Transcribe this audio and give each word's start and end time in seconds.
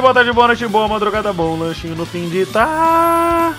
Dia, 0.00 0.02
boa 0.02 0.14
tarde, 0.14 0.32
boa 0.32 0.46
noite, 0.46 0.66
boa 0.66 0.88
madrugada, 0.88 1.32
bom 1.32 1.56
lanchinho 1.58 1.94
no 1.94 2.06
fim 2.06 2.28
de 2.28 2.46
tá. 2.46 3.54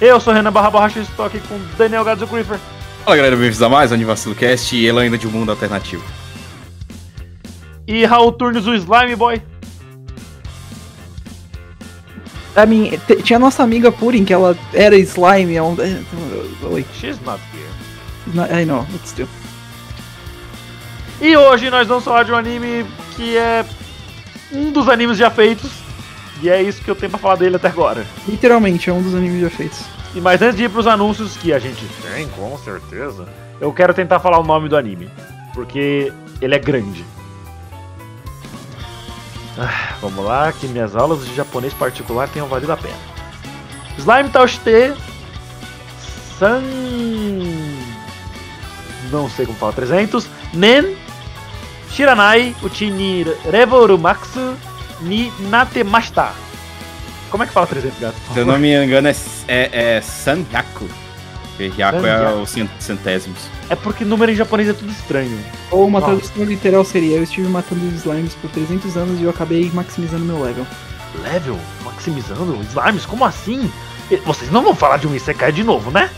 Eu 0.00 0.20
sou 0.20 0.32
Renan 0.32 0.52
Barra 0.52 0.70
Borracha 0.70 1.00
e 1.00 1.02
estou 1.02 1.24
aqui 1.26 1.40
com 1.40 1.58
Daniel 1.76 2.04
Gadzo 2.04 2.26
Creeper. 2.26 2.58
Fala 3.04 3.16
galera, 3.16 3.34
bem-vindos 3.36 3.60
a 3.62 3.68
mais 3.68 3.90
um 3.90 3.94
Anivacilo 3.94 4.34
Cast 4.34 4.76
e 4.76 4.86
ela 4.86 5.00
ainda 5.02 5.18
de 5.18 5.26
um 5.26 5.30
mundo 5.30 5.50
alternativo. 5.50 6.04
E 7.86 8.04
Raul 8.04 8.32
Turnes, 8.32 8.66
o 8.66 8.74
Slime 8.74 9.16
Boy. 9.16 9.42
A 12.54 12.66
mim, 12.66 12.90
t- 13.06 13.22
tinha 13.22 13.36
a 13.36 13.40
nossa 13.40 13.62
amiga 13.62 13.90
Purin, 13.90 14.24
que 14.24 14.32
ela 14.32 14.56
era 14.74 14.96
slime. 14.98 15.54
é 15.56 15.62
um- 15.62 15.76
é, 15.80 16.00
Oi. 16.66 16.84
She's 17.00 17.18
not 17.24 17.40
here. 17.54 17.68
Não, 18.34 18.44
I 18.44 18.64
know, 18.64 18.84
but 18.90 19.00
still. 19.06 19.28
E 21.20 21.36
hoje 21.36 21.70
nós 21.70 21.88
vamos 21.88 22.04
falar 22.04 22.24
de 22.24 22.32
um 22.32 22.36
anime 22.36 22.84
que 23.16 23.36
é 23.36 23.64
um 24.52 24.70
dos 24.72 24.88
animes 24.88 25.18
já 25.18 25.30
feitos. 25.30 25.70
E 26.40 26.48
é 26.48 26.62
isso 26.62 26.82
que 26.82 26.90
eu 26.90 26.94
tenho 26.94 27.10
pra 27.10 27.18
falar 27.18 27.36
dele 27.36 27.56
até 27.56 27.68
agora. 27.68 28.06
Literalmente, 28.26 28.88
é 28.88 28.92
um 28.92 29.02
dos 29.02 29.14
animes 29.14 29.40
já 29.40 29.50
feitos. 29.50 29.80
E 30.14 30.20
mais 30.20 30.40
antes 30.40 30.56
de 30.56 30.64
ir 30.64 30.70
pros 30.70 30.86
anúncios 30.86 31.36
que 31.36 31.52
a 31.52 31.58
gente 31.58 31.84
tem, 32.02 32.28
com 32.28 32.56
certeza, 32.58 33.26
eu 33.60 33.72
quero 33.72 33.92
tentar 33.92 34.20
falar 34.20 34.38
o 34.38 34.44
nome 34.44 34.68
do 34.68 34.76
anime. 34.76 35.10
Porque 35.52 36.12
ele 36.40 36.54
é 36.54 36.58
grande. 36.58 37.04
Ah, 39.58 39.96
vamos 40.00 40.24
lá, 40.24 40.52
que 40.52 40.68
minhas 40.68 40.94
aulas 40.94 41.26
de 41.26 41.34
japonês 41.34 41.74
particular 41.74 42.28
tenham 42.28 42.46
valido 42.46 42.72
a 42.72 42.76
pena. 42.76 42.94
Slime 43.98 44.30
Taushite 44.30 44.94
San. 46.38 46.62
Não 49.10 49.28
sei 49.28 49.44
como 49.44 49.58
fala, 49.58 49.72
300. 49.72 50.28
Nen 50.54 50.96
Shiranai 51.92 52.54
Uchini 52.62 53.24
Revorumaxu 53.50 54.54
ni 55.02 55.32
Natemashita. 55.50 56.32
Como 57.30 57.42
é 57.42 57.46
que 57.46 57.52
fala 57.52 57.66
300, 57.66 57.98
gato? 57.98 58.16
Se 58.32 58.38
eu 58.40 58.46
não 58.46 58.58
me 58.58 58.72
engano 58.84 59.08
é, 59.08 59.14
é, 59.46 59.96
é 59.96 60.00
Sanyaku. 60.00 60.88
É 61.60 61.68
Sanyaku. 61.70 62.40
o 62.40 62.46
cent- 62.46 62.70
centésimos. 62.78 63.38
É 63.68 63.74
porque 63.76 64.04
número 64.04 64.30
em 64.32 64.34
japonês 64.34 64.68
é 64.68 64.72
tudo 64.72 64.90
estranho. 64.90 65.38
Ou 65.70 65.86
uma 65.86 66.00
Nossa. 66.00 66.12
tradução 66.16 66.44
literal 66.44 66.84
seria: 66.84 67.16
Eu 67.16 67.22
estive 67.22 67.48
matando 67.48 67.84
os 67.86 67.94
slimes 67.94 68.34
por 68.36 68.48
300 68.50 68.96
anos 68.96 69.20
e 69.20 69.24
eu 69.24 69.30
acabei 69.30 69.70
maximizando 69.74 70.24
meu 70.24 70.42
level. 70.42 70.66
Level? 71.22 71.58
Maximizando? 71.84 72.58
Slimes? 72.62 73.04
Como 73.06 73.24
assim? 73.24 73.70
Vocês 74.24 74.50
não 74.50 74.62
vão 74.62 74.74
falar 74.74 74.96
de 74.98 75.06
um 75.06 75.14
Isekai 75.14 75.52
de 75.52 75.62
novo, 75.64 75.90
né? 75.90 76.10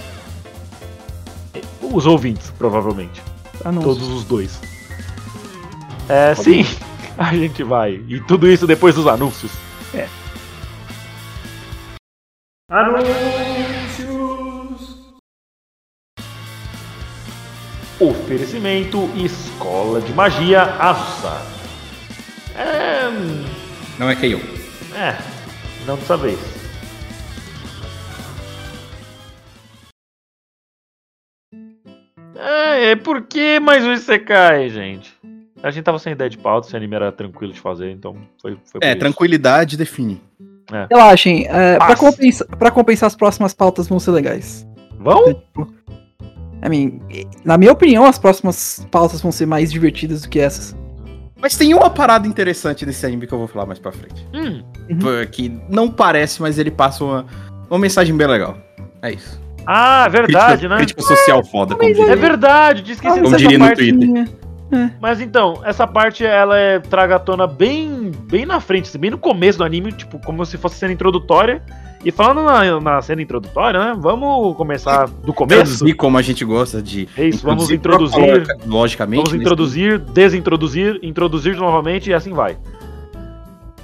E- 1.55 1.63
Os 1.83 2.07
ouvintes, 2.07 2.53
provavelmente. 2.57 3.21
Ah, 3.65 3.73
não. 3.73 3.83
Todos 3.83 4.07
os 4.09 4.23
dois. 4.25 4.61
É, 6.11 6.35
sim, 6.35 6.65
a 7.17 7.33
gente 7.33 7.63
vai. 7.63 8.03
E 8.09 8.21
tudo 8.21 8.51
isso 8.51 8.67
depois 8.67 8.97
dos 8.97 9.07
anúncios. 9.07 9.53
É. 9.95 10.09
Anúncios! 12.69 13.21
Oferecimento 18.01 19.09
Escola 19.15 20.01
de 20.01 20.13
Magia 20.13 20.63
Asusa. 20.63 21.41
É. 22.57 23.09
Não 23.97 24.11
é 24.11 24.17
Keion. 24.17 24.41
É, 24.97 25.17
não 25.87 25.95
dessa 25.95 26.17
vez. 26.17 26.41
É, 32.35 32.91
é 32.91 32.97
por 32.97 33.23
que 33.23 33.61
mais 33.61 33.85
um 33.85 33.93
Isekai, 33.93 34.71
gente? 34.71 35.21
A 35.63 35.71
gente 35.71 35.85
tava 35.85 35.99
sem 35.99 36.13
ideia 36.13 36.31
de 36.31 36.39
pauta, 36.39 36.67
esse 36.69 36.77
anime 36.77 36.95
era 36.97 37.13
tranquilo 37.13 37.53
de 37.53 37.61
fazer, 37.61 37.91
então 37.91 38.17
foi, 38.41 38.57
foi 38.65 38.81
É, 38.83 38.91
isso. 38.91 38.99
tranquilidade 38.99 39.77
define. 39.77 40.21
Relaxem, 40.89 41.47
é, 41.49 41.77
pra, 41.77 41.87
Paz. 41.89 41.99
compensar, 41.99 42.47
pra 42.57 42.71
compensar 42.71 43.07
as 43.09 43.17
próximas 43.17 43.53
pautas 43.53 43.89
vão 43.89 43.99
ser 43.99 44.13
legais. 44.13 44.67
Vão? 44.99 45.29
I 46.65 46.69
mean, 46.69 47.01
na 47.45 47.59
minha 47.59 47.73
opinião, 47.73 48.05
as 48.07 48.19
próximas 48.19 48.87
pautas 48.91 49.21
vão 49.21 49.33
ser 49.33 49.47
mais 49.47 49.73
divertidas 49.73 50.23
do 50.23 50.29
que 50.29 50.39
essas. 50.39 50.77
Mas 51.41 51.57
tem 51.57 51.73
uma 51.75 51.89
parada 51.91 52.29
interessante 52.29 52.85
desse 52.87 53.05
anime 53.07 53.27
que 53.27 53.33
eu 53.33 53.39
vou 53.39 53.49
falar 53.49 53.67
mais 53.67 53.79
pra 53.79 53.91
frente. 53.91 54.27
Hum, 54.35 54.63
Que 55.33 55.59
não 55.69 55.91
parece, 55.91 56.41
mas 56.41 56.59
ele 56.59 56.71
passa 56.71 57.03
uma, 57.03 57.27
uma 57.69 57.79
mensagem 57.79 58.15
bem 58.17 58.27
legal. 58.27 58.57
É 59.03 59.13
isso. 59.13 59.41
Ah, 59.67 60.07
verdade, 60.09 60.47
crítica, 60.53 60.69
né? 60.69 60.77
Crítica 60.77 61.03
social 61.03 61.45
foda, 61.45 61.75
como 61.75 61.89
mas 61.89 61.97
diria. 61.97 62.13
É 62.13 62.17
verdade, 62.17 62.83
tinha 62.83 62.95
esquecido. 62.95 63.23
Como 63.25 63.35
essa 63.35 63.39
diria 63.39 63.59
no 63.59 63.65
partezinha- 64.71 64.97
Mas 65.01 65.21
então, 65.21 65.61
essa 65.65 65.87
parte 65.87 66.25
ela 66.25 66.59
é 66.59 66.79
traga 66.79 67.17
à 67.17 67.19
tona 67.19 67.47
bem, 67.47 68.11
bem 68.31 68.47
na 68.47 68.61
frente, 68.61 68.89
assim, 68.89 68.99
bem 68.99 69.11
no 69.11 69.19
começo 69.19 69.59
do 69.59 69.65
anime, 69.65 69.93
tipo, 69.93 70.19
como 70.21 70.45
se 70.47 70.57
fosse 70.57 70.77
cena 70.77 70.93
introdutória. 70.93 71.63
E 72.03 72.11
falando 72.11 72.43
na, 72.45 72.81
na 72.81 73.03
cena 73.03 73.21
introdutória, 73.21 73.79
né? 73.79 73.97
Vamos 74.01 74.57
começar 74.57 75.07
do 75.07 75.35
começo. 75.35 75.61
Traduzir 75.79 75.93
como 75.95 76.17
a 76.17 76.23
gente 76.23 76.43
gosta 76.47 76.81
de. 76.81 77.07
É 77.15 77.27
isso, 77.29 77.45
vamos 77.45 77.71
introduzir 77.71 78.19
introduzir. 78.19 78.57
Logicamente. 78.67 79.17
Vamos 79.19 79.33
nesse- 79.33 79.43
introduzir, 79.45 79.99
desintroduzir, 79.99 80.99
introduzir 81.03 81.57
novamente 81.57 82.09
e 82.09 82.15
assim 82.15 82.33
vai. 82.33 82.57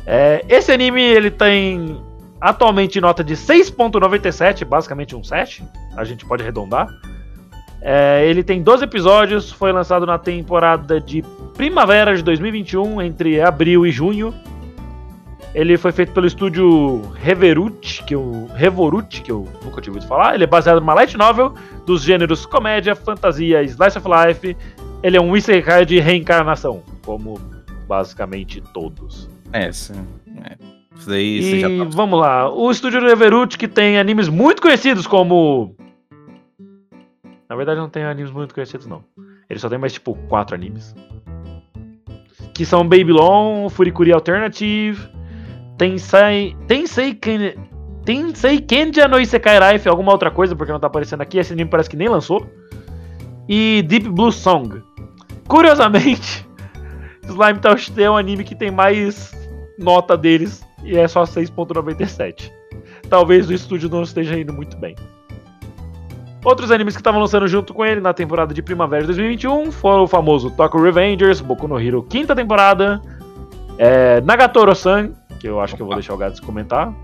É, 0.06 0.44
esse 0.48 0.72
anime 0.72 1.02
ele 1.02 1.30
tem 1.30 2.00
atualmente 2.40 3.00
nota 3.00 3.24
de 3.24 3.34
6.97, 3.34 4.64
basicamente 4.64 5.14
um 5.16 5.22
7. 5.22 5.64
A 5.96 6.04
gente 6.04 6.24
pode 6.24 6.42
arredondar. 6.42 6.88
É, 7.80 8.26
ele 8.26 8.42
tem 8.42 8.62
12 8.62 8.84
episódios, 8.84 9.50
foi 9.52 9.72
lançado 9.72 10.06
na 10.06 10.18
temporada 10.18 11.00
de 11.00 11.22
primavera 11.54 12.16
de 12.16 12.22
2021, 12.22 13.00
entre 13.02 13.40
abril 13.40 13.86
e 13.86 13.92
junho. 13.92 14.34
Ele 15.54 15.78
foi 15.78 15.90
feito 15.90 16.12
pelo 16.12 16.26
estúdio 16.26 17.00
Reverut, 17.14 18.04
que 18.04 18.14
eu, 18.14 18.46
Revorut, 18.54 19.22
que 19.22 19.32
eu 19.32 19.48
nunca 19.64 19.80
tinha 19.80 19.92
ouvido 19.92 20.06
falar. 20.06 20.34
Ele 20.34 20.44
é 20.44 20.46
baseado 20.46 20.80
numa 20.80 20.92
light 20.92 21.16
novel 21.16 21.54
dos 21.86 22.02
gêneros 22.02 22.44
comédia, 22.44 22.94
fantasia 22.94 23.62
e 23.62 23.66
slice 23.66 23.96
of 23.96 24.06
life. 24.06 24.56
Ele 25.02 25.16
é 25.16 25.20
um 25.20 25.34
isekai 25.34 25.86
de 25.86 25.98
reencarnação, 25.98 26.82
como 27.04 27.40
basicamente 27.88 28.60
todos. 28.74 29.30
É, 29.52 29.68
isso, 29.68 29.94
é. 30.44 30.56
Isso 30.94 31.08
daí 31.08 31.38
E 31.38 31.42
você 31.42 31.60
já 31.60 31.68
tá. 31.68 31.90
vamos 31.90 32.18
lá, 32.20 32.50
o 32.50 32.70
estúdio 32.70 33.00
Reverut 33.00 33.56
que 33.56 33.68
tem 33.68 33.98
animes 33.98 34.28
muito 34.28 34.60
conhecidos 34.60 35.06
como 35.06 35.74
Na 37.48 37.56
verdade 37.56 37.80
não 37.80 37.88
tem 37.88 38.04
animes 38.04 38.30
muito 38.30 38.54
conhecidos 38.54 38.86
não. 38.86 39.04
Ele 39.48 39.58
só 39.58 39.68
tem 39.68 39.78
mais 39.78 39.92
tipo 39.92 40.14
quatro 40.28 40.54
animes. 40.54 40.94
Que 42.54 42.64
são 42.64 42.86
Babylon, 42.86 43.68
Furikuri 43.68 44.12
Alternative, 44.12 44.98
Tensei, 45.78 46.56
Tensei 46.66 47.14
Ken, 47.14 47.54
Tensei 48.04 48.60
Kenja 48.60 49.06
no 49.06 49.20
Isekai 49.20 49.72
Life, 49.72 49.88
alguma 49.88 50.12
outra 50.12 50.30
coisa 50.30 50.56
porque 50.56 50.72
não 50.72 50.80
tá 50.80 50.86
aparecendo 50.86 51.20
aqui, 51.20 51.38
esse 51.38 51.52
anime 51.52 51.70
parece 51.70 51.90
que 51.90 51.96
nem 51.96 52.08
lançou. 52.08 52.46
E 53.48 53.82
Deep 53.82 54.08
Blue 54.08 54.32
Song. 54.32 54.82
Curiosamente, 55.46 56.46
Slime 57.24 57.60
Touch 57.60 57.92
é 57.96 58.10
um 58.10 58.16
anime 58.16 58.42
que 58.42 58.54
tem 58.54 58.70
mais 58.70 59.32
nota 59.78 60.16
deles 60.16 60.66
e 60.82 60.96
é 60.96 61.06
só 61.06 61.22
6.97. 61.22 62.50
Talvez 63.08 63.48
o 63.48 63.52
estúdio 63.52 63.88
não 63.88 64.02
esteja 64.02 64.38
indo 64.38 64.52
muito 64.52 64.76
bem. 64.76 64.96
Outros 66.46 66.70
animes 66.70 66.94
que 66.94 67.00
estavam 67.00 67.20
lançando 67.20 67.48
junto 67.48 67.74
com 67.74 67.84
ele 67.84 68.00
na 68.00 68.14
temporada 68.14 68.54
de 68.54 68.62
primavera 68.62 69.02
de 69.02 69.08
2021 69.08 69.72
foram 69.72 70.04
o 70.04 70.06
famoso 70.06 70.48
Tokyo 70.48 70.80
Revengers, 70.80 71.40
Boku 71.40 71.66
no 71.66 71.76
Hero 71.76 72.04
quinta 72.04 72.36
temporada, 72.36 73.02
é, 73.76 74.20
Nagatoro-san, 74.20 75.10
que 75.40 75.48
eu 75.48 75.60
acho 75.60 75.74
que 75.74 75.82
eu 75.82 75.86
vou 75.86 75.96
deixar 75.96 76.14
o 76.14 76.16
Gats 76.16 76.38
comentar. 76.38 76.94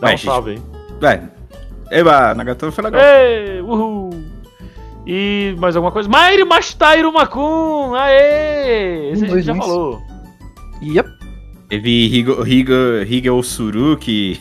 Dá 0.00 0.08
Vai, 0.08 0.14
um 0.16 0.18
salve 0.18 0.60
aí. 1.00 1.30
É. 1.92 2.00
Eba, 2.00 2.34
Nagatoro 2.34 2.72
foi 2.72 2.82
legal. 2.82 3.00
Ê, 3.00 3.60
uhul. 3.60 4.10
E 5.06 5.54
mais 5.60 5.76
alguma 5.76 5.92
coisa? 5.92 6.08
Mairi 6.08 6.44
Mashitairu 6.44 7.12
Makun! 7.12 7.94
Aê! 7.94 9.12
Esse 9.12 9.26
a 9.26 9.28
gente 9.28 9.42
já 9.42 9.54
falou. 9.54 10.02
Yep. 10.82 11.08
Teve 11.68 12.06
Higo, 12.06 12.44
Higo, 12.44 13.02
Higo 13.06 13.42
Suru, 13.44 13.96
que 13.96 14.40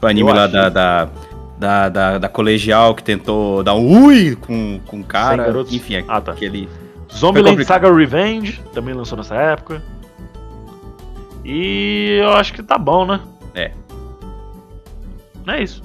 foi 0.00 0.08
o 0.08 0.10
anime 0.10 0.30
Eu 0.30 0.34
lá 0.34 0.44
acho. 0.44 0.52
da, 0.54 0.68
da, 0.70 1.08
da, 1.58 1.88
da, 1.88 2.18
da 2.18 2.28
colegial 2.28 2.94
que 2.94 3.02
tentou 3.02 3.62
dar 3.62 3.74
um 3.74 4.04
ui 4.06 4.36
com, 4.36 4.80
com 4.86 5.00
o 5.00 5.04
cara. 5.04 5.44
Garotos. 5.44 5.72
Enfim, 5.72 6.04
Ah, 6.08 6.20
tá. 6.20 6.32
aquele. 6.32 6.68
Zombieland. 7.12 7.64
Saga 7.64 7.92
Revenge 7.94 8.60
também 8.74 8.92
lançou 8.94 9.16
nessa 9.16 9.34
época. 9.36 9.82
E 11.44 12.18
eu 12.20 12.30
acho 12.32 12.52
que 12.52 12.62
tá 12.62 12.76
bom, 12.76 13.06
né? 13.06 13.20
É. 13.54 13.70
É 15.46 15.62
isso. 15.62 15.82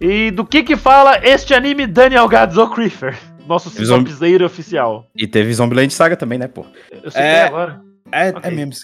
E 0.00 0.30
do 0.30 0.44
que 0.44 0.62
que 0.62 0.76
fala 0.76 1.18
este 1.26 1.54
anime 1.54 1.86
Daniel 1.86 2.28
Gadzo 2.28 2.68
Creeper? 2.70 3.18
Nosso 3.48 3.70
sinopseiro 3.70 4.44
oficial. 4.44 5.06
E 5.16 5.26
teve 5.26 5.52
Zombieland 5.54 5.92
Saga 5.92 6.16
também, 6.16 6.38
né, 6.38 6.46
pô? 6.46 6.66
Eu 7.02 7.10
sei 7.10 7.22
É. 7.22 7.24
que 7.32 7.38
é 7.38 7.44
agora. 7.46 7.80
É, 8.12 8.28
Ok. 8.28 8.40
é 8.44 8.50
mesmo. 8.54 8.74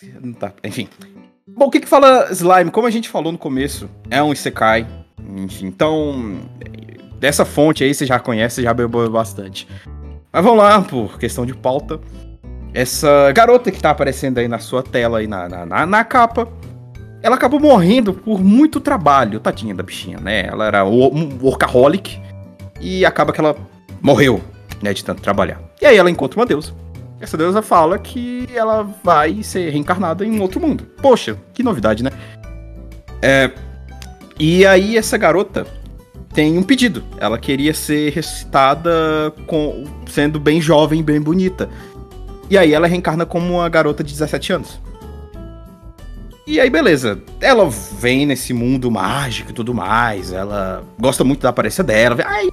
Tá. 0.40 0.52
Enfim. 0.64 0.88
Bom, 1.46 1.66
o 1.66 1.70
que 1.70 1.80
que 1.80 1.86
fala 1.86 2.32
Slime? 2.32 2.70
Como 2.70 2.86
a 2.86 2.90
gente 2.90 3.08
falou 3.10 3.30
no 3.30 3.38
começo, 3.38 3.88
é 4.10 4.22
um 4.22 4.32
Isekai. 4.32 4.86
Então. 5.62 6.40
Dessa 7.18 7.44
fonte 7.44 7.82
aí 7.82 7.94
você 7.94 8.04
já 8.04 8.18
conhece, 8.18 8.62
já 8.62 8.74
bebeu 8.74 9.10
bastante. 9.10 9.66
Mas 10.32 10.44
vamos 10.44 10.58
lá, 10.58 10.82
por 10.82 11.18
questão 11.18 11.46
de 11.46 11.54
pauta. 11.54 12.00
Essa 12.74 13.30
garota 13.32 13.70
que 13.70 13.80
tá 13.80 13.90
aparecendo 13.90 14.38
aí 14.38 14.48
na 14.48 14.58
sua 14.58 14.82
tela, 14.82 15.18
aí 15.18 15.26
na, 15.26 15.48
na, 15.48 15.64
na, 15.64 15.86
na 15.86 16.04
capa, 16.04 16.48
ela 17.22 17.36
acabou 17.36 17.58
morrendo 17.60 18.12
por 18.12 18.42
muito 18.42 18.80
trabalho, 18.80 19.40
tadinha 19.40 19.74
da 19.74 19.82
bichinha, 19.82 20.18
né? 20.18 20.46
Ela 20.46 20.66
era 20.66 20.84
um 20.84 21.38
workaholic 21.40 22.20
e 22.80 23.06
acaba 23.06 23.32
que 23.32 23.40
ela 23.40 23.56
morreu, 24.02 24.42
né, 24.82 24.92
de 24.92 25.02
tanto 25.02 25.22
trabalhar. 25.22 25.58
E 25.80 25.86
aí 25.86 25.96
ela 25.96 26.10
encontra 26.10 26.38
uma 26.38 26.44
deusa. 26.44 26.74
Essa 27.20 27.38
deusa 27.38 27.62
fala 27.62 27.98
que 27.98 28.46
ela 28.54 28.82
vai 29.02 29.42
ser 29.42 29.70
reencarnada 29.70 30.26
em 30.26 30.38
um 30.38 30.42
outro 30.42 30.60
mundo. 30.60 30.84
Poxa, 31.00 31.38
que 31.54 31.62
novidade, 31.62 32.02
né? 32.02 32.10
É, 33.22 33.50
e 34.38 34.66
aí 34.66 34.96
essa 34.96 35.16
garota 35.16 35.66
tem 36.32 36.58
um 36.58 36.62
pedido. 36.62 37.04
Ela 37.18 37.38
queria 37.38 37.72
ser 37.72 38.12
ressuscitada 38.12 39.32
com, 39.46 39.84
sendo 40.06 40.40
bem 40.40 40.60
jovem, 40.60 41.02
bem 41.02 41.20
bonita. 41.20 41.70
E 42.50 42.58
aí 42.58 42.74
ela 42.74 42.86
reencarna 42.86 43.24
como 43.24 43.54
uma 43.54 43.68
garota 43.68 44.02
de 44.02 44.12
17 44.12 44.52
anos. 44.52 44.80
E 46.46 46.60
aí, 46.60 46.68
beleza. 46.68 47.22
Ela 47.40 47.68
vem 47.70 48.26
nesse 48.26 48.52
mundo 48.52 48.90
mágico 48.90 49.50
e 49.50 49.54
tudo 49.54 49.72
mais. 49.72 50.30
Ela 50.30 50.84
gosta 50.98 51.24
muito 51.24 51.40
da 51.40 51.48
aparência 51.48 51.82
dela. 51.82 52.16
Ai, 52.26 52.48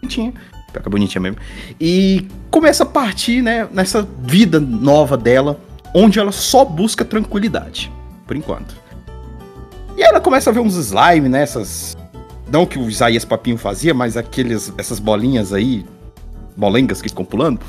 bonitinha. 0.00 0.34
Pior 0.72 0.82
que 0.82 0.88
é 0.88 0.90
bonitinha 0.90 1.22
mesmo. 1.22 1.38
E 1.80 2.28
começa 2.50 2.82
a 2.82 2.86
partir, 2.86 3.42
né, 3.42 3.66
nessa 3.72 4.06
vida 4.20 4.60
nova 4.60 5.16
dela, 5.16 5.58
onde 5.94 6.18
ela 6.18 6.32
só 6.32 6.64
busca 6.64 7.04
tranquilidade, 7.04 7.90
por 8.26 8.36
enquanto. 8.36 8.76
E 9.96 10.02
ela 10.02 10.20
começa 10.20 10.50
a 10.50 10.52
ver 10.52 10.60
uns 10.60 10.74
slime, 10.76 11.28
né, 11.28 11.42
essas... 11.42 11.96
Não 12.50 12.66
que 12.66 12.78
o 12.78 12.88
Isaías 12.88 13.24
Papinho 13.24 13.56
fazia, 13.56 13.94
mas 13.94 14.16
aqueles, 14.16 14.72
essas 14.76 14.98
bolinhas 14.98 15.52
aí, 15.52 15.86
molengas 16.56 17.00
que 17.00 17.08
ficam 17.08 17.24
pulando, 17.24 17.60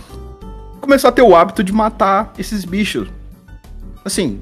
começou 0.80 1.08
a 1.08 1.12
ter 1.12 1.22
o 1.22 1.36
hábito 1.36 1.64
de 1.64 1.72
matar 1.72 2.34
esses 2.38 2.66
bichos. 2.66 3.08
Assim, 4.04 4.40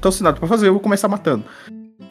tô 0.00 0.10
nada 0.20 0.36
pra 0.38 0.46
fazer, 0.46 0.68
eu 0.68 0.72
vou 0.72 0.80
começar 0.82 1.08
matando. 1.08 1.44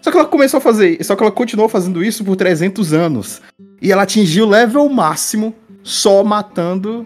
Só 0.01 0.09
que 0.09 0.17
ela 0.17 0.25
começou 0.25 0.57
a 0.57 0.61
fazer, 0.61 1.03
só 1.03 1.15
que 1.15 1.21
ela 1.21 1.31
continuou 1.31 1.69
fazendo 1.69 2.03
isso 2.03 2.23
por 2.23 2.35
300 2.35 2.91
anos. 2.91 3.39
E 3.79 3.91
ela 3.91 4.01
atingiu 4.01 4.45
o 4.45 4.49
level 4.49 4.89
máximo 4.89 5.53
só 5.83 6.23
matando 6.23 7.05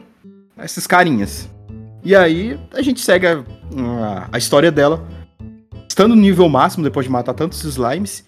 esses 0.63 0.88
carinhas. 0.88 1.49
E 2.06 2.15
aí 2.15 2.57
a 2.73 2.81
gente 2.81 3.01
segue 3.01 3.27
a- 3.27 3.44
a 4.31 4.38
história 4.38 4.71
dela, 4.71 5.03
estando 5.94 6.16
no 6.16 6.22
nível 6.22 6.50
máximo 6.50 6.84
depois 6.84 7.06
de 7.06 7.12
matar 7.12 7.34
tantos 7.36 7.63
slimes 7.63 8.25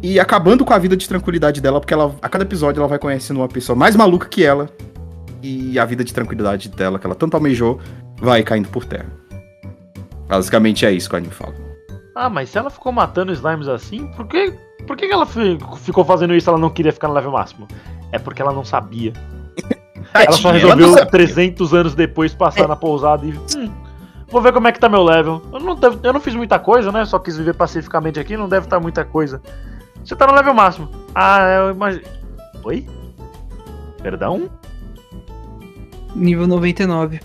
e 0.00 0.20
acabando 0.20 0.64
com 0.64 0.72
a 0.72 0.78
vida 0.78 0.96
de 0.96 1.08
tranquilidade 1.08 1.60
dela, 1.60 1.80
porque 1.80 1.92
ela, 1.92 2.14
a 2.22 2.28
cada 2.28 2.44
episódio 2.44 2.78
ela 2.80 2.86
vai 2.88 3.00
conhecendo 3.00 3.38
uma 3.40 3.48
pessoa 3.48 3.74
mais 3.74 3.96
maluca 3.96 4.28
que 4.28 4.44
ela 4.44 4.70
e 5.42 5.76
a 5.76 5.84
vida 5.84 6.04
de 6.04 6.14
tranquilidade 6.14 6.68
dela, 6.68 6.96
que 6.98 7.04
ela 7.04 7.16
tanto 7.16 7.34
almejou, 7.34 7.80
vai 8.20 8.44
caindo 8.44 8.68
por 8.68 8.84
terra. 8.84 9.10
Basicamente 10.28 10.86
é 10.86 10.92
isso 10.92 11.08
que 11.08 11.16
o 11.16 11.18
anime 11.18 11.32
fala. 11.34 11.52
Ah, 12.14 12.30
mas 12.30 12.48
se 12.48 12.58
ela 12.58 12.70
ficou 12.70 12.92
matando 12.92 13.32
slimes 13.32 13.66
assim, 13.66 14.06
por 14.16 14.28
que, 14.28 14.54
por 14.86 14.96
que 14.96 15.06
ela 15.06 15.26
fi- 15.26 15.58
ficou 15.78 16.04
fazendo 16.04 16.32
isso 16.34 16.48
ela 16.48 16.58
não 16.58 16.70
queria 16.70 16.92
ficar 16.92 17.08
no 17.08 17.14
level 17.14 17.32
máximo? 17.32 17.66
É 18.12 18.18
porque 18.20 18.40
ela 18.40 18.52
não 18.52 18.64
sabia. 18.64 19.12
Ela 20.14 20.30
só 20.32 20.52
resolveu 20.52 20.92
sabe- 20.92 21.10
300 21.10 21.74
anos 21.74 21.94
depois 21.96 22.32
passar 22.32 22.68
na 22.68 22.76
pousada 22.76 23.26
e. 23.26 23.32
Hum, 23.56 23.68
vou 24.28 24.40
ver 24.42 24.52
como 24.52 24.66
é 24.68 24.72
que 24.72 24.80
tá 24.80 24.88
meu 24.88 25.02
level. 25.02 25.42
Eu 25.52 25.60
não, 25.60 25.74
devo- 25.74 26.00
eu 26.02 26.12
não 26.12 26.20
fiz 26.20 26.34
muita 26.34 26.58
coisa, 26.58 26.90
né? 26.92 27.04
Só 27.04 27.18
quis 27.18 27.36
viver 27.36 27.54
pacificamente 27.54 28.18
aqui, 28.18 28.36
não 28.36 28.48
deve 28.48 28.66
estar 28.66 28.80
muita 28.80 29.04
coisa. 29.04 29.40
Você 30.04 30.14
tá 30.16 30.26
no 30.26 30.34
level 30.34 30.52
máximo. 30.54 30.88
Ah, 31.14 31.40
eu 31.48 31.70
imagino. 31.70 32.04
Oi? 32.64 32.86
Perdão? 34.02 34.50
Nível 36.14 36.46
99. 36.46 37.20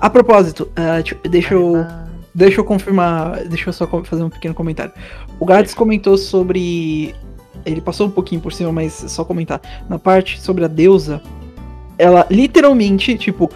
A 0.00 0.08
propósito, 0.10 0.70
tipo, 1.02 1.28
deixa 1.28 1.54
eu. 1.54 1.84
Deixa 2.34 2.60
eu 2.60 2.64
confirmar. 2.64 3.44
Deixa 3.44 3.68
eu 3.68 3.72
só 3.72 3.86
fazer 4.04 4.22
um 4.24 4.30
pequeno 4.30 4.54
comentário. 4.54 4.92
O 5.38 5.44
Gades 5.46 5.74
comentou 5.74 6.16
sobre. 6.16 7.14
Ele 7.64 7.80
passou 7.80 8.06
um 8.06 8.10
pouquinho 8.10 8.40
por 8.40 8.52
cima, 8.52 8.72
mas 8.72 8.92
só 8.92 9.24
comentar. 9.24 9.60
Na 9.88 9.98
parte 9.98 10.40
sobre 10.40 10.64
a 10.64 10.68
deusa, 10.68 11.22
ela 11.98 12.26
literalmente, 12.30 13.16
tipo, 13.16 13.50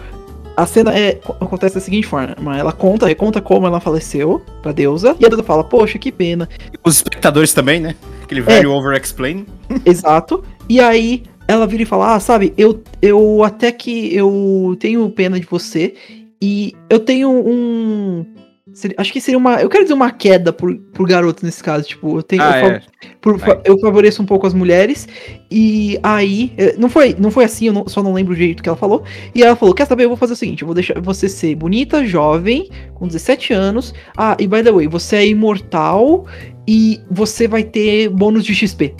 a 0.59 0.65
cena 0.65 0.97
é, 0.97 1.19
acontece 1.39 1.75
da 1.75 1.81
seguinte 1.81 2.05
forma: 2.05 2.57
ela 2.57 2.71
conta, 2.71 3.07
reconta 3.07 3.41
como 3.41 3.65
ela 3.65 3.79
faleceu 3.79 4.41
pra 4.61 4.71
deusa, 4.71 5.15
e 5.19 5.25
a 5.25 5.29
deusa 5.29 5.43
fala, 5.43 5.63
poxa, 5.63 5.97
que 5.97 6.11
pena. 6.11 6.49
Os 6.83 6.97
espectadores 6.97 7.53
também, 7.53 7.79
né? 7.79 7.95
Aquele 8.23 8.41
velho 8.41 8.71
over-explain. 8.71 9.45
Exato. 9.85 10.43
E 10.67 10.79
aí 10.79 11.23
ela 11.47 11.65
vira 11.65 11.83
e 11.83 11.85
fala: 11.85 12.15
Ah, 12.15 12.19
sabe, 12.19 12.53
eu, 12.57 12.83
eu 13.01 13.43
até 13.43 13.71
que 13.71 14.13
eu 14.13 14.75
tenho 14.79 15.09
pena 15.09 15.39
de 15.39 15.45
você. 15.45 15.95
E 16.41 16.73
eu 16.89 16.99
tenho 16.99 17.29
um. 17.29 18.25
Seria- 18.73 18.95
Acho 18.99 19.11
que 19.13 19.19
seria 19.21 19.37
uma. 19.37 19.61
Eu 19.61 19.69
quero 19.69 19.83
dizer 19.83 19.93
uma 19.93 20.11
queda 20.11 20.51
por, 20.53 20.75
por 20.93 21.07
garoto 21.07 21.45
nesse 21.45 21.63
caso. 21.63 21.87
Tipo, 21.87 22.17
eu 22.17 22.23
tenho. 22.23 22.41
Ah, 22.41 22.59
eu, 22.59 22.67
é. 22.67 22.81
por- 23.21 23.39
eu 23.65 23.79
favoreço 23.79 24.21
um 24.21 24.25
pouco 24.25 24.45
as 24.47 24.53
mulheres. 24.53 25.07
E 25.51 25.99
aí. 26.03 26.53
eh, 26.57 26.75
Não 26.77 26.89
foi, 26.89 27.15
não 27.19 27.31
foi 27.31 27.45
assim, 27.45 27.67
eu 27.67 27.73
não- 27.73 27.87
só 27.87 28.01
não 28.03 28.13
lembro 28.13 28.33
o 28.33 28.35
jeito 28.35 28.61
que 28.63 28.69
ela 28.69 28.77
falou. 28.77 29.03
E 29.33 29.43
ela 29.43 29.55
falou: 29.55 29.73
Quer 29.75 29.85
saber? 29.85 30.03
Eu 30.05 30.09
vou 30.09 30.17
fazer 30.17 30.33
o 30.33 30.35
seguinte: 30.35 30.61
eu 30.61 30.65
vou 30.67 30.75
deixar 30.75 30.99
você 31.01 31.27
ser 31.29 31.55
bonita, 31.55 32.05
jovem, 32.05 32.69
com 32.95 33.07
17 33.07 33.53
anos. 33.53 33.93
Ah, 34.17 34.35
e 34.39 34.47
by 34.47 34.63
the 34.63 34.71
way, 34.71 34.87
você 34.87 35.17
é 35.17 35.27
imortal 35.27 36.25
e 36.67 36.99
você 37.09 37.47
vai 37.47 37.63
ter 37.63 38.09
bônus 38.09 38.43
de 38.45 38.53
XP. 38.53 38.93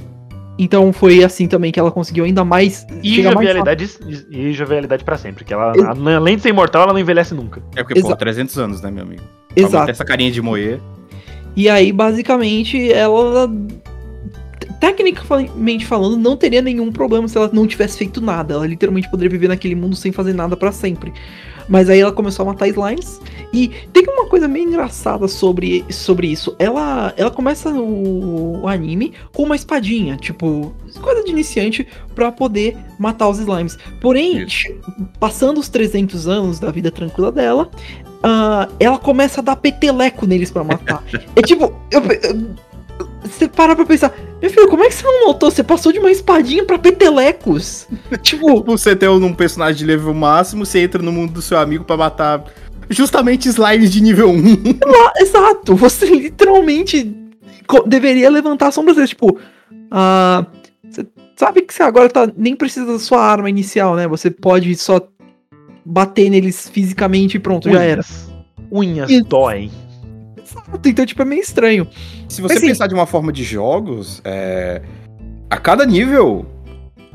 Então 0.62 0.91
foi 0.91 1.24
assim 1.24 1.48
também 1.48 1.72
que 1.72 1.79
ela 1.79 1.89
conseguiu 1.89 2.25
ainda 2.25 2.43
mais. 2.43 2.86
E 3.01 3.24
jovialidade, 3.24 3.89
e 4.29 4.51
jovialidade 4.51 5.05
pra 5.05 5.17
sempre. 5.17 5.46
Que 5.46 5.53
ela, 5.53 5.72
Ex- 5.74 5.86
além 6.17 6.36
de 6.36 6.41
ser 6.41 6.50
imortal, 6.50 6.84
ela 6.84 6.91
não 6.91 7.00
envelhece 7.00 7.34
nunca. 7.34 7.62
É 7.77 7.82
porque, 7.82 7.93
pô, 8.01 8.08
Exato. 8.08 8.20
300 8.20 8.58
anos, 8.58 8.82
né, 8.82 8.91
meu 8.91 9.03
amigo? 9.05 9.22
Manter 9.62 9.75
Exato. 9.78 9.92
essa 9.92 10.06
carinha 10.06 10.32
de 10.32 10.42
moer. 10.42 10.80
E 11.56 11.68
aí, 11.70 11.92
basicamente, 11.92 12.92
ela. 12.92 13.48
te- 14.60 14.70
Tecnicamente 14.80 15.86
falando, 15.86 16.16
não 16.18 16.38
teria 16.38 16.62
nenhum 16.62 16.92
problema 16.92 17.28
se 17.28 17.38
ela 17.38 17.50
não 17.51 17.68
tivesse 17.68 17.98
feito 17.98 18.22
nada. 18.22 18.54
Ela 18.54 18.66
literalmente 18.68 19.10
poderia 19.10 19.30
viver 19.30 19.48
naquele 19.50 19.75
mundo 19.75 19.96
sem 19.96 20.12
fazer 20.12 20.34
nada 20.34 20.56
pra 20.56 20.72
sempre. 20.72 21.12
Mas 21.68 21.88
aí 21.89 22.00
ela 22.00 22.12
começou 22.12 22.44
a 22.44 22.48
matar 22.48 22.68
slimes. 22.68 23.20
E 23.54 23.68
tem 23.94 24.04
uma 24.08 24.25
coisa 24.28 24.48
meio 24.48 24.68
engraçada 24.68 25.28
sobre, 25.28 25.86
sobre 25.89 26.28
isso. 26.28 26.56
Ela, 26.58 27.13
ela 27.18 27.30
começa 27.30 27.70
o, 27.70 28.62
o 28.63 28.68
anime 28.68 29.13
com 29.34 29.44
uma 29.44 29.56
espadinha, 29.56 30.16
tipo, 30.18 30.74
coisa 31.01 31.24
de 31.24 31.30
iniciante, 31.32 31.86
pra 32.16 32.32
poder 32.32 32.75
matar 32.98 33.28
os 33.30 33.38
slimes. 33.38 33.78
Porém, 34.01 34.44
Isso. 34.44 34.68
passando 35.20 35.60
os 35.60 35.70
300 35.70 36.28
anos 36.28 36.60
da 36.60 36.72
vida 36.72 36.89
tranquila 36.89 37.32
dela, 37.32 37.70
ah, 38.23 38.67
ela 38.79 38.97
começa 38.97 39.41
a 39.41 39.43
dar 39.43 39.55
peteleco 39.55 40.25
neles 40.25 40.51
pra 40.51 40.63
matar. 40.63 41.03
é 41.35 41.41
tipo, 41.41 41.73
eu, 41.91 42.01
eu- 42.01 42.69
você 43.23 43.47
para 43.47 43.75
pra 43.75 43.85
pensar, 43.85 44.13
meu 44.41 44.49
filho, 44.49 44.67
como 44.67 44.83
é 44.83 44.88
que 44.88 44.93
você 44.95 45.05
não 45.05 45.27
notou? 45.27 45.49
Você 45.51 45.63
passou 45.63 45.91
de 45.91 45.99
uma 45.99 46.11
espadinha 46.11 46.63
pra 46.65 46.77
petelecos. 46.79 47.88
tipo, 48.21 48.63
Você 48.63 48.95
tem 48.95 49.07
um 49.09 49.33
personagem 49.33 49.77
de 49.77 49.85
nível 49.85 50.13
máximo, 50.13 50.65
você 50.65 50.79
entra 50.79 51.01
no 51.01 51.11
mundo 51.11 51.33
do 51.33 51.41
seu 51.41 51.57
amigo 51.57 51.83
pra 51.83 51.95
matar 51.97 52.43
justamente 52.89 53.47
slimes 53.47 53.91
de 53.91 54.01
nível 54.01 54.29
1. 54.31 54.43
ah, 54.85 55.13
exato, 55.17 55.75
você 55.75 56.07
literalmente 56.07 57.15
deveria 57.85 58.29
levantar 58.31 58.67
a 58.67 58.71
sobrancelha, 58.71 59.05
tipo, 59.07 59.38
ah, 59.91 60.45
você 60.89 61.05
sabe 61.35 61.61
que 61.61 61.73
você 61.73 61.83
agora 61.83 62.09
tá, 62.09 62.27
nem 62.35 62.55
precisa 62.55 62.85
da 62.85 62.97
sua 62.99 63.21
arma 63.21 63.49
inicial, 63.49 63.95
né? 63.95 64.07
Você 64.07 64.31
pode 64.31 64.75
só 64.75 64.99
bater 65.86 66.29
neles 66.29 66.69
fisicamente 66.69 67.38
e 67.38 67.39
pronto, 67.39 67.69
já 67.69 67.81
era. 67.81 68.03
Unhas 68.71 69.09
Isso. 69.09 69.25
doem. 69.25 69.71
Exato, 70.38 70.89
então 70.89 71.05
tipo, 71.05 71.21
é 71.21 71.25
meio 71.25 71.41
estranho. 71.41 71.88
Se 72.27 72.41
você 72.41 72.55
Mas, 72.55 72.62
sim. 72.62 72.67
pensar 72.67 72.88
de 72.88 72.93
uma 72.93 73.05
forma 73.05 73.31
de 73.31 73.43
jogos, 73.43 74.21
é, 74.24 74.81
a 75.50 75.57
cada 75.57 75.86
nível, 75.86 76.45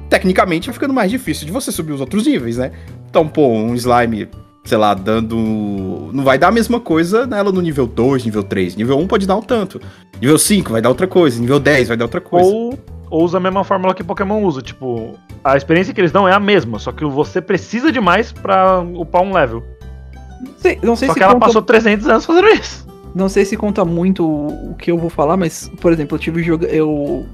tecnicamente 0.08 0.66
vai 0.66 0.74
ficando 0.74 0.94
mais 0.94 1.10
difícil 1.10 1.46
de 1.46 1.52
você 1.52 1.70
subir 1.70 1.92
os 1.92 2.00
outros 2.00 2.26
níveis, 2.26 2.56
né? 2.56 2.72
Então, 3.08 3.28
pô, 3.28 3.48
um 3.48 3.74
slime 3.74 4.28
sei 4.64 4.78
lá, 4.78 4.94
dando. 4.94 6.10
Não 6.12 6.24
vai 6.24 6.38
dar 6.38 6.48
a 6.48 6.52
mesma 6.52 6.80
coisa 6.80 7.26
nela 7.26 7.52
no 7.52 7.60
nível 7.60 7.86
2, 7.86 8.24
nível 8.24 8.42
3. 8.42 8.76
Nível 8.76 8.98
1 8.98 9.06
pode 9.06 9.26
dar 9.26 9.36
um 9.36 9.42
tanto. 9.42 9.80
Nível 10.20 10.38
5 10.38 10.72
vai 10.72 10.80
dar 10.80 10.88
outra 10.88 11.06
coisa. 11.06 11.38
Nível 11.40 11.60
10 11.60 11.88
vai 11.88 11.96
dar 11.96 12.06
outra 12.06 12.20
coisa. 12.20 12.48
Ou, 12.48 12.78
ou 13.14 13.22
usa 13.24 13.36
a 13.36 13.40
mesma 13.40 13.62
fórmula 13.62 13.94
que 13.94 14.02
Pokémon 14.02 14.42
usa. 14.42 14.60
Tipo, 14.60 15.12
a 15.44 15.56
experiência 15.56 15.94
que 15.94 16.00
eles 16.00 16.10
dão 16.10 16.26
é 16.26 16.32
a 16.32 16.40
mesma, 16.40 16.78
só 16.78 16.90
que 16.90 17.04
você 17.04 17.40
precisa 17.40 17.92
de 17.92 18.00
mais 18.00 18.32
pra 18.32 18.80
upar 18.80 19.22
um 19.22 19.32
level. 19.32 19.62
Não 20.40 20.52
sei, 20.58 20.78
não 20.82 20.96
sei 20.96 21.08
Só 21.08 21.14
se 21.14 21.18
que 21.20 21.24
ela 21.24 21.34
conta- 21.34 21.46
passou 21.46 21.62
300 21.62 22.08
anos 22.08 22.24
fazendo 22.26 22.48
isso. 22.48 22.84
Não 23.14 23.28
sei 23.28 23.44
se 23.44 23.56
conta 23.56 23.84
muito 23.84 24.26
o 24.26 24.74
que 24.76 24.90
eu 24.90 24.98
vou 24.98 25.08
falar, 25.08 25.36
mas, 25.36 25.70
por 25.80 25.92
exemplo, 25.92 26.16
eu 26.16 26.18
tive, 26.20 26.42
joga 26.42 26.66
eu 26.66 27.24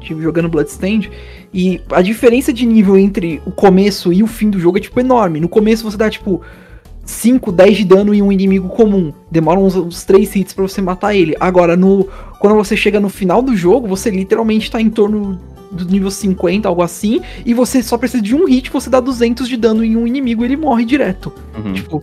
tive 0.00 0.22
jogando 0.22 0.48
Bloodstained 0.48 1.10
e 1.52 1.80
a 1.90 2.00
diferença 2.00 2.52
de 2.52 2.64
nível 2.64 2.96
entre 2.96 3.42
o 3.44 3.50
começo 3.50 4.12
e 4.12 4.22
o 4.22 4.28
fim 4.28 4.48
do 4.48 4.60
jogo 4.60 4.78
é, 4.78 4.80
tipo, 4.80 5.00
enorme. 5.00 5.40
No 5.40 5.48
começo 5.48 5.82
você 5.82 5.96
dá, 5.96 6.08
tipo, 6.08 6.40
5, 7.04 7.50
10 7.50 7.78
de 7.78 7.84
dano 7.84 8.14
em 8.14 8.22
um 8.22 8.30
inimigo 8.30 8.68
comum. 8.68 9.12
Demora 9.28 9.58
uns, 9.58 9.74
uns 9.74 10.04
3 10.04 10.36
hits 10.36 10.52
pra 10.54 10.62
você 10.62 10.80
matar 10.80 11.12
ele. 11.16 11.34
Agora, 11.40 11.76
no 11.76 12.06
quando 12.38 12.56
você 12.56 12.76
chega 12.76 13.00
no 13.00 13.08
final 13.08 13.42
do 13.42 13.56
jogo, 13.56 13.88
você 13.88 14.10
literalmente 14.10 14.70
tá 14.70 14.80
em 14.80 14.90
torno 14.90 15.40
do 15.70 15.84
nível 15.84 16.10
50, 16.10 16.68
algo 16.68 16.82
assim, 16.82 17.20
e 17.44 17.52
você 17.52 17.82
só 17.82 17.98
precisa 17.98 18.22
de 18.22 18.34
um 18.34 18.46
hit, 18.46 18.70
você 18.70 18.88
dá 18.88 19.00
200 19.00 19.48
de 19.48 19.56
dano 19.56 19.84
em 19.84 19.96
um 19.96 20.06
inimigo 20.06 20.42
e 20.42 20.46
ele 20.46 20.56
morre 20.56 20.84
direto. 20.84 21.32
Uhum. 21.56 21.72
Tipo, 21.72 22.02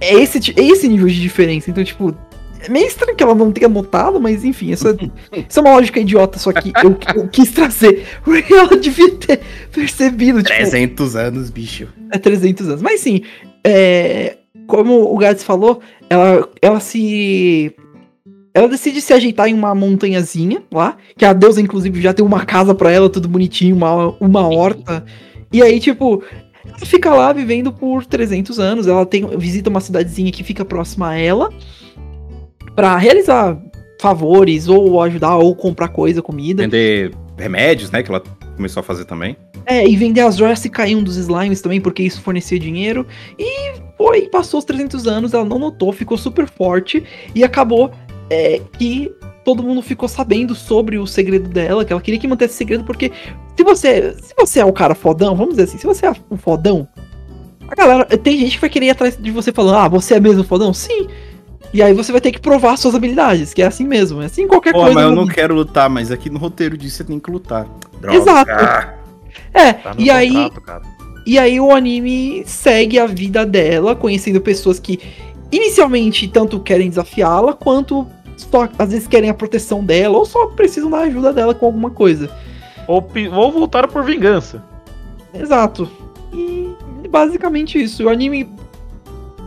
é 0.00 0.14
esse, 0.14 0.52
é 0.56 0.62
esse 0.62 0.88
nível 0.88 1.08
de 1.08 1.20
diferença. 1.20 1.70
Então, 1.70 1.82
tipo, 1.82 2.14
é 2.60 2.68
meio 2.68 2.86
estranho 2.86 3.16
que 3.16 3.22
ela 3.22 3.34
não 3.34 3.52
tenha 3.52 3.68
notado, 3.68 4.20
mas 4.20 4.44
enfim, 4.44 4.70
isso 4.70 4.88
é, 4.88 4.92
isso 5.48 5.58
é 5.58 5.62
uma 5.62 5.74
lógica 5.74 6.00
idiota, 6.00 6.38
só 6.38 6.52
que 6.52 6.72
eu, 6.82 6.96
eu 7.14 7.28
quis 7.28 7.50
trazer. 7.50 8.06
Porque 8.22 8.52
ela 8.52 8.76
devia 8.76 9.10
ter 9.14 9.40
percebido, 9.72 10.42
tipo, 10.42 10.54
300 10.54 11.16
anos, 11.16 11.50
bicho. 11.50 11.88
é 12.12 12.18
300 12.18 12.68
anos. 12.68 12.82
Mas 12.82 13.00
sim, 13.00 13.22
é, 13.64 14.38
como 14.66 15.12
o 15.12 15.16
Gads 15.16 15.44
falou, 15.44 15.80
ela, 16.10 16.48
ela 16.60 16.80
se. 16.80 17.74
Ela 18.58 18.68
decide 18.68 19.00
se 19.00 19.12
ajeitar 19.12 19.48
em 19.48 19.54
uma 19.54 19.74
montanhazinha 19.74 20.62
lá, 20.72 20.96
que 21.16 21.24
a 21.24 21.32
deusa, 21.32 21.60
inclusive, 21.60 22.00
já 22.00 22.12
tem 22.12 22.24
uma 22.24 22.44
casa 22.44 22.74
pra 22.74 22.90
ela, 22.90 23.08
tudo 23.08 23.28
bonitinho, 23.28 23.76
uma, 23.76 24.08
uma 24.20 24.48
horta. 24.48 25.04
E 25.52 25.62
aí, 25.62 25.78
tipo, 25.78 26.24
ela 26.66 26.78
fica 26.84 27.14
lá 27.14 27.32
vivendo 27.32 27.72
por 27.72 28.04
300 28.04 28.58
anos. 28.58 28.86
Ela 28.86 29.06
tem, 29.06 29.24
visita 29.38 29.70
uma 29.70 29.80
cidadezinha 29.80 30.32
que 30.32 30.42
fica 30.42 30.64
próxima 30.64 31.10
a 31.10 31.16
ela 31.16 31.50
pra 32.74 32.96
realizar 32.96 33.56
favores, 34.00 34.68
ou 34.68 35.00
ajudar, 35.02 35.36
ou 35.36 35.54
comprar 35.54 35.88
coisa, 35.88 36.20
comida. 36.20 36.62
Vender 36.62 37.12
remédios, 37.36 37.90
né? 37.90 38.02
Que 38.02 38.10
ela 38.10 38.22
começou 38.56 38.80
a 38.80 38.84
fazer 38.84 39.04
também. 39.04 39.36
É, 39.66 39.86
e 39.86 39.96
vender 39.96 40.22
as 40.22 40.36
joias 40.36 40.58
se 40.58 40.70
caíam 40.70 41.02
dos 41.02 41.16
slimes 41.16 41.60
também, 41.60 41.80
porque 41.80 42.02
isso 42.02 42.20
fornecia 42.22 42.58
dinheiro. 42.58 43.06
E 43.38 43.74
foi, 43.96 44.22
passou 44.28 44.58
os 44.58 44.64
300 44.64 45.06
anos, 45.06 45.34
ela 45.34 45.44
não 45.44 45.58
notou, 45.58 45.92
ficou 45.92 46.16
super 46.16 46.48
forte 46.48 47.04
e 47.34 47.44
acabou 47.44 47.92
é, 48.30 48.60
que 48.78 49.12
todo 49.44 49.62
mundo 49.62 49.80
ficou 49.80 50.08
sabendo 50.08 50.54
sobre 50.54 50.98
o 50.98 51.06
segredo 51.06 51.48
dela, 51.48 51.84
que 51.84 51.92
ela 51.92 52.02
queria 52.02 52.20
que 52.20 52.28
mantesse 52.28 52.54
segredo, 52.54 52.84
porque 52.84 53.10
se 53.56 53.64
você, 53.64 54.14
se 54.20 54.34
você 54.36 54.60
é 54.60 54.64
o 54.64 54.72
cara 54.72 54.94
fodão, 54.94 55.34
vamos 55.34 55.52
dizer 55.54 55.64
assim, 55.64 55.78
se 55.78 55.86
você 55.86 56.06
é 56.06 56.12
o 56.28 56.36
fodão, 56.36 56.86
a 57.66 57.74
galera, 57.74 58.04
tem 58.04 58.38
gente 58.38 58.54
que 58.56 58.60
vai 58.60 58.70
querer 58.70 58.86
ir 58.86 58.90
atrás 58.90 59.16
de 59.16 59.30
você 59.30 59.52
falando, 59.52 59.76
ah, 59.76 59.88
você 59.88 60.14
é 60.14 60.20
mesmo 60.20 60.44
fodão? 60.44 60.72
Sim. 60.72 61.06
E 61.72 61.82
aí 61.82 61.92
você 61.92 62.12
vai 62.12 62.20
ter 62.20 62.32
que 62.32 62.40
provar 62.40 62.76
suas 62.78 62.94
habilidades, 62.94 63.52
que 63.52 63.62
é 63.62 63.66
assim 63.66 63.86
mesmo, 63.86 64.22
é 64.22 64.26
assim 64.26 64.42
em 64.42 64.48
qualquer 64.48 64.72
Pô, 64.72 64.80
coisa. 64.80 64.94
mas 64.94 65.04
eu 65.04 65.14
não 65.14 65.24
vida. 65.24 65.34
quero 65.34 65.54
lutar, 65.54 65.88
mas 65.90 66.10
aqui 66.10 66.30
no 66.30 66.38
roteiro 66.38 66.78
disso 66.78 66.96
você 66.98 67.04
tem 67.04 67.18
que 67.18 67.30
lutar. 67.30 67.66
Droga. 68.00 68.16
Exato. 68.16 68.50
É, 69.52 69.72
Tá 69.72 69.94
e 69.98 70.10
aí 70.10 70.50
contrato. 70.50 70.88
E 71.26 71.38
aí 71.38 71.60
o 71.60 71.70
anime 71.70 72.42
segue 72.46 72.98
a 72.98 73.06
vida 73.06 73.44
dela, 73.44 73.94
conhecendo 73.94 74.40
pessoas 74.40 74.78
que 74.78 74.98
inicialmente 75.52 76.26
tanto 76.26 76.58
querem 76.58 76.88
desafiá-la, 76.88 77.52
quanto 77.52 78.06
só 78.38 78.68
às 78.78 78.90
vezes 78.90 79.06
querem 79.06 79.30
a 79.30 79.34
proteção 79.34 79.84
dela, 79.84 80.16
ou 80.16 80.24
só 80.24 80.46
precisam 80.46 80.90
da 80.90 80.98
ajuda 81.00 81.32
dela 81.32 81.54
com 81.54 81.66
alguma 81.66 81.90
coisa. 81.90 82.30
Ou, 82.86 83.06
ou 83.32 83.52
voltaram 83.52 83.88
por 83.88 84.02
vingança. 84.04 84.62
Exato. 85.34 85.88
E 86.32 86.74
basicamente 87.08 87.82
isso. 87.82 88.04
O 88.04 88.08
anime 88.08 88.48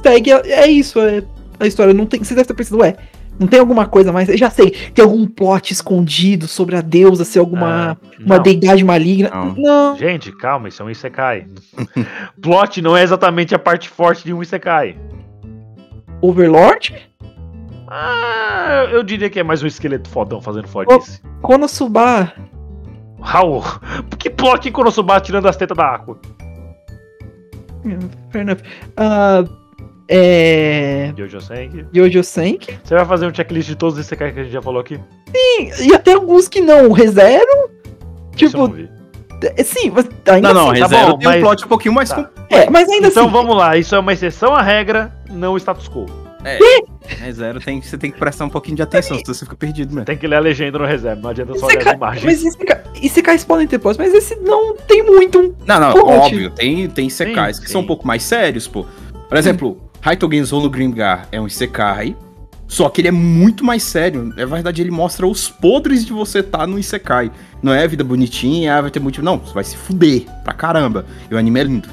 segue. 0.04 0.32
É 0.32 0.68
isso, 0.70 1.00
é 1.00 1.24
a 1.60 1.66
história. 1.68 1.94
Não 1.94 2.06
tem, 2.06 2.24
você 2.24 2.36
deve 2.36 2.48
ter 2.48 2.54
pensado, 2.54 2.82
ué, 2.82 2.96
não 3.40 3.48
tem 3.48 3.60
alguma 3.60 3.88
coisa 3.88 4.12
mais. 4.12 4.30
Eu 4.30 4.38
já 4.38 4.50
sei, 4.50 4.70
tem 4.70 5.04
algum 5.04 5.26
plot 5.26 5.74
escondido 5.74 6.48
sobre 6.48 6.76
a 6.76 6.82
deusa 6.82 7.26
ser 7.26 7.40
alguma 7.40 7.92
Ah, 7.92 7.98
uma 8.20 8.38
deidade 8.38 8.84
maligna. 8.84 9.30
Não. 9.30 9.56
não. 9.56 9.98
Gente, 9.98 10.32
calma, 10.32 10.70
isso 10.70 10.82
é 10.82 10.86
um 10.86 10.90
Isekai. 10.90 11.48
Plot 12.42 12.82
não 12.82 12.96
é 12.96 13.04
exatamente 13.04 13.56
a 13.56 13.60
parte 13.60 13.90
forte 13.90 14.24
de 14.24 14.34
um 14.34 14.42
Isekai. 14.44 14.96
Overlord? 16.22 16.94
Ah, 17.94 18.88
eu 18.90 19.04
diria 19.04 19.30
que 19.30 19.38
é 19.38 19.44
mais 19.44 19.62
um 19.62 19.68
esqueleto 19.68 20.08
fodão 20.10 20.42
fazendo 20.42 20.66
fodice. 20.68 21.22
Konosuba. 21.42 22.32
Raul, 23.20 23.62
que 24.18 24.30
plot 24.30 24.70
em 24.70 24.72
Konosuba 24.72 25.20
tirando 25.20 25.48
as 25.48 25.58
tetas 25.58 25.76
da 25.76 25.86
água? 25.86 26.18
Fair 28.32 28.42
enough. 28.44 28.60
Ah, 28.96 29.44
é. 30.08 31.12
Jojo 31.18 31.42
Senki. 31.42 31.86
Jojo 31.94 32.24
Senki. 32.24 32.80
Você 32.82 32.96
vai 32.96 33.06
fazer 33.06 33.28
um 33.28 33.34
checklist 33.34 33.68
de 33.68 33.76
todos 33.76 33.98
os 34.00 34.06
Isekai 34.06 34.32
que 34.32 34.40
a 34.40 34.44
gente 34.44 34.54
já 34.54 34.62
falou 34.62 34.80
aqui? 34.80 34.98
E 35.82 35.94
até 35.94 36.14
alguns 36.14 36.48
que 36.48 36.62
não. 36.62 36.94
ReZero. 36.94 37.70
Tipo, 38.38 38.74
é, 39.44 39.64
sim, 39.64 39.92
mas 39.94 40.08
ainda 40.28 40.54
Não, 40.54 40.68
não, 40.68 40.72
assim. 40.72 40.80
tá 40.82 40.88
bom, 40.88 41.18
tem 41.18 41.28
um 41.28 41.32
mas- 41.32 41.42
plot 41.42 41.66
um 41.66 41.68
pouquinho 41.68 41.94
mais... 41.94 42.10
tá. 42.10 42.24
com- 42.24 42.30
É, 42.50 42.70
mas 42.70 42.88
ainda 42.88 43.08
Então 43.10 43.24
assim. 43.26 43.34
vamos 43.34 43.56
lá, 43.58 43.76
isso 43.76 43.94
é 43.94 44.00
uma 44.00 44.14
exceção 44.14 44.56
à 44.56 44.62
regra, 44.62 45.14
não 45.30 45.54
o 45.54 45.58
status 45.58 45.90
quo. 45.90 46.06
ReZero 47.05 47.60
tem, 47.60 47.81
você 47.81 47.98
tem 47.98 48.12
que 48.12 48.17
prestar 48.17 48.46
um 48.46 48.50
pouquinho 48.50 48.75
de 48.77 48.81
atenção, 48.84 49.17
senão 49.17 49.34
você 49.34 49.43
fica 49.46 49.55
perdido 49.55 49.93
mesmo. 49.93 50.05
Tem 50.05 50.17
que 50.17 50.27
ler 50.27 50.36
a 50.36 50.39
legenda 50.39 50.77
no 50.79 50.86
reserva, 50.86 51.22
não 51.22 51.29
adianta 51.29 51.58
só 51.58 51.65
olhar 51.65 51.88
as 51.88 51.93
imagens. 51.93 52.25
Mas 52.25 52.46
esse, 53.03 53.22
cais 53.22 53.43
podem 53.43 53.67
ter 53.67 53.79
plots, 53.79 53.98
mas 53.98 54.13
esse 54.13 54.36
não 54.38 54.75
tem 54.75 55.03
muito. 55.03 55.39
um- 55.39 55.53
Não, 55.65 55.79
não, 55.79 55.93
Plot. 55.93 56.08
óbvio, 56.08 56.50
tem, 56.51 56.88
tem 56.89 57.10
secais 57.10 57.60
que 57.60 57.65
sim. 57.67 57.74
são 57.74 57.81
um 57.81 57.86
pouco 57.88 58.05
mais 58.08 58.24
sérios, 58.24 58.67
pô. 58.67 58.86
Por 59.27 59.38
exemplo, 59.38 59.77
Raito 60.01 60.29
Genzou 60.31 60.62
no 60.62 60.70
Grimgar 60.70 61.27
é 61.31 61.39
um 61.39 61.48
Isekai, 61.48 62.15
só 62.67 62.88
que 62.89 63.01
ele 63.01 63.08
é 63.08 63.12
muito 63.12 63.63
mais 63.65 63.84
sério. 63.84 64.24
Na 64.36 64.46
verdade, 64.46 64.81
ele 64.81 64.91
mostra 64.91 65.27
os 65.27 65.50
podres 65.50 66.05
de 66.05 66.13
você 66.13 66.39
estar 66.39 66.65
no 66.67 66.77
Isekai. 66.79 67.31
Não 67.62 67.74
é 67.74 67.88
vida 67.88 68.03
bonitinha, 68.03 68.75
ah, 68.77 68.81
vai 68.81 68.91
ter 68.91 69.00
motivo. 69.00 69.24
Não, 69.25 69.38
você 69.38 69.53
vai 69.53 69.63
se 69.63 69.75
fuder 69.75 70.25
pra 70.43 70.53
caramba. 70.53 71.05
E 71.29 71.34
o 71.34 71.38
anime 71.38 71.60
é 71.60 71.63
lindo. 71.63 71.89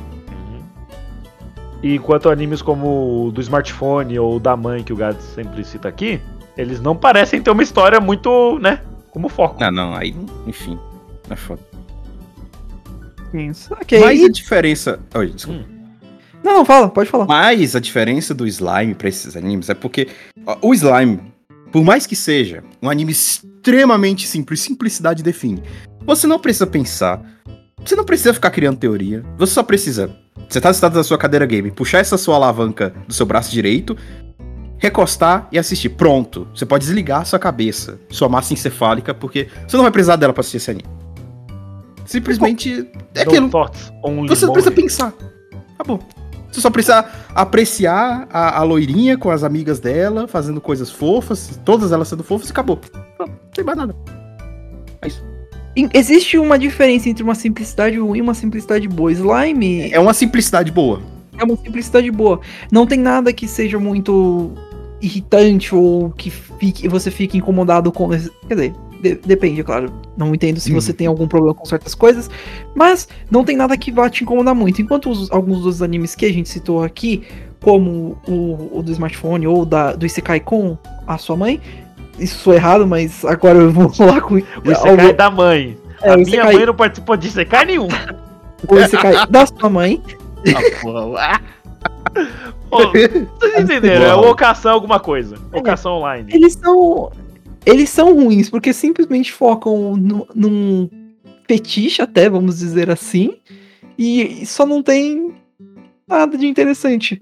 E 1.83 1.95
enquanto 1.95 2.29
animes 2.29 2.61
como 2.61 3.27
o 3.27 3.33
do 3.33 3.41
smartphone 3.41 4.19
ou 4.19 4.37
o 4.37 4.41
da 4.41 4.57
mãe, 4.57 4.83
que 4.83 4.93
o 4.93 4.97
Gads 4.97 5.25
sempre 5.35 5.65
cita 5.65 5.89
aqui, 5.89 6.21
eles 6.57 6.81
não 6.81 6.97
parecem 6.97 7.41
ter 7.41 7.51
uma 7.51 7.63
história 7.63 8.01
muito, 8.01 8.59
né, 8.59 8.81
como 9.11 9.29
foco. 9.29 9.61
Não, 9.61 9.71
não, 9.71 9.95
aí, 9.95 10.15
enfim. 10.47 10.79
É 11.31 11.37
foda. 11.37 11.61
Isso. 13.33 13.73
Ok. 13.75 14.01
Mas 14.01 14.25
a 14.25 14.29
diferença. 14.29 14.99
Oi, 15.15 15.27
desculpa. 15.29 15.65
Não, 16.43 16.55
não, 16.55 16.65
fala, 16.65 16.89
pode 16.89 17.11
falar. 17.11 17.27
Mas 17.27 17.77
a 17.77 17.81
diferença 17.81 18.33
do 18.33 18.47
slime 18.47 18.95
pra 18.95 19.09
esses 19.09 19.37
animes 19.37 19.69
é 19.69 19.75
porque 19.75 20.09
o 20.63 20.73
slime, 20.73 21.21
por 21.71 21.85
mais 21.85 22.07
que 22.07 22.17
seja 22.17 22.63
um 22.81 22.89
anime 22.89 23.13
extremamente 23.13 24.27
simples, 24.27 24.61
simplicidade 24.61 25.23
define. 25.23 25.63
Você 26.07 26.27
não 26.27 26.39
precisa 26.39 26.67
pensar, 26.67 27.21
você 27.85 27.95
não 27.95 28.05
precisa 28.05 28.33
ficar 28.33 28.51
criando 28.51 28.79
teoria, 28.79 29.23
você 29.37 29.53
só 29.53 29.63
precisa. 29.63 30.11
Você 30.49 30.61
tá 30.61 30.73
sentado 30.73 30.95
na 30.97 31.03
sua 31.05 31.17
cadeira 31.19 31.47
game, 31.47 31.71
puxar 31.71 31.99
essa 31.99 32.17
sua 32.19 32.37
alavanca 32.37 32.93
do 33.07 33.15
seu 33.15 33.25
braço 33.27 33.51
direito, 33.51 33.97
recostar 34.79 35.49
e 35.53 35.59
assistir. 35.59 35.91
Pronto. 35.91 36.47
Você 36.55 36.65
pode 36.67 36.85
desligar 36.85 37.23
a 37.23 37.25
sua 37.25 37.39
cabeça, 37.39 37.99
sua 38.11 38.29
massa 38.29 38.53
encefálica, 38.53 39.13
porque 39.15 39.49
você 39.67 39.77
não 39.77 39.85
vai 39.85 39.93
precisar 39.93 40.17
dela 40.17 40.33
pra 40.33 40.41
assistir 40.41 40.57
esse 40.59 40.71
anime. 40.71 40.89
Simplesmente 42.07 42.89
é 43.15 43.21
aquilo. 43.23 43.51
Você 44.29 44.47
não 44.47 44.53
precisa 44.55 44.75
pensar. 44.75 45.13
Acabou. 45.75 46.01
Você 46.51 46.63
só 46.63 46.71
precisa 46.71 47.05
apreciar 47.35 48.27
a, 48.33 48.59
a 48.59 48.63
loirinha 48.63 49.19
com 49.19 49.31
as 49.31 49.45
amigas 49.45 49.79
dela, 49.79 50.27
fazendo 50.27 50.61
coisas 50.63 50.91
fofas, 50.91 51.61
todas 51.63 51.93
elas 51.93 52.09
sendo 52.09 52.25
fofas 52.25 52.49
e 52.49 52.53
acabou. 52.53 52.81
Não, 53.21 53.27
não 53.27 53.35
tem 53.55 53.63
mais 53.63 53.77
nada. 53.77 53.95
E- 55.07 55.38
Existe 55.95 56.39
uma 56.39 56.59
diferença 56.59 57.09
entre 57.09 57.23
uma 57.23 57.35
simplicidade 57.35 57.99
ruim 57.99 58.19
e 58.19 58.23
uma 58.23 58.35
simplicidade 58.35 58.89
boa. 58.89 59.13
Slime 59.13 59.91
É 59.93 60.01
uma 60.01 60.13
simplicidade 60.15 60.71
boa. 60.73 61.01
é 61.39 61.45
uma 61.45 61.57
simplicidade 61.57 62.11
boa. 62.11 62.41
Não 62.73 62.87
tem 62.87 62.99
nada 62.99 63.33
que 63.33 63.47
seja 63.47 63.79
muito 63.79 64.53
irritante 65.01 65.75
ou 65.75 66.11
que 66.11 66.31
fique, 66.31 66.89
você 66.89 67.11
fique 67.11 67.39
incomodado 67.39 67.93
com. 67.93 68.09
Quer 68.09 68.55
dizer, 68.55 68.73
de- 69.01 69.15
depende, 69.25 69.61
é 69.61 69.65
claro. 69.65 69.93
Não 70.17 70.35
entendo 70.35 70.59
se 70.59 70.73
você 70.73 70.93
tem 70.93 71.07
algum 71.07 71.29
problema 71.29 71.55
com 71.55 71.65
certas 71.65 71.95
coisas, 71.95 72.29
mas 72.75 73.07
não 73.31 73.45
tem 73.45 73.57
nada 73.57 73.77
que 73.77 73.93
vá 73.93 74.11
te 74.11 74.25
incomodar 74.25 74.55
muito. 74.57 74.83
Enquanto 74.83 75.09
os- 75.11 75.31
alguns 75.31 75.61
dos 75.63 75.81
animes 75.83 76.17
que 76.17 76.27
a 76.27 76.33
gente 76.33 76.49
citou 76.49 76.83
aqui, 76.83 77.23
como 77.61 78.19
o, 78.27 78.79
o 78.79 78.83
do 78.83 78.91
smartphone 78.91 79.47
ou 79.47 79.65
da, 79.65 79.93
do 79.95 80.05
Isekai 80.05 80.41
com 80.41 80.77
a 81.07 81.17
sua 81.19 81.37
mãe, 81.37 81.61
isso 82.19 82.39
sou 82.39 82.55
errado, 82.55 82.87
mas 82.87 83.25
agora 83.25 83.59
eu 83.59 83.71
vou 83.73 83.89
falar 83.95 84.21
com 84.21 84.35
O 84.35 84.39
Isekai 84.71 85.13
da 85.13 85.31
mãe. 85.31 85.77
É, 86.03 86.11
a 86.11 86.17
minha 86.17 86.29
Isekai- 86.29 86.55
mãe 86.55 86.67
não 86.67 86.75
participou 86.75 87.17
de 87.17 87.27
Isekai 87.29 87.65
nenhum. 87.65 87.89
o 88.69 88.77
Isekai 88.79 89.27
da 89.29 89.47
sua 89.47 89.69
mãe. 89.69 90.03
Ah, 90.55 90.81
porra. 90.83 91.41
Ô, 92.71 92.79
vocês 92.91 93.65
entenderam? 93.65 94.05
É 94.05 94.15
o 94.15 94.31
Ocação 94.31 94.73
alguma 94.73 95.01
coisa. 95.01 95.37
Ocação 95.53 95.93
online. 95.99 96.31
Eles 96.33 96.53
são. 96.55 97.11
Eles 97.65 97.91
são 97.91 98.15
ruins, 98.15 98.49
porque 98.51 98.73
simplesmente 98.73 99.33
focam 99.33 99.97
no- 99.97 100.27
num 100.35 100.89
fetiche, 101.47 102.01
até, 102.03 102.29
vamos 102.29 102.59
dizer 102.59 102.91
assim. 102.91 103.37
E 103.99 104.45
só 104.47 104.65
não 104.67 104.83
tem 104.83 105.35
nada 106.07 106.37
de 106.39 106.47
interessante. 106.47 107.21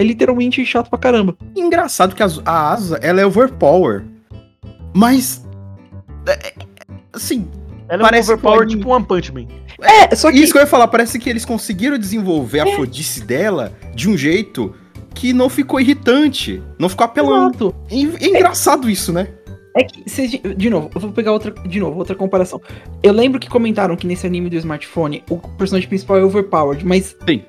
É 0.00 0.02
literalmente 0.04 0.64
chato 0.64 0.88
pra 0.88 0.98
caramba. 0.98 1.36
Engraçado 1.54 2.14
que 2.14 2.22
a, 2.22 2.26
a 2.46 2.72
Asa, 2.72 2.98
ela 3.02 3.20
é 3.20 3.26
overpower. 3.26 4.02
Mas. 4.94 5.44
é, 6.26 6.32
é, 6.48 6.54
assim, 7.12 7.46
Ela 7.86 8.00
é 8.00 8.02
um 8.02 8.06
Parece 8.08 8.32
overpower 8.32 8.66
que- 8.66 8.76
tipo 8.76 8.88
One 8.88 9.04
Punch 9.04 9.30
Man. 9.32 9.46
É, 9.82 10.14
só 10.16 10.32
que. 10.32 10.38
isso 10.38 10.52
que 10.52 10.58
eu 10.58 10.62
ia 10.62 10.66
falar, 10.66 10.88
parece 10.88 11.18
que 11.18 11.28
eles 11.28 11.44
conseguiram 11.44 11.98
desenvolver 11.98 12.60
a 12.60 12.76
fodice 12.76 13.22
dela 13.22 13.72
de 13.94 14.08
um 14.08 14.16
jeito 14.16 14.74
que 15.14 15.34
não 15.34 15.50
ficou 15.50 15.78
irritante, 15.78 16.62
não 16.78 16.88
ficou 16.88 17.04
apelando. 17.04 17.74
E 17.90 18.06
é 18.20 18.26
engraçado 18.28 18.88
isso, 18.88 19.12
né? 19.12 19.28
É 19.76 19.84
que, 19.84 20.02
se 20.08 20.38
de 20.38 20.70
novo, 20.70 20.90
eu 20.94 21.00
vou 21.00 21.12
pegar 21.12 21.32
outra, 21.32 21.50
de 21.52 21.78
novo, 21.78 21.98
outra 21.98 22.16
comparação. 22.16 22.60
Eu 23.02 23.12
lembro 23.12 23.38
que 23.38 23.48
comentaram 23.50 23.94
que 23.96 24.06
nesse 24.06 24.26
anime 24.26 24.48
do 24.48 24.56
smartphone, 24.56 25.22
o 25.30 25.36
personagem 25.36 25.88
principal 25.88 26.16
é 26.18 26.24
overpowered, 26.24 26.84
mas. 26.86 27.14
Sim. 27.28 27.42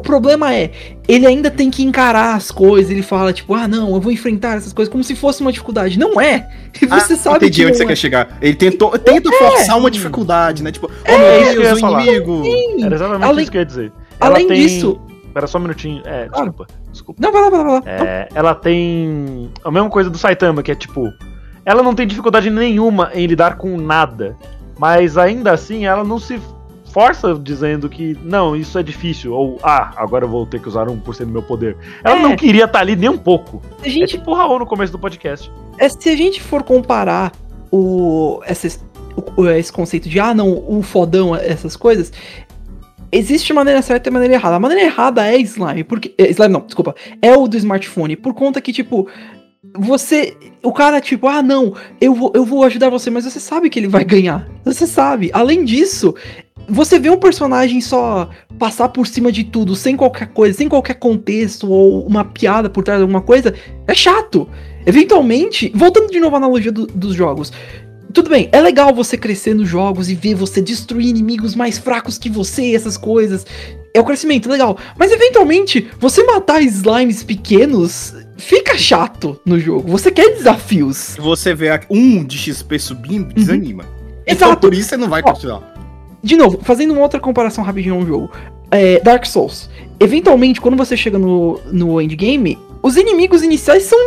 O 0.00 0.02
problema 0.02 0.54
é, 0.54 0.70
ele 1.06 1.26
ainda 1.26 1.50
tem 1.50 1.70
que 1.70 1.82
encarar 1.82 2.34
as 2.34 2.50
coisas, 2.50 2.90
ele 2.90 3.02
fala, 3.02 3.32
tipo, 3.32 3.54
ah, 3.54 3.68
não, 3.68 3.94
eu 3.94 4.00
vou 4.00 4.10
enfrentar 4.10 4.56
essas 4.56 4.72
coisas 4.72 4.90
como 4.90 5.04
se 5.04 5.14
fosse 5.14 5.40
uma 5.42 5.52
dificuldade. 5.52 5.98
Não 5.98 6.20
é! 6.20 6.48
E 6.80 6.86
você 6.86 7.16
sabe 7.16 7.34
Ah, 7.34 7.38
Entendi 7.38 7.60
que 7.62 7.66
onde 7.66 7.76
você 7.76 7.84
é. 7.84 7.86
quer 7.86 7.96
chegar. 7.96 8.38
Ele 8.40 8.54
tentou, 8.54 8.90
tenta 8.98 9.30
forçar 9.32 9.76
uma 9.76 9.90
dificuldade, 9.90 10.62
né? 10.62 10.70
Tipo, 10.72 10.88
oh 10.90 11.10
é 11.10 11.52
meu 11.54 11.62
Deus, 11.62 11.82
o 11.82 11.88
inimigo. 11.90 12.42
Sim. 12.44 12.84
Era 12.84 12.94
exatamente 12.94 13.24
Além- 13.24 13.42
isso 13.42 13.50
que 13.50 13.56
eu 13.56 13.60
ia 13.60 13.66
dizer. 13.66 13.92
Além 14.20 14.46
tem- 14.48 14.60
disso. 14.62 15.00
Pera 15.34 15.46
só 15.46 15.58
um 15.58 15.62
minutinho. 15.62 16.02
É, 16.06 16.26
Claro. 16.28 16.46
desculpa. 16.50 16.66
Desculpa. 16.90 17.22
Não, 17.22 17.32
vai 17.32 17.42
lá, 17.42 17.50
vai 17.50 17.58
lá, 17.58 17.64
vai 17.64 17.74
lá. 17.80 17.82
É, 17.86 18.28
ela 18.34 18.54
tem 18.54 19.50
a 19.64 19.70
mesma 19.70 19.88
coisa 19.90 20.08
do 20.10 20.16
Saitama, 20.18 20.62
que 20.62 20.72
é 20.72 20.74
tipo. 20.74 21.12
Ela 21.64 21.82
não 21.82 21.94
tem 21.94 22.06
dificuldade 22.06 22.48
nenhuma 22.50 23.10
em 23.14 23.26
lidar 23.26 23.56
com 23.56 23.76
nada. 23.76 24.34
Mas 24.78 25.18
ainda 25.18 25.52
assim, 25.52 25.84
ela 25.86 26.02
não 26.02 26.18
se 26.18 26.40
força 26.92 27.34
dizendo 27.34 27.88
que 27.88 28.16
não, 28.22 28.54
isso 28.56 28.78
é 28.78 28.82
difícil. 28.82 29.32
Ou, 29.32 29.58
ah, 29.62 29.92
agora 29.96 30.24
eu 30.24 30.28
vou 30.28 30.44
ter 30.46 30.60
que 30.60 30.68
usar 30.68 30.86
1% 30.86 31.26
do 31.26 31.32
meu 31.32 31.42
poder. 31.42 31.76
Ela 32.04 32.18
É. 32.18 32.22
não 32.22 32.36
queria 32.36 32.64
estar 32.64 32.80
ali 32.80 32.96
nem 32.96 33.08
um 33.10 33.18
pouco. 33.18 33.62
A 33.82 33.86
É 33.86 33.90
gente, 33.90 34.08
tipo 34.18 34.30
o 34.30 34.34
Raul 34.34 34.58
no 34.58 34.66
começo 34.66 34.92
do 34.92 34.98
podcast. 34.98 35.50
é, 35.78 35.88
se 35.88 36.08
a 36.08 36.16
gente 36.16 36.42
for 36.42 36.62
comparar 36.62 37.32
o, 37.70 38.40
o- 39.36 39.46
esse 39.48 39.72
conceito 39.72 40.08
de, 40.08 40.18
ah, 40.20 40.34
não, 40.34 40.50
o 40.68 40.82
fodão, 40.82 41.34
essas 41.36 41.76
coisas, 41.76 42.12
existe 43.12 43.52
maneira 43.52 43.82
certa 43.82 44.08
e 44.08 44.12
maneira 44.12 44.34
errada. 44.34 44.56
A 44.56 44.60
maneira 44.60 44.84
errada 44.84 45.26
é 45.26 45.36
slime, 45.38 45.84
porque. 45.84 46.14
é, 46.18 46.30
slime 46.30 46.52
não, 46.52 46.60
desculpa. 46.60 46.94
É 47.22 47.36
o 47.36 47.46
do 47.48 47.56
smartphone, 47.56 48.16
por 48.16 48.34
conta 48.34 48.60
que, 48.60 48.72
tipo. 48.72 49.08
Você. 49.78 50.36
O 50.62 50.72
cara, 50.72 51.00
tipo, 51.00 51.28
ah, 51.28 51.42
não, 51.42 51.74
eu 52.00 52.14
vou, 52.14 52.32
eu 52.34 52.44
vou 52.44 52.64
ajudar 52.64 52.88
você, 52.88 53.10
mas 53.10 53.24
você 53.24 53.38
sabe 53.38 53.68
que 53.70 53.78
ele 53.78 53.88
vai 53.88 54.04
ganhar. 54.04 54.48
Você 54.64 54.86
sabe. 54.86 55.30
Além 55.32 55.64
disso, 55.64 56.14
você 56.70 56.98
vê 56.98 57.10
um 57.10 57.16
personagem 57.18 57.80
só 57.80 58.30
passar 58.58 58.88
por 58.90 59.06
cima 59.06 59.30
de 59.32 59.44
tudo, 59.44 59.74
sem 59.74 59.96
qualquer 59.96 60.28
coisa, 60.28 60.56
sem 60.56 60.68
qualquer 60.68 60.94
contexto 60.94 61.70
ou 61.70 62.06
uma 62.06 62.24
piada 62.24 62.68
por 62.70 62.84
trás 62.84 62.98
de 62.98 63.02
alguma 63.02 63.20
coisa, 63.22 63.54
é 63.86 63.94
chato. 63.94 64.48
Eventualmente, 64.86 65.70
voltando 65.74 66.10
de 66.10 66.20
novo 66.20 66.34
à 66.36 66.38
analogia 66.38 66.72
do- 66.72 66.86
dos 66.86 67.14
jogos. 67.14 67.52
Tudo 68.12 68.28
bem, 68.28 68.48
é 68.50 68.60
legal 68.60 68.92
você 68.92 69.16
crescer 69.16 69.54
nos 69.54 69.68
jogos 69.68 70.10
e 70.10 70.14
ver 70.16 70.34
você 70.34 70.60
destruir 70.60 71.06
inimigos 71.08 71.54
mais 71.54 71.78
fracos 71.78 72.18
que 72.18 72.28
você, 72.28 72.74
essas 72.74 72.96
coisas. 72.96 73.46
É 73.94 74.00
o 74.00 74.04
crescimento, 74.04 74.48
legal. 74.48 74.76
Mas 74.98 75.12
eventualmente, 75.12 75.88
você 75.98 76.24
matar 76.24 76.60
slimes 76.62 77.22
pequenos 77.22 78.12
fica 78.36 78.76
chato 78.76 79.40
no 79.46 79.58
jogo. 79.60 79.88
Você 79.92 80.10
quer 80.10 80.34
desafios. 80.34 80.96
Se 80.96 81.20
você 81.20 81.54
vê 81.54 81.68
um 81.88 82.24
de 82.24 82.36
XP 82.36 82.78
subindo, 82.80 83.32
desanima. 83.32 83.84
Então 84.26 84.48
Uhum. 84.48 84.52
Exato. 84.54 84.60
por 84.60 84.74
isso 84.74 84.88
você 84.90 84.96
não 84.96 85.08
vai 85.08 85.22
continuar. 85.22 85.69
De 86.22 86.36
novo, 86.36 86.58
fazendo 86.62 86.92
uma 86.92 87.02
outra 87.02 87.18
comparação 87.20 87.64
rapidinho 87.64 87.94
ao 87.96 88.06
jogo. 88.06 88.30
É, 88.70 89.00
Dark 89.00 89.24
Souls. 89.26 89.68
Eventualmente, 89.98 90.60
quando 90.60 90.76
você 90.76 90.96
chega 90.96 91.18
no, 91.18 91.58
no 91.72 92.00
endgame, 92.00 92.58
os 92.82 92.96
inimigos 92.96 93.42
iniciais 93.42 93.84
são. 93.84 93.98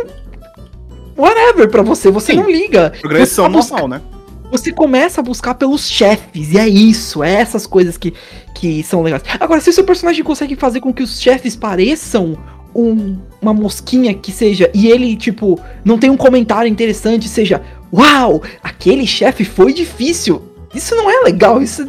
Whatever 1.16 1.68
pra 1.70 1.82
você, 1.82 2.10
você 2.10 2.32
Sim. 2.32 2.38
não 2.38 2.50
liga. 2.50 2.92
Progressão 3.00 3.44
Você 3.46 3.50
tá 3.52 3.56
busca- 3.58 3.76
normal, 3.80 3.88
né? 4.00 4.02
Você 4.50 4.72
começa 4.72 5.20
a 5.20 5.24
buscar 5.24 5.54
pelos 5.54 5.88
chefes, 5.88 6.52
e 6.52 6.58
é 6.58 6.68
isso, 6.68 7.24
é 7.24 7.32
essas 7.32 7.66
coisas 7.66 7.96
que, 7.96 8.12
que 8.54 8.82
são 8.84 9.02
legais. 9.02 9.22
Agora, 9.40 9.60
se 9.60 9.70
o 9.70 9.72
seu 9.72 9.82
personagem 9.84 10.22
consegue 10.22 10.54
fazer 10.54 10.80
com 10.80 10.92
que 10.92 11.02
os 11.02 11.20
chefes 11.20 11.56
pareçam 11.56 12.36
um- 12.74 13.16
uma 13.42 13.52
mosquinha 13.54 14.14
que 14.14 14.30
seja, 14.30 14.70
e 14.72 14.86
ele, 14.88 15.16
tipo, 15.16 15.58
não 15.84 15.98
tem 15.98 16.08
um 16.10 16.16
comentário 16.16 16.68
interessante, 16.70 17.26
seja, 17.28 17.62
uau, 17.92 18.42
aquele 18.62 19.06
chefe 19.06 19.44
foi 19.44 19.72
difícil. 19.72 20.42
Isso 20.72 20.94
não 20.94 21.10
é 21.10 21.24
legal, 21.24 21.60
isso, 21.62 21.88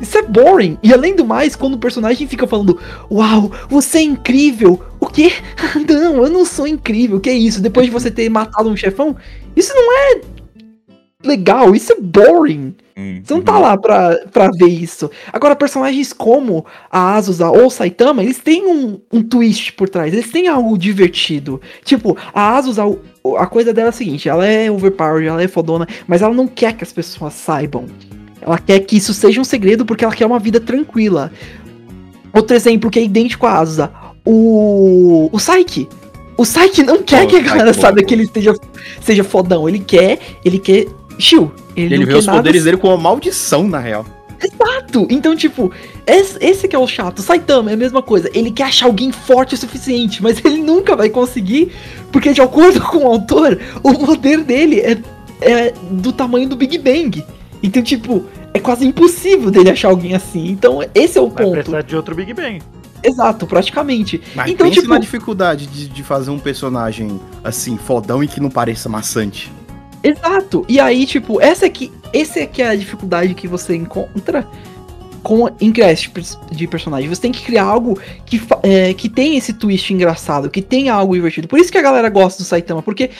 isso 0.00 0.18
é 0.18 0.22
boring. 0.22 0.78
E 0.82 0.92
além 0.92 1.14
do 1.14 1.24
mais, 1.24 1.54
quando 1.54 1.74
o 1.74 1.78
personagem 1.78 2.26
fica 2.26 2.46
falando, 2.46 2.78
uau, 3.10 3.52
você 3.68 3.98
é 3.98 4.02
incrível. 4.02 4.80
O 4.98 5.06
quê? 5.06 5.32
Não, 5.88 6.24
eu 6.24 6.30
não 6.30 6.44
sou 6.44 6.66
incrível. 6.66 7.18
O 7.18 7.20
que 7.20 7.30
é 7.30 7.34
isso? 7.34 7.60
Depois 7.60 7.86
de 7.86 7.92
você 7.92 8.10
ter 8.10 8.28
matado 8.28 8.68
um 8.68 8.76
chefão, 8.76 9.16
isso 9.56 9.72
não 9.74 9.92
é 9.92 10.20
legal, 11.24 11.74
isso 11.74 11.92
é 11.92 11.96
boring. 12.00 12.74
Você 13.24 13.32
não 13.32 13.40
tá 13.40 13.58
lá 13.58 13.78
pra, 13.78 14.16
pra 14.30 14.50
ver 14.50 14.68
isso. 14.68 15.10
Agora, 15.32 15.56
personagens 15.56 16.12
como 16.12 16.66
a 16.90 17.14
Azusa 17.14 17.48
ou 17.48 17.66
o 17.66 17.70
Saitama, 17.70 18.22
eles 18.22 18.38
têm 18.38 18.66
um, 18.66 19.00
um 19.10 19.22
twist 19.22 19.72
por 19.72 19.88
trás, 19.88 20.12
eles 20.12 20.30
têm 20.30 20.48
algo 20.48 20.76
divertido. 20.76 21.60
Tipo, 21.82 22.16
a 22.34 22.56
Azusa, 22.56 22.82
a 23.38 23.46
coisa 23.46 23.72
dela 23.72 23.88
é 23.88 23.90
a 23.90 23.92
seguinte: 23.92 24.28
ela 24.28 24.46
é 24.46 24.70
overpowered, 24.70 25.28
ela 25.28 25.42
é 25.42 25.48
fodona, 25.48 25.86
mas 26.06 26.20
ela 26.20 26.34
não 26.34 26.46
quer 26.46 26.74
que 26.76 26.84
as 26.84 26.92
pessoas 26.92 27.32
saibam. 27.32 27.86
Ela 28.40 28.58
quer 28.58 28.80
que 28.80 28.96
isso 28.96 29.12
seja 29.12 29.40
um 29.40 29.44
segredo 29.44 29.84
porque 29.84 30.04
ela 30.04 30.14
quer 30.14 30.26
uma 30.26 30.38
vida 30.38 30.60
tranquila. 30.60 31.30
Outro 32.32 32.56
exemplo 32.56 32.90
que 32.90 32.98
é 32.98 33.02
idêntico 33.02 33.46
à 33.46 33.58
Azusa: 33.58 33.90
o, 34.24 35.28
o 35.32 35.38
Saiki. 35.38 35.88
O 36.36 36.44
Saiki 36.44 36.82
não 36.82 37.02
quer 37.02 37.24
Oh, 37.24 37.26
que 37.26 37.36
a 37.36 37.40
galera 37.40 37.74
saiba 37.74 38.02
que 38.02 38.14
ele 38.14 38.22
esteja, 38.22 38.54
seja 39.02 39.22
fodão. 39.22 39.68
Ele 39.68 39.78
quer, 39.78 40.18
ele 40.42 40.58
quer 40.58 40.86
chill. 41.18 41.52
Ele, 41.76 41.94
Ele 41.96 42.06
vê 42.06 42.14
os 42.14 42.26
nada 42.26 42.38
poderes 42.38 42.64
dele 42.64 42.76
como 42.76 42.94
uma 42.94 43.02
maldição, 43.02 43.68
na 43.68 43.78
real. 43.78 44.06
Exato! 44.42 45.06
Então, 45.10 45.36
tipo, 45.36 45.70
esse, 46.06 46.38
esse 46.40 46.66
que 46.66 46.74
é 46.74 46.78
o 46.78 46.86
chato. 46.86 47.20
Saitama 47.20 47.70
é 47.70 47.74
a 47.74 47.76
mesma 47.76 48.02
coisa. 48.02 48.30
Ele 48.32 48.50
quer 48.50 48.64
achar 48.64 48.86
alguém 48.86 49.12
forte 49.12 49.54
o 49.54 49.58
suficiente, 49.58 50.22
mas 50.22 50.42
ele 50.42 50.62
nunca 50.62 50.96
vai 50.96 51.10
conseguir, 51.10 51.72
porque 52.10 52.32
de 52.32 52.40
acordo 52.40 52.80
com 52.88 53.04
o 53.04 53.06
autor, 53.06 53.58
o 53.82 53.92
poder 53.94 54.42
dele 54.42 54.80
é, 54.80 54.98
é 55.42 55.74
do 55.90 56.10
tamanho 56.10 56.48
do 56.48 56.56
Big 56.56 56.78
Bang. 56.78 57.22
Então, 57.62 57.82
tipo, 57.82 58.24
é 58.54 58.58
quase 58.58 58.86
impossível 58.86 59.50
dele 59.50 59.70
achar 59.70 59.88
alguém 59.88 60.14
assim. 60.14 60.48
Então, 60.48 60.80
esse 60.94 61.18
é 61.18 61.20
o 61.20 61.28
Vai 61.28 61.44
ponto. 61.44 61.54
precisar 61.54 61.82
de 61.82 61.96
outro 61.96 62.14
Big 62.14 62.32
Bang. 62.32 62.60
Exato, 63.02 63.46
praticamente. 63.46 64.20
Mas 64.34 64.50
então, 64.50 64.66
pense 64.66 64.80
tipo, 64.80 64.92
na 64.92 64.98
dificuldade 64.98 65.66
de, 65.66 65.88
de 65.88 66.02
fazer 66.02 66.30
um 66.30 66.38
personagem 66.38 67.20
assim, 67.42 67.76
fodão 67.76 68.22
e 68.22 68.28
que 68.28 68.40
não 68.40 68.50
pareça 68.50 68.88
maçante. 68.88 69.50
Exato. 70.02 70.64
E 70.68 70.80
aí, 70.80 71.06
tipo, 71.06 71.40
essa 71.40 71.66
aqui, 71.66 71.92
esse 72.12 72.40
aqui 72.40 72.62
é 72.62 72.68
a 72.68 72.76
dificuldade 72.76 73.34
que 73.34 73.46
você 73.46 73.74
encontra 73.74 74.46
com 75.22 75.48
em 75.60 75.72
de 76.50 76.66
personagem. 76.66 77.08
Você 77.08 77.20
tem 77.20 77.32
que 77.32 77.42
criar 77.42 77.64
algo 77.64 77.98
que, 78.24 78.40
é, 78.62 78.94
que 78.94 79.08
tem 79.08 79.36
esse 79.36 79.52
twist 79.52 79.92
engraçado, 79.92 80.50
que 80.50 80.62
tem 80.62 80.88
algo 80.88 81.14
divertido. 81.14 81.48
Por 81.48 81.58
isso 81.58 81.70
que 81.70 81.78
a 81.78 81.82
galera 81.82 82.08
gosta 82.08 82.42
do 82.42 82.46
Saitama, 82.46 82.82
porque 82.82 83.10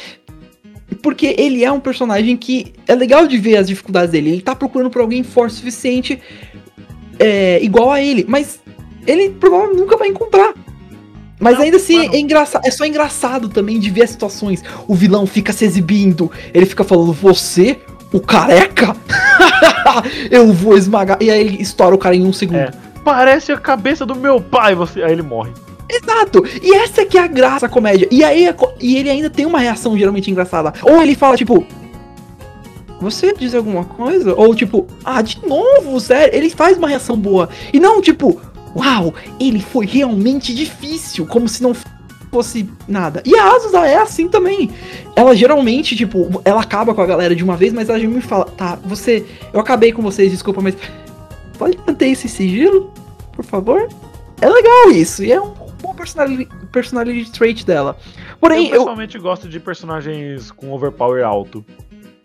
porque 1.03 1.35
ele 1.39 1.65
é 1.65 1.71
um 1.71 1.81
personagem 1.81 2.37
que 2.37 2.73
é 2.87 2.95
legal 2.95 3.27
de 3.27 3.39
ver 3.39 3.57
as 3.57 3.67
dificuldades 3.67 4.11
dele. 4.11 4.31
Ele 4.31 4.43
tá 4.43 4.55
procurando 4.55 4.91
por 4.91 5.01
alguém 5.01 5.23
forte 5.23 5.53
o 5.53 5.57
suficiente 5.57 6.21
é, 7.19 7.63
igual 7.63 7.91
a 7.91 8.01
ele, 8.01 8.25
mas 8.29 8.61
ele 9.07 9.31
provavelmente 9.31 9.81
nunca 9.81 9.97
vai 9.97 10.09
encontrar. 10.09 10.55
Mas 11.39 11.59
ainda 11.59 11.79
assim, 11.79 12.15
é, 12.15 12.19
engraçado, 12.19 12.67
é 12.67 12.71
só 12.71 12.85
engraçado 12.85 13.49
também 13.49 13.79
de 13.79 13.91
ver 13.91 14.03
as 14.03 14.11
situações. 14.11 14.63
O 14.87 14.95
vilão 14.95 15.27
fica 15.27 15.53
se 15.53 15.65
exibindo, 15.65 16.31
ele 16.53 16.67
fica 16.67 16.85
falando, 16.85 17.13
você, 17.13 17.79
o 18.13 18.21
careca? 18.21 18.95
Eu 20.31 20.53
vou 20.53 20.77
esmagar. 20.77 21.17
E 21.21 21.31
aí 21.31 21.41
ele 21.41 21.63
estoura 21.63 21.95
o 21.95 21.99
cara 21.99 22.15
em 22.15 22.25
um 22.25 22.33
segundo. 22.33 22.59
É. 22.59 22.71
Parece 23.03 23.51
a 23.53 23.57
cabeça 23.57 24.05
do 24.05 24.15
meu 24.15 24.41
pai, 24.41 24.75
você. 24.75 25.03
Aí 25.03 25.13
ele 25.13 25.23
morre. 25.23 25.51
Exato! 25.91 26.45
E 26.63 26.75
essa 26.75 27.05
que 27.05 27.19
é 27.19 27.23
a 27.23 27.27
graça 27.27 27.67
da 27.67 27.73
comédia. 27.73 28.09
E 28.11 28.23
aí 28.23 28.47
e 28.81 28.97
ele 28.97 29.11
ainda 29.11 29.29
tem 29.29 29.45
uma 29.45 29.59
reação 29.59 29.99
geralmente 29.99 30.31
engraçada. 30.31 30.73
Ou 30.83 31.03
ele 31.03 31.15
fala, 31.15 31.37
tipo. 31.37 31.67
Você 33.01 33.33
diz 33.33 33.55
alguma 33.55 33.85
coisa? 33.85 34.35
Ou 34.35 34.55
tipo, 34.55 34.87
ah, 35.03 35.23
de 35.23 35.41
novo, 35.47 35.99
sério? 35.99 36.37
Ele 36.37 36.51
faz 36.51 36.77
uma 36.77 36.87
reação 36.87 37.17
boa. 37.17 37.49
E 37.73 37.81
não, 37.81 38.03
tipo, 38.03 38.39
uau, 38.77 39.15
ele 39.41 39.59
foi 39.59 39.87
realmente 39.87 40.55
difícil, 40.55 41.25
como 41.27 41.49
se 41.49 41.63
não 41.63 41.75
fosse 42.31 42.69
nada. 42.87 43.23
E 43.25 43.35
a 43.35 43.55
Azusa 43.55 43.87
é 43.87 43.97
assim 43.97 44.29
também. 44.29 44.71
Ela 45.17 45.35
geralmente, 45.35 45.97
tipo, 45.97 46.43
ela 46.45 46.61
acaba 46.61 46.95
com 46.95 47.01
a 47.01 47.07
galera 47.07 47.35
de 47.35 47.43
uma 47.43 47.57
vez, 47.57 47.73
mas 47.73 47.89
ela 47.89 47.99
já 47.99 48.07
me 48.07 48.21
fala, 48.21 48.45
tá, 48.45 48.79
você. 48.85 49.25
Eu 49.51 49.61
acabei 49.61 49.93
com 49.93 50.03
vocês, 50.03 50.31
desculpa, 50.31 50.61
mas. 50.61 50.77
Pode 51.59 51.79
manter 51.87 52.09
esse 52.09 52.29
sigilo, 52.29 52.93
por 53.33 53.45
favor? 53.45 53.89
é 54.41 54.49
legal 54.49 54.91
isso. 54.91 55.23
E 55.23 55.33
é 55.33 55.41
um 55.41 55.51
bom 55.81 55.95
personality, 55.95 56.49
personality 56.73 57.31
trait 57.33 57.65
dela. 57.65 57.97
Porém, 58.41 58.67
eu 58.69 58.75
eu, 58.75 58.79
pessoalmente 58.81 59.19
gosto 59.19 59.49
de 59.49 59.59
personagens 59.61 60.51
com 60.51 60.73
overpower 60.73 61.25
alto. 61.25 61.65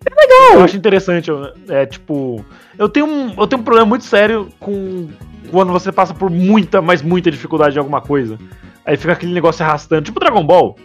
É 0.06 0.14
legal! 0.22 0.60
Eu 0.60 0.64
acho 0.64 0.78
interessante. 0.78 1.30
eu- 1.30 1.52
É 1.70 1.86
tipo. 1.86 2.46
Eu 2.78 2.88
tenho, 2.88 3.06
um, 3.08 3.34
eu 3.38 3.48
tenho 3.48 3.62
um 3.62 3.66
problema 3.66 3.88
muito 3.88 4.06
sério 4.06 4.50
com 4.60 5.10
quando 5.50 5.72
você 5.72 5.92
passa 5.92 6.14
por 6.14 6.30
muita, 6.30 6.82
mas 6.82 7.02
muita 7.02 7.32
dificuldade 7.32 7.76
em 7.76 7.80
alguma 7.80 8.02
coisa. 8.02 8.38
Aí 8.86 8.98
fica 8.98 9.14
aquele 9.14 9.34
negócio 9.34 9.66
arrastando, 9.66 10.04
tipo 10.04 10.20
Dragon 10.20 10.46
Ball. 10.46 10.76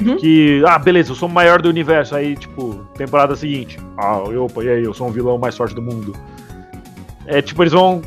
Uhum. 0.00 0.16
Que, 0.16 0.62
ah, 0.66 0.78
beleza, 0.78 1.10
eu 1.10 1.14
sou 1.16 1.28
o 1.28 1.32
maior 1.32 1.60
do 1.60 1.68
universo. 1.68 2.14
Aí, 2.14 2.34
tipo, 2.36 2.86
temporada 2.96 3.36
seguinte. 3.36 3.78
Ah, 3.98 4.22
eu, 4.28 4.44
opa, 4.44 4.62
e 4.64 4.68
aí, 4.68 4.84
eu 4.84 4.94
sou 4.94 5.08
um 5.08 5.10
vilão 5.10 5.36
mais 5.36 5.56
forte 5.56 5.74
do 5.74 5.82
mundo. 5.82 6.14
É 7.26 7.42
tipo, 7.42 7.62
eles 7.62 7.72
vão 7.72 8.00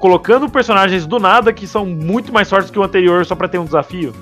colocando 0.00 0.48
personagens 0.48 1.06
do 1.06 1.20
nada 1.20 1.52
que 1.52 1.66
são 1.66 1.86
muito 1.86 2.32
mais 2.32 2.48
fortes 2.48 2.70
que 2.70 2.78
o 2.78 2.82
anterior 2.82 3.24
só 3.24 3.36
pra 3.36 3.46
ter 3.46 3.58
um 3.58 3.64
desafio. 3.64 4.12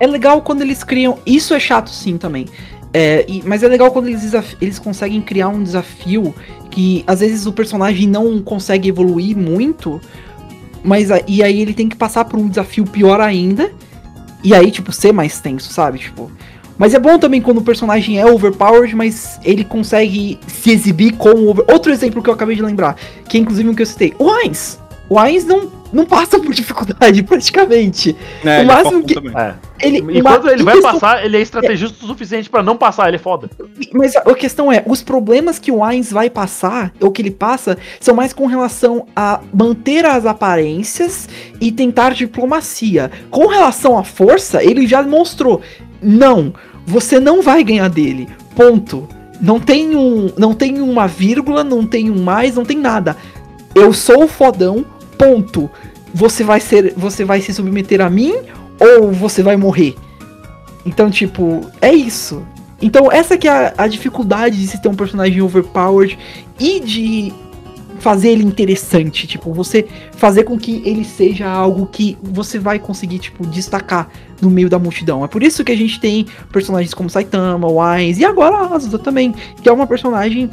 é 0.00 0.06
legal 0.06 0.42
quando 0.42 0.60
eles 0.60 0.82
criam. 0.84 1.18
Isso 1.24 1.54
é 1.54 1.60
chato 1.60 1.88
sim 1.88 2.18
também. 2.18 2.46
É, 2.92 3.24
e- 3.26 3.42
mas 3.46 3.62
é 3.62 3.68
legal 3.68 3.90
quando 3.90 4.08
eles, 4.08 4.32
eles 4.60 4.78
conseguem 4.78 5.22
criar 5.22 5.48
um 5.48 5.62
desafio 5.62 6.34
que 6.70 7.02
às 7.06 7.20
vezes 7.20 7.46
o 7.46 7.52
personagem 7.52 8.08
não 8.08 8.42
consegue 8.42 8.88
evoluir 8.88 9.36
muito, 9.36 10.00
mas 10.82 11.08
e 11.26 11.42
aí 11.42 11.60
ele 11.60 11.72
tem 11.72 11.88
que 11.88 11.96
passar 11.96 12.24
por 12.24 12.38
um 12.38 12.48
desafio 12.48 12.84
pior 12.84 13.20
ainda, 13.20 13.70
e 14.42 14.52
aí, 14.52 14.70
tipo, 14.70 14.92
ser 14.92 15.12
mais 15.12 15.40
tenso, 15.40 15.72
sabe? 15.72 15.98
Tipo. 16.00 16.30
Mas 16.76 16.92
é 16.92 16.98
bom 16.98 17.18
também 17.18 17.40
quando 17.40 17.58
o 17.58 17.62
personagem 17.62 18.18
é 18.20 18.26
overpowered, 18.26 18.94
mas 18.96 19.38
ele 19.44 19.64
consegue 19.64 20.38
se 20.46 20.72
exibir 20.72 21.12
como 21.12 21.48
over... 21.48 21.64
Outro 21.70 21.92
exemplo 21.92 22.20
que 22.20 22.28
eu 22.28 22.34
acabei 22.34 22.56
de 22.56 22.62
lembrar, 22.62 22.96
que 23.28 23.38
é 23.38 23.40
inclusive 23.40 23.68
um 23.68 23.74
que 23.74 23.82
eu 23.82 23.86
citei. 23.86 24.12
O 24.18 24.28
Ainz. 24.28 24.78
O 25.08 25.18
Ainz 25.18 25.44
não, 25.44 25.70
não 25.92 26.06
passa 26.06 26.38
por 26.38 26.52
dificuldade, 26.54 27.22
praticamente. 27.24 28.16
É, 28.42 28.48
O 28.48 28.60
ele 28.60 28.64
máximo 28.64 29.02
foca 29.08 29.20
que-. 29.20 29.36
É. 29.38 29.54
Ele, 29.80 30.18
E 30.18 30.22
quando 30.22 30.48
ele 30.50 30.62
vai 30.62 30.74
questão- 30.76 30.92
passar, 30.94 31.24
ele 31.24 31.36
é 31.36 31.40
estrategista 31.42 32.02
o 32.02 32.06
suficiente 32.08 32.48
pra 32.48 32.62
não 32.62 32.74
passar, 32.76 33.08
ele 33.08 33.16
é 33.16 33.18
foda. 33.18 33.50
Mas 33.92 34.16
a 34.16 34.20
a 34.20 34.34
questão 34.34 34.72
é, 34.72 34.82
os 34.86 35.02
problemas 35.02 35.58
que 35.58 35.70
o 35.70 35.84
Ainz 35.84 36.10
vai 36.10 36.30
passar, 36.30 36.92
ou 37.00 37.10
que 37.10 37.20
ele 37.20 37.30
passa, 37.30 37.76
são 38.00 38.14
mais 38.14 38.32
com 38.32 38.46
relação 38.46 39.06
a 39.14 39.40
manter 39.52 40.06
as 40.06 40.24
aparências 40.24 41.28
e 41.60 41.70
tentar 41.70 42.14
diplomacia. 42.14 43.10
Com 43.30 43.46
relação 43.46 43.98
à 43.98 44.02
força, 44.04 44.64
ele 44.64 44.86
já 44.86 45.02
mostrou, 45.02 45.60
não, 46.00 46.54
você 46.86 47.20
não 47.20 47.42
vai 47.42 47.62
ganhar 47.62 47.88
dele. 47.90 48.26
Ponto. 48.56 49.06
Não 49.40 49.60
tem 49.60 49.94
um, 49.94 50.30
não 50.38 50.54
tem 50.54 50.80
uma 50.80 51.06
vírgula, 51.06 51.62
não 51.62 51.84
tem 51.86 52.10
um 52.10 52.22
mais, 52.22 52.54
não 52.56 52.64
tem 52.64 52.78
nada. 52.78 53.16
Eu 53.74 53.92
sou 53.92 54.24
o 54.24 54.28
fodão, 54.28 54.84
ponto. 55.18 55.70
Você 56.12 56.44
vai 56.44 56.60
ser, 56.60 56.94
você 56.96 57.24
vai 57.24 57.40
se 57.40 57.52
submeter 57.52 58.00
a 58.00 58.08
mim 58.08 58.34
ou 58.78 59.12
você 59.12 59.42
vai 59.42 59.56
morrer. 59.56 59.94
Então, 60.86 61.10
tipo, 61.10 61.60
é 61.80 61.92
isso. 61.92 62.46
Então, 62.80 63.10
essa 63.10 63.36
que 63.36 63.48
é 63.48 63.50
a, 63.50 63.74
a 63.78 63.86
dificuldade 63.86 64.60
de 64.60 64.66
se 64.66 64.80
ter 64.80 64.88
um 64.88 64.94
personagem 64.94 65.40
overpowered 65.40 66.18
e 66.60 66.80
de 66.80 67.32
fazer 67.98 68.28
ele 68.28 68.44
interessante, 68.44 69.26
tipo, 69.26 69.52
você 69.52 69.86
fazer 70.12 70.44
com 70.44 70.58
que 70.58 70.82
ele 70.84 71.04
seja 71.04 71.48
algo 71.48 71.86
que 71.86 72.18
você 72.22 72.58
vai 72.58 72.78
conseguir, 72.78 73.18
tipo, 73.18 73.46
destacar 73.46 74.10
no 74.42 74.50
meio 74.50 74.68
da 74.68 74.78
multidão. 74.78 75.24
É 75.24 75.28
por 75.28 75.42
isso 75.42 75.64
que 75.64 75.72
a 75.72 75.76
gente 75.76 75.98
tem 75.98 76.26
personagens 76.52 76.92
como 76.92 77.08
Saitama, 77.08 77.66
Wise 77.66 78.20
e 78.20 78.24
agora 78.24 78.56
a 78.56 78.76
Asuda 78.76 78.98
também, 78.98 79.34
que 79.62 79.68
é 79.68 79.72
uma 79.72 79.86
personagem 79.86 80.50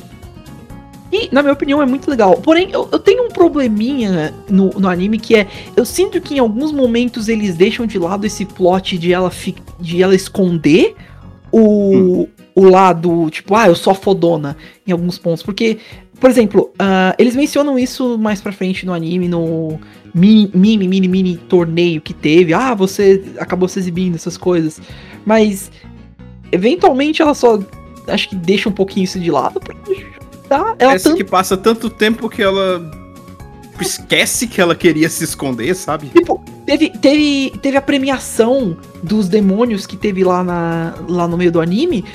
e, 1.12 1.30
na 1.32 1.41
minha 1.41 1.54
opinião, 1.54 1.82
é 1.82 1.86
muito 1.86 2.10
legal. 2.10 2.38
Porém, 2.38 2.69
eu, 2.71 2.88
eu 2.91 3.00
tenho 3.00 3.26
um 3.26 3.30
probleminha 3.30 4.34
no, 4.50 4.69
no 4.69 4.88
anime 4.88 5.19
que 5.19 5.36
é. 5.36 5.47
Eu 5.76 5.86
sinto 5.86 6.21
que 6.21 6.36
em 6.36 6.39
alguns 6.39 6.71
momentos 6.71 7.28
eles 7.28 7.56
deixam 7.56 7.86
de 7.86 8.00
lado 8.00 8.26
esse 8.26 8.45
plot 8.45 8.97
de 8.97 9.12
ela, 9.12 9.30
fi- 9.30 9.56
de 9.80 10.02
ela 10.02 10.15
esconder 10.15 10.95
o, 11.52 12.28
o 12.56 12.63
lado, 12.63 13.30
tipo, 13.30 13.56
ah, 13.56 13.67
eu 13.67 13.76
sou 13.76 13.93
fodona 13.93 14.56
em 14.88 14.91
alguns 14.91 15.17
pontos. 15.17 15.43
Porque, 15.43 15.80
por 16.19 16.30
exemplo, 16.30 16.71
ah, 16.80 17.13
eles 17.19 17.36
mencionam 17.36 17.78
isso 17.78 18.17
mais 18.17 18.39
pra 18.39 18.54
frente 18.54 18.86
no 18.86 18.93
anime, 18.93 19.28
no 19.28 19.78
mini, 20.15 20.50
mini, 20.54 20.88
mini, 20.88 21.08
mini 21.10 21.38
torneio 21.38 22.00
que 22.00 22.13
teve. 22.13 22.54
Ah, 22.54 22.74
você 22.74 23.21
acabou 23.38 23.67
se 23.67 23.80
exibindo, 23.80 24.15
essas 24.15 24.38
coisas. 24.38 24.82
Mas, 25.26 25.69
eventualmente, 26.52 27.21
ela 27.21 27.34
só. 27.34 27.60
Acho 28.08 28.30
que 28.30 28.36
deixa 28.36 28.67
um 28.67 28.71
pouquinho 28.71 29.04
isso 29.04 29.19
de 29.19 29.30
lado 29.30 29.60
pra 29.60 29.76
ajudar 30.52 30.76
ela 30.78 30.94
Essa 30.94 31.10
tanto 31.10 31.18
que 31.18 31.24
passa 31.24 31.58
tanto 31.58 31.90
tempo 31.90 32.30
que 32.30 32.42
ela 32.42 32.92
esquece 33.80 34.48
que 34.48 34.62
ela 34.62 34.76
queria 34.76 35.10
se 35.10 35.24
esconder, 35.24 35.74
sabe? 35.76 36.08
Tipo, 36.10 36.44
teve, 36.66 36.90
teve, 36.90 37.54
teve 37.62 37.78
a 37.78 37.82
premiação 37.82 38.78
dos 39.02 39.28
demônios 39.28 39.88
que 39.88 39.98
teve 39.98 40.24
lá, 40.24 40.44
na, 40.44 40.96
lá 41.08 41.28
no 41.28 41.38
meio 41.38 41.52
do 41.52 41.62
anime. 41.62 42.06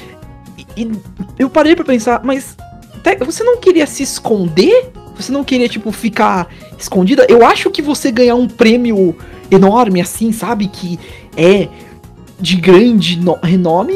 E, 0.76 0.82
e 0.82 0.92
eu 1.38 1.50
parei 1.50 1.74
pra 1.74 1.84
pensar, 1.84 2.20
mas 2.22 2.56
você 3.24 3.42
não 3.42 3.58
queria 3.58 3.86
se 3.86 4.02
esconder? 4.02 4.92
Você 5.16 5.32
não 5.32 5.42
queria, 5.42 5.68
tipo, 5.68 5.90
ficar 5.90 6.48
escondida? 6.78 7.26
Eu 7.28 7.44
acho 7.44 7.70
que 7.70 7.80
você 7.80 8.12
ganhar 8.12 8.34
um 8.34 8.46
prêmio 8.46 9.16
enorme, 9.50 10.00
assim, 10.00 10.30
sabe? 10.30 10.68
Que 10.68 11.00
é 11.36 11.68
de 12.38 12.56
grande 12.56 13.18
no- 13.18 13.38
renome, 13.42 13.94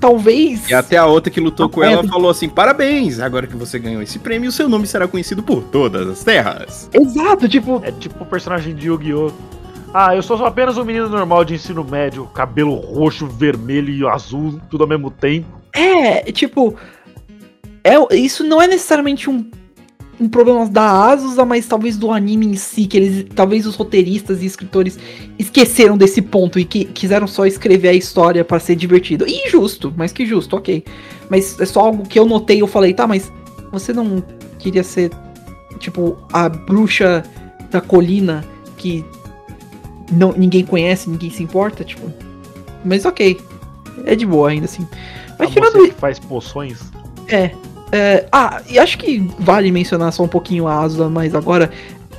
talvez. 0.00 0.68
E 0.68 0.74
até 0.74 0.96
a 0.96 1.06
outra 1.06 1.30
que 1.30 1.40
lutou 1.40 1.68
com 1.68 1.82
ela 1.82 2.06
falou 2.06 2.30
assim: 2.30 2.48
parabéns, 2.48 3.18
agora 3.20 3.46
que 3.46 3.56
você 3.56 3.78
ganhou 3.78 4.02
esse 4.02 4.18
prêmio, 4.18 4.52
seu 4.52 4.68
nome 4.68 4.86
será 4.86 5.08
conhecido 5.08 5.42
por 5.42 5.62
todas 5.64 6.06
as 6.08 6.22
terras. 6.24 6.88
Exato, 6.92 7.48
tipo, 7.48 7.80
É 7.84 7.90
tipo 7.92 8.22
o 8.22 8.26
personagem 8.26 8.74
de 8.74 8.86
Yu-Gi-Oh! 8.88 9.32
Ah, 9.94 10.14
eu 10.14 10.22
sou 10.22 10.36
só 10.36 10.46
apenas 10.46 10.76
um 10.76 10.84
menino 10.84 11.08
normal 11.08 11.42
de 11.44 11.54
ensino 11.54 11.82
médio, 11.82 12.26
cabelo 12.26 12.74
roxo, 12.74 13.26
vermelho 13.26 13.88
e 13.90 14.06
azul, 14.06 14.60
tudo 14.68 14.82
ao 14.84 14.88
mesmo 14.88 15.10
tempo. 15.10 15.46
É, 15.72 16.20
tipo. 16.32 16.74
É, 17.82 18.16
isso 18.16 18.42
não 18.44 18.60
é 18.60 18.66
necessariamente 18.66 19.30
um, 19.30 19.48
um 20.18 20.28
problema 20.28 20.66
da 20.68 21.10
Azusa, 21.10 21.44
mas 21.44 21.66
talvez 21.66 21.96
do 21.96 22.10
anime 22.10 22.46
em 22.46 22.56
si, 22.56 22.86
que 22.86 22.96
eles. 22.96 23.26
Talvez 23.34 23.66
os 23.66 23.74
roteiristas 23.74 24.42
e 24.42 24.46
escritores 24.46 24.98
esqueceram 25.38 25.96
desse 25.96 26.22
ponto 26.22 26.58
e 26.58 26.64
que 26.64 26.84
quiseram 26.84 27.26
só 27.26 27.46
escrever 27.46 27.88
a 27.88 27.92
história 27.92 28.44
pra 28.44 28.58
ser 28.58 28.76
divertido. 28.76 29.26
E 29.28 29.48
justo, 29.50 29.92
mas 29.96 30.12
que 30.12 30.24
justo, 30.24 30.56
ok. 30.56 30.84
Mas 31.28 31.58
é 31.60 31.66
só 31.66 31.80
algo 31.80 32.06
que 32.08 32.18
eu 32.18 32.24
notei 32.24 32.62
eu 32.62 32.66
falei, 32.66 32.94
tá, 32.94 33.06
mas 33.06 33.30
você 33.70 33.92
não 33.92 34.22
queria 34.58 34.82
ser, 34.82 35.10
tipo, 35.78 36.16
a 36.32 36.48
bruxa 36.48 37.22
da 37.70 37.80
colina 37.80 38.44
que 38.76 39.04
não, 40.10 40.32
ninguém 40.32 40.64
conhece, 40.64 41.10
ninguém 41.10 41.30
se 41.30 41.42
importa, 41.42 41.84
tipo. 41.84 42.10
Mas 42.84 43.04
ok. 43.04 43.38
É 44.04 44.14
de 44.14 44.24
boa 44.24 44.50
ainda 44.50 44.66
assim. 44.66 44.86
Mas 45.38 45.48
a 45.48 45.52
tirando 45.52 45.84
que 45.84 45.90
faz 45.92 46.18
poções. 46.18 46.80
é, 47.28 47.50
é, 47.96 48.26
ah, 48.30 48.60
e 48.68 48.78
acho 48.78 48.98
que 48.98 49.26
vale 49.38 49.72
mencionar 49.72 50.12
só 50.12 50.22
um 50.22 50.28
pouquinho 50.28 50.66
a 50.66 50.80
Asuna, 50.82 51.08
mas 51.08 51.34
agora. 51.34 51.70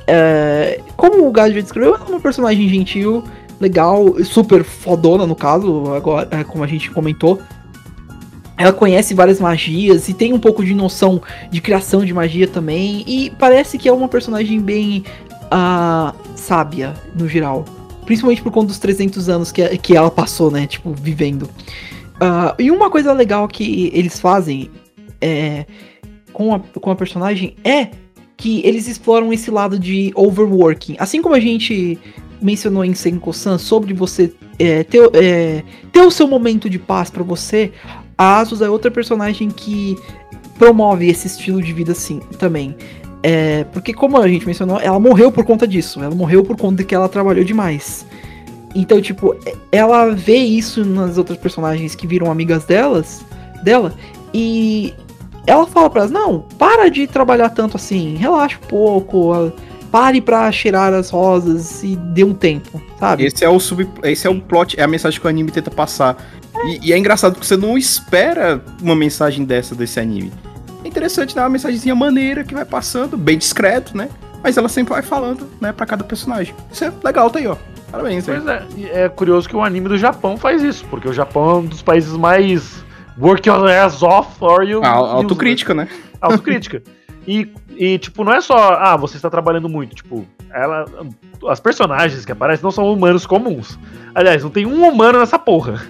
é, 0.08 0.80
como 0.96 1.28
o 1.28 1.30
Gad 1.30 1.54
já 1.54 1.60
descreveu, 1.60 1.94
é 1.94 1.98
uma 1.98 2.18
personagem 2.18 2.68
gentil, 2.68 3.22
legal, 3.60 4.24
super 4.24 4.64
fodona 4.64 5.24
no 5.24 5.36
caso, 5.36 5.92
agora, 5.94 6.26
é, 6.32 6.42
como 6.42 6.64
a 6.64 6.66
gente 6.66 6.90
comentou. 6.90 7.38
Ela 8.56 8.72
conhece 8.72 9.14
várias 9.14 9.38
magias 9.38 10.08
e 10.08 10.14
tem 10.14 10.32
um 10.32 10.40
pouco 10.40 10.64
de 10.64 10.74
noção 10.74 11.22
de 11.48 11.60
criação 11.60 12.04
de 12.04 12.12
magia 12.12 12.48
também. 12.48 13.04
E 13.06 13.30
parece 13.38 13.78
que 13.78 13.88
é 13.88 13.92
uma 13.92 14.08
personagem 14.08 14.60
bem 14.60 15.04
ah, 15.48 16.12
sábia, 16.34 16.92
no 17.14 17.28
geral. 17.28 17.64
Principalmente 18.04 18.42
por 18.42 18.50
conta 18.50 18.66
dos 18.68 18.80
300 18.80 19.28
anos 19.28 19.52
que, 19.52 19.78
que 19.78 19.96
ela 19.96 20.10
passou, 20.10 20.50
né? 20.50 20.66
Tipo, 20.66 20.92
vivendo. 20.92 21.48
Ah, 22.20 22.56
e 22.58 22.68
uma 22.72 22.90
coisa 22.90 23.12
legal 23.12 23.46
que 23.46 23.92
eles 23.94 24.18
fazem 24.18 24.68
é, 25.20 25.66
com, 26.32 26.54
a, 26.54 26.60
com 26.60 26.90
a 26.90 26.96
personagem 26.96 27.56
é 27.64 27.88
que 28.36 28.60
eles 28.64 28.86
exploram 28.86 29.32
esse 29.32 29.50
lado 29.50 29.78
de 29.78 30.12
overworking. 30.14 30.96
Assim 30.98 31.20
como 31.20 31.34
a 31.34 31.40
gente 31.40 31.98
mencionou 32.40 32.84
em 32.84 32.94
Senko-san 32.94 33.58
sobre 33.58 33.92
você 33.92 34.32
é, 34.58 34.84
ter, 34.84 35.10
é, 35.14 35.62
ter 35.92 36.00
o 36.00 36.10
seu 36.10 36.28
momento 36.28 36.70
de 36.70 36.78
paz 36.78 37.10
pra 37.10 37.24
você, 37.24 37.72
a 38.16 38.38
Asus 38.38 38.60
é 38.60 38.70
outra 38.70 38.90
personagem 38.90 39.48
que 39.48 39.96
promove 40.58 41.08
esse 41.08 41.26
estilo 41.26 41.62
de 41.62 41.72
vida 41.72 41.92
assim 41.92 42.20
também. 42.38 42.76
É, 43.22 43.64
porque 43.64 43.92
como 43.92 44.16
a 44.16 44.28
gente 44.28 44.46
mencionou, 44.46 44.80
ela 44.80 44.98
morreu 45.00 45.32
por 45.32 45.44
conta 45.44 45.66
disso. 45.66 46.02
Ela 46.02 46.14
morreu 46.14 46.44
por 46.44 46.56
conta 46.56 46.76
de 46.76 46.84
que 46.84 46.94
ela 46.94 47.08
trabalhou 47.08 47.44
demais. 47.44 48.06
Então, 48.74 49.00
tipo, 49.00 49.34
ela 49.72 50.10
vê 50.10 50.36
isso 50.36 50.84
nas 50.84 51.18
outras 51.18 51.38
personagens 51.38 51.94
que 51.94 52.06
viram 52.06 52.30
amigas 52.30 52.64
delas, 52.64 53.24
dela, 53.64 53.94
e 54.32 54.92
ela 55.48 55.66
fala 55.66 55.90
pra 55.90 56.02
elas, 56.02 56.10
não, 56.10 56.40
para 56.58 56.88
de 56.88 57.06
trabalhar 57.06 57.50
tanto 57.50 57.76
assim, 57.76 58.14
relaxa 58.16 58.58
um 58.62 58.66
pouco, 58.66 59.52
pare 59.90 60.20
pra 60.20 60.50
cheirar 60.52 60.92
as 60.92 61.10
rosas 61.10 61.82
e 61.82 61.96
dê 61.96 62.24
um 62.24 62.34
tempo, 62.34 62.80
sabe? 62.98 63.24
Esse 63.24 63.44
é 63.44 63.48
o 63.48 63.58
sub, 63.58 63.88
esse 64.02 64.26
é 64.26 64.30
o 64.30 64.40
plot, 64.40 64.78
é 64.78 64.82
a 64.82 64.88
mensagem 64.88 65.20
que 65.20 65.26
o 65.26 65.30
anime 65.30 65.50
tenta 65.50 65.70
passar. 65.70 66.16
E, 66.64 66.88
e 66.88 66.92
é 66.92 66.98
engraçado 66.98 67.32
porque 67.32 67.46
você 67.46 67.56
não 67.56 67.78
espera 67.78 68.62
uma 68.82 68.96
mensagem 68.96 69.44
dessa 69.44 69.74
desse 69.74 69.98
anime. 70.00 70.32
É 70.84 70.88
interessante, 70.88 71.34
né? 71.34 71.42
Uma 71.42 71.50
mensagenzinha 71.50 71.94
maneira 71.94 72.44
que 72.44 72.54
vai 72.54 72.64
passando, 72.64 73.16
bem 73.16 73.38
discreto, 73.38 73.96
né? 73.96 74.08
mas 74.42 74.56
ela 74.56 74.68
sempre 74.68 74.94
vai 74.94 75.02
falando, 75.02 75.48
né, 75.60 75.72
pra 75.72 75.86
cada 75.86 76.04
personagem. 76.04 76.54
Isso 76.70 76.84
é 76.84 76.92
legal, 77.02 77.30
tá 77.30 77.38
aí, 77.38 77.46
ó. 77.46 77.56
Parabéns, 77.90 78.28
aí. 78.28 78.36
Pois 78.36 78.48
é, 78.48 78.62
e 78.76 78.86
é 78.86 79.08
curioso 79.08 79.48
que 79.48 79.56
o 79.56 79.62
anime 79.62 79.88
do 79.88 79.98
Japão 79.98 80.36
faz 80.36 80.62
isso, 80.62 80.84
porque 80.90 81.08
o 81.08 81.12
Japão 81.12 81.50
é 81.50 81.54
um 81.54 81.66
dos 81.66 81.82
países 81.82 82.12
mais 82.12 82.84
work 83.20 83.48
your 83.48 83.68
ass 83.68 84.02
off 84.02 84.36
or 84.40 84.62
you. 84.62 84.84
Autocrítica, 84.84 85.74
né? 85.74 85.88
Autocrítica. 86.20 86.82
E, 87.26 87.52
e, 87.76 87.98
tipo, 87.98 88.24
não 88.24 88.32
é 88.32 88.40
só, 88.40 88.74
ah, 88.74 88.96
você 88.96 89.16
está 89.16 89.28
trabalhando 89.28 89.68
muito. 89.68 89.96
Tipo, 89.96 90.26
ela. 90.50 90.86
As 91.46 91.60
personagens 91.60 92.24
que 92.24 92.32
aparecem 92.32 92.64
não 92.64 92.70
são 92.70 92.90
humanos 92.90 93.26
comuns. 93.26 93.78
Aliás, 94.14 94.42
não 94.42 94.50
tem 94.50 94.64
um 94.64 94.88
humano 94.88 95.18
nessa 95.18 95.38
porra. 95.38 95.86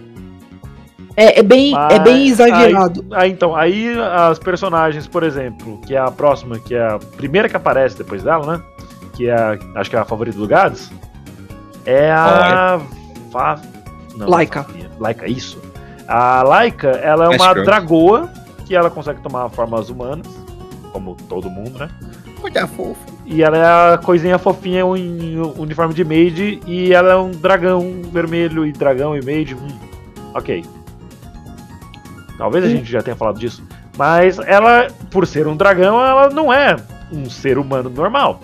É, 1.17 1.41
é 1.41 1.43
bem, 1.43 1.75
é 1.91 1.99
bem 1.99 2.29
exagerado. 2.29 3.05
Aí, 3.11 3.31
então, 3.31 3.55
aí 3.55 3.93
as 3.99 4.39
personagens, 4.39 5.07
por 5.09 5.25
exemplo, 5.25 5.81
que 5.85 5.97
é 5.97 5.99
a 5.99 6.11
próxima, 6.11 6.61
que 6.61 6.77
é 6.77 6.87
a 6.87 6.99
primeira 6.99 7.49
que 7.49 7.57
aparece 7.57 7.99
depois 7.99 8.23
dela, 8.23 8.57
né? 8.57 8.63
Que 9.15 9.29
é 9.29 9.35
a, 9.35 9.59
acho 9.75 9.91
que 9.91 9.97
é 9.97 9.99
a 9.99 10.05
favorita 10.05 10.39
do 10.39 10.47
Gads. 10.47 10.93
É 11.85 12.11
a. 12.13 12.81
Fa... 13.33 13.61
Não, 14.17 14.29
Laika. 14.29 14.65
Laika, 15.01 15.29
isso. 15.29 15.61
A 16.09 16.43
Laika, 16.43 16.89
ela 16.89 17.27
é 17.27 17.37
uma 17.37 17.55
dragoa 17.55 18.31
que 18.65 18.75
ela 18.75 18.91
consegue 18.91 19.21
tomar 19.21 19.49
formas 19.51 19.91
humanas, 19.91 20.27
como 20.93 21.15
todo 21.29 21.51
mundo, 21.51 21.79
né? 21.79 21.89
Olha, 22.43 22.67
fofo. 22.67 22.99
E 23.27 23.43
ela 23.43 23.59
é 23.59 23.95
a 23.95 23.99
coisinha 23.99 24.39
fofinha 24.39 24.81
em 24.97 25.39
uniforme 25.59 25.93
de 25.93 26.03
maid 26.05 26.61
e 26.67 26.93
ela 26.95 27.13
é 27.13 27.17
um 27.17 27.31
dragão 27.33 28.01
vermelho 28.11 28.65
e 28.65 28.73
dragão 28.73 29.15
e 29.17 29.23
maid. 29.23 29.55
Hum, 29.55 29.69
ok. 30.35 30.65
Talvez 32.39 32.65
a 32.65 32.69
Hum. 32.69 32.71
gente 32.71 32.91
já 32.91 33.03
tenha 33.03 33.17
falado 33.17 33.39
disso. 33.39 33.63
Mas 33.99 34.39
ela, 34.39 34.87
por 35.11 35.27
ser 35.27 35.47
um 35.47 35.57
dragão, 35.57 36.01
ela 36.01 36.31
não 36.31 36.53
é 36.53 36.77
um 37.13 37.29
ser 37.29 37.59
humano 37.59 37.91
normal. 37.91 38.41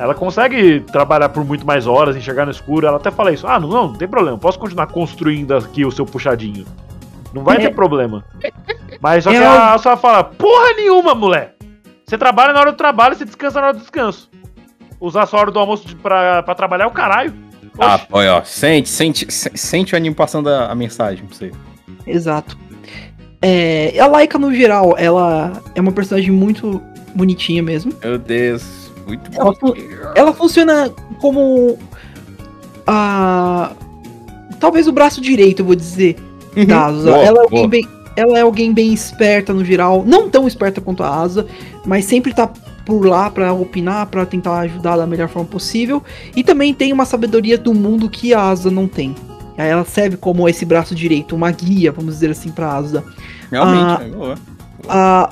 Ela 0.00 0.14
consegue 0.14 0.80
trabalhar 0.80 1.28
por 1.28 1.44
muito 1.44 1.66
mais 1.66 1.86
horas, 1.86 2.16
enxergar 2.16 2.46
no 2.46 2.50
escuro. 2.50 2.86
Ela 2.86 2.96
até 2.96 3.10
fala 3.10 3.30
isso. 3.32 3.46
Ah, 3.46 3.60
não, 3.60 3.68
não, 3.68 3.86
não 3.88 3.94
tem 3.94 4.08
problema. 4.08 4.38
Posso 4.38 4.58
continuar 4.58 4.86
construindo 4.86 5.54
aqui 5.54 5.84
o 5.84 5.90
seu 5.90 6.06
puxadinho. 6.06 6.64
Não 7.34 7.44
vai 7.44 7.58
É. 7.58 7.60
ter 7.60 7.74
problema. 7.74 8.24
Mas 9.00 9.24
só 9.24 9.30
que 9.30 9.36
Ela- 9.36 9.68
ela 9.70 9.78
só 9.78 9.96
fala, 9.96 10.24
porra 10.24 10.72
nenhuma, 10.74 11.14
mulher! 11.14 11.54
Você 12.06 12.16
trabalha 12.18 12.52
na 12.52 12.60
hora 12.60 12.72
do 12.72 12.76
trabalho, 12.78 13.14
você 13.14 13.24
descansa 13.26 13.60
na 13.60 13.66
hora 13.68 13.74
do 13.76 13.80
descanso. 13.80 14.28
Usar 14.98 15.26
sua 15.26 15.40
hora 15.40 15.50
do 15.50 15.58
almoço 15.58 15.86
de- 15.86 15.94
pra, 15.96 16.42
pra 16.42 16.54
trabalhar 16.54 16.84
é 16.84 16.88
o 16.88 16.90
caralho. 16.90 17.32
Ah, 17.78 17.94
Oxe. 17.96 18.06
olha, 18.10 18.34
ó. 18.36 18.42
Sente, 18.42 18.88
sente, 18.88 19.30
se- 19.32 19.52
sente 19.54 19.94
o 19.94 19.96
anime 19.96 20.14
passando 20.14 20.48
a, 20.48 20.66
a 20.72 20.74
mensagem 20.74 21.24
pra 21.26 21.36
você. 21.36 21.52
Exato. 22.06 22.58
É, 23.42 23.98
a 24.00 24.06
Laika, 24.06 24.38
no 24.38 24.52
geral, 24.52 24.94
ela 24.98 25.52
é 25.74 25.80
uma 25.80 25.92
personagem 25.92 26.30
muito 26.30 26.82
bonitinha 27.14 27.62
mesmo. 27.62 27.92
Meu 28.02 28.18
Deus. 28.18 28.79
Muito 29.10 29.30
Ela, 29.34 29.54
ela 30.14 30.32
funciona 30.32 30.90
como 31.20 31.78
a. 32.86 33.72
Talvez 34.58 34.86
o 34.86 34.92
braço 34.92 35.20
direito, 35.20 35.60
eu 35.60 35.66
vou 35.66 35.74
dizer, 35.74 36.16
da 36.68 36.86
Asa. 36.86 37.10
Boa, 37.10 37.18
ela, 37.18 37.28
é 37.28 37.32
boa. 37.32 37.42
alguém 37.44 37.68
bem, 37.68 37.88
ela 38.14 38.38
é 38.38 38.42
alguém 38.42 38.72
bem 38.72 38.92
esperta 38.92 39.52
no 39.52 39.64
geral. 39.64 40.04
Não 40.06 40.28
tão 40.28 40.46
esperta 40.46 40.80
quanto 40.80 41.02
a 41.02 41.08
Asa, 41.08 41.46
mas 41.84 42.04
sempre 42.04 42.34
tá 42.34 42.48
por 42.84 43.06
lá 43.06 43.30
pra 43.30 43.52
opinar, 43.52 44.06
pra 44.06 44.26
tentar 44.26 44.58
ajudar 44.60 44.96
da 44.96 45.06
melhor 45.06 45.28
forma 45.28 45.48
possível. 45.48 46.02
E 46.36 46.44
também 46.44 46.74
tem 46.74 46.92
uma 46.92 47.04
sabedoria 47.04 47.56
do 47.56 47.72
mundo 47.72 48.08
que 48.08 48.34
a 48.34 48.42
Asa 48.42 48.70
não 48.70 48.86
tem. 48.86 49.14
Ela 49.56 49.84
serve 49.84 50.16
como 50.16 50.48
esse 50.48 50.64
braço 50.64 50.94
direito, 50.94 51.34
uma 51.34 51.50
guia, 51.50 51.92
vamos 51.92 52.14
dizer 52.14 52.30
assim, 52.30 52.50
pra 52.50 52.72
Asa. 52.72 53.04
Realmente, 53.50 54.02
é 54.02 54.08
boa. 54.08 54.34
Ah, 54.88 55.30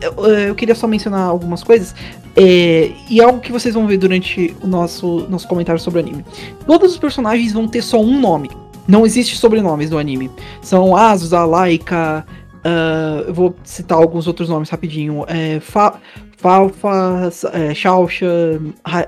eu, 0.00 0.26
eu 0.26 0.54
queria 0.54 0.74
só 0.74 0.86
mencionar 0.86 1.22
algumas 1.22 1.62
coisas. 1.62 1.94
É, 2.40 2.92
e 3.10 3.20
algo 3.20 3.40
que 3.40 3.50
vocês 3.50 3.74
vão 3.74 3.86
ver 3.86 3.96
durante 3.96 4.54
o 4.62 4.66
nosso, 4.66 5.26
nosso 5.28 5.48
comentário 5.48 5.80
sobre 5.80 6.00
o 6.00 6.02
anime. 6.04 6.24
Todos 6.66 6.92
os 6.92 6.98
personagens 6.98 7.52
vão 7.52 7.66
ter 7.66 7.82
só 7.82 8.00
um 8.00 8.20
nome. 8.20 8.48
Não 8.86 9.04
existe 9.04 9.36
sobrenomes 9.36 9.90
no 9.90 9.98
anime. 9.98 10.30
São 10.62 10.96
Azusa, 10.96 11.44
Laika. 11.44 12.24
ah, 12.64 13.24
eu 13.26 13.34
vou 13.34 13.54
citar 13.64 13.98
alguns 13.98 14.26
outros 14.26 14.48
nomes 14.48 14.70
rapidinho. 14.70 15.24
É, 15.26 15.58
Fa, 15.60 15.98
Falfa, 16.36 17.28
é, 17.52 17.72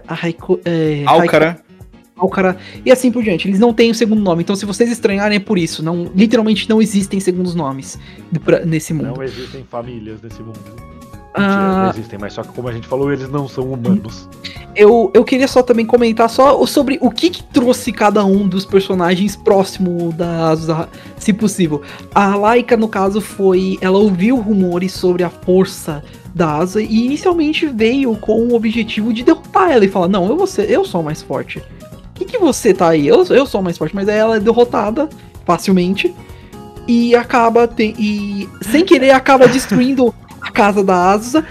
Raiku, 0.07 0.61
é, 0.65 1.03
Alcara. 1.07 1.61
Alcara 2.17 2.57
e 2.85 2.91
assim 2.93 3.11
por 3.11 3.23
diante. 3.23 3.49
Eles 3.49 3.59
não 3.59 3.73
têm 3.73 3.91
o 3.91 3.95
segundo 3.95 4.21
nome. 4.21 4.43
Então, 4.43 4.55
se 4.55 4.67
vocês 4.67 4.91
estranharem, 4.91 5.37
é 5.37 5.41
por 5.41 5.57
isso. 5.57 5.83
Não, 5.83 6.11
literalmente 6.15 6.69
não 6.69 6.83
existem 6.83 7.19
segundos 7.19 7.55
nomes 7.55 7.99
pra- 8.45 8.61
nesse 8.67 8.93
mundo. 8.93 9.15
Não 9.17 9.23
existem 9.23 9.65
famílias 9.65 10.21
nesse 10.21 10.43
mundo. 10.43 10.61
Mentira, 11.37 11.83
não 11.85 11.91
existem, 11.91 12.19
mas 12.19 12.33
só 12.33 12.43
que 12.43 12.49
como 12.49 12.69
a 12.69 12.73
gente 12.73 12.87
falou, 12.89 13.13
eles 13.13 13.29
não 13.31 13.47
são 13.49 13.65
humanos. 13.73 14.29
Eu, 14.75 15.11
eu 15.15 15.25
queria 15.25 15.47
só 15.49 15.63
também 15.63 15.87
comentar 15.87 16.29
só 16.29 16.65
sobre 16.67 16.99
o 17.01 17.11
que, 17.11 17.31
que 17.31 17.43
trouxe 17.43 17.93
cada 17.93 18.25
um 18.25 18.47
dos 18.49 18.65
personagens 18.65 19.37
próximo 19.37 20.13
da 20.13 20.49
Azusa, 20.49 20.89
se 21.17 21.33
possível. 21.33 21.83
A 22.15 22.35
Laika, 22.37 22.77
no 22.77 22.89
caso, 22.89 23.21
foi. 23.21 23.79
Ela 23.81 23.99
ouviu 23.99 24.37
rumores 24.37 24.93
sobre 24.93 25.23
a 25.23 25.31
força 25.31 26.03
da 26.35 26.55
Asa 26.57 26.81
e 26.81 27.05
inicialmente 27.07 27.67
veio 27.67 28.15
com 28.17 28.47
o 28.47 28.55
objetivo 28.55 29.13
de 29.13 29.23
derrotar 29.25 29.71
ela 29.73 29.85
e 29.85 29.89
falar: 29.89 30.09
Não, 30.09 30.29
eu, 30.29 30.37
vou 30.37 30.47
ser, 30.47 30.71
eu 30.71 30.85
sou 30.85 31.03
mais 31.03 31.21
forte. 31.23 31.59
O 31.59 32.15
que, 32.15 32.25
que 32.25 32.39
você 32.39 32.73
tá 32.75 32.91
aí? 32.91 33.07
Eu, 33.09 33.25
eu 33.27 33.47
sou 33.47 33.63
mais 33.63 33.77
forte, 33.79 33.95
mas 33.95 34.09
aí 34.09 34.17
ela 34.19 34.37
é 34.37 34.41
derrotada 34.41 35.09
facilmente 35.45 36.15
e 36.87 37.15
acaba. 37.17 37.67
te- 37.67 37.95
e 37.99 38.49
sem 38.63 38.85
querer 38.85 39.11
acaba 39.11 39.49
destruindo 39.49 40.15
a 40.41 40.51
casa 40.51 40.83
da 40.83 40.95
Asa. 41.11 41.45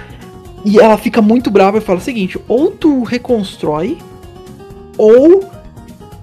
E 0.65 0.77
ela 0.79 0.97
fica 0.97 1.21
muito 1.21 1.49
brava 1.49 1.77
e 1.77 1.81
fala 1.81 1.99
o 1.99 2.01
seguinte: 2.01 2.37
ou 2.47 2.71
tu 2.71 3.03
reconstrói, 3.03 3.97
ou 4.97 5.49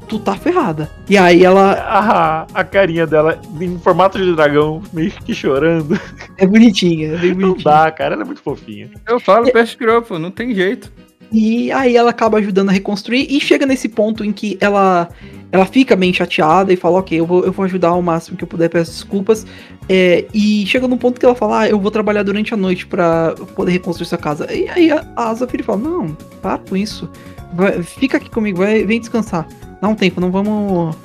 tu 0.08 0.18
tá 0.18 0.34
ferrada. 0.36 0.90
E 1.08 1.16
aí 1.16 1.44
ela 1.44 1.72
Ah, 1.72 2.46
a 2.54 2.62
carinha 2.64 3.06
dela 3.06 3.40
em 3.60 3.78
formato 3.78 4.18
de 4.18 4.34
dragão, 4.34 4.82
meio 4.92 5.10
que 5.10 5.34
chorando. 5.34 5.98
é 6.36 6.46
bonitinha, 6.46 7.14
é 7.14 7.16
bem 7.16 7.30
Não 7.34 7.48
bonitinha. 7.50 7.64
dá, 7.64 7.90
cara, 7.90 8.14
ela 8.14 8.22
é 8.22 8.26
muito 8.26 8.42
fofinha. 8.42 8.90
Eu 9.08 9.18
falo 9.18 9.50
Best 9.52 9.76
Girl, 9.78 10.00
pô, 10.00 10.18
não 10.18 10.30
tem 10.30 10.54
jeito. 10.54 10.92
E 11.32 11.72
aí 11.72 11.96
ela 11.96 12.10
acaba 12.10 12.38
ajudando 12.38 12.68
a 12.68 12.72
reconstruir 12.72 13.26
e 13.28 13.40
chega 13.40 13.66
nesse 13.66 13.88
ponto 13.88 14.24
em 14.24 14.32
que 14.32 14.56
ela 14.60 15.08
ela 15.50 15.64
fica 15.64 15.96
bem 15.96 16.12
chateada 16.12 16.72
e 16.72 16.76
fala, 16.76 16.98
ok, 16.98 17.18
eu 17.18 17.24
vou, 17.26 17.44
eu 17.44 17.52
vou 17.52 17.64
ajudar 17.64 17.88
ao 17.88 18.02
máximo 18.02 18.36
que 18.36 18.44
eu 18.44 18.48
puder, 18.48 18.68
peço 18.68 18.90
desculpas. 18.92 19.46
É, 19.88 20.26
e 20.34 20.66
chega 20.66 20.88
num 20.88 20.98
ponto 20.98 21.20
que 21.20 21.24
ela 21.24 21.34
fala, 21.34 21.60
ah, 21.60 21.68
eu 21.68 21.78
vou 21.78 21.90
trabalhar 21.90 22.24
durante 22.24 22.52
a 22.52 22.56
noite 22.56 22.86
pra 22.86 23.34
poder 23.54 23.72
reconstruir 23.72 24.06
sua 24.06 24.18
casa. 24.18 24.52
E 24.52 24.68
aí 24.68 24.90
a, 24.90 25.06
a 25.16 25.34
fala, 25.36 25.78
não, 25.78 26.16
para 26.42 26.58
com 26.58 26.76
isso. 26.76 27.08
Vai- 27.54 27.82
fica 27.82 28.16
aqui 28.16 28.28
comigo, 28.28 28.58
vai, 28.58 28.84
vem 28.84 28.98
descansar. 28.98 29.46
Dá 29.80 29.88
um 29.88 29.94
tempo, 29.94 30.20
não 30.20 30.30
vamos. 30.30 30.96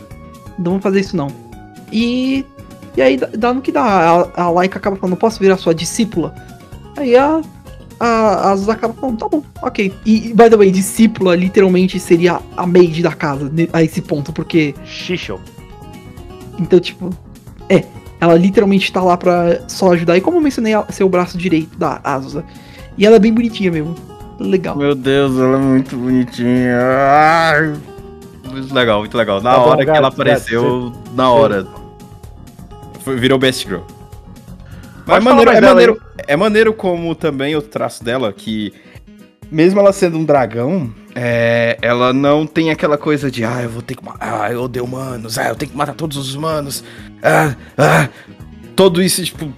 Não 0.57 0.71
vamos 0.71 0.83
fazer 0.83 0.99
isso 0.99 1.15
não. 1.15 1.27
E. 1.91 2.45
E 2.97 3.01
aí 3.01 3.15
dá, 3.17 3.29
dá 3.37 3.53
no 3.53 3.61
que 3.61 3.71
dá. 3.71 3.83
A, 4.35 4.43
a 4.43 4.49
Laika 4.49 4.77
acaba 4.77 4.95
falando, 4.95 5.15
posso 5.15 5.39
virar 5.39 5.57
sua 5.57 5.73
discípula? 5.73 6.33
Aí 6.97 7.15
a, 7.15 7.41
a 7.99 8.53
acaba 8.53 8.93
falando, 8.93 9.19
tá 9.19 9.29
bom, 9.29 9.43
ok. 9.61 9.93
E, 10.05 10.33
by 10.33 10.49
the 10.49 10.57
way, 10.57 10.71
discípula 10.71 11.35
literalmente 11.35 11.99
seria 11.99 12.39
a 12.57 12.65
maid 12.65 13.01
da 13.01 13.13
casa 13.13 13.51
a 13.71 13.83
esse 13.83 14.01
ponto, 14.01 14.33
porque. 14.33 14.73
Shishel. 14.83 15.39
Então, 16.59 16.79
tipo. 16.79 17.11
É, 17.69 17.85
ela 18.21 18.35
literalmente 18.35 18.91
tá 18.93 19.01
lá 19.03 19.17
pra 19.17 19.61
só 19.67 19.91
ajudar. 19.93 20.15
E 20.15 20.21
como 20.21 20.37
eu 20.37 20.41
mencionei, 20.41 20.71
ela- 20.73 20.85
ser 20.91 21.03
o 21.03 21.09
braço 21.09 21.37
direito 21.37 21.77
da 21.77 21.99
Azusa. 22.03 22.45
E 22.97 23.05
ela 23.05 23.15
é 23.15 23.19
bem 23.19 23.33
bonitinha 23.33 23.71
mesmo. 23.71 23.95
Legal. 24.39 24.75
Meu 24.77 24.95
Deus, 24.95 25.37
ela 25.37 25.57
é 25.57 25.59
muito 25.61 25.97
bonitinha. 25.97 26.77
Ai. 26.79 27.73
Muito 28.49 28.73
legal, 28.73 28.99
muito 28.99 29.17
legal. 29.17 29.41
Na 29.41 29.51
Tá 29.53 29.57
bom, 29.59 29.69
hora 29.69 29.83
que 29.85 29.91
ela 29.91 30.07
apareceu, 30.09 30.93
na 31.15 31.31
hora. 31.31 31.65
Foi- 33.01 33.15
virou 33.15 33.39
Best 33.39 33.67
Girl. 33.67 33.81
Mas 35.05 35.17
é 35.17 35.19
maneiro, 35.19 35.51
é, 35.51 35.61
maneiro, 35.61 36.01
é 36.27 36.35
maneiro 36.37 36.73
como 36.73 37.15
também 37.15 37.55
o 37.55 37.61
traço 37.61 38.03
dela, 38.03 38.31
que 38.31 38.71
mesmo 39.51 39.79
ela 39.79 39.91
sendo 39.91 40.17
um 40.17 40.23
dragão, 40.23 40.91
é, 41.15 41.77
ela 41.81 42.13
não 42.13 42.45
tem 42.45 42.69
aquela 42.69 42.97
coisa 42.97 43.29
de, 43.29 43.43
ah, 43.43 43.61
eu 43.61 43.69
vou 43.69 43.81
ter 43.81 43.95
que 43.95 44.03
matar, 44.03 44.43
ah, 44.43 44.51
eu 44.51 44.63
odeio 44.63 44.85
humanos, 44.85 45.37
ah, 45.37 45.49
eu 45.49 45.55
tenho 45.55 45.71
que 45.71 45.77
matar 45.77 45.93
todos 45.93 46.17
os 46.17 46.35
humanos, 46.35 46.83
ah, 47.21 47.55
ah. 47.77 48.09
Todo 48.75 49.01
isso, 49.01 49.23
tipo. 49.23 49.51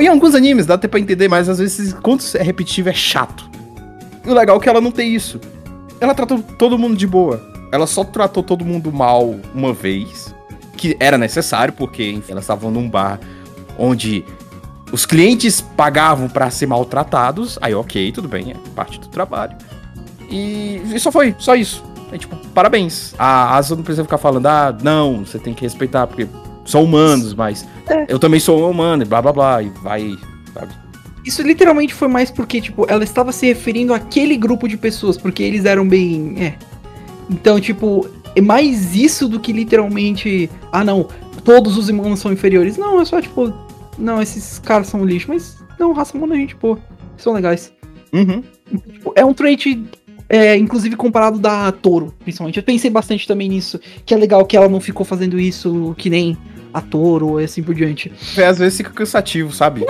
Em 0.00 0.08
alguns 0.08 0.34
animes 0.34 0.66
dá 0.66 0.74
até 0.74 0.86
pra 0.86 1.00
entender, 1.00 1.28
mas 1.28 1.48
às 1.48 1.58
vezes, 1.58 1.92
quando 1.94 2.22
é 2.34 2.42
repetitivo, 2.42 2.88
é 2.88 2.92
chato. 2.92 3.48
E 4.24 4.30
o 4.30 4.34
legal 4.34 4.56
é 4.56 4.60
que 4.60 4.68
ela 4.68 4.80
não 4.80 4.90
tem 4.90 5.14
isso. 5.14 5.40
Ela 6.00 6.14
tratou 6.14 6.42
todo 6.58 6.78
mundo 6.78 6.96
de 6.96 7.06
boa. 7.06 7.42
Ela 7.72 7.86
só 7.86 8.04
tratou 8.04 8.42
todo 8.42 8.64
mundo 8.64 8.92
mal 8.92 9.34
uma 9.54 9.72
vez, 9.72 10.34
que 10.76 10.96
era 11.00 11.18
necessário, 11.18 11.72
porque 11.72 12.10
enfim, 12.10 12.32
elas 12.32 12.44
estavam 12.44 12.70
num 12.70 12.88
bar 12.88 13.18
onde 13.78 14.24
os 14.92 15.04
clientes 15.04 15.60
pagavam 15.60 16.28
pra 16.28 16.50
ser 16.50 16.66
maltratados. 16.66 17.58
Aí, 17.60 17.74
ok, 17.74 18.12
tudo 18.12 18.28
bem, 18.28 18.52
é 18.52 18.54
parte 18.76 19.00
do 19.00 19.08
trabalho. 19.08 19.56
E, 20.34 20.80
e 20.94 20.98
só 20.98 21.12
foi, 21.12 21.34
só 21.38 21.54
isso. 21.54 21.82
É 22.12 22.18
tipo, 22.18 22.36
parabéns. 22.52 23.14
A 23.18 23.56
Asa 23.56 23.76
não 23.76 23.82
precisa 23.82 24.02
ficar 24.04 24.18
falando, 24.18 24.46
ah, 24.46 24.76
não, 24.82 25.24
você 25.24 25.38
tem 25.38 25.54
que 25.54 25.62
respeitar, 25.62 26.06
porque 26.06 26.26
são 26.64 26.82
humanos, 26.82 27.34
mas 27.34 27.66
É. 27.88 28.06
eu 28.08 28.18
também 28.18 28.40
sou 28.40 28.60
um 28.66 28.70
humano, 28.70 29.02
e 29.02 29.06
blá 29.06 29.22
blá 29.22 29.32
blá, 29.32 29.62
e 29.62 29.68
vai, 29.82 30.16
sabe? 30.52 30.72
Isso 31.24 31.42
literalmente 31.42 31.94
foi 31.94 32.08
mais 32.08 32.30
porque, 32.30 32.60
tipo, 32.60 32.84
ela 32.88 33.02
estava 33.04 33.32
se 33.32 33.46
referindo 33.46 33.94
àquele 33.94 34.36
grupo 34.36 34.68
de 34.68 34.76
pessoas, 34.76 35.16
porque 35.16 35.42
eles 35.42 35.64
eram 35.64 35.86
bem. 35.88 36.34
É. 36.38 36.54
Então, 37.30 37.58
tipo, 37.58 38.06
é 38.36 38.40
mais 38.40 38.94
isso 38.94 39.26
do 39.28 39.40
que 39.40 39.52
literalmente. 39.52 40.50
Ah, 40.70 40.84
não, 40.84 41.08
todos 41.42 41.78
os 41.78 41.88
humanos 41.88 42.20
são 42.20 42.32
inferiores. 42.32 42.76
Não, 42.76 43.00
é 43.00 43.04
só, 43.04 43.20
tipo. 43.22 43.52
Não, 43.96 44.20
esses 44.20 44.58
caras 44.58 44.88
são 44.88 45.04
lixo, 45.04 45.28
mas. 45.28 45.56
Não, 45.78 45.92
raça 45.92 46.16
humana, 46.16 46.36
gente, 46.36 46.54
pô. 46.56 46.76
São 47.16 47.32
legais. 47.32 47.72
Uhum. 48.12 48.42
Tipo, 48.92 49.12
é 49.16 49.24
um 49.24 49.32
trait. 49.32 49.82
É, 50.28 50.56
inclusive 50.56 50.96
comparado 50.96 51.38
da 51.38 51.70
Toro, 51.70 52.14
principalmente. 52.20 52.56
Eu 52.56 52.62
pensei 52.62 52.90
bastante 52.90 53.26
também 53.26 53.48
nisso. 53.48 53.78
Que 54.06 54.14
é 54.14 54.16
legal 54.16 54.44
que 54.46 54.56
ela 54.56 54.68
não 54.68 54.80
ficou 54.80 55.04
fazendo 55.04 55.38
isso 55.38 55.94
que 55.98 56.08
nem 56.08 56.36
a 56.72 56.80
Toro 56.80 57.40
e 57.40 57.44
assim 57.44 57.62
por 57.62 57.74
diante. 57.74 58.10
É, 58.36 58.46
às 58.46 58.58
vezes 58.58 58.78
fica 58.78 58.90
cansativo, 58.90 59.52
sabe? 59.52 59.84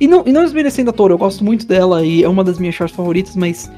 E 0.00 0.08
não, 0.08 0.24
e 0.26 0.32
não 0.32 0.42
desmerecendo 0.42 0.90
a 0.90 0.92
Toro, 0.92 1.14
eu 1.14 1.18
gosto 1.18 1.44
muito 1.44 1.66
dela 1.66 2.04
e 2.04 2.24
é 2.24 2.28
uma 2.28 2.42
das 2.42 2.58
minhas 2.58 2.74
shorts 2.74 2.96
favoritas, 2.96 3.36
mas. 3.36 3.70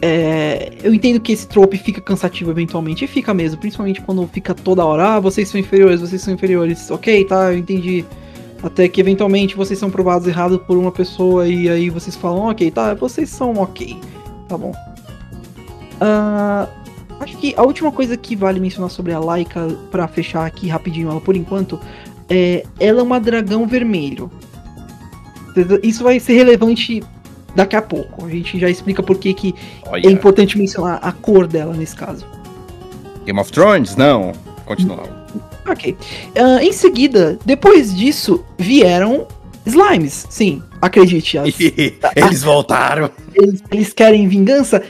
é, 0.00 0.72
eu 0.82 0.92
entendo 0.92 1.20
que 1.20 1.32
esse 1.32 1.46
trope 1.46 1.78
fica 1.78 2.00
cansativo 2.00 2.50
eventualmente, 2.50 3.04
e 3.04 3.08
fica 3.08 3.32
mesmo, 3.32 3.60
principalmente 3.60 4.00
quando 4.00 4.26
fica 4.26 4.52
toda 4.52 4.84
hora, 4.84 5.14
ah, 5.16 5.20
vocês 5.20 5.48
são 5.48 5.60
inferiores, 5.60 6.00
vocês 6.00 6.20
são 6.20 6.34
inferiores, 6.34 6.90
ok, 6.90 7.24
tá, 7.24 7.52
eu 7.52 7.58
entendi. 7.58 8.04
Até 8.62 8.88
que 8.88 9.00
eventualmente 9.00 9.56
vocês 9.56 9.78
são 9.78 9.90
provados 9.90 10.26
errados 10.26 10.58
por 10.66 10.76
uma 10.76 10.90
pessoa 10.90 11.46
e 11.48 11.68
aí 11.68 11.90
vocês 11.90 12.16
falam, 12.16 12.48
ok, 12.50 12.70
tá, 12.70 12.94
vocês 12.94 13.28
são 13.28 13.54
ok, 13.54 13.96
tá 14.48 14.56
bom. 14.56 14.72
Ah, 16.04 16.66
acho 17.20 17.36
que 17.36 17.54
a 17.56 17.62
última 17.62 17.92
coisa 17.92 18.16
que 18.16 18.34
vale 18.34 18.58
mencionar 18.58 18.90
sobre 18.90 19.12
a 19.12 19.18
Laika, 19.20 19.68
pra 19.90 20.08
fechar 20.08 20.44
aqui 20.44 20.66
rapidinho 20.68 21.08
ela 21.10 21.20
por 21.20 21.36
enquanto, 21.36 21.78
é 22.28 22.64
ela 22.80 23.00
é 23.00 23.02
uma 23.02 23.20
dragão 23.20 23.66
vermelho. 23.68 24.28
Isso 25.82 26.02
vai 26.02 26.18
ser 26.18 26.32
relevante 26.34 27.02
daqui 27.54 27.76
a 27.76 27.82
pouco. 27.82 28.24
A 28.24 28.30
gente 28.30 28.58
já 28.58 28.68
explica 28.70 29.02
por 29.02 29.18
que, 29.18 29.32
que 29.34 29.54
Olha. 29.86 30.08
é 30.08 30.10
importante 30.10 30.56
mencionar 30.58 30.98
a 31.02 31.12
cor 31.12 31.46
dela 31.46 31.74
nesse 31.74 31.94
caso. 31.94 32.26
Game 33.24 33.38
of 33.38 33.52
Thrones? 33.52 33.94
Não. 33.94 34.32
Continua. 34.64 35.04
Ok. 35.68 35.96
Ah, 36.36 36.62
em 36.64 36.72
seguida, 36.72 37.38
depois 37.44 37.94
disso, 37.94 38.44
vieram 38.58 39.26
slimes. 39.66 40.26
Sim, 40.30 40.62
acredite. 40.80 41.38
as- 41.38 41.54
Eles 42.16 42.42
voltaram. 42.42 43.10
eles, 43.34 43.62
eles 43.70 43.92
querem 43.92 44.26
vingança. 44.26 44.82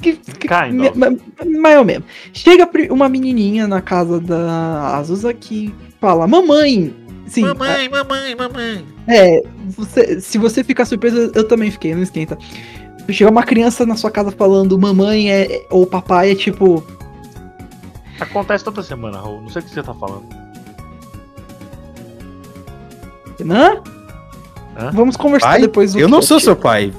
Kind 0.00 0.80
of. 0.86 0.98
Ma- 0.98 1.10
ma- 1.10 1.16
Mais 1.60 1.78
ou 1.78 1.84
menos. 1.84 2.04
Chega 2.32 2.68
uma 2.90 3.08
menininha 3.08 3.66
na 3.66 3.80
casa 3.80 4.20
da 4.20 4.96
Azusa 4.96 5.32
que 5.34 5.74
fala: 6.00 6.26
Mamãe! 6.26 6.94
Sim, 7.26 7.42
Mamãe, 7.42 7.88
mamãe, 7.88 8.34
mamãe. 8.36 8.84
É, 9.08 9.42
você- 9.68 10.20
se 10.20 10.38
você 10.38 10.62
ficar 10.62 10.84
surpreso, 10.84 11.32
eu 11.34 11.48
também 11.48 11.70
fiquei, 11.70 11.94
não 11.94 12.02
esquenta. 12.02 12.38
Chega 13.10 13.30
uma 13.30 13.42
criança 13.42 13.84
na 13.86 13.96
sua 13.96 14.10
casa 14.10 14.30
falando 14.30 14.78
mamãe 14.78 15.30
é, 15.30 15.66
ou 15.70 15.86
papai 15.86 16.32
é 16.32 16.34
tipo. 16.34 16.84
Acontece 18.20 18.64
toda 18.64 18.82
semana, 18.82 19.18
Raul. 19.18 19.42
Não 19.42 19.48
sei 19.48 19.62
o 19.62 19.64
que 19.64 19.70
você 19.72 19.82
tá 19.82 19.94
falando. 19.94 20.24
Hã? 23.48 23.82
Vamos 24.92 25.16
conversar 25.16 25.48
Pai? 25.52 25.60
depois 25.62 25.92
do 25.92 26.00
Eu 26.00 26.08
não 26.08 26.20
sou 26.20 26.38
seu 26.38 26.54
pai. 26.54 26.92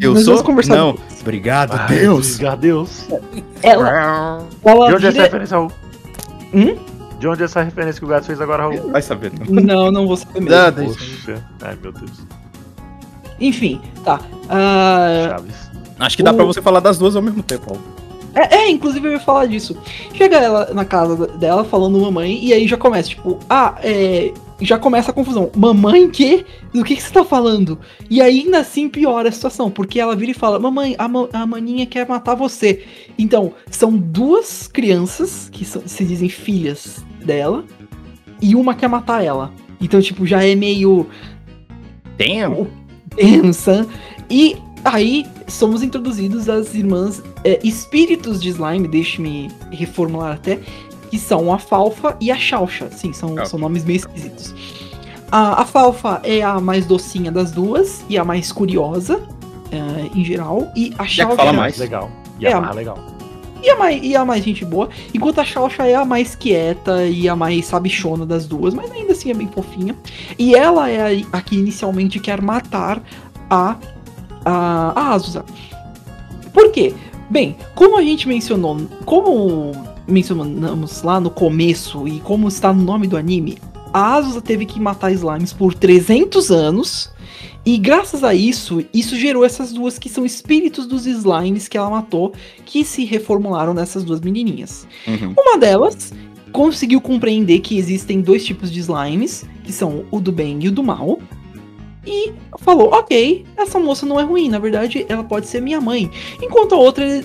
Eu 0.00 0.12
Nós 0.14 0.24
sou. 0.24 0.34
vamos 0.34 0.42
conversar 0.46 0.76
Não. 0.76 0.92
depois. 0.92 1.13
Obrigado, 1.24 1.72
Ai, 1.74 1.88
Deus. 2.00 2.32
Obrigado, 2.34 2.60
Deus. 2.60 3.08
Ela, 3.62 4.42
ela 4.62 4.88
De 4.88 4.94
onde 4.94 5.06
é 5.06 5.08
essa 5.08 5.22
referência, 5.22 5.56
Raul? 5.56 5.72
Hum? 6.52 6.76
De 7.18 7.26
onde 7.28 7.40
é 7.42 7.44
essa 7.46 7.62
referência 7.62 7.98
que 7.98 8.04
o 8.04 8.08
gato 8.08 8.26
fez 8.26 8.38
agora, 8.40 8.64
Raul? 8.64 8.90
Vai 8.90 9.00
saber. 9.00 9.32
né? 9.32 9.46
Não, 9.48 9.90
não 9.90 10.06
vou 10.06 10.16
saber 10.18 10.40
mesmo. 10.40 10.54
Ah, 10.58 10.68
deixa. 10.70 11.42
Ai, 11.62 11.78
meu 11.82 11.92
Deus. 11.92 12.10
Enfim, 13.40 13.80
tá. 14.04 14.20
Ah, 14.50 15.28
Chaves. 15.30 15.54
Acho 15.98 16.16
que 16.16 16.22
dá 16.22 16.32
O- 16.32 16.34
pra 16.36 16.44
você 16.44 16.60
falar 16.60 16.80
das 16.80 16.98
duas 16.98 17.16
ao 17.16 17.22
mesmo 17.22 17.42
tempo. 17.42 17.66
Paulo. 17.66 17.82
É, 18.34 18.56
é, 18.56 18.70
inclusive 18.70 19.06
eu 19.08 19.12
ia 19.12 19.20
falar 19.20 19.46
disso. 19.46 19.76
Chega 20.12 20.36
ela 20.36 20.68
na 20.74 20.84
casa 20.84 21.26
dela 21.38 21.64
falando 21.64 22.00
mamãe, 22.00 22.38
e 22.44 22.52
aí 22.52 22.66
já 22.68 22.76
começa, 22.76 23.08
tipo, 23.08 23.38
ah, 23.48 23.74
é. 23.82 24.32
Já 24.64 24.78
começa 24.78 25.10
a 25.10 25.14
confusão. 25.14 25.50
Mamãe, 25.54 26.08
que? 26.08 26.44
Do 26.72 26.82
que, 26.82 26.96
que 26.96 27.02
você 27.02 27.12
tá 27.12 27.24
falando? 27.24 27.78
E 28.08 28.20
ainda 28.22 28.58
assim 28.60 28.88
piora 28.88 29.28
a 29.28 29.32
situação, 29.32 29.70
porque 29.70 30.00
ela 30.00 30.16
vira 30.16 30.30
e 30.30 30.34
fala: 30.34 30.58
Mamãe, 30.58 30.94
a, 30.98 31.06
ma- 31.06 31.28
a 31.32 31.46
maninha 31.46 31.84
quer 31.86 32.08
matar 32.08 32.34
você. 32.34 32.84
Então, 33.18 33.52
são 33.70 33.96
duas 33.96 34.66
crianças 34.66 35.48
que 35.52 35.64
são- 35.64 35.82
se 35.86 36.04
dizem 36.04 36.28
filhas 36.28 37.04
dela, 37.24 37.64
e 38.40 38.54
uma 38.56 38.74
quer 38.74 38.88
matar 38.88 39.22
ela. 39.22 39.52
Então, 39.80 40.00
tipo, 40.00 40.26
já 40.26 40.42
é 40.42 40.54
meio 40.54 41.06
Damn. 42.16 42.66
tensa. 43.16 43.86
E 44.30 44.56
aí 44.84 45.26
somos 45.46 45.82
introduzidos 45.82 46.48
as 46.48 46.74
irmãs 46.74 47.22
é, 47.44 47.60
espíritos 47.62 48.40
de 48.40 48.48
slime, 48.50 48.88
deixe-me 48.88 49.50
reformular 49.70 50.34
até, 50.34 50.58
que 51.10 51.18
são 51.18 51.52
a 51.52 51.58
Falfa 51.58 52.16
e 52.20 52.30
a 52.30 52.36
Xauxa. 52.36 52.88
Sim, 52.90 53.12
são, 53.12 53.44
são 53.46 53.58
nomes 53.58 53.84
meio 53.84 53.96
esquisitos. 53.96 54.54
A, 55.30 55.62
a 55.62 55.64
Falfa 55.64 56.20
é 56.22 56.42
a 56.42 56.60
mais 56.60 56.86
docinha 56.86 57.30
das 57.32 57.50
duas 57.50 58.04
e 58.08 58.18
a 58.18 58.24
mais 58.24 58.52
curiosa, 58.52 59.20
é, 59.70 60.18
em 60.18 60.24
geral. 60.24 60.70
E 60.76 60.94
a 60.98 61.06
Xauxa. 61.06 61.36
fala 61.36 61.52
mais. 61.52 61.78
Legal. 61.78 62.10
E 62.38 62.46
É, 62.46 62.52
a 62.52 62.60
mais 62.60 62.76
legal. 62.76 62.98
E 63.62 63.70
a, 63.70 63.76
mais, 63.76 64.02
e 64.02 64.14
a 64.14 64.24
mais 64.24 64.44
gente 64.44 64.62
boa. 64.64 64.90
Enquanto 65.14 65.40
a 65.40 65.44
Xauxa 65.44 65.84
é 65.84 65.94
a 65.94 66.04
mais 66.04 66.34
quieta 66.34 67.06
e 67.06 67.28
a 67.28 67.34
mais 67.34 67.64
sabichona 67.64 68.26
das 68.26 68.46
duas, 68.46 68.74
mas 68.74 68.92
ainda 68.92 69.12
assim 69.12 69.30
é 69.30 69.34
bem 69.34 69.48
fofinha. 69.48 69.96
E 70.38 70.54
ela 70.54 70.90
é 70.90 71.24
a, 71.32 71.38
a 71.38 71.40
que 71.40 71.56
inicialmente 71.56 72.20
quer 72.20 72.42
matar 72.42 73.02
a, 73.48 73.76
a, 74.44 74.92
a 74.94 75.12
Azusa. 75.14 75.44
Por 76.52 76.70
quê? 76.70 76.94
Bem, 77.30 77.56
como 77.74 77.96
a 77.98 78.02
gente 78.02 78.28
mencionou, 78.28 78.82
como 79.06 79.72
mencionamos 80.06 81.02
lá 81.02 81.20
no 81.20 81.30
começo 81.30 82.06
e 82.06 82.20
como 82.20 82.48
está 82.48 82.72
no 82.72 82.82
nome 82.82 83.06
do 83.06 83.16
anime, 83.16 83.58
a 83.92 84.14
Azusa 84.14 84.40
teve 84.40 84.66
que 84.66 84.80
matar 84.80 85.12
slimes 85.12 85.52
por 85.52 85.74
300 85.74 86.50
anos. 86.50 87.12
E 87.66 87.78
graças 87.78 88.22
a 88.22 88.34
isso, 88.34 88.84
isso 88.92 89.16
gerou 89.16 89.44
essas 89.44 89.72
duas 89.72 89.98
que 89.98 90.08
são 90.08 90.26
espíritos 90.26 90.86
dos 90.86 91.06
slimes 91.06 91.66
que 91.66 91.78
ela 91.78 91.88
matou, 91.88 92.34
que 92.66 92.84
se 92.84 93.04
reformularam 93.04 93.72
nessas 93.72 94.04
duas 94.04 94.20
menininhas. 94.20 94.86
Uhum. 95.06 95.34
Uma 95.38 95.56
delas 95.56 96.12
conseguiu 96.52 97.00
compreender 97.00 97.60
que 97.60 97.78
existem 97.78 98.20
dois 98.20 98.44
tipos 98.44 98.70
de 98.70 98.80
slimes, 98.80 99.44
que 99.64 99.72
são 99.72 100.04
o 100.10 100.20
do 100.20 100.30
bem 100.30 100.58
e 100.60 100.68
o 100.68 100.72
do 100.72 100.82
mal. 100.82 101.18
E 102.06 102.32
falou: 102.58 102.92
Ok, 102.92 103.46
essa 103.56 103.78
moça 103.78 104.04
não 104.04 104.20
é 104.20 104.24
ruim, 104.24 104.48
na 104.48 104.58
verdade 104.58 105.06
ela 105.08 105.24
pode 105.24 105.46
ser 105.46 105.62
minha 105.62 105.80
mãe. 105.80 106.10
Enquanto 106.42 106.74
a 106.74 106.78
outra 106.78 107.24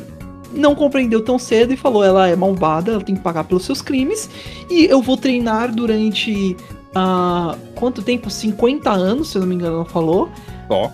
não 0.53 0.75
compreendeu 0.75 1.23
tão 1.23 1.38
cedo 1.39 1.73
e 1.73 1.77
falou: 1.77 2.03
Ela 2.03 2.27
é 2.27 2.35
malvada, 2.35 2.91
ela 2.91 3.01
tem 3.01 3.15
que 3.15 3.21
pagar 3.21 3.43
pelos 3.43 3.65
seus 3.65 3.81
crimes. 3.81 4.29
E 4.69 4.85
eu 4.85 5.01
vou 5.01 5.17
treinar 5.17 5.73
durante. 5.73 6.55
ah, 6.95 7.55
quanto 7.75 8.01
tempo? 8.01 8.29
50 8.29 8.89
anos, 8.89 9.29
se 9.29 9.38
eu 9.38 9.41
não 9.41 9.47
me 9.47 9.55
engano, 9.55 9.77
ela 9.77 9.85
falou 9.85 10.29
Ó. 10.69 10.89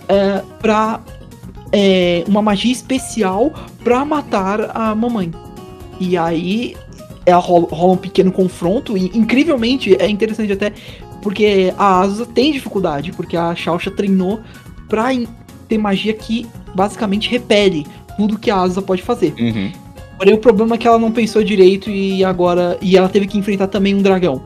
pra 0.59 1.01
é, 1.71 2.23
uma 2.27 2.41
magia 2.41 2.71
especial 2.71 3.51
pra 3.83 4.05
matar 4.05 4.71
a 4.75 4.95
mamãe. 4.95 5.31
E 5.99 6.17
aí 6.17 6.75
ela 7.25 7.39
rola, 7.39 7.67
rola 7.71 7.93
um 7.93 7.97
pequeno 7.97 8.31
confronto 8.31 8.97
e 8.97 9.05
incrivelmente 9.17 9.95
é 9.99 10.07
interessante 10.07 10.51
até 10.51 10.71
porque 11.21 11.73
a 11.77 12.01
Asa 12.01 12.25
tem 12.25 12.51
dificuldade, 12.51 13.11
porque 13.11 13.35
a 13.35 13.55
Shausha 13.55 13.89
treinou 13.89 14.41
pra 14.87 15.09
ter 15.67 15.77
magia 15.77 16.13
que 16.13 16.45
basicamente 16.75 17.29
repele 17.29 17.87
tudo 18.17 18.39
que 18.39 18.49
a 18.49 18.57
Asa 18.57 18.81
pode 18.81 19.01
fazer. 19.01 19.33
Uhum. 19.39 19.71
Porém 20.17 20.33
o 20.33 20.37
problema 20.37 20.75
é 20.75 20.77
que 20.77 20.87
ela 20.87 20.97
não 20.97 21.11
pensou 21.11 21.43
direito 21.43 21.89
e 21.89 22.23
agora 22.23 22.77
e 22.81 22.97
ela 22.97 23.09
teve 23.09 23.27
que 23.27 23.37
enfrentar 23.37 23.67
também 23.67 23.93
um 23.93 24.01
dragão. 24.01 24.41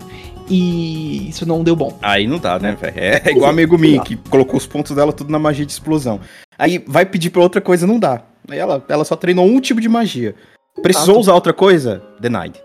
E 0.50 1.30
isso 1.30 1.46
não 1.46 1.64
deu 1.64 1.76
bom. 1.76 1.96
Aí 2.02 2.26
não 2.26 2.40
dá, 2.40 2.58
né, 2.58 2.76
velho? 2.80 2.94
É 2.98 3.32
igual 3.32 3.52
amigo 3.52 3.78
minha, 3.78 4.02
que 4.02 4.16
colocou 4.16 4.58
os 4.58 4.66
pontos 4.66 4.96
dela 4.96 5.14
tudo 5.14 5.32
na 5.32 5.38
magia 5.38 5.66
de 5.66 5.72
explosão. 5.72 6.20
Aí 6.58 6.84
vai 6.88 7.06
pedir 7.06 7.30
pra 7.30 7.42
outra 7.42 7.62
coisa, 7.62 7.86
não 7.86 8.00
dá. 8.00 8.24
Aí 8.50 8.58
ela, 8.58 8.84
ela 8.90 9.06
só 9.06 9.16
treinou 9.16 9.46
um 9.46 9.60
tipo 9.62 9.80
de 9.80 9.88
magia. 9.88 10.34
Precisou 10.82 11.16
Exato. 11.16 11.20
usar 11.20 11.34
outra 11.36 11.54
coisa? 11.54 12.02
Denied. 12.20 12.56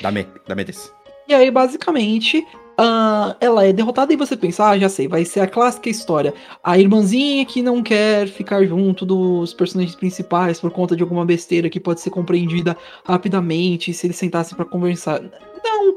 Dá-me, 0.00 0.26
dá-me 0.48 0.64
desse. 0.64 0.90
E 1.28 1.34
aí, 1.34 1.50
basicamente, 1.50 2.44
ah, 2.78 3.36
ela 3.40 3.64
é 3.64 3.72
derrotada 3.72 4.12
e 4.12 4.16
você 4.16 4.36
pensa, 4.36 4.70
ah, 4.70 4.78
já 4.78 4.88
sei, 4.88 5.06
vai 5.08 5.24
ser 5.24 5.40
a 5.40 5.46
clássica 5.46 5.88
história. 5.88 6.32
A 6.62 6.78
irmãzinha 6.78 7.44
que 7.44 7.62
não 7.62 7.82
quer 7.82 8.26
ficar 8.28 8.64
junto 8.64 9.04
dos 9.04 9.52
personagens 9.52 9.94
principais 9.94 10.60
por 10.60 10.70
conta 10.70 10.96
de 10.96 11.02
alguma 11.02 11.24
besteira 11.24 11.68
que 11.68 11.80
pode 11.80 12.00
ser 12.00 12.10
compreendida 12.10 12.76
rapidamente 13.04 13.92
se 13.92 14.06
eles 14.06 14.16
sentassem 14.16 14.56
pra 14.56 14.64
conversar. 14.64 15.20
Não, 15.64 15.96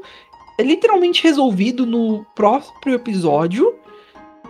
é 0.58 0.62
literalmente 0.62 1.22
resolvido 1.22 1.86
no 1.86 2.24
próprio 2.34 2.94
episódio. 2.94 3.74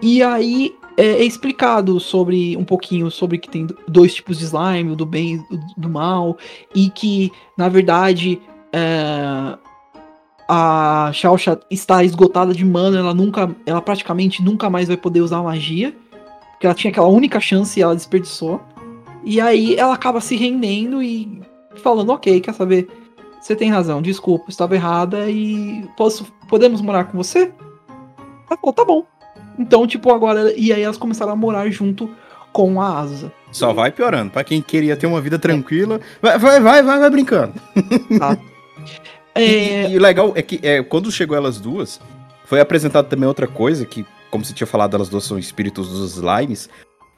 E 0.03 0.23
aí 0.23 0.75
é, 0.97 1.05
é 1.05 1.25
explicado 1.25 1.99
sobre 2.01 2.57
um 2.57 2.65
pouquinho 2.65 3.11
sobre 3.11 3.39
que 3.39 3.49
tem 3.49 3.67
dois 3.89 4.15
tipos 4.15 4.39
de 4.39 4.45
slime, 4.45 4.93
o 4.93 4.97
do 4.97 5.07
bem 5.07 5.45
e 5.51 5.81
do 5.81 5.89
mal, 5.89 6.37
e 6.75 6.91
que, 6.91 7.33
na 7.57 7.69
verdade, 7.69 8.41
é, 8.73 9.59
a 10.49 11.11
Xiaoxia 11.13 11.59
está 11.71 12.05
esgotada 12.05 12.53
de 12.53 12.65
mana, 12.65 12.99
ela 12.99 13.15
nunca, 13.15 13.55
ela 13.65 13.81
praticamente 13.81 14.43
nunca 14.43 14.71
mais 14.71 14.89
vai 14.89 14.97
poder 14.97 15.21
usar 15.21 15.43
magia, 15.43 15.95
porque 16.53 16.67
ela 16.67 16.75
tinha 16.75 16.91
aquela 16.91 17.09
única 17.09 17.41
chance 17.41 17.79
e 17.79 17.83
ela 17.83 17.95
desperdiçou. 17.95 18.61
E 19.25 19.41
aí 19.41 19.75
ela 19.75 19.95
acaba 19.95 20.21
se 20.21 20.37
rendendo 20.37 21.03
e 21.03 21.43
falando, 21.83 22.11
ok, 22.11 22.41
quer 22.41 22.55
saber? 22.55 22.89
Você 23.41 23.57
tem 23.57 23.71
razão, 23.71 24.01
desculpa, 24.01 24.51
estava 24.51 24.75
errada 24.75 25.29
e 25.31 25.85
posso, 25.97 26.27
podemos 26.49 26.81
morar 26.81 27.05
com 27.05 27.19
você? 27.19 27.53
Ela 28.49 28.59
falou, 28.61 28.73
tá 28.73 28.85
bom. 28.85 29.05
Então, 29.59 29.87
tipo, 29.87 30.13
agora. 30.13 30.53
E 30.57 30.73
aí 30.73 30.83
elas 30.83 30.97
começaram 30.99 31.33
a 31.33 31.37
morar 31.37 31.69
junto 31.71 32.11
com 32.53 32.81
a 32.81 32.99
Asa. 32.99 33.33
Só 33.51 33.73
vai 33.73 33.91
piorando. 33.91 34.31
Pra 34.31 34.45
quem 34.45 34.61
queria 34.61 34.97
ter 34.97 35.07
uma 35.07 35.21
vida 35.21 35.39
tranquila, 35.39 36.01
vai, 36.21 36.39
vai, 36.39 36.61
vai, 36.61 36.83
vai, 36.83 36.99
vai 36.99 37.11
brincando. 37.11 37.55
Tá? 38.19 38.37
E, 39.37 39.45
É, 39.45 39.91
e 39.91 39.97
o 39.97 40.01
legal 40.01 40.33
é 40.35 40.43
que 40.43 40.61
é, 40.63 40.83
quando 40.83 41.11
chegou 41.11 41.37
elas 41.37 41.59
duas, 41.61 42.01
foi 42.45 42.61
apresentado 42.61 43.09
também 43.09 43.27
outra 43.27 43.47
coisa, 43.47 43.85
que, 43.85 44.07
como 44.31 44.45
você 44.45 44.53
tinha 44.53 44.67
falado, 44.67 44.95
elas 44.95 45.09
duas 45.09 45.25
são 45.25 45.39
espíritos 45.39 45.89
dos 45.89 46.17
slimes. 46.17 46.69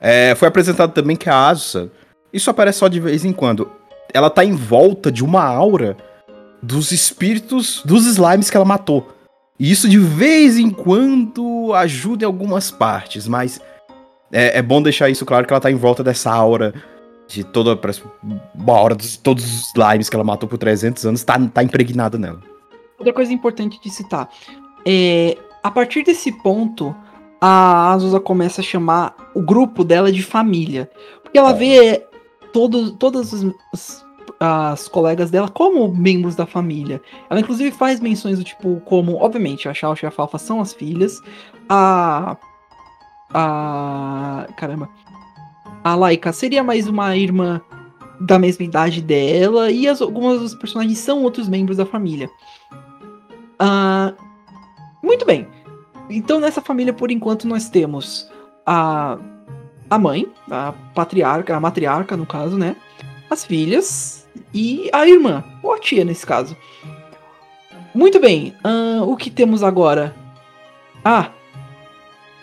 é, 0.00 0.34
foi 0.34 0.48
apresentado 0.48 0.92
também 0.92 1.16
que 1.16 1.28
a 1.28 1.48
Asusa, 1.48 1.90
isso 2.32 2.50
aparece 2.50 2.78
só 2.78 2.88
de 2.88 3.00
vez 3.00 3.24
em 3.24 3.32
quando, 3.32 3.70
ela 4.12 4.30
tá 4.30 4.44
em 4.44 4.54
volta 4.54 5.10
de 5.10 5.24
uma 5.24 5.44
aura 5.44 5.96
dos 6.62 6.92
espíritos 6.92 7.82
dos 7.84 8.06
slimes 8.06 8.50
que 8.50 8.56
ela 8.56 8.66
matou. 8.66 9.08
E 9.58 9.70
isso 9.70 9.88
de 9.88 9.98
vez 9.98 10.56
em 10.56 10.70
quando 10.70 11.72
ajuda 11.74 12.24
em 12.24 12.26
algumas 12.26 12.70
partes, 12.70 13.26
mas 13.26 13.60
é, 14.32 14.58
é 14.58 14.62
bom 14.62 14.80
deixar 14.80 15.08
isso 15.08 15.26
claro 15.26 15.46
que 15.46 15.52
ela 15.52 15.60
tá 15.60 15.70
em 15.70 15.74
volta 15.74 16.02
dessa 16.04 16.30
aura 16.30 16.74
de 17.28 17.44
toda 17.44 17.76
parece 17.76 18.02
uma 18.54 18.72
aura 18.76 18.96
de 18.96 19.18
todos 19.18 19.44
os 19.44 19.68
slimes 19.68 20.08
que 20.08 20.16
ela 20.16 20.24
matou 20.24 20.48
por 20.48 20.58
300 20.58 21.04
anos, 21.06 21.22
tá, 21.22 21.38
tá 21.48 21.62
impregnada 21.62 22.18
nela. 22.18 22.40
outra 22.98 23.12
coisa 23.12 23.32
importante 23.32 23.80
de 23.80 23.90
citar. 23.90 24.28
É, 24.86 25.36
a 25.62 25.70
partir 25.70 26.02
desse 26.02 26.32
ponto, 26.42 26.94
a 27.40 27.92
Azusa 27.92 28.18
começa 28.18 28.60
a 28.60 28.64
chamar 28.64 29.14
o 29.34 29.42
grupo 29.42 29.84
dela 29.84 30.10
de 30.10 30.22
família. 30.22 30.90
Porque 31.22 31.38
ela 31.38 31.52
vê 31.52 32.04
todos, 32.52 32.92
todas 32.92 33.34
as, 33.34 33.44
as- 33.74 34.08
as 34.40 34.88
colegas 34.88 35.30
dela 35.30 35.48
como 35.48 35.88
membros 35.94 36.34
da 36.36 36.46
família. 36.46 37.00
Ela 37.28 37.40
inclusive 37.40 37.70
faz 37.70 38.00
menções 38.00 38.38
do 38.38 38.44
tipo, 38.44 38.80
como, 38.86 39.16
obviamente, 39.16 39.68
a 39.68 39.74
Xiao 39.74 39.94
e 40.02 40.06
a 40.06 40.10
Falfa 40.10 40.38
são 40.38 40.60
as 40.60 40.72
filhas. 40.72 41.20
A. 41.68 42.36
A. 43.34 44.46
Caramba. 44.56 44.88
A 45.88 45.94
Laika 45.94 46.34
seria 46.34 46.62
mais 46.62 46.86
uma 46.86 47.16
irmã 47.16 47.62
da 48.20 48.38
mesma 48.38 48.62
idade 48.62 49.00
dela. 49.00 49.70
E 49.70 49.88
as, 49.88 50.02
algumas 50.02 50.38
dos 50.38 50.54
personagens 50.54 50.98
são 50.98 51.22
outros 51.22 51.48
membros 51.48 51.78
da 51.78 51.86
família. 51.86 52.28
Ah, 53.58 54.12
muito 55.02 55.24
bem. 55.24 55.48
Então, 56.10 56.40
nessa 56.40 56.60
família, 56.60 56.92
por 56.92 57.10
enquanto, 57.10 57.48
nós 57.48 57.70
temos 57.70 58.30
a, 58.66 59.18
a 59.88 59.98
mãe, 59.98 60.30
a 60.50 60.72
patriarca, 60.94 61.56
a 61.56 61.60
matriarca, 61.60 62.18
no 62.18 62.26
caso, 62.26 62.58
né? 62.58 62.76
As 63.30 63.44
filhas 63.44 64.28
e 64.52 64.90
a 64.92 65.08
irmã, 65.08 65.42
ou 65.62 65.72
a 65.72 65.78
tia, 65.78 66.04
nesse 66.04 66.26
caso. 66.26 66.54
Muito 67.94 68.20
bem. 68.20 68.54
ah, 68.62 69.02
o 69.04 69.16
que 69.16 69.30
temos 69.30 69.62
agora? 69.62 70.14
Ah, 71.02 71.30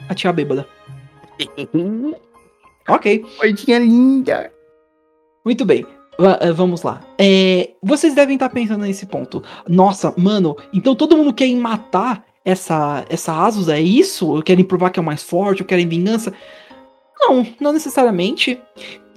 a 0.09 0.15
tia 0.15 0.33
bêbada. 0.33 0.67
Ok. 2.87 3.25
Coisinha 3.37 3.79
linda. 3.79 4.51
Muito 5.43 5.65
bem. 5.65 5.85
Eh, 6.41 6.51
vamos 6.53 6.83
lá. 6.83 7.01
É, 7.19 7.71
vocês 7.83 8.13
devem 8.13 8.35
estar 8.35 8.49
pensando 8.49 8.81
nesse 8.81 9.05
ponto. 9.05 9.43
Nossa, 9.67 10.13
mano, 10.17 10.55
então 10.73 10.95
todo 10.95 11.17
mundo 11.17 11.33
quer 11.33 11.53
matar 11.55 12.25
essa, 12.43 13.05
essa 13.09 13.33
Asus? 13.45 13.67
É 13.67 13.81
isso? 13.81 14.41
Querem 14.43 14.63
provar 14.63 14.91
que 14.91 14.99
é 14.99 15.01
o 15.01 15.05
mais 15.05 15.23
forte? 15.23 15.63
Querem 15.63 15.87
vingança? 15.87 16.33
Não, 17.19 17.45
não 17.59 17.73
necessariamente. 17.73 18.59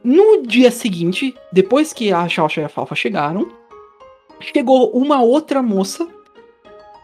No 0.03 0.43
dia 0.43 0.71
seguinte, 0.71 1.35
depois 1.53 1.93
que 1.93 2.13
a 2.13 2.27
Xiaoxia 2.29 2.63
e 2.63 2.67
a 2.67 2.69
Falfa 2.69 2.95
chegaram, 2.95 3.49
chegou 4.41 4.91
uma 4.91 5.21
outra 5.21 5.63
moça 5.63 6.09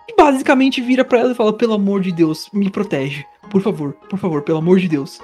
e 0.08 0.14
basicamente 0.16 0.80
vira 0.80 1.04
pra 1.04 1.20
ela 1.20 1.32
e 1.32 1.34
fala: 1.34 1.52
Pelo 1.52 1.74
amor 1.74 2.00
de 2.00 2.12
Deus, 2.12 2.48
me 2.52 2.70
protege. 2.70 3.24
Por 3.50 3.60
favor, 3.60 3.92
por 4.08 4.18
favor, 4.18 4.42
pelo 4.42 4.58
amor 4.58 4.78
de 4.78 4.88
Deus. 4.88 5.20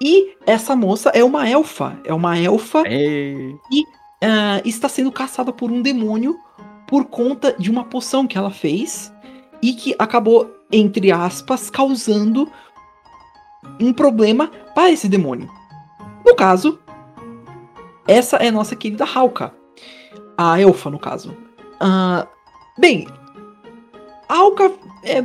E 0.00 0.36
essa 0.46 0.76
moça 0.76 1.10
é 1.10 1.24
uma 1.24 1.48
elfa. 1.48 1.98
É 2.04 2.14
uma 2.14 2.38
elfa 2.38 2.82
É. 2.86 3.52
ah, 4.22 4.60
está 4.64 4.88
sendo 4.88 5.10
caçada 5.12 5.52
por 5.52 5.70
um 5.70 5.82
demônio 5.82 6.36
por 6.86 7.04
conta 7.06 7.54
de 7.58 7.70
uma 7.70 7.84
poção 7.84 8.26
que 8.26 8.38
ela 8.38 8.50
fez 8.50 9.12
e 9.60 9.72
que 9.74 9.94
acabou, 9.98 10.50
entre 10.72 11.10
aspas, 11.12 11.68
causando 11.68 12.50
um 13.80 13.92
problema 13.92 14.48
para 14.74 14.90
esse 14.90 15.08
demônio. 15.08 15.50
No 16.24 16.34
caso, 16.34 16.78
essa 18.06 18.36
é 18.36 18.48
a 18.48 18.52
nossa 18.52 18.74
querida 18.76 19.04
Hauka. 19.04 19.52
A 20.36 20.60
elfa, 20.60 20.88
no 20.88 20.98
caso. 20.98 21.36
Ah, 21.80 22.26
bem, 22.78 23.06
a 24.28 24.34
Hauka 24.34 24.72
é. 25.02 25.24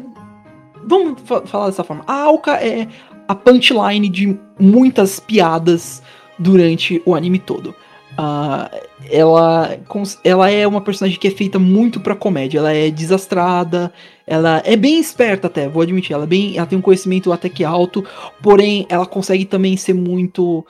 Vamos 0.86 1.22
fa- 1.22 1.46
falar 1.46 1.68
dessa 1.68 1.84
forma. 1.84 2.04
A 2.08 2.24
Hauka 2.24 2.54
é 2.56 2.88
a 3.28 3.36
punchline 3.36 4.10
de 4.10 4.38
muitas 4.60 5.20
piadas 5.20 6.02
durante 6.38 7.02
o 7.06 7.16
anime 7.16 7.40
todo. 7.40 7.74
Ah, 8.18 8.70
ela, 9.10 9.76
ela 10.24 10.50
é 10.50 10.68
uma 10.68 10.82
personagem 10.82 11.18
que 11.20 11.28
é 11.28 11.32
feita 11.32 11.58
muito 11.58 12.00
pra 12.00 12.16
comédia. 12.16 12.60
Ela 12.60 12.72
é 12.74 12.92
desastrada, 12.92 13.92
ela 14.28 14.62
é 14.66 14.76
bem 14.76 15.00
esperta 15.00 15.48
até, 15.48 15.68
vou 15.68 15.82
admitir. 15.82 16.14
Ela, 16.14 16.24
é 16.26 16.28
bem, 16.28 16.56
ela 16.58 16.68
tem 16.68 16.78
um 16.78 16.82
conhecimento 16.82 17.32
até 17.32 17.50
que 17.50 17.64
alto, 17.64 18.06
porém 18.42 18.86
ela 18.90 19.06
consegue 19.06 19.46
também 19.46 19.76
ser 19.78 19.94
muito. 19.94 20.66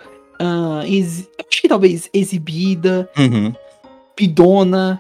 exi- 0.88 1.28
acho 1.50 1.62
que 1.62 1.68
talvez 1.70 2.10
exibida, 2.14 3.10
Uhum. 3.18 3.54
pidona. 4.16 5.00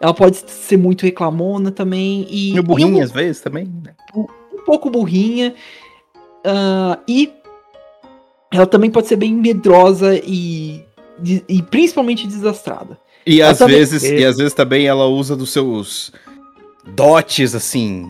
Ela 0.00 0.14
pode 0.14 0.36
ser 0.36 0.76
muito 0.76 1.02
reclamona 1.02 1.70
também. 1.70 2.26
E, 2.28 2.54
E 2.54 2.58
o 2.60 2.62
burrinho 2.62 2.98
e 2.98 3.00
às 3.00 3.10
vezes 3.12 3.40
também. 3.40 3.64
né? 3.82 3.92
um 4.14 4.64
pouco 4.64 4.88
burrinha. 4.90 5.54
Ah, 6.44 6.98
e 7.08 7.32
ela 8.52 8.66
também 8.66 8.90
pode 8.90 9.08
ser 9.08 9.16
bem 9.16 9.34
medrosa 9.34 10.14
e, 10.22 10.82
de- 11.18 11.42
e 11.48 11.62
principalmente 11.62 12.26
desastrada. 12.26 12.98
E 13.26 13.40
Ela 13.40 13.52
às 13.52 13.58
também- 13.58 13.76
vezes, 13.78 14.02
e 14.04 14.24
às 14.24 14.36
vezes 14.36 14.52
também 14.52 14.86
ela 14.86 15.06
usa 15.06 15.34
dos 15.34 15.50
seus 15.52 16.12
dotes 16.94 17.54
assim. 17.54 18.08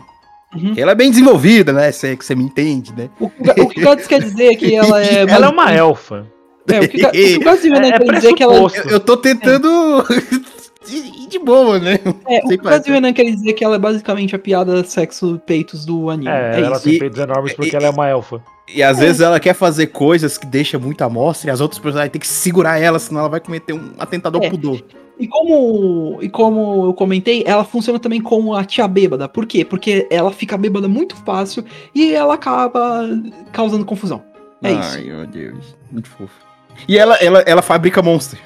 Uhum. 0.55 0.73
Ela 0.77 0.93
é 0.93 0.95
bem 0.95 1.11
desenvolvida, 1.11 1.73
né? 1.73 1.91
Sei 1.93 2.17
que 2.17 2.25
você 2.25 2.35
me 2.35 2.45
entende, 2.45 2.93
né? 2.93 3.09
O, 3.21 3.29
que- 3.31 3.61
o 3.61 3.69
que 3.69 3.81
o 3.81 3.85
Gades 3.85 4.07
quer 4.07 4.21
dizer 4.23 4.53
é 4.53 4.55
que 4.55 4.75
ela 4.75 5.03
é. 5.03 5.23
Ela 5.29 5.47
é 5.47 5.49
uma 5.49 5.73
elfa. 5.73 6.27
É, 6.69 6.81
o 6.81 6.89
que, 6.89 6.97
o 6.97 7.01
o 7.41 7.41
Gades 7.45 7.65
É, 7.65 7.69
é 7.69 7.99
quer 7.99 8.13
dizer 8.15 8.29
é 8.29 8.33
que 8.35 8.43
ela. 8.43 8.53
pressuposto. 8.55 8.89
Eu, 8.89 8.93
eu 8.93 9.01
tô 9.01 9.17
tentando 9.17 9.69
ir 10.93 11.29
de 11.29 11.39
boa, 11.39 11.79
né? 11.79 11.99
É, 12.29 12.41
o 12.45 12.93
Renan 12.93 13.13
quer 13.13 13.25
dizer 13.25 13.51
é 13.51 13.53
que 13.53 13.65
ela 13.65 13.77
é 13.77 13.79
basicamente 13.79 14.35
a 14.35 14.39
piada 14.39 14.83
sexo 14.85 15.41
peitos 15.47 15.85
do 15.85 16.11
anime. 16.11 16.29
É, 16.31 16.57
É, 16.57 16.61
ela 16.61 16.77
isso. 16.77 16.85
tem 16.85 16.95
E- 16.95 16.99
peitos 16.99 17.19
enormes 17.19 17.53
porque 17.55 17.75
e- 17.75 17.77
ela 17.77 17.87
é 17.87 17.91
uma 17.91 18.09
elfa. 18.09 18.43
E 18.75 18.83
às 18.83 18.99
vezes 18.99 19.21
ela 19.21 19.39
quer 19.39 19.55
fazer 19.55 19.89
coisas 19.89 20.39
que 20.39 20.47
deixa 20.47 20.79
muito 20.79 21.03
amostra 21.03 21.51
e 21.51 21.53
as 21.53 21.61
outras 21.61 21.79
pessoas 21.79 22.09
têm 22.09 22.21
que 22.21 22.27
segurar 22.27 22.81
ela, 22.81 22.99
senão 22.99 23.21
ela 23.21 23.29
vai 23.29 23.41
cometer 23.41 23.75
um 23.75 23.93
atentado 23.99 24.39
ao 24.39 24.45
É. 24.45 24.49
pudor. 24.51 24.83
E 25.21 25.29
como, 25.29 26.19
e 26.23 26.29
como 26.29 26.87
eu 26.87 26.95
comentei, 26.95 27.45
ela 27.47 27.63
funciona 27.63 28.01
também 28.01 28.21
como 28.21 28.53
a 28.55 28.65
tia 28.65 28.89
bêbada. 28.89 29.29
Por 29.29 29.47
quê? 29.47 29.65
Porque 29.65 30.09
ela 30.11 30.33
fica 30.33 30.57
bêbada 30.57 30.89
muito 30.89 31.15
fácil 31.25 31.65
e 31.95 32.13
ela 32.15 32.35
acaba 32.35 33.07
causando 33.53 33.85
confusão. 33.85 34.23
É 34.63 34.73
isso. 34.73 34.97
Ai, 34.97 35.05
meu 35.05 35.27
Deus. 35.27 35.77
Muito 35.93 36.09
fofo. 36.09 36.33
E 36.89 36.99
ela, 36.99 37.15
ela, 37.17 37.41
ela 37.41 37.63
fabrica 37.63 38.03
monster. 38.03 38.41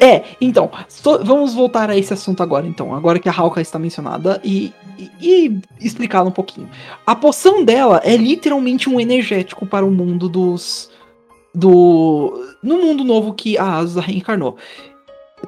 É, 0.00 0.24
então, 0.40 0.70
so- 0.88 1.24
vamos 1.24 1.54
voltar 1.54 1.90
a 1.90 1.96
esse 1.96 2.12
assunto 2.12 2.42
agora, 2.42 2.66
então. 2.66 2.94
Agora 2.94 3.18
que 3.18 3.28
a 3.28 3.32
Hawka 3.32 3.60
está 3.60 3.78
mencionada 3.78 4.40
e, 4.44 4.72
e, 4.98 5.10
e 5.20 5.60
explicá-la 5.80 6.28
um 6.28 6.32
pouquinho. 6.32 6.68
A 7.04 7.16
poção 7.16 7.64
dela 7.64 8.00
é 8.04 8.16
literalmente 8.16 8.88
um 8.88 9.00
energético 9.00 9.66
para 9.66 9.84
o 9.84 9.90
mundo 9.90 10.28
dos. 10.28 10.90
Do. 11.54 12.32
No 12.62 12.78
mundo 12.78 13.04
novo 13.04 13.34
que 13.34 13.58
a 13.58 13.78
Asusa 13.78 14.00
reencarnou. 14.00 14.56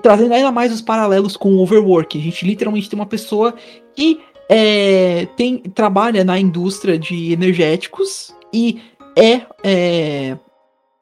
Trazendo 0.02 0.34
ainda 0.34 0.50
mais 0.50 0.72
os 0.72 0.82
paralelos 0.82 1.36
com 1.36 1.54
o 1.54 1.60
Overwork. 1.60 2.18
A 2.18 2.20
gente 2.20 2.44
literalmente 2.44 2.90
tem 2.90 2.98
uma 2.98 3.06
pessoa 3.06 3.54
que 3.94 4.20
é, 4.48 5.28
tem, 5.36 5.58
trabalha 5.58 6.24
na 6.24 6.38
indústria 6.38 6.98
de 6.98 7.32
energéticos 7.32 8.34
e 8.52 8.80
é. 9.16 9.42
é 9.62 10.36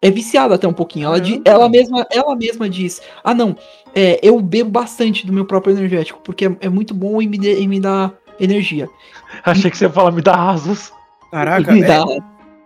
é 0.02 0.10
viciada 0.10 0.56
até 0.56 0.66
um 0.66 0.72
pouquinho. 0.72 1.06
Ela, 1.06 1.20
di- 1.20 1.40
ela, 1.44 1.68
mesma, 1.68 2.04
ela 2.10 2.34
mesma 2.34 2.68
diz: 2.68 3.00
Ah, 3.22 3.32
não, 3.32 3.56
é, 3.94 4.18
eu 4.22 4.38
bebo 4.40 4.68
bastante 4.70 5.24
do 5.26 5.32
meu 5.32 5.44
próprio 5.44 5.72
energético, 5.74 6.20
porque 6.22 6.46
é, 6.46 6.56
é 6.60 6.68
muito 6.68 6.92
bom 6.92 7.22
e 7.22 7.28
me, 7.28 7.38
dê- 7.38 7.60
e 7.60 7.68
me 7.68 7.78
dá 7.80 8.10
energia. 8.40 8.88
Achei 9.46 9.70
que 9.70 9.78
você 9.78 9.84
ia 9.84 9.90
falar, 9.90 10.10
me 10.10 10.20
dá 10.20 10.34
asas. 10.34 10.92
Caraca, 11.30 11.70
me 11.72 11.82
é- 11.82 11.86
dá, 11.86 12.04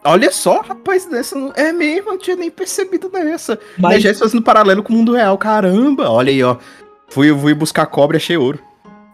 olha 0.04 0.32
só, 0.32 0.62
rapaz, 0.62 1.04
dessa 1.06 1.38
não- 1.38 1.52
é 1.54 1.72
mesmo, 1.72 2.08
eu 2.08 2.12
não 2.14 2.18
tinha 2.18 2.36
nem 2.36 2.50
percebido 2.50 3.08
dessa. 3.10 3.60
Mas 3.78 3.92
mas, 3.94 4.02
já 4.02 4.14
fazendo 4.14 4.42
paralelo 4.42 4.82
com 4.82 4.92
o 4.92 4.96
mundo 4.96 5.12
real, 5.12 5.36
caramba. 5.36 6.10
Olha 6.10 6.30
aí, 6.32 6.42
ó. 6.42 6.56
Fui, 7.08 7.32
fui 7.38 7.54
buscar 7.54 7.86
cobre 7.86 8.16
e 8.16 8.18
achei 8.18 8.36
ouro. 8.36 8.58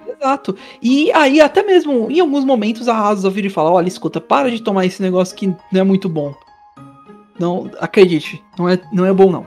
Exato. 0.09 0.57
E 0.81 1.11
aí, 1.13 1.41
até 1.41 1.65
mesmo, 1.65 2.09
em 2.09 2.21
alguns 2.21 2.45
momentos, 2.45 2.89
a 2.89 2.97
Asa 2.97 3.29
vira 3.29 3.49
e 3.49 3.51
fala: 3.51 3.73
Olha, 3.73 3.89
escuta, 3.89 4.21
para 4.21 4.51
de 4.51 4.63
tomar 4.63 4.87
esse 4.87 5.03
negócio 5.03 5.37
que 5.37 5.49
não 5.49 5.81
é 5.81 5.83
muito 5.83 6.09
bom. 6.09 6.33
Não, 7.43 7.69
acredite, 7.81 8.41
não 8.57 8.69
é, 8.69 8.79
não 8.93 9.05
é 9.05 9.13
bom 9.13 9.29
não. 9.29 9.45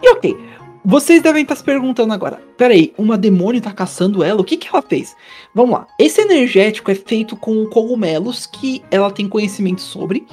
E 0.00 0.08
ok, 0.10 0.36
vocês 0.84 1.20
devem 1.20 1.42
estar 1.42 1.56
se 1.56 1.64
perguntando 1.64 2.12
agora: 2.12 2.40
peraí, 2.56 2.94
uma 2.96 3.18
demônio 3.18 3.60
tá 3.60 3.72
caçando 3.72 4.22
ela? 4.22 4.40
O 4.40 4.44
que, 4.44 4.56
que 4.56 4.68
ela 4.68 4.80
fez? 4.80 5.16
Vamos 5.52 5.72
lá. 5.72 5.88
Esse 5.98 6.20
energético 6.20 6.92
é 6.92 6.94
feito 6.94 7.34
com 7.36 7.66
cogumelos 7.66 8.46
que 8.46 8.80
ela 8.92 9.10
tem 9.10 9.28
conhecimento 9.28 9.80
sobre. 9.80 10.24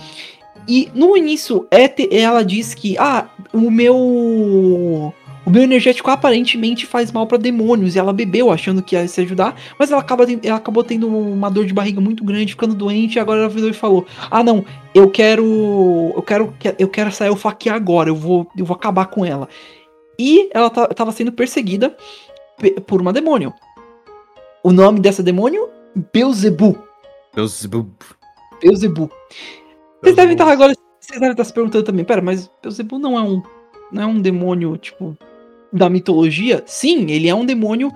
E 0.68 0.92
no 0.94 1.18
início, 1.18 1.68
é 1.72 1.92
ela 2.16 2.46
diz 2.46 2.76
que, 2.76 2.96
ah, 3.00 3.28
o 3.52 3.72
meu. 3.72 5.12
O 5.50 5.52
meu 5.52 5.64
energético 5.64 6.12
aparentemente 6.12 6.86
faz 6.86 7.12
mal 7.12 7.26
pra 7.26 7.36
demônios. 7.36 7.96
E 7.96 8.00
ela 8.00 8.14
bebeu 8.14 8.52
achando 8.52 8.84
que 8.84 8.96
ia 8.96 9.08
se 9.08 9.20
ajudar. 9.22 9.56
Mas 9.80 9.92
ela, 9.92 10.00
acaba, 10.00 10.24
ela 10.44 10.58
acabou 10.58 10.84
tendo 10.84 11.08
uma 11.08 11.50
dor 11.50 11.66
de 11.66 11.74
barriga 11.74 12.00
muito 12.00 12.24
grande, 12.24 12.52
ficando 12.54 12.76
doente. 12.76 13.16
E 13.16 13.20
agora 13.20 13.40
ela 13.40 13.50
virou 13.50 13.68
e 13.68 13.74
falou: 13.74 14.06
Ah, 14.30 14.44
não, 14.44 14.64
eu 14.94 15.10
quero. 15.10 15.44
Eu 16.16 16.22
quero. 16.22 16.54
Eu 16.78 16.88
quero 16.88 17.10
essa 17.10 17.26
elfa 17.26 17.50
aqui 17.50 17.68
agora. 17.68 18.12
Eu 18.12 18.16
vou, 18.16 18.48
eu 18.56 18.64
vou 18.64 18.76
acabar 18.76 19.08
com 19.08 19.26
ela. 19.26 19.50
E 20.20 20.50
ela 20.54 20.70
ta- 20.70 20.88
tava 20.90 21.12
sendo 21.12 21.32
perseguida 21.32 21.98
pe- 22.60 22.80
por 22.82 23.02
uma 23.02 23.12
demônio. 23.12 23.52
O 24.64 24.72
nome 24.72 25.00
dessa 25.00 25.24
demônio? 25.24 25.68
Beelzebub. 26.14 26.78
Beelzebub. 27.34 27.90
Beelzebub. 28.62 29.10
Vocês 30.04 30.16
devem 30.16 30.34
estar 30.34 30.48
agora. 30.48 30.74
Vocês 31.00 31.20
devem 31.20 31.32
estar 31.32 31.44
se 31.44 31.54
perguntando 31.54 31.86
também, 31.86 32.06
pera, 32.06 32.22
mas 32.22 32.52
Beelzebub 32.62 33.02
não 33.02 33.18
é 33.18 33.22
um. 33.24 33.42
Não 33.92 34.04
é 34.04 34.06
um 34.06 34.22
demônio, 34.22 34.78
tipo, 34.78 35.18
da 35.72 35.90
mitologia? 35.90 36.64
Sim, 36.66 37.10
ele 37.12 37.28
é 37.28 37.36
um 37.36 37.46
demônio 37.46 37.92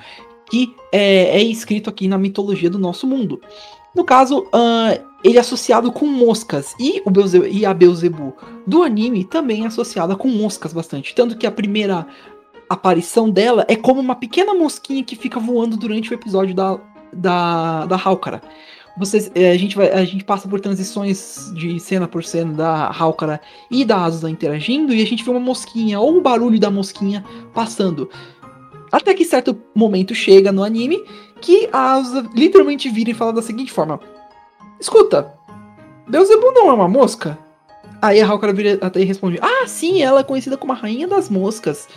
que 0.49 0.76
é, 0.91 1.39
é 1.39 1.43
escrito 1.43 1.89
aqui 1.89 2.07
na 2.07 2.17
mitologia 2.17 2.69
do 2.69 2.78
nosso 2.78 3.07
mundo. 3.07 3.41
No 3.95 4.03
caso, 4.03 4.47
ah, 4.51 4.97
ele 5.24 5.38
é 5.38 5.41
associado 5.41 5.91
com 5.91 6.05
moscas. 6.05 6.76
E, 6.80 7.01
o 7.05 7.45
e 7.47 7.65
a 7.65 7.74
Beelzebub 7.74 8.34
do 8.65 8.84
anime 8.84 9.24
também 9.24 9.63
é 9.63 9.67
associada 9.67 10.15
com 10.15 10.28
moscas 10.28 10.74
bastante. 10.74 11.13
Tanto 11.13 11.38
que 11.38 11.47
a 11.47 11.51
primeira 11.51 12.05
aparição 12.69 13.30
dela 13.30 13.65
é 13.67 13.76
como 13.76 13.99
uma 13.99 14.15
pequena 14.15 14.53
mosquinha 14.53 15.03
que 15.03 15.15
fica 15.15 15.39
voando 15.39 15.78
durante 15.78 16.11
o 16.11 16.13
episódio 16.13 16.55
da, 16.55 16.80
da, 17.11 17.86
da 17.86 17.95
Hawkara. 17.95 18.41
Vocês, 18.96 19.32
eh, 19.34 19.52
a, 19.52 19.58
gente 19.58 19.76
vai, 19.76 19.91
a 19.91 20.06
gente 20.06 20.24
passa 20.24 20.48
por 20.48 20.60
transições 20.60 21.52
de 21.56 21.80
cena 21.80 22.08
por 22.08 22.24
cena 22.24 22.54
da 22.54 22.88
Hawkara 22.88 23.41
e 23.70 23.84
da 23.84 24.04
Asusa 24.04 24.30
interagindo 24.30 24.94
e 24.94 25.02
a 25.02 25.06
gente 25.06 25.24
vê 25.24 25.32
uma 25.32 25.39
mosquinha 25.39 26.00
ou 26.00 26.18
o 26.18 26.22
barulho 26.22 26.60
da 26.60 26.70
mosquinha 26.70 27.24
passando. 27.54 28.10
Até 28.91 29.14
que 29.16 29.26
certo 29.26 29.60
momento 29.74 30.14
chega 30.14 30.52
no 30.52 30.64
anime 30.64 31.04
que 31.41 31.68
a 31.74 31.94
Asusa 31.94 32.30
literalmente 32.36 32.88
vira 32.88 33.10
e 33.10 33.16
fala 33.16 33.34
da 33.34 33.41
seguinte 33.41 33.72
forma: 33.72 34.00
Escuta, 34.80 35.34
Beelzebub 36.08 36.54
não 36.54 36.70
é 36.70 36.74
uma 36.74 36.88
mosca? 36.88 37.38
Aí 38.00 38.22
a 38.22 38.28
Hawkara 38.28 38.54
vira 38.54 38.78
até 38.80 39.02
e 39.02 39.06
responde: 39.06 39.39
Ah, 39.41 39.66
sim, 39.66 40.04
ela 40.04 40.20
é 40.20 40.24
conhecida 40.24 40.56
como 40.56 40.72
a 40.72 40.76
rainha 40.76 41.08
das 41.08 41.30
moscas. 41.30 41.88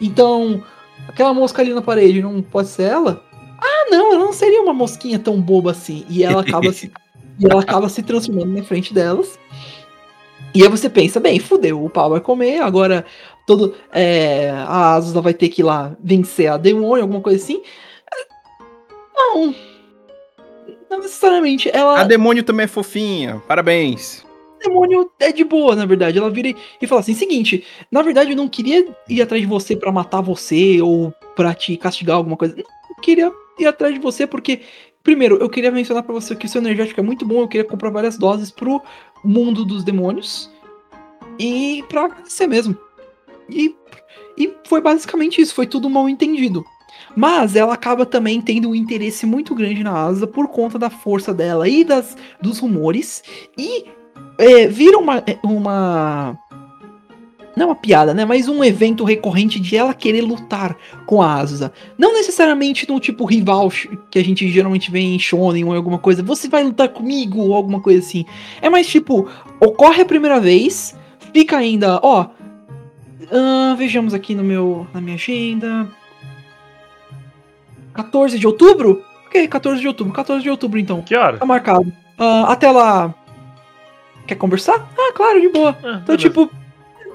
Então, 0.00 0.62
aquela 1.06 1.34
mosca 1.34 1.60
ali 1.60 1.74
na 1.74 1.82
parede 1.82 2.22
não 2.22 2.40
pode 2.40 2.68
ser 2.68 2.84
ela? 2.84 3.27
Ah, 3.58 3.86
não, 3.90 4.12
ela 4.12 4.24
não 4.24 4.32
seria 4.32 4.62
uma 4.62 4.72
mosquinha 4.72 5.18
tão 5.18 5.40
boba 5.40 5.72
assim. 5.72 6.04
E 6.08 6.22
ela 6.22 6.42
acaba 6.42 6.72
se, 6.72 6.90
e 7.38 7.46
ela 7.46 7.60
acaba 7.60 7.88
se 7.88 8.02
transformando 8.02 8.52
na 8.56 8.62
frente 8.62 8.94
delas. 8.94 9.38
E 10.54 10.62
aí 10.62 10.68
você 10.68 10.88
pensa, 10.88 11.20
bem, 11.20 11.38
fudeu, 11.38 11.84
o 11.84 11.90
pau 11.90 12.10
vai 12.10 12.20
comer, 12.20 12.60
agora 12.60 13.04
todo. 13.46 13.74
é, 13.92 14.50
a 14.50 14.94
Azusa 14.94 15.20
vai 15.20 15.34
ter 15.34 15.48
que 15.48 15.62
ir 15.62 15.64
lá 15.64 15.94
vencer 16.02 16.48
a 16.50 16.56
demônio, 16.56 17.02
alguma 17.02 17.20
coisa 17.20 17.42
assim. 17.42 17.62
Não. 19.16 19.54
Não 20.90 20.98
necessariamente. 20.98 21.70
Ela. 21.72 22.00
A 22.00 22.04
demônio 22.04 22.42
também 22.42 22.64
é 22.64 22.68
fofinha. 22.68 23.42
Parabéns. 23.46 24.24
demônio 24.64 25.10
é 25.20 25.32
de 25.32 25.44
boa, 25.44 25.76
na 25.76 25.84
verdade. 25.84 26.18
Ela 26.18 26.30
vira 26.30 26.48
e- 26.80 26.86
fala 26.86 27.00
assim: 27.00 27.14
seguinte, 27.14 27.64
na 27.90 28.00
verdade 28.02 28.30
eu 28.30 28.36
não 28.36 28.48
queria 28.48 28.86
ir 29.08 29.20
atrás 29.20 29.42
de 29.42 29.48
você 29.48 29.76
pra 29.76 29.92
matar 29.92 30.20
você 30.20 30.80
ou 30.80 31.12
pra 31.36 31.52
te 31.54 31.76
castigar 31.76 32.16
alguma 32.16 32.36
coisa. 32.36 32.54
Não, 32.56 32.62
eu 32.62 33.02
queria 33.02 33.32
ir 33.58 33.66
atrás 33.66 33.94
de 33.94 34.00
você 34.00 34.26
porque, 34.26 34.60
primeiro, 35.02 35.36
eu 35.36 35.48
queria 35.48 35.70
mencionar 35.70 36.02
pra 36.02 36.12
você 36.12 36.34
que 36.34 36.46
o 36.46 36.48
seu 36.48 36.60
energético 36.60 37.00
é 37.00 37.02
muito 37.02 37.24
bom. 37.24 37.40
Eu 37.40 37.48
queria 37.48 37.68
comprar 37.68 37.90
várias 37.90 38.16
doses 38.16 38.50
pro 38.50 38.82
mundo 39.24 39.64
dos 39.64 39.84
demônios 39.84 40.50
e 41.38 41.84
pra 41.88 42.04
agradecer 42.04 42.46
mesmo. 42.46 42.76
E, 43.48 43.74
e 44.36 44.52
foi 44.66 44.80
basicamente 44.80 45.40
isso. 45.40 45.54
Foi 45.54 45.66
tudo 45.66 45.88
mal 45.88 46.08
entendido. 46.08 46.64
Mas 47.16 47.56
ela 47.56 47.74
acaba 47.74 48.04
também 48.04 48.40
tendo 48.40 48.70
um 48.70 48.74
interesse 48.74 49.26
muito 49.26 49.54
grande 49.54 49.82
na 49.82 49.92
Asa 49.92 50.26
por 50.26 50.48
conta 50.48 50.78
da 50.78 50.90
força 50.90 51.32
dela 51.32 51.68
e 51.68 51.84
das, 51.84 52.16
dos 52.40 52.58
rumores. 52.58 53.22
E 53.56 53.86
é, 54.38 54.66
vira 54.66 54.98
uma, 54.98 55.18
é, 55.18 55.38
uma. 55.42 56.38
Não 57.58 57.66
uma 57.66 57.74
piada, 57.74 58.14
né? 58.14 58.24
Mas 58.24 58.48
um 58.48 58.62
evento 58.62 59.04
recorrente 59.04 59.58
de 59.60 59.76
ela 59.76 59.92
querer 59.92 60.22
lutar 60.22 60.76
com 61.06 61.20
a 61.20 61.34
Asusa. 61.34 61.72
Não 61.98 62.12
necessariamente 62.14 62.88
no 62.88 62.98
tipo 63.00 63.24
rival 63.24 63.70
que 64.10 64.18
a 64.18 64.24
gente 64.24 64.48
geralmente 64.48 64.90
vê 64.90 65.00
em 65.00 65.18
Shonen 65.18 65.64
ou 65.64 65.74
em 65.74 65.76
alguma 65.76 65.98
coisa. 65.98 66.22
Você 66.22 66.48
vai 66.48 66.62
lutar 66.64 66.88
comigo 66.88 67.40
ou 67.40 67.54
alguma 67.54 67.80
coisa 67.80 67.98
assim. 68.00 68.24
É 68.62 68.70
mais 68.70 68.86
tipo, 68.86 69.28
ocorre 69.60 70.02
a 70.02 70.06
primeira 70.06 70.38
vez, 70.40 70.96
fica 71.34 71.56
ainda, 71.58 71.98
ó. 72.02 72.26
ah, 73.32 73.74
vejamos 73.76 74.14
aqui 74.14 74.34
no 74.34 74.44
meu, 74.44 74.86
na 74.94 75.00
minha 75.00 75.16
agenda. 75.16 75.88
14 77.94 78.38
de 78.38 78.46
outubro? 78.46 79.02
Ok, 79.26 79.46
14 79.48 79.80
de 79.80 79.88
outubro. 79.88 80.12
14 80.12 80.42
de 80.42 80.50
outubro 80.50 80.78
então. 80.78 81.02
Que 81.02 81.16
hora? 81.16 81.36
Tá 81.38 81.44
marcado. 81.44 81.92
Ah, 82.16 82.52
até 82.52 82.70
lá. 82.70 83.14
Quer 84.26 84.36
conversar? 84.36 84.88
Ah, 84.96 85.12
claro, 85.14 85.40
de 85.40 85.48
boa. 85.48 85.70
Ah, 85.82 86.00
Então, 86.02 86.16
beleza. 86.16 86.18
tipo, 86.18 86.50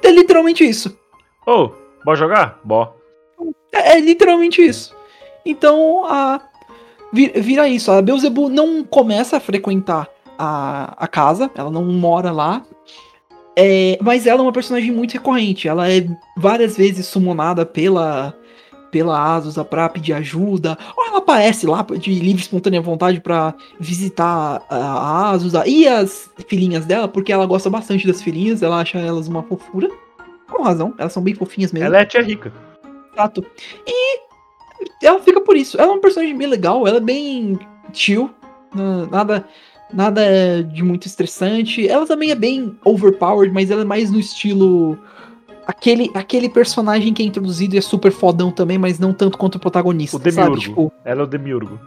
é 0.04 0.12
literalmente 0.12 0.64
isso. 0.68 0.98
Ô, 1.46 1.70
bora 2.06 2.18
jogar? 2.18 2.60
Bó. 2.64 2.96
É, 3.72 3.98
é 3.98 4.00
literalmente 4.00 4.62
isso. 4.62 4.96
Então, 5.46 6.06
a. 6.06 6.40
vi- 7.12 7.32
Vira 7.36 7.68
isso. 7.68 7.92
A 7.92 8.02
Beelzebub 8.02 8.50
não 8.52 8.84
começa 8.84 9.38
a 9.38 9.40
frequentar 9.40 10.08
a, 10.38 10.94
a 10.98 11.08
casa, 11.08 11.50
ela 11.56 11.70
não 11.72 11.84
mora 11.86 12.32
lá. 12.32 12.64
É, 13.56 14.00
mas 14.02 14.26
ela 14.26 14.40
é 14.40 14.44
uma 14.44 14.52
personagem 14.52 14.92
muito 14.92 15.14
recorrente. 15.14 15.68
Ela 15.68 15.92
é 15.92 16.06
várias 16.36 16.76
vezes 16.76 17.06
summonada 17.06 17.66
pela 17.66 18.34
pela 18.94 19.20
Azusa 19.34 19.66
pra 19.66 19.90
pedir 19.90 20.14
ajuda. 20.14 20.78
Ou 20.96 21.08
ela 21.08 21.18
aparece 21.18 21.66
lá 21.66 21.84
de 22.00 22.14
livre 22.14 22.42
e 22.42 22.46
espontânea 22.46 22.80
vontade 22.80 23.20
pra 23.20 23.56
visitar 23.80 24.62
a, 24.70 25.32
Azusa 25.32 25.68
e 25.68 25.88
as 25.88 26.30
filhinhas 26.48 26.86
dela, 26.86 27.08
porque 27.08 27.34
ela 27.34 27.48
gosta 27.48 27.72
bastante 27.72 28.06
das 28.06 28.22
filhinhas, 28.22 28.62
ela 28.62 28.80
acha 28.80 29.00
elas 29.00 29.28
uma 29.28 29.42
fofura. 29.42 29.90
Com 30.48 30.62
razão, 30.62 30.94
elas 31.00 31.12
são 31.12 31.24
bem 31.24 31.34
fofinhas 31.34 31.72
mesmo. 31.72 31.88
Ela 31.88 32.02
é 32.02 32.06
tia 32.06 32.22
rica. 32.22 32.54
Exato. 33.14 33.44
E 33.88 34.20
ela 35.02 35.20
fica 35.20 35.42
por 35.42 35.58
isso. 35.58 35.76
Ela 35.82 35.90
é 35.90 35.96
uma 35.96 36.02
personagem 36.02 36.38
bem 36.38 36.48
legal, 36.48 36.88
ela 36.88 36.98
é 36.98 37.02
bem 37.02 37.58
chill. 37.92 38.30
na- 38.76 39.08
Nada, 39.08 39.46
nada 39.92 40.22
de 40.64 40.84
muito 40.84 41.08
estressante. 41.08 41.88
Ela 41.88 42.06
também 42.06 42.30
é 42.32 42.36
bem 42.36 42.78
overpowered, 42.86 43.52
mas 43.54 43.72
ela 43.72 43.82
é 43.82 43.86
mais 43.86 44.12
no 44.12 44.20
estilo. 44.20 44.98
Aquele, 45.66 46.12
aquele 46.14 46.50
personagem 46.50 47.14
que 47.14 47.24
é 47.24 47.26
introduzido 47.26 47.76
e 47.76 47.78
é 47.78 47.82
super 47.82 48.12
fodão 48.12 48.52
também, 48.52 48.78
mas 48.78 49.00
não 49.00 49.14
tanto 49.14 49.38
quanto 49.38 49.56
o 49.56 49.60
protagonista. 49.60 50.18
O 50.18 50.20
Demiurgo. 50.20 50.56
Sabe? 50.56 50.62
Tipo, 50.62 50.92
Ela 51.06 51.22
é 51.22 51.24
o 51.24 51.28
Demiurgo. 51.28 51.80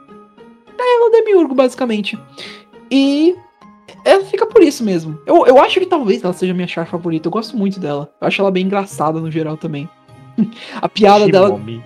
ela 0.79 1.05
é 1.05 1.09
o 1.09 1.11
Demiurgo, 1.11 1.55
basicamente. 1.55 2.18
E 2.91 3.37
ela 4.05 4.24
fica 4.24 4.47
por 4.47 4.62
isso 4.62 4.85
mesmo. 4.85 5.18
Eu, 5.27 5.47
eu 5.47 5.59
acho 5.61 5.79
que 5.79 5.87
talvez 5.87 6.22
ela 6.24 6.33
seja 6.33 6.53
a 6.53 6.55
minha 6.55 6.68
char 6.68 6.87
favorita. 6.87 7.29
Eu 7.29 7.33
gosto 7.33 7.57
muito 7.57 7.79
dela. 7.81 8.11
Eu 8.20 8.27
acho 8.29 8.41
ela 8.41 8.51
bem 8.51 8.64
engraçada 8.64 9.20
no 9.20 9.31
geral 9.31 9.57
também. 9.57 9.89
A 10.81 10.89
piada 10.89 11.27
dela 11.29 11.49
Shimomi. 11.49 11.83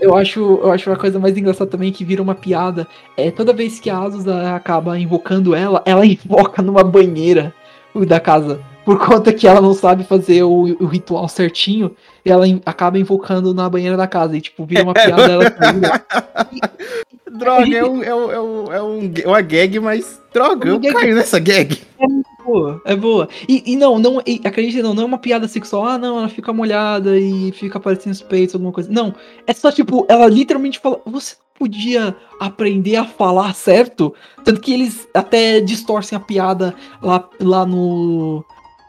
eu 0.00 0.16
acho, 0.16 0.40
eu 0.40 0.70
acho 0.72 0.90
uma 0.90 0.96
coisa 0.96 1.18
mais 1.18 1.36
engraçada 1.36 1.70
também 1.70 1.92
que 1.92 2.04
vira 2.04 2.22
uma 2.22 2.34
piada. 2.34 2.86
É 3.16 3.30
toda 3.30 3.52
vez 3.52 3.80
que 3.80 3.88
a 3.90 3.98
Azusa 3.98 4.54
acaba 4.54 4.98
invocando 4.98 5.54
ela, 5.54 5.82
ela 5.84 6.04
invoca 6.06 6.60
numa 6.62 6.82
banheira 6.84 7.54
da 8.06 8.18
casa. 8.20 8.60
Por 8.84 8.98
conta 8.98 9.32
que 9.32 9.46
ela 9.46 9.60
não 9.60 9.72
sabe 9.74 10.04
fazer 10.04 10.42
o, 10.42 10.76
o 10.82 10.86
ritual 10.86 11.26
certinho, 11.28 11.96
e 12.24 12.30
ela 12.30 12.46
in- 12.46 12.60
acaba 12.66 12.98
invocando 12.98 13.54
na 13.54 13.68
banheira 13.68 13.96
da 13.96 14.06
casa. 14.06 14.36
E 14.36 14.40
tipo, 14.40 14.64
vira 14.64 14.82
uma 14.82 14.92
piada 14.94 15.22
ela 15.32 15.44
Droga, 17.36 17.76
é, 17.76 17.84
um, 17.84 18.02
é, 18.02 18.14
um, 18.14 18.30
é, 18.32 18.40
um, 18.40 18.72
é 18.72 18.82
um- 18.82 19.12
é 19.24 19.26
uma 19.26 19.40
gag, 19.40 19.80
mas 19.80 20.20
droga, 20.32 20.68
É 20.68 20.72
eu 20.72 20.78
gag. 20.78 20.94
caio 20.94 21.14
nessa 21.16 21.38
gag. 21.40 21.80
boa, 22.44 22.80
é 22.84 22.94
boa. 22.94 23.28
E, 23.48 23.72
e 23.72 23.76
não, 23.76 23.98
não, 23.98 24.22
e, 24.24 24.40
acredite 24.44 24.80
não, 24.82 24.94
não 24.94 25.02
é 25.02 25.06
uma 25.06 25.18
piada 25.18 25.48
sexual, 25.48 25.84
ah 25.84 25.98
não, 25.98 26.18
ela 26.18 26.28
fica 26.28 26.52
molhada 26.52 27.18
e 27.18 27.50
fica 27.52 27.78
aparecendo 27.78 28.12
os 28.12 28.22
peitos, 28.22 28.54
alguma 28.54 28.70
coisa. 28.72 28.88
Não, 28.92 29.12
é 29.46 29.52
só 29.52 29.72
tipo, 29.72 30.06
ela 30.08 30.26
literalmente 30.28 30.78
fala, 30.78 31.00
você 31.04 31.34
podia 31.58 32.14
aprender 32.38 32.96
a 32.96 33.04
falar 33.04 33.52
certo? 33.54 34.14
Tanto 34.44 34.60
que 34.60 34.72
eles 34.72 35.08
até 35.12 35.60
distorcem 35.60 36.16
a 36.16 36.20
piada 36.20 36.72
lá, 37.02 37.28
lá 37.40 37.66
no, 37.66 38.44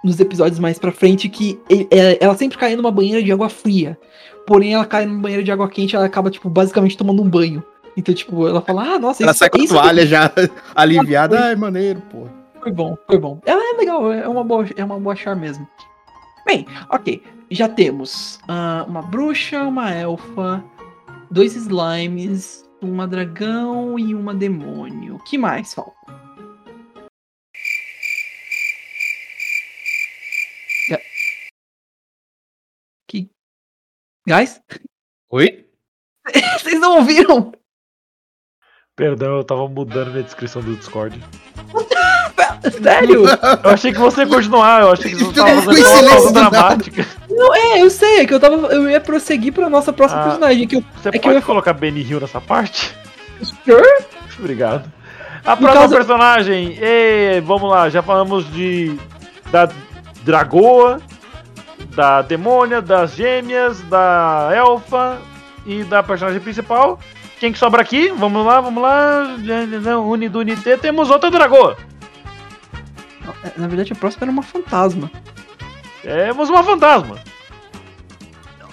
nos 0.05 0.19
episódios 0.19 0.59
mais 0.59 0.77
pra 0.77 0.91
frente, 0.91 1.27
que 1.27 1.59
é- 1.89 2.23
ela 2.23 2.35
sempre 2.37 2.57
cai 2.57 2.75
numa 2.75 2.91
banheira 2.91 3.23
de 3.23 3.31
água 3.31 3.49
fria. 3.49 3.97
Porém, 4.45 4.73
ela 4.75 4.85
cai 4.85 5.05
numa 5.05 5.19
banheira 5.19 5.43
de 5.43 5.51
água 5.51 5.67
quente, 5.67 5.95
ela 5.95 6.05
acaba, 6.05 6.29
tipo, 6.29 6.47
basicamente 6.47 6.95
tomando 6.95 7.23
um 7.23 7.27
banho. 7.29 7.63
Então, 7.97 8.13
tipo, 8.13 8.47
ela 8.47 8.61
fala, 8.61 8.83
ah, 8.83 8.99
nossa, 8.99 9.23
Ela 9.23 9.31
isso, 9.31 9.39
sai 9.39 9.49
com 9.49 9.61
a 9.61 9.67
toalha 9.67 10.05
já 10.05 10.31
aliviada. 10.75 11.45
Ai, 11.45 11.55
maneiro, 11.55 12.01
pô. 12.11 12.27
foi 12.61 12.71
bom, 12.71 12.95
foi 13.07 13.17
bom. 13.17 13.39
Ela 13.45 13.73
é 13.73 13.77
legal, 13.77 14.11
é 14.13 14.27
uma 14.27 14.43
boa, 14.43 14.65
é 14.75 14.83
uma 14.85 14.99
boa 14.99 15.15
char 15.15 15.35
mesmo. 15.35 15.67
Bem, 16.45 16.67
ok. 16.89 17.23
Já 17.49 17.67
temos 17.67 18.39
ah, 18.47 18.85
uma 18.87 19.01
bruxa, 19.01 19.63
uma 19.63 19.91
elfa, 19.91 20.63
dois 21.31 21.55
slimes, 21.55 22.63
uma 22.81 23.07
dragão 23.07 23.97
e 23.97 24.13
uma 24.13 24.33
demônio. 24.35 25.15
O 25.15 25.19
que 25.23 25.37
mais 25.37 25.73
falta? 25.73 25.95
Ga- 30.89 31.01
Que. 33.07 33.29
Guys? 34.28 34.59
Oi? 35.32 35.65
Vocês 36.59 36.80
não 36.80 36.97
ouviram? 36.97 37.51
Perdão, 38.95 39.38
eu 39.38 39.43
tava 39.43 39.67
mudando 39.67 40.11
minha 40.11 40.23
descrição 40.23 40.61
do 40.61 40.76
Discord. 40.76 41.21
Sério? 42.82 43.26
Eu 43.28 43.69
achei 43.69 43.91
que 43.91 43.99
você 43.99 44.21
ia 44.21 44.28
continuar, 44.28 44.82
eu 44.82 44.91
achei 44.91 45.11
que 45.11 45.17
você 45.23 45.34
tava 45.39 45.61
fazendo 45.61 45.86
uma 45.88 46.09
pausa 46.09 46.34
dramática. 46.34 47.05
Não, 47.30 47.53
é, 47.53 47.82
eu 47.82 47.89
sei, 47.91 48.21
é 48.21 48.26
que 48.26 48.34
eu 48.34 48.39
tava. 48.39 48.55
Eu 48.73 48.89
ia 48.89 48.99
prosseguir 48.99 49.53
pra 49.53 49.69
nossa 49.69 49.93
próxima 49.93 50.21
Ah. 50.21 50.23
personagem. 50.23 50.67
Que 50.67 50.78
eu, 50.78 50.84
Você 50.95 51.09
É 51.09 51.11
que 51.11 51.19
pode 51.19 51.36
eu 51.36 51.39
ia- 51.41 51.45
colocar 51.45 51.73
Benny 51.73 52.01
Hill 52.01 52.19
nessa 52.19 52.41
parte? 52.41 52.95
Sure? 53.43 54.03
Obrigado. 54.39 54.91
A 55.45 55.55
próxima 55.55 55.73
caso- 55.82 55.95
personagem, 55.95 56.76
e, 56.82 57.39
vamos 57.41 57.69
lá, 57.69 57.88
já 57.89 58.01
falamos 58.01 58.51
de 58.51 58.97
da 59.51 59.69
Dragoa, 60.23 60.99
da 61.95 62.21
Demônia, 62.21 62.81
das 62.81 63.15
Gêmeas, 63.15 63.81
da 63.83 64.49
Elfa 64.53 65.19
e 65.65 65.83
da 65.83 66.03
personagem 66.03 66.41
principal. 66.41 66.99
Quem 67.39 67.51
que 67.51 67.57
sobra 67.57 67.81
aqui? 67.81 68.09
Vamos 68.11 68.45
lá, 68.45 68.61
vamos 68.61 68.81
lá. 68.81 69.35
Não, 69.83 70.07
Uni 70.09 70.29
do 70.29 70.39
Unité, 70.39 70.77
temos 70.77 71.09
outra 71.09 71.29
Dragoa. 71.31 71.77
Na 73.57 73.67
verdade, 73.67 73.93
a 73.93 73.95
próxima 73.95 74.25
era 74.25 74.31
uma 74.31 74.43
fantasma. 74.43 75.11
Temos 76.01 76.49
uma 76.49 76.63
fantasma. 76.63 77.17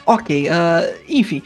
Ok, 0.04 0.48
ah, 0.48 0.82
enfim. 1.08 1.42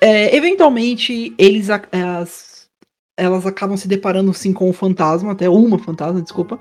É, 0.00 0.34
eventualmente, 0.36 1.34
eles 1.38 1.70
ac- 1.70 1.88
as- 1.94 2.68
elas 3.16 3.46
acabam 3.46 3.76
se 3.76 3.86
deparando 3.86 4.32
sim 4.32 4.52
com 4.52 4.68
o 4.68 4.72
fantasma, 4.72 5.32
até 5.32 5.48
uma 5.48 5.78
fantasma, 5.78 6.20
desculpa. 6.22 6.58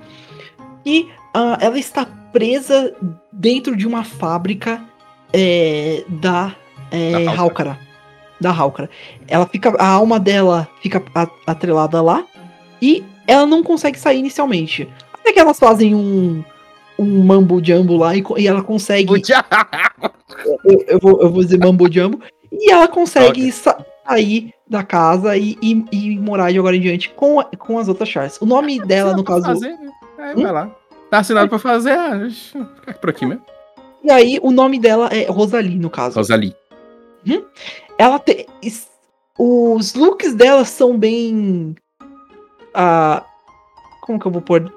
E 0.86 1.08
ah, 1.34 1.58
ela 1.62 1.78
está 1.80 2.06
presa 2.32 2.94
dentro 3.32 3.76
de 3.76 3.88
uma 3.88 4.04
fábrica 4.04 4.82
é, 5.34 6.04
da 6.08 6.56
é, 6.92 7.26
Da. 7.26 7.32
Hawkara. 7.32 7.80
Da 8.40 8.52
Hawkara. 8.52 8.90
Ela 9.28 9.46
fica. 9.46 9.70
A 9.78 9.88
alma 9.88 10.20
dela 10.20 10.68
fica 10.82 11.04
atrelada 11.46 12.02
lá. 12.02 12.24
E 12.82 13.04
ela 13.28 13.46
não 13.46 13.62
consegue 13.64 14.00
sair 14.00 14.20
inicialmente. 14.20 14.88
Até 15.14 15.34
que 15.34 15.40
elas 15.40 15.60
fazem 15.60 15.94
um. 15.94 16.44
Um 16.98 17.24
mambo 17.24 17.64
jumbo 17.64 17.96
lá 17.96 18.14
e, 18.14 18.22
e 18.36 18.46
ela 18.46 18.62
consegue 18.62 19.22
eu, 20.66 20.86
eu 20.86 21.00
vou, 21.00 21.22
eu 21.22 21.32
vou 21.32 21.42
dizer 21.42 21.58
mambo 21.58 21.90
jumbo. 21.90 22.20
E 22.52 22.70
ela 22.70 22.90
consegue 22.90 23.50
sa- 23.54 23.86
sair 24.06 24.54
da 24.68 24.84
casa 24.84 25.38
e, 25.38 25.58
e, 25.62 25.86
e 25.94 26.20
morar 26.20 26.52
de 26.52 26.60
agora 26.60 26.76
em 26.76 26.82
diante 26.82 27.10
com, 27.12 27.42
com 27.58 27.80
as 27.80 27.88
outras 27.88 28.10
chars. 28.10 28.38
O 28.42 28.46
nome 28.46 28.80
dela, 28.86 29.16
no 29.16 29.24
caso. 29.24 29.46
Fazer, 29.46 29.78
é, 30.18 30.34
vai 30.34 30.52
lá. 30.52 30.72
Tá 31.10 31.20
assinado 31.20 31.50
pra 31.50 31.58
fazer, 31.58 31.92
ah, 31.92 32.30
ficar 32.30 32.94
por 32.96 33.10
aqui 33.10 33.26
mesmo. 33.26 33.44
E 34.04 34.12
aí, 34.12 34.40
o 34.42 34.52
nome 34.52 34.80
dela 34.80 35.10
é 35.12 35.26
Rosalie, 35.26 35.78
no 35.78 35.90
caso. 35.90 36.16
Rosalie. 36.16 36.56
Ela 37.98 38.20
tem. 38.20 38.46
Os 39.38 39.94
looks 39.94 40.36
dela 40.36 40.64
são 40.66 40.98
bem. 40.98 41.76
Ah, 42.74 43.26
como 44.02 44.20
que 44.20 44.26
eu 44.26 44.32
vou 44.32 44.42
pôr 44.42 44.72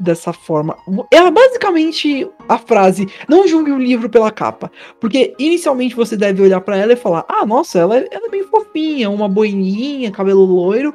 dessa 0.00 0.32
forma? 0.32 0.76
Ela 1.12 1.30
basicamente 1.30 2.28
a 2.48 2.58
frase: 2.58 3.06
não 3.28 3.46
julgue 3.46 3.70
o 3.70 3.78
livro 3.78 4.08
pela 4.08 4.30
capa. 4.30 4.70
Porque 4.98 5.34
inicialmente 5.38 5.94
você 5.94 6.16
deve 6.16 6.42
olhar 6.42 6.60
pra 6.60 6.76
ela 6.76 6.92
e 6.92 6.96
falar: 6.96 7.24
ah, 7.28 7.46
nossa, 7.46 7.78
ela 7.78 7.98
é, 7.98 8.08
ela 8.10 8.26
é 8.26 8.30
bem 8.30 8.44
fofinha, 8.44 9.10
uma 9.10 9.28
boininha, 9.28 10.10
cabelo 10.10 10.44
loiro. 10.44 10.94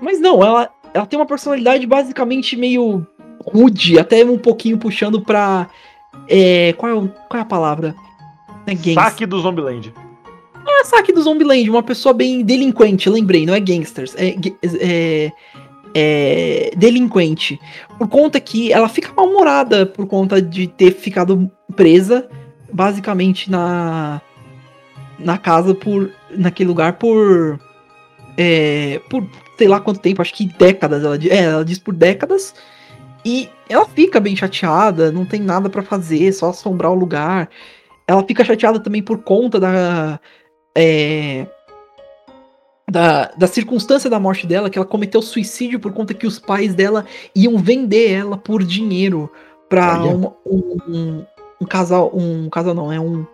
Mas 0.00 0.20
não, 0.20 0.44
ela, 0.44 0.70
ela 0.92 1.06
tem 1.06 1.18
uma 1.18 1.26
personalidade 1.26 1.86
basicamente 1.86 2.56
meio 2.56 3.06
rude, 3.46 3.98
até 3.98 4.24
um 4.24 4.38
pouquinho 4.38 4.78
puxando 4.78 5.20
pra. 5.20 5.68
É, 6.28 6.72
qual, 6.76 6.92
é 6.92 6.94
o- 6.94 7.08
qual 7.28 7.38
é 7.38 7.42
a 7.42 7.44
palavra? 7.44 7.94
É 8.66 8.74
gangster. 8.74 8.94
Saque 8.94 9.26
do 9.26 9.40
Zombieland. 9.40 9.92
É 10.66 10.84
saque 10.84 11.12
do 11.12 11.22
Zombieland, 11.22 11.68
uma 11.68 11.82
pessoa 11.82 12.14
bem 12.14 12.42
delinquente, 12.42 13.10
lembrei, 13.10 13.44
não 13.44 13.52
é 13.54 13.60
gangsters, 13.60 14.14
é, 14.16 14.34
é, 14.80 15.32
é 15.94 16.70
delinquente. 16.74 17.60
Por 17.98 18.08
conta 18.08 18.40
que 18.40 18.72
ela 18.72 18.88
fica 18.88 19.12
mal-humorada 19.14 19.84
por 19.84 20.06
conta 20.06 20.40
de 20.40 20.66
ter 20.66 20.92
ficado 20.92 21.50
presa, 21.76 22.26
basicamente, 22.72 23.50
na, 23.50 24.22
na 25.18 25.36
casa, 25.36 25.74
por 25.74 26.10
naquele 26.30 26.68
lugar, 26.68 26.94
por, 26.94 27.60
é, 28.38 29.00
por 29.10 29.26
sei 29.58 29.68
lá 29.68 29.80
quanto 29.80 30.00
tempo, 30.00 30.22
acho 30.22 30.32
que 30.34 30.46
décadas, 30.46 31.04
ela, 31.04 31.16
é, 31.16 31.36
ela 31.44 31.64
diz 31.64 31.78
por 31.78 31.94
décadas, 31.94 32.54
e 33.24 33.48
ela 33.68 33.86
fica 33.86 34.20
bem 34.20 34.36
chateada, 34.36 35.10
não 35.10 35.24
tem 35.24 35.40
nada 35.40 35.70
pra 35.70 35.82
fazer, 35.82 36.32
só 36.32 36.50
assombrar 36.50 36.90
o 36.90 36.94
lugar. 36.94 37.48
Ela 38.06 38.22
fica 38.22 38.44
chateada 38.44 38.78
também 38.78 39.02
por 39.02 39.18
conta 39.22 39.58
da, 39.58 40.20
é, 40.76 41.46
da, 42.90 43.32
da 43.36 43.46
circunstância 43.46 44.10
da 44.10 44.20
morte 44.20 44.46
dela, 44.46 44.68
que 44.68 44.78
ela 44.78 44.86
cometeu 44.86 45.22
suicídio 45.22 45.80
por 45.80 45.92
conta 45.92 46.12
que 46.12 46.26
os 46.26 46.38
pais 46.38 46.74
dela 46.74 47.06
iam 47.34 47.56
vender 47.56 48.10
ela 48.10 48.36
por 48.36 48.62
dinheiro 48.62 49.30
pra 49.68 50.02
um, 50.02 50.30
um, 50.46 51.24
um 51.60 51.66
casal. 51.66 52.10
Um 52.14 52.50
casal 52.50 52.74
não, 52.74 52.92
é 52.92 53.00
um. 53.00 53.26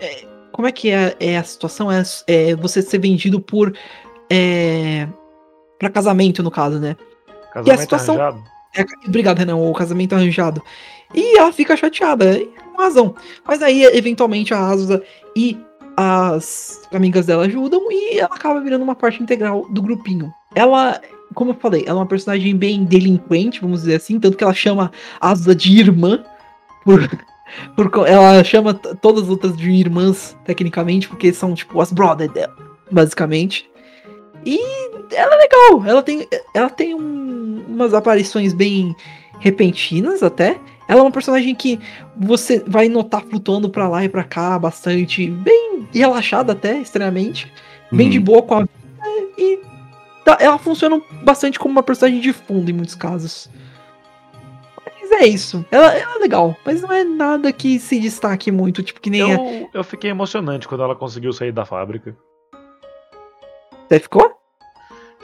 é, 0.00 0.24
como 0.52 0.66
é 0.66 0.72
que 0.72 0.90
é, 0.90 1.14
é 1.20 1.36
a 1.36 1.44
situação? 1.44 1.92
É, 1.92 2.02
é 2.26 2.56
você 2.56 2.80
ser 2.80 2.98
vendido 2.98 3.40
por. 3.40 3.74
É, 4.30 5.06
pra 5.78 5.90
casamento, 5.90 6.42
no 6.42 6.50
caso, 6.50 6.78
né? 6.80 6.96
Casamento 7.52 7.80
situação- 7.80 8.14
arranjado. 8.18 8.53
Obrigado, 9.06 9.38
Renan, 9.38 9.56
o 9.56 9.72
casamento 9.72 10.14
arranjado. 10.14 10.62
E 11.14 11.38
ela 11.38 11.52
fica 11.52 11.76
chateada, 11.76 12.40
com 12.72 12.82
razão. 12.82 13.14
Mas 13.46 13.62
aí, 13.62 13.84
eventualmente, 13.84 14.52
a 14.52 14.66
Azusa 14.66 15.02
e 15.36 15.58
as 15.96 16.82
amigas 16.92 17.26
dela 17.26 17.44
ajudam 17.44 17.80
e 17.90 18.18
ela 18.18 18.34
acaba 18.34 18.60
virando 18.60 18.82
uma 18.82 18.96
parte 18.96 19.22
integral 19.22 19.66
do 19.70 19.80
grupinho. 19.80 20.32
Ela, 20.54 21.00
como 21.34 21.50
eu 21.50 21.54
falei, 21.54 21.82
ela 21.86 21.98
é 21.98 22.02
uma 22.02 22.06
personagem 22.06 22.56
bem 22.56 22.84
delinquente, 22.84 23.60
vamos 23.60 23.80
dizer 23.80 23.96
assim, 23.96 24.18
tanto 24.18 24.36
que 24.36 24.42
ela 24.42 24.54
chama 24.54 24.90
a 25.20 25.30
Azusa 25.30 25.54
de 25.54 25.78
irmã. 25.78 26.24
Por, 26.84 27.08
por 27.76 28.08
ela 28.08 28.42
chama 28.42 28.74
todas 28.74 29.24
as 29.24 29.28
outras 29.28 29.56
de 29.56 29.70
irmãs, 29.70 30.36
tecnicamente, 30.44 31.08
porque 31.08 31.32
são, 31.32 31.54
tipo, 31.54 31.80
as 31.80 31.92
brothers 31.92 32.32
dela, 32.32 32.56
basicamente. 32.90 33.70
E 34.44 34.58
ela 35.14 35.34
é 35.34 35.38
legal, 35.38 35.86
ela 35.86 36.02
tem, 36.02 36.28
ela 36.52 36.70
tem 36.70 36.94
um- 36.94 37.64
umas 37.68 37.94
aparições 37.94 38.52
bem 38.52 38.94
repentinas 39.40 40.22
até. 40.22 40.58
Ela 40.86 41.00
é 41.00 41.02
uma 41.02 41.10
personagem 41.10 41.54
que 41.54 41.80
você 42.16 42.62
vai 42.66 42.88
notar 42.88 43.22
flutuando 43.22 43.70
pra 43.70 43.88
lá 43.88 44.04
e 44.04 44.08
pra 44.08 44.22
cá 44.24 44.58
bastante, 44.58 45.26
bem 45.30 45.88
relaxada 45.92 46.52
até, 46.52 46.78
estranhamente, 46.78 47.50
bem 47.90 48.06
Uhum. 48.06 48.12
de 48.12 48.20
boa 48.20 48.42
com 48.42 48.54
a 48.54 48.58
vida 48.60 48.70
e 49.38 49.58
tá- 50.24 50.36
ela 50.40 50.58
funciona 50.58 51.00
bastante 51.22 51.58
como 51.58 51.72
uma 51.72 51.82
personagem 51.82 52.20
de 52.20 52.32
fundo 52.32 52.70
em 52.70 52.74
muitos 52.74 52.94
casos. 52.94 53.48
Mas 55.00 55.10
é 55.12 55.26
isso. 55.26 55.64
Ela, 55.70 55.94
ela 55.94 56.16
é 56.16 56.18
legal, 56.18 56.54
mas 56.64 56.82
não 56.82 56.92
é 56.92 57.02
nada 57.02 57.52
que 57.52 57.78
se 57.78 57.98
destaque 57.98 58.50
muito, 58.52 58.82
tipo 58.82 59.00
que 59.00 59.10
nem 59.10 59.22
a... 59.22 59.28
Eu, 59.34 59.70
eu 59.72 59.84
fiquei 59.84 60.10
emocionante 60.10 60.68
quando 60.68 60.82
ela 60.84 60.94
conseguiu 60.94 61.32
sair 61.32 61.52
da 61.52 61.64
fábrica. 61.64 62.14
Você 63.88 64.00
ficou? 64.00 64.32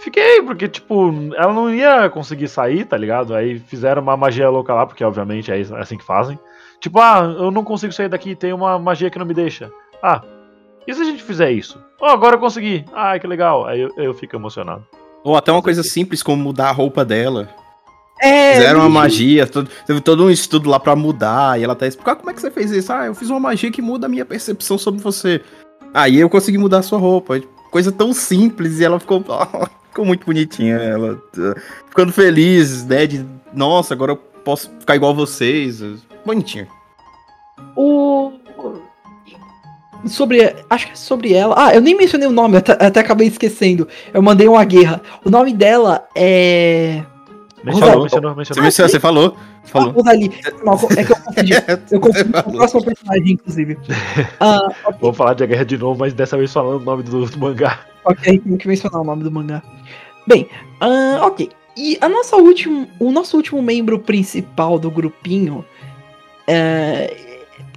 Fiquei, 0.02 0.40
porque, 0.42 0.66
tipo, 0.68 1.12
ela 1.36 1.52
não 1.52 1.72
ia 1.72 2.08
conseguir 2.08 2.48
sair, 2.48 2.84
tá 2.86 2.96
ligado? 2.96 3.34
Aí 3.34 3.58
fizeram 3.58 4.00
uma 4.02 4.16
magia 4.16 4.48
louca 4.48 4.72
lá, 4.74 4.86
porque 4.86 5.04
obviamente 5.04 5.52
é 5.52 5.60
é 5.60 5.64
assim 5.78 5.96
que 5.98 6.04
fazem. 6.04 6.38
Tipo, 6.80 6.98
ah, 7.00 7.34
eu 7.38 7.50
não 7.50 7.62
consigo 7.62 7.92
sair 7.92 8.08
daqui, 8.08 8.34
tem 8.34 8.52
uma 8.52 8.78
magia 8.78 9.10
que 9.10 9.18
não 9.18 9.26
me 9.26 9.34
deixa. 9.34 9.70
Ah, 10.02 10.22
e 10.86 10.94
se 10.94 11.02
a 11.02 11.04
gente 11.04 11.22
fizer 11.22 11.50
isso? 11.52 11.78
Oh, 12.00 12.06
agora 12.06 12.36
eu 12.36 12.40
consegui. 12.40 12.84
Ah, 12.94 13.18
que 13.18 13.26
legal. 13.26 13.66
Aí 13.66 13.80
eu, 13.82 13.90
eu 13.98 14.14
fico 14.14 14.34
emocionado. 14.34 14.86
Ou 15.22 15.36
até 15.36 15.52
uma 15.52 15.60
coisa 15.62 15.82
simples 15.82 16.22
como 16.22 16.42
mudar 16.42 16.70
a 16.70 16.72
roupa 16.72 17.04
dela. 17.04 17.50
É, 18.22 18.54
Fizeram 18.54 18.80
uma 18.80 18.88
magia, 18.88 19.46
todo- 19.46 19.68
teve 19.86 20.00
todo 20.00 20.24
um 20.24 20.30
estudo 20.30 20.68
lá 20.70 20.78
pra 20.80 20.94
mudar, 20.96 21.58
e 21.58 21.64
ela 21.64 21.74
tá 21.74 21.86
explicando, 21.86 22.18
como 22.18 22.30
é 22.30 22.34
que 22.34 22.40
você 22.40 22.50
fez 22.50 22.70
isso? 22.70 22.90
Ah, 22.92 23.06
eu 23.06 23.14
fiz 23.14 23.28
uma 23.30 23.40
magia 23.40 23.70
que 23.70 23.80
muda 23.82 24.06
a 24.06 24.08
minha 24.10 24.24
percepção 24.26 24.76
sobre 24.78 25.00
você. 25.00 25.42
Aí 25.92 26.18
eu 26.18 26.28
consegui 26.30 26.56
mudar 26.58 26.78
a 26.78 26.82
sua 26.82 26.98
roupa. 26.98 27.40
Coisa 27.70 27.92
tão 27.92 28.12
simples, 28.12 28.80
e 28.80 28.84
ela 28.84 28.98
ficou, 28.98 29.22
ficou 29.90 30.04
muito 30.04 30.26
bonitinha, 30.26 30.76
ela 30.76 31.16
tá 31.32 31.60
ficando 31.88 32.12
feliz, 32.12 32.84
né, 32.84 33.06
de, 33.06 33.24
nossa, 33.52 33.94
agora 33.94 34.12
eu 34.12 34.16
posso 34.16 34.70
ficar 34.80 34.96
igual 34.96 35.14
vocês. 35.14 35.82
Bonitinho. 36.24 36.66
O... 37.76 38.32
sobre. 40.06 40.54
Acho 40.68 40.86
que 40.86 40.92
é 40.92 40.96
sobre 40.96 41.32
ela. 41.32 41.54
Ah, 41.56 41.74
eu 41.74 41.80
nem 41.80 41.96
mencionei 41.96 42.26
o 42.26 42.32
nome, 42.32 42.56
até, 42.56 42.72
até 42.72 43.00
acabei 43.00 43.28
esquecendo. 43.28 43.86
Eu 44.12 44.22
mandei 44.22 44.48
uma 44.48 44.64
guerra. 44.64 45.00
O 45.24 45.30
nome 45.30 45.52
dela 45.52 46.06
é. 46.14 47.02
Mencionou, 47.64 47.88
Falou. 47.90 48.02
mencionou, 48.04 48.30
Você, 48.34 48.38
mencionou. 48.38 48.64
mencionou, 48.64 48.90
você 48.90 49.00
falou? 49.00 49.36
Falou. 49.64 49.94
Não, 50.64 50.74
é 50.98 51.04
que 51.04 51.12
eu 51.12 51.16
confundi. 51.16 51.52
Eu 51.90 52.00
confundi 52.00 52.32
com 52.32 52.50
o 52.50 52.52
próximo 52.54 52.84
personagem, 52.84 53.32
inclusive. 53.32 53.78
Ah, 54.40 54.68
Vou 55.00 55.12
falar 55.12 55.34
de 55.34 55.44
A 55.44 55.46
Guerra 55.46 55.64
de 55.64 55.76
novo, 55.76 55.98
mas 55.98 56.12
dessa 56.14 56.36
vez 56.38 56.52
falando 56.52 56.80
o 56.80 56.84
nome 56.84 57.02
do, 57.02 57.26
do 57.26 57.38
mangá. 57.38 57.80
ok, 58.04 58.38
tem 58.38 58.56
que 58.56 58.66
mencionar 58.68 59.00
o 59.00 59.04
nome 59.04 59.22
do 59.22 59.30
mangá. 59.30 59.62
Bem, 60.26 60.48
ah, 60.80 61.20
ok. 61.22 61.50
E 61.76 61.98
a 62.00 62.08
nossa 62.08 62.36
última, 62.36 62.88
o 62.98 63.10
nosso 63.12 63.36
último 63.36 63.62
membro 63.62 63.98
principal 63.98 64.78
do 64.78 64.90
grupinho 64.90 65.64
é, 66.46 67.14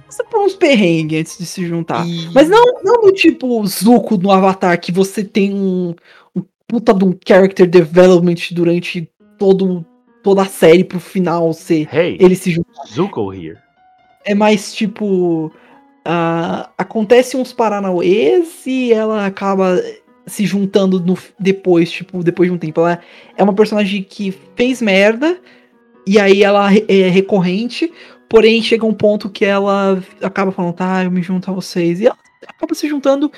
passa 0.06 0.24
por 0.24 0.40
uns 0.40 0.54
perrengues 0.54 1.20
antes 1.20 1.38
de 1.38 1.46
se 1.46 1.66
juntar. 1.66 2.06
E- 2.06 2.28
Mas 2.34 2.48
não, 2.48 2.64
não 2.82 3.02
do 3.02 3.12
tipo 3.12 3.64
Zuko 3.66 4.16
no 4.16 4.30
Avatar, 4.30 4.78
que 4.80 4.90
você 4.92 5.22
tem 5.24 5.52
um, 5.54 5.94
um 6.34 6.42
puta 6.66 6.92
de 6.92 7.04
um 7.04 7.14
character 7.26 7.66
development 7.68 8.34
durante 8.52 9.08
todo, 9.44 9.84
toda 10.22 10.40
a 10.40 10.46
série 10.46 10.82
pro 10.82 10.98
final 10.98 11.52
ser 11.52 11.86
Hey, 11.94 12.16
ele 12.18 12.34
se 12.34 12.50
juntar. 12.50 12.86
Zuko 12.86 13.30
here. 13.30 13.58
É 14.24 14.34
mais 14.34 14.74
tipo. 14.74 15.52
ah, 16.02 16.70
acontece 16.78 17.36
uns 17.36 17.52
Paranauês 17.52 18.66
e 18.66 18.90
ela 18.90 19.26
acaba 19.26 19.78
se 20.26 20.46
juntando 20.46 20.98
no, 20.98 21.18
depois, 21.38 21.92
tipo, 21.92 22.24
depois 22.24 22.48
de 22.48 22.54
um 22.54 22.58
tempo. 22.58 22.80
Ela 22.80 23.00
é 23.36 23.44
uma 23.44 23.52
personagem 23.52 24.02
que 24.02 24.34
fez 24.56 24.80
merda 24.80 25.38
e 26.06 26.18
aí 26.18 26.42
ela 26.42 26.70
é 26.72 27.08
recorrente, 27.10 27.92
porém 28.26 28.62
chega 28.62 28.86
um 28.86 28.94
ponto 28.94 29.28
que 29.28 29.44
ela 29.44 30.02
acaba 30.22 30.52
falando, 30.52 30.72
tá, 30.72 31.04
eu 31.04 31.10
me 31.10 31.22
junto 31.22 31.50
a 31.50 31.54
vocês. 31.54 32.00
E 32.00 32.06
ela 32.06 32.16
acaba 32.48 32.74
se 32.74 32.88
juntando. 32.88 33.30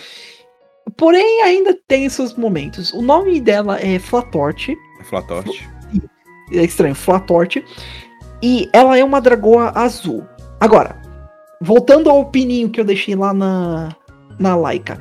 Porém, 0.97 1.43
ainda 1.43 1.77
tem 1.89 2.09
seus 2.09 2.37
momentos. 2.37 2.93
O 2.93 3.03
nome 3.03 3.41
dela 3.41 3.81
é 3.81 3.99
Flatorte. 3.99 4.77
Flatorte. 5.03 5.69
É 6.53 6.65
estranho, 6.65 6.95
Flatorte. 6.95 7.65
E 8.43 8.69
ela 8.73 8.99
é 8.99 9.05
uma 9.05 9.21
dragoa 9.21 9.73
azul. 9.75 10.25
Agora, 10.61 10.97
voltando 11.61 12.11
ao 12.11 12.27
pininho 12.27 12.71
que 12.71 12.81
eu 12.81 12.85
deixei 12.85 13.15
lá 13.15 13.33
na, 13.33 13.95
na 14.39 14.55
Laika. 14.57 15.01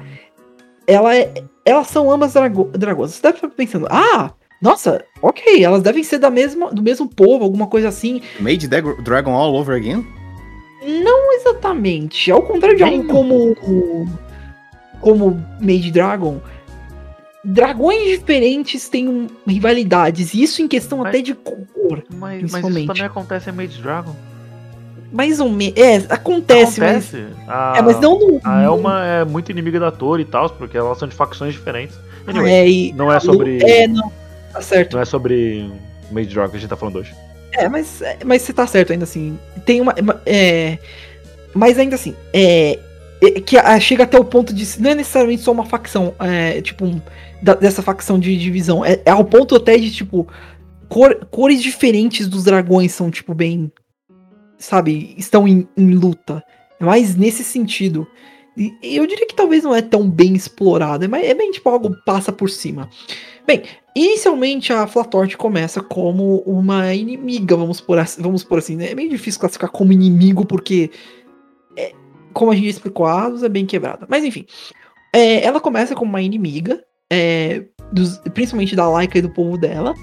Ela 0.87 1.15
é, 1.15 1.33
elas 1.65 1.87
são 1.87 2.11
ambas 2.11 2.33
drago, 2.33 2.65
dragoas. 2.77 3.11
Você 3.11 3.21
deve 3.21 3.37
estar 3.37 3.49
pensando, 3.49 3.87
ah, 3.89 4.31
nossa, 4.61 5.03
ok, 5.21 5.63
elas 5.63 5.81
devem 5.81 6.03
ser 6.03 6.19
da 6.19 6.29
mesma, 6.29 6.71
do 6.71 6.81
mesmo 6.81 7.07
povo, 7.07 7.43
alguma 7.43 7.67
coisa 7.67 7.89
assim. 7.89 8.21
Made 8.39 8.67
Dragon 8.67 9.31
All 9.31 9.53
Over 9.53 9.75
Again? 9.75 10.05
Não 10.85 11.33
exatamente. 11.33 12.31
Ao 12.31 12.41
contrário 12.41 12.77
de 12.77 12.83
algo 12.83 13.07
como. 13.07 14.07
Como 15.01 15.45
Made 15.59 15.91
Dragon. 15.91 16.39
Dragões 17.45 18.07
diferentes 18.09 18.89
têm 18.89 19.27
rivalidades. 19.47 20.33
Isso 20.33 20.61
em 20.61 20.67
questão 20.67 20.97
Mas- 20.99 21.09
até 21.09 21.21
de 21.21 21.33
cor. 21.35 22.03
Mas, 22.09 22.19
mas 22.19 22.35
isso 22.43 22.51
Principalmente. 22.51 22.87
também 22.87 23.03
acontece 23.03 23.49
em 23.49 23.53
Made 23.53 23.81
Dragon. 23.81 24.15
Mais 25.13 25.39
ou 25.39 25.49
menos. 25.49 25.77
É, 25.79 25.97
acontece, 26.09 26.79
mas. 26.79 27.13
acontece. 27.13 27.25
A, 27.47 27.73
É, 27.77 27.81
mas 27.81 27.99
não 28.01 28.19
no. 28.19 28.41
a 28.43 28.63
Elma 28.63 29.05
é 29.05 29.23
muito 29.23 29.51
inimiga 29.51 29.79
da 29.79 29.91
Tori 29.91 30.23
e 30.23 30.25
tal, 30.25 30.49
porque 30.49 30.75
elas 30.77 30.97
são 30.97 31.07
de 31.07 31.15
facções 31.15 31.53
diferentes. 31.53 31.95
Anyway, 32.27 32.51
é, 32.51 32.67
e- 32.67 32.93
não 32.93 33.13
é 33.13 33.19
sobre. 33.19 33.59
É, 33.63 33.87
não. 33.87 34.11
Tá 34.51 34.61
certo. 34.61 34.95
Não 34.95 35.01
é 35.01 35.05
sobre 35.05 35.69
Made 36.11 36.33
Dragon 36.33 36.49
que 36.49 36.57
a 36.57 36.59
gente 36.59 36.69
tá 36.69 36.75
falando 36.75 36.97
hoje. 36.97 37.13
É, 37.53 37.69
mas, 37.69 38.01
é, 38.01 38.17
mas 38.25 38.41
você 38.41 38.51
tá 38.51 38.65
certo 38.67 38.91
ainda 38.91 39.03
assim. 39.03 39.37
Tem 39.65 39.79
uma. 39.79 39.93
é, 40.25 40.79
mas 41.53 41.77
ainda 41.77 41.95
assim, 41.95 42.15
é 42.33 42.79
que 43.45 43.57
ah, 43.57 43.80
chega 43.80 44.03
até 44.03 44.20
o 44.20 44.26
ponto 44.26 44.53
de. 44.53 44.82
Não 44.82 44.91
é 44.91 44.95
necessariamente 44.95 45.41
só 45.41 45.51
uma 45.51 45.66
facção, 45.66 46.13
é, 46.20 46.61
tipo, 46.61 47.01
da- 47.41 47.55
dessa 47.55 47.82
facção 47.82 48.20
de 48.20 48.36
divisão. 48.38 48.84
É, 48.84 49.01
é 49.05 49.11
ao 49.11 49.24
ponto 49.26 49.55
até 49.55 49.78
de, 49.78 49.91
tipo, 49.91 50.28
cor- 50.89 51.26
cores 51.32 51.61
diferentes 51.61 52.28
dos 52.28 52.43
dragões 52.43 52.91
são, 52.91 53.09
tipo, 53.09 53.34
bem. 53.34 53.72
Sabe, 54.57 55.13
estão 55.18 55.47
em, 55.47 55.68
em 55.76 55.91
luta. 55.91 56.43
É 56.80 56.86
mais 56.86 57.16
nesse 57.16 57.43
sentido. 57.43 58.07
E 58.57 58.74
e 58.82 58.95
eu 58.95 59.05
diria 59.05 59.28
que 59.28 59.36
talvez 59.36 59.63
não 59.63 59.76
é 59.76 59.82
tão 59.82 60.09
bem 60.09 60.34
explorado, 60.34 61.03
é, 61.03 61.07
mais, 61.09 61.26
é 61.26 61.34
bem 61.34 61.51
tipo 61.51 61.68
algo 61.70 61.93
passa 62.05 62.32
por 62.32 62.49
cima. 62.49 62.89
Bem, 63.45 63.63
inicialmente 63.93 64.72
a 64.72 64.88
Flatorte 64.88 65.36
começa 65.38 65.82
como 65.82 66.38
uma 66.45 66.93
inimiga, 66.93 67.55
vamos 67.57 67.82
por, 67.82 67.99
assim, 67.99 68.22
vamos 68.22 68.43
por 68.45 68.57
assim, 68.59 68.78
né? 68.78 68.91
É 68.91 68.95
meio 68.95 69.09
difícil 69.09 69.39
classificar 69.41 69.70
como 69.70 69.91
inimigo, 69.91 70.45
porque, 70.45 70.89
como 72.36 72.51
a 72.51 72.55
gente 72.55 72.67
explicou, 72.67 73.05
a 73.07 73.23
Asus 73.25 73.41
é 73.43 73.49
bem 73.49 73.65
quebrada. 73.65 74.05
Mas 74.09 74.23
enfim, 74.23 74.45
é, 75.13 75.43
ela 75.43 75.59
começa 75.59 75.95
como 75.95 76.09
uma 76.09 76.21
inimiga, 76.21 76.83
é, 77.11 77.63
dos- 77.91 78.17
principalmente 78.33 78.75
da 78.75 78.88
Laika 78.89 79.17
e 79.17 79.21
do 79.21 79.29
povo 79.29 79.57
dela, 79.57 79.93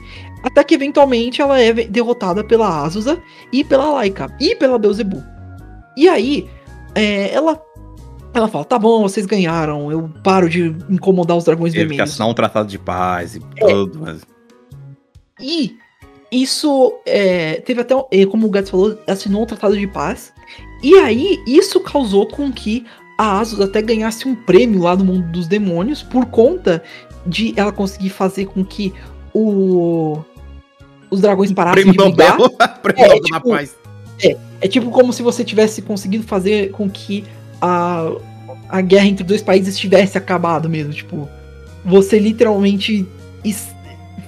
até 0.43 0.65
que 0.65 0.75
eventualmente 0.75 1.41
ela 1.43 1.61
é 1.61 1.73
derrotada 1.73 2.43
pela 2.43 2.83
Azusa 2.85 3.21
e 3.53 3.63
pela 3.63 3.91
Laika, 3.93 4.35
e 4.41 4.57
pela 4.57 4.79
Beelzebub. 4.79 5.23
E 5.97 6.09
aí, 6.09 6.49
é, 6.95 7.33
ela, 7.35 7.61
ela 8.33 8.49
fala, 8.49 8.65
tá 8.65 8.79
bom, 8.79 9.03
vocês 9.03 9.27
ganharam, 9.27 9.93
eu 9.93 10.09
paro 10.25 10.49
de 10.49 10.75
incomodar 10.89 11.37
os 11.37 11.45
dragões 11.45 11.73
Teve 11.73 11.85
que 11.85 11.89
vermelhos. 11.91 12.11
assinar 12.13 12.29
um 12.29 12.35
tratado 12.35 12.69
de 12.69 12.79
paz 12.79 13.37
e 13.37 13.43
É. 13.57 13.67
tudo, 13.67 14.01
mas... 14.01 14.23
E 15.41 15.77
isso 16.31 16.95
é, 17.05 17.57
teve 17.61 17.81
até, 17.83 17.95
como 18.31 18.47
o 18.47 18.51
Gats 18.51 18.71
falou, 18.71 18.99
assinou 19.07 19.43
um 19.43 19.47
tratado 19.47 19.77
de 19.77 19.87
paz. 19.87 20.32
E 20.83 20.95
aí 20.95 21.43
isso 21.47 21.81
causou 21.81 22.27
com 22.27 22.51
que 22.53 22.85
a 23.17 23.39
Asus 23.39 23.61
até 23.61 23.81
ganhasse 23.81 24.27
um 24.27 24.35
prêmio 24.35 24.83
lá 24.83 24.97
no 24.97 25.05
mundo 25.05 25.31
dos 25.31 25.47
demônios 25.47 26.03
por 26.03 26.27
conta 26.27 26.83
de 27.27 27.55
ela 27.57 27.71
conseguir 27.71 28.11
fazer 28.11 28.47
com 28.47 28.65
que 28.65 28.93
o 29.33 30.19
os 31.11 31.21
dragões 31.21 31.53
parassem 31.53 31.85
Prêmio 31.85 31.93
de 31.93 32.09
brigar. 32.17 32.39
Nobel, 32.39 32.57
Prêmio 32.83 33.05
É, 33.05 33.09
Nobel 33.09 33.21
da 33.31 33.37
tipo, 33.39 33.51
Paz. 33.51 33.77
É 34.61 34.69
tipo 34.69 34.91
como 34.91 35.13
se 35.13 35.23
você 35.23 35.45
tivesse 35.45 35.83
conseguido 35.83 36.25
fazer 36.25 36.71
com 36.71 36.89
que 36.89 37.25
a, 37.61 38.11
a 38.69 38.81
guerra 38.81 39.07
entre 39.07 39.25
dois 39.25 39.43
países 39.43 39.79
tivesse 39.79 40.17
acabado 40.17 40.69
mesmo. 40.69 40.93
Tipo, 40.93 41.29
você 41.85 42.19
literalmente 42.19 43.07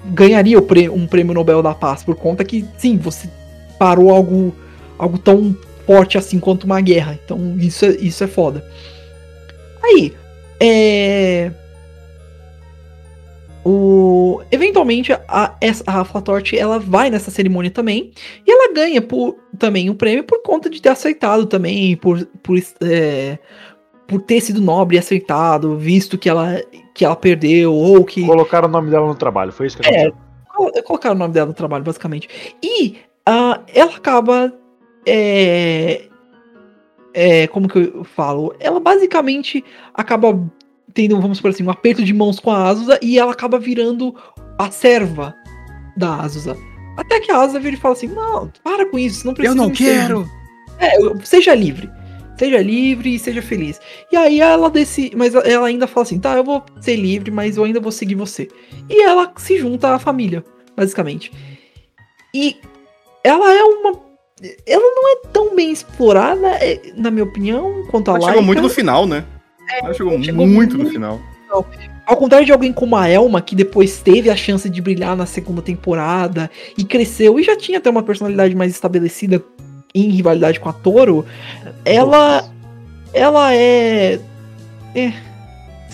ganharia 0.06 0.58
o 0.58 0.62
prê- 0.62 0.88
um 0.88 1.06
prêmio 1.06 1.32
Nobel 1.34 1.62
da 1.62 1.74
Paz 1.74 2.02
por 2.02 2.16
conta 2.16 2.44
que, 2.44 2.64
sim, 2.76 2.96
você 2.96 3.28
parou 3.78 4.10
algo, 4.10 4.54
algo 4.98 5.16
tão 5.18 5.56
forte 5.86 6.16
assim 6.18 6.38
quanto 6.38 6.64
uma 6.64 6.80
guerra. 6.80 7.18
Então 7.24 7.56
isso 7.58 7.84
é, 7.84 7.90
isso 7.90 8.22
é 8.24 8.26
foda. 8.26 8.64
Aí, 9.82 10.12
é. 10.60 11.50
O... 13.64 14.42
Eventualmente, 14.50 15.10
a, 15.12 15.54
essa- 15.60 15.84
a 15.86 16.04
Flatorte, 16.04 16.58
ela 16.58 16.78
vai 16.78 17.08
nessa 17.08 17.30
cerimônia 17.30 17.70
também. 17.70 18.12
E 18.46 18.50
ela 18.52 18.72
ganha 18.74 19.00
por, 19.00 19.36
também 19.58 19.88
o 19.88 19.94
prêmio 19.94 20.22
por 20.24 20.42
conta 20.42 20.68
de 20.68 20.82
ter 20.82 20.90
aceitado 20.90 21.46
também, 21.46 21.96
por, 21.96 22.26
por, 22.42 22.58
é, 22.82 23.38
por 24.06 24.20
ter 24.20 24.40
sido 24.42 24.60
nobre 24.60 24.96
e 24.96 24.98
aceitado, 24.98 25.78
visto 25.78 26.18
que 26.18 26.28
ela, 26.28 26.60
que 26.94 27.04
ela 27.06 27.16
perdeu, 27.16 27.72
ou 27.72 28.04
que. 28.04 28.26
Colocaram 28.26 28.68
o 28.68 28.70
nome 28.70 28.90
dela 28.90 29.06
no 29.06 29.14
trabalho, 29.14 29.50
foi 29.50 29.66
isso 29.66 29.78
que 29.78 29.86
É. 29.86 30.08
aconteceu. 30.08 30.14
Col- 30.54 30.82
Colocaram 30.84 31.16
o 31.16 31.18
nome 31.18 31.32
dela 31.32 31.46
no 31.46 31.54
trabalho, 31.54 31.84
basicamente. 31.84 32.28
E 32.62 32.96
ah, 33.24 33.60
ela 33.74 33.96
acaba. 33.96 34.52
É, 35.06 36.04
é, 37.12 37.46
como 37.48 37.68
que 37.68 37.78
eu 37.78 38.04
falo? 38.04 38.54
Ela 38.58 38.80
basicamente 38.80 39.64
acaba 39.92 40.38
tendo, 40.92 41.20
vamos 41.20 41.40
por 41.40 41.50
assim, 41.50 41.64
um 41.64 41.70
aperto 41.70 42.04
de 42.04 42.12
mãos 42.12 42.38
com 42.40 42.50
a 42.50 42.68
Azusa 42.68 42.98
e 43.02 43.18
ela 43.18 43.32
acaba 43.32 43.58
virando 43.58 44.14
a 44.58 44.70
serva 44.70 45.34
da 45.96 46.20
Azusa. 46.20 46.56
Até 46.96 47.20
que 47.20 47.30
a 47.30 47.38
Azusa 47.38 47.60
vira 47.60 47.76
e 47.76 47.78
fala 47.78 47.94
assim: 47.94 48.08
Não, 48.08 48.50
para 48.62 48.86
com 48.86 48.98
isso, 48.98 49.26
não 49.26 49.34
precisa. 49.34 49.54
Eu 49.54 49.56
não 49.56 49.70
me 49.70 49.76
servir." 49.76 50.00
quero! 50.00 50.28
É, 50.78 51.24
seja 51.24 51.54
livre. 51.54 51.90
Seja 52.36 52.60
livre 52.60 53.14
e 53.14 53.18
seja 53.18 53.40
feliz. 53.40 53.80
E 54.10 54.16
aí 54.16 54.40
ela 54.40 54.68
decide. 54.68 55.16
Mas 55.16 55.34
ela 55.34 55.66
ainda 55.66 55.86
fala 55.86 56.04
assim: 56.04 56.18
tá, 56.18 56.36
eu 56.36 56.44
vou 56.44 56.64
ser 56.80 56.96
livre, 56.96 57.30
mas 57.30 57.56
eu 57.56 57.64
ainda 57.64 57.80
vou 57.80 57.92
seguir 57.92 58.14
você. 58.14 58.48
E 58.88 59.02
ela 59.02 59.32
se 59.36 59.58
junta 59.58 59.94
à 59.94 59.98
família, 59.98 60.44
basicamente. 60.76 61.32
E 62.32 62.56
ela 63.22 63.52
é 63.52 63.62
uma. 63.62 64.13
Ela 64.66 64.82
não 64.82 65.12
é 65.12 65.16
tão 65.32 65.54
bem 65.54 65.70
explorada, 65.70 66.48
é, 66.60 66.80
na 66.96 67.10
minha 67.10 67.24
opinião, 67.24 67.84
quanto 67.90 68.10
a 68.10 68.14
Ela 68.14 68.20
Laika. 68.24 68.32
chegou 68.32 68.44
muito 68.46 68.62
no 68.62 68.68
final, 68.68 69.06
né? 69.06 69.24
Ela 69.82 69.94
chegou, 69.94 70.22
chegou 70.22 70.46
muito 70.46 70.72
no 70.72 70.78
muito- 70.80 70.92
final. 70.92 71.20
Ao 72.06 72.16
contrário 72.16 72.44
de 72.44 72.52
alguém 72.52 72.72
como 72.72 72.96
a 72.96 73.08
Elma, 73.08 73.40
que 73.40 73.54
depois 73.54 73.98
teve 73.98 74.28
a 74.28 74.36
chance 74.36 74.68
de 74.68 74.82
brilhar 74.82 75.16
na 75.16 75.24
segunda 75.24 75.62
temporada 75.62 76.50
e 76.76 76.84
cresceu 76.84 77.38
e 77.38 77.44
já 77.44 77.56
tinha 77.56 77.78
até 77.78 77.88
uma 77.88 78.02
personalidade 78.02 78.54
mais 78.56 78.72
estabelecida 78.72 79.40
em 79.94 80.10
rivalidade 80.10 80.58
com 80.60 80.68
a 80.68 80.72
Toro, 80.72 81.24
ela. 81.84 82.44
Ela 83.12 83.54
é. 83.54 84.18
É. 84.96 85.12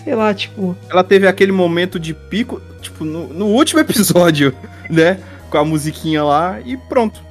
Sei 0.03 0.15
lá, 0.15 0.33
tipo. 0.33 0.75
Ela 0.89 1.03
teve 1.03 1.27
aquele 1.27 1.51
momento 1.51 1.99
de 1.99 2.13
pico, 2.15 2.59
tipo, 2.81 3.05
no, 3.05 3.27
no 3.27 3.45
último 3.45 3.79
episódio, 3.81 4.53
né? 4.89 5.19
Com 5.51 5.59
a 5.59 5.63
musiquinha 5.63 6.23
lá 6.23 6.59
e 6.65 6.75
pronto. 6.75 7.21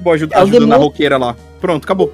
Bom, 0.00 0.12
ajuda, 0.12 0.34
Ela 0.34 0.42
ajudando 0.44 0.62
a 0.62 0.64
demonstra- 0.66 0.84
roqueira 0.86 1.16
lá. 1.18 1.36
Pronto, 1.60 1.84
acabou. 1.84 2.12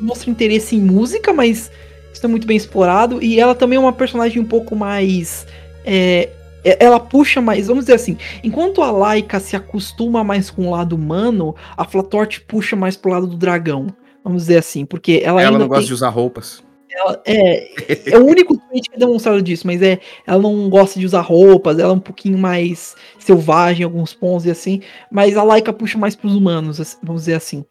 Mostra 0.00 0.30
interesse 0.30 0.76
em 0.76 0.80
música, 0.80 1.32
mas 1.32 1.70
Isso 2.12 2.24
é 2.24 2.28
muito 2.28 2.46
bem 2.46 2.56
explorado. 2.56 3.22
E 3.22 3.38
ela 3.38 3.54
também 3.54 3.76
é 3.76 3.80
uma 3.80 3.92
personagem 3.92 4.40
um 4.40 4.44
pouco 4.44 4.74
mais. 4.74 5.46
é, 5.84 6.30
é- 6.64 6.76
ela 6.84 6.98
puxa 6.98 7.40
mais, 7.40 7.66
vamos 7.68 7.84
dizer 7.84 7.94
assim, 7.94 8.18
enquanto 8.42 8.82
a 8.82 8.90
Laika 8.90 9.38
se 9.40 9.54
acostuma 9.54 10.24
mais 10.24 10.50
com 10.50 10.66
o 10.66 10.70
lado 10.70 10.94
humano, 10.96 11.54
a 11.76 11.84
Flatort 11.84 12.40
puxa 12.48 12.74
mais 12.76 12.96
pro 12.96 13.10
lado 13.12 13.26
do 13.26 13.36
dragão. 13.36 13.86
Vamos 14.24 14.42
dizer 14.42 14.56
assim, 14.58 14.84
porque 14.84 15.20
ela, 15.24 15.40
Ela 15.40 15.50
ainda 15.52 15.58
não 15.60 15.68
gosta 15.68 15.80
tem- 15.82 15.86
de 15.88 15.94
usar 15.94 16.08
roupas. 16.08 16.62
Ela- 16.90 17.22
é, 17.26 18.12
é 18.12 18.18
o 18.18 18.24
único 18.24 18.56
tweet 18.56 18.88
que 18.88 18.96
é 18.96 18.98
demonstrado 18.98 19.42
disso, 19.42 19.66
mas 19.66 19.80
é, 19.82 19.98
ela 20.26 20.40
não 20.40 20.68
gosta 20.68 20.98
de 20.98 21.06
usar 21.06 21.20
roupas, 21.20 21.78
ela 21.78 21.92
é 21.92 21.94
um 21.96 22.00
pouquinho 22.00 22.38
mais 22.38 22.94
selvagem 23.18 23.82
em 23.82 23.84
alguns 23.84 24.14
pontos 24.14 24.46
e 24.46 24.50
assim, 24.50 24.80
mas 25.10 25.36
a 25.36 25.42
Laika 25.42 25.72
puxa 25.72 25.98
mais 25.98 26.16
pros 26.16 26.34
humanos, 26.34 26.80
assim, 26.80 26.96
vamos 27.02 27.22
dizer 27.22 27.34
assim. 27.34 27.64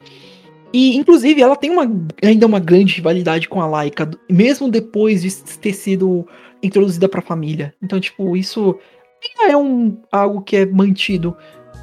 E, 0.74 0.98
inclusive, 0.98 1.42
ela 1.42 1.56
tem 1.56 1.72
uma, 1.72 1.90
ainda 2.22 2.46
uma 2.46 2.60
grande 2.60 2.96
rivalidade 2.96 3.48
com 3.48 3.62
a 3.62 3.66
Laika, 3.66 4.10
mesmo 4.30 4.70
depois 4.70 5.22
de 5.22 5.34
ter 5.60 5.74
sido 5.74 6.28
introduzida 6.62 7.08
pra 7.08 7.22
família. 7.22 7.74
Então, 7.82 8.00
tipo, 8.00 8.36
isso 8.36 8.78
ainda 9.40 9.54
é 9.54 9.58
um, 9.58 9.98
algo 10.12 10.42
que 10.42 10.58
é 10.58 10.66
mantido, 10.66 11.36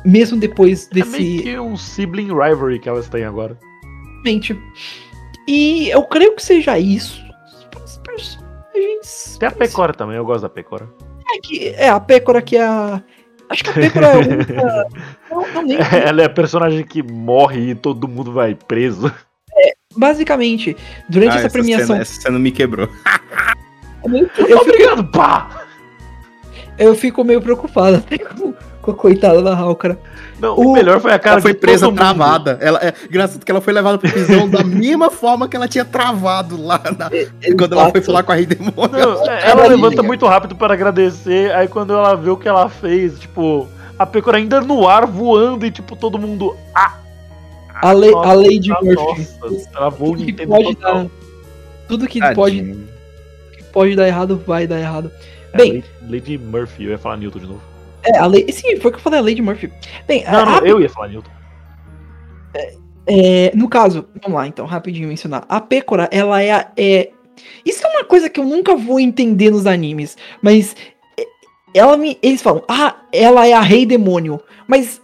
mesmo 0.04 0.38
depois 0.38 0.88
É 0.92 0.96
meio 0.96 1.10
desse... 1.10 1.42
que 1.42 1.58
um 1.58 1.76
sibling 1.76 2.26
rivalry 2.28 2.78
que 2.78 2.88
elas 2.88 3.08
têm 3.08 3.24
agora. 3.24 3.58
Mente. 4.22 4.56
E 5.48 5.88
eu 5.88 6.02
creio 6.02 6.36
que 6.36 6.42
seja 6.42 6.78
isso. 6.78 7.23
Os 8.74 8.80
personagens. 8.80 9.36
Tem 9.38 9.48
a 9.48 9.52
Pecora 9.52 9.92
também, 9.92 10.16
eu 10.16 10.24
gosto 10.24 10.42
da 10.42 10.48
Pecora. 10.48 10.88
É, 11.34 11.38
que, 11.40 11.68
é 11.68 11.88
a 11.88 12.00
Pécora 12.00 12.42
que 12.42 12.56
é 12.56 12.64
a. 12.64 13.02
Acho 13.48 13.64
que 13.64 13.70
a 13.70 13.72
Pécora 13.74 14.06
é 14.06 14.12
a 14.12 14.18
única. 14.18 14.54
Não, 15.30 15.52
não, 15.54 15.62
nem. 15.62 15.78
Ela 15.78 16.22
é 16.22 16.24
a 16.26 16.30
personagem 16.30 16.84
que 16.84 17.02
morre 17.02 17.70
e 17.70 17.74
todo 17.74 18.06
mundo 18.08 18.32
vai 18.32 18.54
preso. 18.54 19.12
Basicamente, 19.96 20.76
durante 21.08 21.36
Ah, 21.36 21.38
essa 21.40 21.50
premiação. 21.50 21.86
Cena, 21.86 22.00
essa 22.02 22.20
cena 22.20 22.38
me 22.38 22.50
quebrou. 22.50 22.88
eu, 24.04 24.10
meio- 24.10 24.30
eu 24.38 24.58
fico, 24.58 24.60
Obrigado, 24.60 25.04
pá! 25.06 25.64
eu 26.78 26.94
fico 26.94 27.22
meio 27.24 27.40
preocupado 27.40 27.96
até 28.04 28.18
com, 28.18 28.50
a 28.50 28.54
coitada 28.92 29.40
da 29.40 29.56
Hawkara. 29.56 29.98
Não, 30.38 30.56
o, 30.56 30.70
O- 30.70 30.72
melhor 30.74 31.00
foi 31.00 31.12
a 31.12 31.18
cara 31.18 31.36
ela 31.36 31.42
foi 31.42 31.54
de 31.54 31.60
presa 31.60 31.90
travada. 31.92 32.58
Ela, 32.60 32.78
é 32.82 32.92
engraçado 33.08 33.44
que 33.44 33.50
ela 33.50 33.60
foi 33.60 33.72
levada 33.72 33.96
pra 33.96 34.10
prisão 34.10 34.48
da 34.50 34.62
mesma 34.66 35.10
forma 35.10 35.48
que 35.48 35.56
ela 35.56 35.66
tinha 35.68 35.84
travado 35.84 36.60
lá 36.60 36.80
na- 36.98 37.08
quando 37.56 37.72
ela 37.72 37.90
foi 37.90 38.00
falar 38.02 38.22
com 38.24 38.32
a 38.32 38.34
Rei 38.34 38.44
Demônio. 38.46 38.90
Não, 38.92 39.22
é, 39.30 39.42
ela 39.44 39.54
Caralho, 39.56 39.68
levanta 39.70 39.96
cara. 39.96 40.08
muito 40.08 40.26
rápido 40.26 40.54
para 40.56 40.74
agradecer, 40.74 41.54
aí 41.54 41.68
quando 41.68 41.92
ela 41.94 42.14
vê 42.16 42.28
o 42.28 42.36
que 42.36 42.48
ela 42.48 42.68
fez, 42.68 43.18
tipo, 43.18 43.66
a 43.98 44.04
Pecora 44.04 44.36
ainda 44.38 44.60
no 44.60 44.86
ar 44.88 45.06
voando 45.06 45.64
e 45.64 45.70
tipo, 45.70 45.96
todo 45.96 46.18
mundo. 46.18 46.54
Ah! 46.74 46.96
A, 47.82 47.92
lei, 47.92 48.10
Nossa, 48.10 48.28
a 48.30 48.34
Lady 48.34 48.72
ah, 48.72 48.78
Murphy. 48.82 49.28
Nossa, 49.42 49.68
travou 49.72 50.08
o 50.08 50.10
Tudo 50.12 50.24
que 50.24 50.30
Nintendo 50.32 50.48
pode 50.50 50.74
total. 50.76 50.94
dar. 50.94 51.06
Tudo 51.88 52.06
que 52.06 52.20
pode, 52.34 52.56
Tadinho. 52.60 52.88
pode 53.72 53.96
dar 53.96 54.06
errado, 54.06 54.42
vai 54.46 54.66
dar 54.66 54.78
errado. 54.78 55.10
É, 55.52 55.56
Bem- 55.58 55.72
Lady, 55.74 55.84
Lady 56.08 56.38
Murphy, 56.38 56.84
eu 56.84 56.90
ia 56.92 56.98
falar 56.98 57.16
Newton 57.16 57.38
de 57.40 57.46
novo. 57.46 57.60
É, 58.04 58.18
a 58.18 58.26
lei. 58.26 58.50
Sim, 58.52 58.76
foi 58.80 58.90
o 58.90 58.92
que 58.94 58.98
eu 58.98 59.02
falei, 59.02 59.18
a 59.18 59.22
Lady 59.22 59.40
Murphy. 59.42 59.72
Bem, 60.06 60.24
Não, 60.24 60.38
a, 60.40 60.44
não, 60.46 60.54
a- 60.56 60.58
eu 60.66 60.80
ia 60.80 60.88
falar 60.88 61.08
Newton. 61.08 61.30
É, 63.06 63.52
no 63.54 63.68
caso, 63.68 64.06
vamos 64.22 64.38
lá 64.38 64.46
então, 64.46 64.64
rapidinho 64.66 65.08
mencionar. 65.08 65.44
A 65.48 65.60
Pécora, 65.60 66.08
ela 66.10 66.40
é, 66.40 66.52
a- 66.52 66.70
é. 66.76 67.10
Isso 67.64 67.86
é 67.86 67.90
uma 67.90 68.04
coisa 68.04 68.30
que 68.30 68.40
eu 68.40 68.44
nunca 68.44 68.74
vou 68.76 68.98
entender 68.98 69.50
nos 69.50 69.66
animes, 69.66 70.16
mas. 70.40 70.74
é, 71.18 71.24
Ela 71.74 71.96
me. 71.96 72.18
Eles 72.22 72.40
falam, 72.40 72.62
ah, 72.68 72.96
ela 73.12 73.46
é 73.46 73.52
a 73.52 73.60
rei 73.60 73.84
demônio. 73.84 74.40
Mas. 74.66 75.02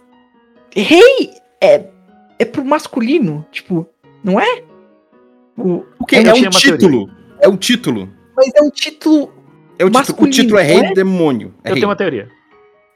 Rei 0.75 1.31
é. 1.61 1.85
É 2.39 2.45
pro 2.45 2.65
masculino, 2.65 3.45
tipo, 3.51 3.87
não 4.23 4.39
é? 4.39 4.63
O, 5.55 5.85
Porque 5.99 6.15
Eu 6.15 6.21
é 6.21 6.33
um 6.33 6.49
título. 6.49 7.09
É 7.39 7.47
um 7.47 7.55
título. 7.57 8.09
mas 8.35 8.49
é 8.55 8.61
um 8.63 8.69
título. 8.71 9.31
É 9.77 9.85
o 9.85 9.89
título. 9.91 10.23
O 10.23 10.29
título 10.31 10.57
é 10.59 10.63
Rei 10.63 10.79
é? 10.79 10.93
Demônio. 10.93 11.53
É 11.63 11.69
Eu 11.69 11.73
rei. 11.73 11.81
tenho 11.81 11.87
uma 11.89 11.95
teoria. 11.95 12.29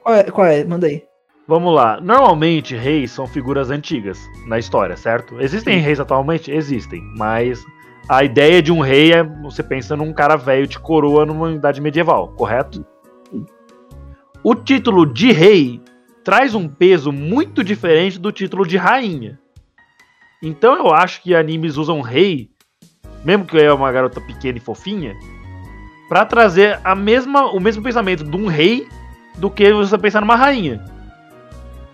Qual 0.06 0.14
é? 0.14 0.22
Qual 0.30 0.46
é? 0.46 0.64
Manda 0.64 0.86
aí. 0.86 1.02
Vamos 1.48 1.74
lá. 1.74 2.00
Normalmente, 2.00 2.76
reis 2.76 3.10
são 3.10 3.26
figuras 3.26 3.70
antigas 3.70 4.20
na 4.46 4.56
história, 4.56 4.96
certo? 4.96 5.40
Existem 5.40 5.80
reis 5.80 5.98
atualmente? 5.98 6.48
Existem. 6.48 7.02
Mas 7.18 7.64
a 8.08 8.22
ideia 8.22 8.62
de 8.62 8.70
um 8.70 8.78
rei 8.78 9.12
é 9.12 9.24
você 9.24 9.64
pensa 9.64 9.96
num 9.96 10.12
cara 10.12 10.36
velho 10.36 10.64
de 10.64 10.78
coroa 10.78 11.26
numa 11.26 11.50
idade 11.50 11.80
medieval, 11.80 12.28
correto? 12.36 12.86
O 14.44 14.54
título 14.54 15.12
de 15.12 15.32
rei 15.32 15.80
traz 16.22 16.54
um 16.54 16.68
peso 16.68 17.10
muito 17.10 17.64
diferente 17.64 18.16
do 18.16 18.30
título 18.30 18.64
de 18.64 18.76
rainha. 18.76 19.40
Então 20.40 20.76
eu 20.76 20.94
acho 20.94 21.20
que 21.20 21.34
animes 21.34 21.76
usam 21.76 22.00
rei, 22.00 22.48
mesmo 23.24 23.44
que 23.44 23.58
é 23.58 23.72
uma 23.72 23.90
garota 23.90 24.20
pequena 24.20 24.58
e 24.58 24.60
fofinha, 24.60 25.16
pra 26.08 26.24
trazer 26.24 26.78
a 26.84 26.94
mesma, 26.94 27.50
o 27.50 27.58
mesmo 27.58 27.82
pensamento 27.82 28.22
de 28.22 28.36
um 28.36 28.46
rei 28.46 28.86
do 29.36 29.50
que 29.50 29.72
você 29.72 29.96
pensar 29.98 30.20
numa 30.20 30.36
rainha. 30.36 30.80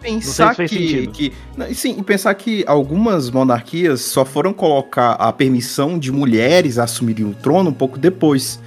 pensar 0.00 0.50
se 0.50 0.56
fez 0.56 0.70
que, 0.70 0.76
sentido. 0.76 1.12
que 1.12 1.32
e 1.68 1.74
sim, 1.74 1.96
e 1.98 2.02
pensar 2.02 2.34
que 2.34 2.64
algumas 2.66 3.30
monarquias 3.30 4.00
só 4.00 4.24
foram 4.24 4.52
colocar 4.52 5.12
a 5.12 5.32
permissão 5.32 5.98
de 5.98 6.10
mulheres 6.12 6.78
assumirem 6.78 7.24
o 7.24 7.34
trono 7.34 7.70
um 7.70 7.74
pouco 7.74 7.98
depois. 7.98 8.60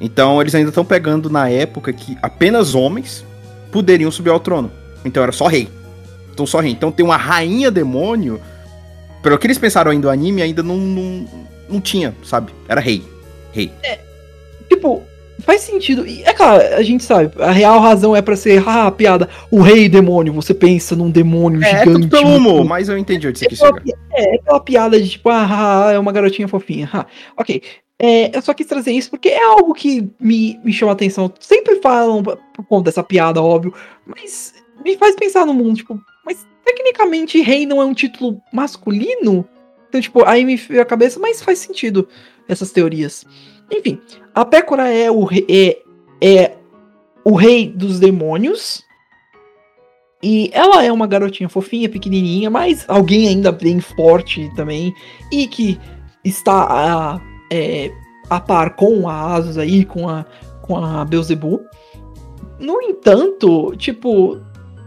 Então 0.00 0.40
eles 0.40 0.54
ainda 0.54 0.70
estão 0.70 0.84
pegando 0.84 1.30
na 1.30 1.48
época 1.48 1.92
que 1.92 2.16
apenas 2.20 2.74
homens 2.74 3.24
poderiam 3.70 4.10
subir 4.10 4.30
ao 4.30 4.40
trono. 4.40 4.70
Então 5.04 5.22
era 5.22 5.32
só 5.32 5.46
rei. 5.46 5.68
Então 6.32 6.46
só 6.46 6.60
rei. 6.60 6.72
Então 6.72 6.90
tem 6.90 7.04
uma 7.04 7.16
rainha 7.16 7.70
demônio. 7.70 8.40
Pelo 9.22 9.38
que 9.38 9.46
eles 9.46 9.58
pensaram 9.58 9.90
ainda 9.90 10.08
do 10.08 10.10
anime, 10.10 10.42
ainda 10.42 10.62
não, 10.62 10.76
não, 10.76 11.26
não 11.68 11.80
tinha, 11.80 12.14
sabe? 12.22 12.52
Era 12.68 12.80
rei. 12.80 13.02
Rei. 13.52 13.72
Tipo, 14.68 15.02
faz 15.40 15.62
sentido. 15.62 16.06
E 16.06 16.22
é 16.22 16.32
claro, 16.32 16.62
a 16.74 16.82
gente 16.82 17.02
sabe, 17.04 17.30
a 17.42 17.50
real 17.50 17.80
razão 17.80 18.14
é 18.14 18.22
pra 18.22 18.36
ser, 18.36 18.62
ah, 18.68 18.90
piada, 18.90 19.28
o 19.50 19.60
rei 19.60 19.88
demônio, 19.88 20.32
você 20.32 20.54
pensa 20.54 20.94
num 20.96 21.10
demônio 21.10 21.62
É, 21.62 21.70
é 21.70 21.78
gigante. 21.80 21.92
tudo 22.02 22.08
pelo 22.08 22.28
muito- 22.28 22.48
humor, 22.48 22.64
mas 22.64 22.88
eu 22.88 22.96
entendi 22.98 23.28
onde 23.28 23.38
você 23.38 23.46
É 23.46 23.48
quis 23.48 23.58
chegar. 23.58 23.82
é, 24.12 24.34
é 24.34 24.36
aquela 24.36 24.60
piada 24.60 25.00
de 25.00 25.08
tipo, 25.08 25.28
ah, 25.28 25.86
ah, 25.88 25.92
é 25.92 25.98
uma 25.98 26.12
garotinha 26.12 26.48
fofinha. 26.48 26.88
ah. 26.92 27.06
Ok. 27.36 27.62
É, 27.96 28.36
eu 28.36 28.42
só 28.42 28.52
quis 28.52 28.66
trazer 28.66 28.90
isso 28.92 29.08
porque 29.08 29.28
é 29.28 29.44
algo 29.44 29.72
que 29.72 30.08
me, 30.20 30.58
me 30.64 30.72
chama 30.72 30.90
a 30.92 30.94
atenção. 30.94 31.32
Sempre 31.38 31.76
falam 31.76 32.22
por 32.22 32.36
conta 32.68 32.86
dessa 32.86 33.04
piada, 33.04 33.40
óbvio, 33.40 33.72
mas 34.04 34.52
me 34.84 34.96
faz 34.96 35.14
pensar 35.14 35.46
no 35.46 35.54
mundo, 35.54 35.76
tipo, 35.76 35.98
mas 36.26 36.44
tecnicamente 36.64 37.40
rei 37.40 37.64
não 37.66 37.80
é 37.80 37.84
um 37.84 37.94
título 37.94 38.40
masculino? 38.52 39.46
Então, 39.88 40.00
tipo, 40.00 40.24
aí 40.24 40.44
me 40.44 40.56
veio 40.56 40.82
a 40.82 40.84
cabeça, 40.84 41.20
mas 41.20 41.40
faz 41.40 41.60
sentido 41.60 42.08
essas 42.48 42.72
teorias. 42.72 43.24
Enfim, 43.70 44.00
a 44.34 44.44
Pécora 44.44 44.88
é 44.88 45.10
o, 45.10 45.24
re- 45.24 45.46
é, 45.48 45.78
é 46.20 46.56
o 47.24 47.34
rei 47.34 47.68
dos 47.68 47.98
demônios. 47.98 48.82
E 50.22 50.50
ela 50.54 50.82
é 50.82 50.90
uma 50.90 51.06
garotinha 51.06 51.48
fofinha, 51.48 51.88
pequenininha, 51.88 52.48
mas 52.48 52.84
alguém 52.88 53.28
ainda 53.28 53.52
bem 53.52 53.78
forte 53.80 54.50
também. 54.56 54.94
E 55.30 55.46
que 55.46 55.78
está 56.24 56.66
a, 56.70 57.20
é, 57.52 57.90
a 58.30 58.40
par 58.40 58.74
com 58.74 59.06
a 59.08 59.34
Asus 59.34 59.58
aí, 59.58 59.84
com 59.84 60.08
a, 60.08 60.24
com 60.62 60.76
a 60.82 61.04
Beelzebub. 61.04 61.60
No 62.58 62.80
entanto, 62.80 63.74
tipo, 63.76 64.40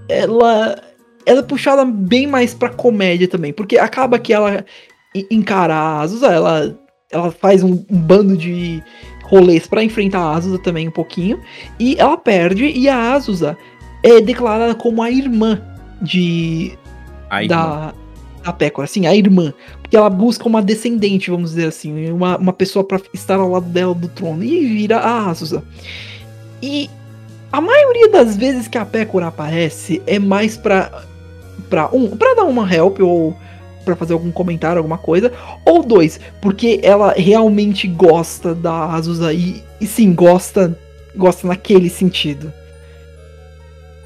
ela, 0.10 0.82
ela 1.24 1.40
é 1.40 1.44
puxada 1.44 1.86
bem 1.86 2.26
mais 2.26 2.56
pra 2.56 2.70
comédia 2.70 3.28
também. 3.28 3.54
Porque 3.54 3.78
acaba 3.78 4.18
que 4.18 4.34
ela 4.34 4.66
en- 5.14 5.28
encara 5.30 5.76
a 5.76 6.02
Asus, 6.02 6.24
ela, 6.24 6.76
ela 7.12 7.32
faz 7.32 7.64
um, 7.64 7.84
um 7.90 8.00
bando 8.00 8.36
de 8.36 8.84
rolês 9.24 9.68
pra 9.68 9.84
enfrentar 9.84 10.20
a 10.20 10.36
Azusa 10.36 10.60
também 10.60 10.88
um 10.88 10.92
pouquinho. 10.92 11.40
E 11.80 11.96
ela 12.00 12.18
perde, 12.18 12.66
e 12.66 12.88
a 12.90 13.14
Azusa 13.14 13.58
é 14.04 14.22
declarada 14.22 14.76
como 14.76 15.02
a 15.02 15.12
irmã 15.12 15.62
de 16.02 16.78
Aí, 17.30 17.48
da, 17.48 17.94
da 18.44 18.54
Pécora, 18.54 18.86
assim, 18.86 19.06
a 19.06 19.16
irmã. 19.16 19.54
Porque 19.82 19.96
ela 19.96 20.10
busca 20.10 20.48
uma 20.48 20.62
descendente, 20.62 21.30
vamos 21.30 21.52
dizer 21.52 21.68
assim, 21.68 22.12
uma, 22.12 22.38
uma 22.38 22.54
pessoa 22.54 22.84
pra 22.84 23.00
estar 23.14 23.40
ao 23.40 23.50
lado 23.50 23.68
dela 23.68 23.94
do 23.94 24.08
trono. 24.08 24.44
E 24.44 24.66
vira 24.66 24.98
a 24.98 25.30
Azusa. 25.30 25.64
E 26.62 26.90
a 27.52 27.62
maioria 27.62 28.10
das 28.10 28.36
vezes 28.36 28.68
que 28.68 28.78
a 28.78 28.86
Pécora 28.86 29.28
aparece 29.28 30.02
é 30.06 30.20
mais 30.20 30.58
pra, 30.58 31.04
pra 31.70 31.90
um, 31.94 32.16
pra 32.16 32.34
dar 32.34 32.44
uma 32.44 32.72
help 32.74 33.00
ou 33.00 33.36
pra 33.88 33.96
fazer 33.96 34.14
algum 34.14 34.32
comentário, 34.32 34.78
alguma 34.78 34.98
coisa. 34.98 35.32
Ou 35.66 35.84
dois, 35.84 36.20
porque 36.42 36.80
ela 36.84 37.14
realmente 37.14 37.88
gosta 37.88 38.54
da 38.54 38.86
Azusa 38.92 39.34
e, 39.34 39.64
e 39.82 39.88
sim, 39.88 40.14
gosta, 40.14 40.78
gosta 41.16 41.48
naquele 41.48 41.90
sentido. 41.90 42.52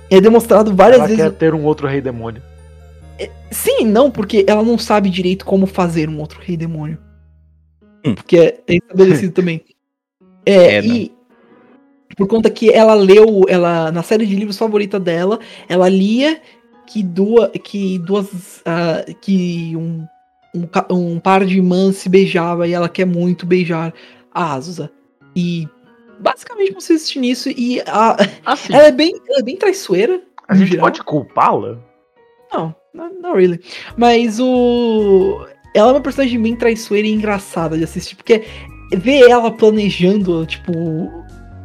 É 0.09 0.19
demonstrado 0.21 0.75
várias 0.75 0.99
Ela 0.99 1.07
vezes. 1.07 1.23
quer 1.23 1.31
ter 1.31 1.53
um 1.53 1.63
outro 1.63 1.87
rei 1.87 2.01
demônio. 2.01 2.41
Sim, 3.49 3.81
e 3.81 3.85
não, 3.85 4.09
porque 4.09 4.43
ela 4.47 4.63
não 4.63 4.77
sabe 4.77 5.09
direito 5.09 5.45
como 5.45 5.65
fazer 5.67 6.09
um 6.09 6.19
outro 6.19 6.39
rei 6.41 6.57
demônio. 6.57 6.97
Hum. 8.05 8.15
Porque 8.15 8.37
é, 8.37 8.59
é 8.67 8.75
estabelecido 8.75 9.31
também. 9.35 9.61
É, 10.45 10.75
É, 10.77 10.81
não. 10.81 10.95
e 10.95 11.11
por 12.17 12.27
conta 12.27 12.49
que 12.49 12.69
ela 12.69 12.93
leu, 12.93 13.43
ela 13.47 13.91
na 13.91 14.03
série 14.03 14.25
de 14.25 14.35
livros 14.35 14.57
favorita 14.57 14.99
dela, 14.99 15.39
ela 15.69 15.87
lia 15.87 16.41
que 16.91 17.03
duas, 17.03 17.49
que 17.63 17.97
duas, 17.99 18.61
ah, 18.65 19.03
que 19.21 19.73
um, 19.75 20.05
um, 20.55 20.67
um 21.13 21.19
par 21.19 21.45
de 21.45 21.57
irmãs 21.57 21.97
se 21.97 22.09
beijava 22.09 22.67
e 22.67 22.73
ela 22.73 22.89
quer 22.89 23.05
muito 23.05 23.45
beijar 23.45 23.93
a 24.33 24.53
Azusa. 24.53 24.91
E 25.35 25.67
basicamente 26.19 26.73
você 26.73 26.93
assiste 26.93 27.19
nisso 27.19 27.49
e 27.49 27.81
a, 27.87 28.15
Assim, 28.45 28.73
ela, 28.73 28.87
é 28.87 28.91
bem, 28.91 29.13
ela 29.29 29.39
é 29.39 29.43
bem 29.43 29.55
traiçoeira. 29.57 30.21
a 30.47 30.55
gente 30.55 30.69
geral. 30.71 30.85
pode 30.85 31.03
culpá-la? 31.03 31.79
Não, 32.53 32.75
not, 32.93 33.15
not 33.21 33.35
really. 33.37 33.59
Mas 33.97 34.39
o. 34.39 35.45
Ela 35.73 35.89
é 35.89 35.93
uma 35.93 36.01
personagem 36.01 36.41
bem 36.41 36.55
traiçoeira 36.55 37.07
e 37.07 37.13
engraçada 37.13 37.77
de 37.77 37.83
assistir, 37.85 38.15
porque 38.17 38.43
ver 38.93 39.29
ela 39.29 39.49
planejando, 39.49 40.45
tipo, 40.45 40.73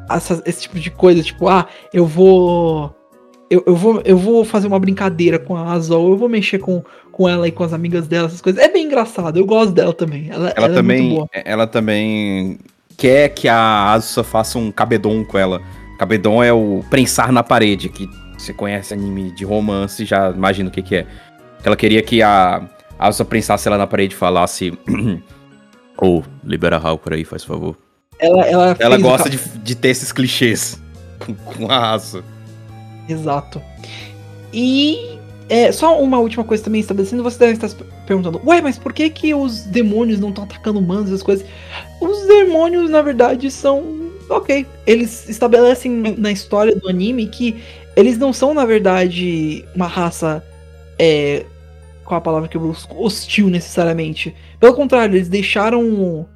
essa- 0.09 0.41
esse 0.47 0.63
tipo 0.63 0.79
de 0.79 0.93
coisa, 0.93 1.21
tipo, 1.25 1.49
ah, 1.49 1.67
eu 1.93 2.07
vou. 2.07 2.95
Eu, 3.49 3.63
eu 3.67 3.77
vou, 3.77 4.03
eu 4.05 4.17
vou 4.19 4.45
fazer 4.45 4.67
uma 4.67 4.79
brincadeira 4.79 5.39
com 5.39 5.57
a 5.57 5.73
Azol, 5.73 6.11
eu 6.11 6.17
vou 6.17 6.29
mexer 6.29 6.59
com, 6.59 6.83
com 7.13 7.29
ela 7.29 7.47
e 7.47 7.53
com 7.53 7.63
as 7.63 7.73
amigas 7.73 8.09
dela, 8.09 8.27
essas 8.27 8.41
coisas. 8.41 8.61
É 8.61 8.69
bem 8.69 8.87
engraçado, 8.87 9.39
eu 9.39 9.47
gosto 9.47 9.73
dela 9.73 9.93
também. 9.93 10.29
Ela, 10.31 10.53
Ela 10.57 10.67
ela 10.67 10.67
é 10.67 10.69
muito 10.69 10.77
também, 10.77 11.09
boa. 11.11 11.29
ela 11.33 11.67
também 11.67 12.59
quer 12.97 13.29
que 13.29 13.49
a 13.49 13.93
Asusa 13.93 14.25
faça 14.25 14.59
um 14.59 14.73
cabedon 14.73 15.25
com 15.25 15.39
ela. 15.39 15.63
Cabedon 15.99 16.43
é 16.43 16.53
o 16.53 16.85
prensar 16.91 17.31
na 17.31 17.43
parede, 17.43 17.89
que 17.89 18.09
você 18.37 18.53
conhece 18.53 18.93
anime 18.93 19.31
de 19.31 19.45
romance, 19.45 20.05
já 20.05 20.31
imagina 20.31 20.69
o 20.69 20.73
que 20.73 20.83
que 20.83 20.97
é. 20.97 21.07
Ela 21.65 21.77
queria 21.77 22.03
que 22.03 22.23
a 22.23 22.69
Asusa 22.99 23.25
prensasse 23.25 23.69
ela 23.69 23.79
na 23.79 23.87
parede 23.87 24.15
e 24.15 24.19
falasse... 24.19 24.77
Ô, 25.99 26.23
libera 26.45 26.77
a 26.77 26.93
Hakura 26.93 27.17
aí, 27.17 27.25
faz 27.25 27.43
favor. 27.43 27.75
Ela, 28.19 28.43
ela, 28.45 28.77
Ela 28.79 28.97
o 28.97 29.01
gosta 29.01 29.31
de, 29.31 29.39
de 29.39 29.75
ter 29.75 29.89
esses 29.89 30.13
clichês 30.13 30.79
com, 31.19 31.35
com 31.35 31.71
a 31.71 31.93
Asusa. 31.93 32.36
Exato. 33.09 33.63
E 34.53 35.19
é, 35.49 35.71
só 35.71 36.01
uma 36.01 36.19
última 36.19 36.43
coisa 36.43 36.65
também 36.65 36.81
estabelecendo, 36.81 37.23
você 37.23 37.39
deve 37.39 37.53
estar 37.53 37.69
se 37.69 37.77
perguntando, 38.07 38.41
ué, 38.45 38.61
mas 38.61 38.79
por 38.79 38.93
que 38.93 39.09
que 39.11 39.35
os 39.35 39.63
demônios 39.63 40.19
não 40.19 40.31
estão 40.31 40.45
atacando 40.45 40.79
humanos 40.79 41.11
e 41.11 41.15
as 41.15 41.23
coisas? 41.23 41.47
Os 42.01 42.27
demônios, 42.27 42.91
na 42.91 43.03
verdade, 43.03 43.51
são. 43.51 44.07
Ok. 44.29 44.67
Eles 44.85 45.29
estabelecem 45.29 45.93
na 46.19 46.33
história 46.33 46.75
do 46.75 46.89
anime 46.89 47.29
que 47.29 47.63
eles 47.95 48.19
não 48.19 48.33
são, 48.33 48.53
na 48.53 48.65
verdade, 48.65 49.65
uma 49.75 49.87
raça. 49.87 50.45
É, 50.99 51.45
qual 52.05 52.19
a 52.19 52.21
palavra 52.21 52.49
que 52.49 52.57
eu 52.57 52.61
busco? 52.61 53.01
Hostil 53.01 53.49
necessariamente. 53.49 54.35
Pelo 54.59 54.75
contrário, 54.75 55.15
eles 55.15 55.29
deixaram. 55.29 56.27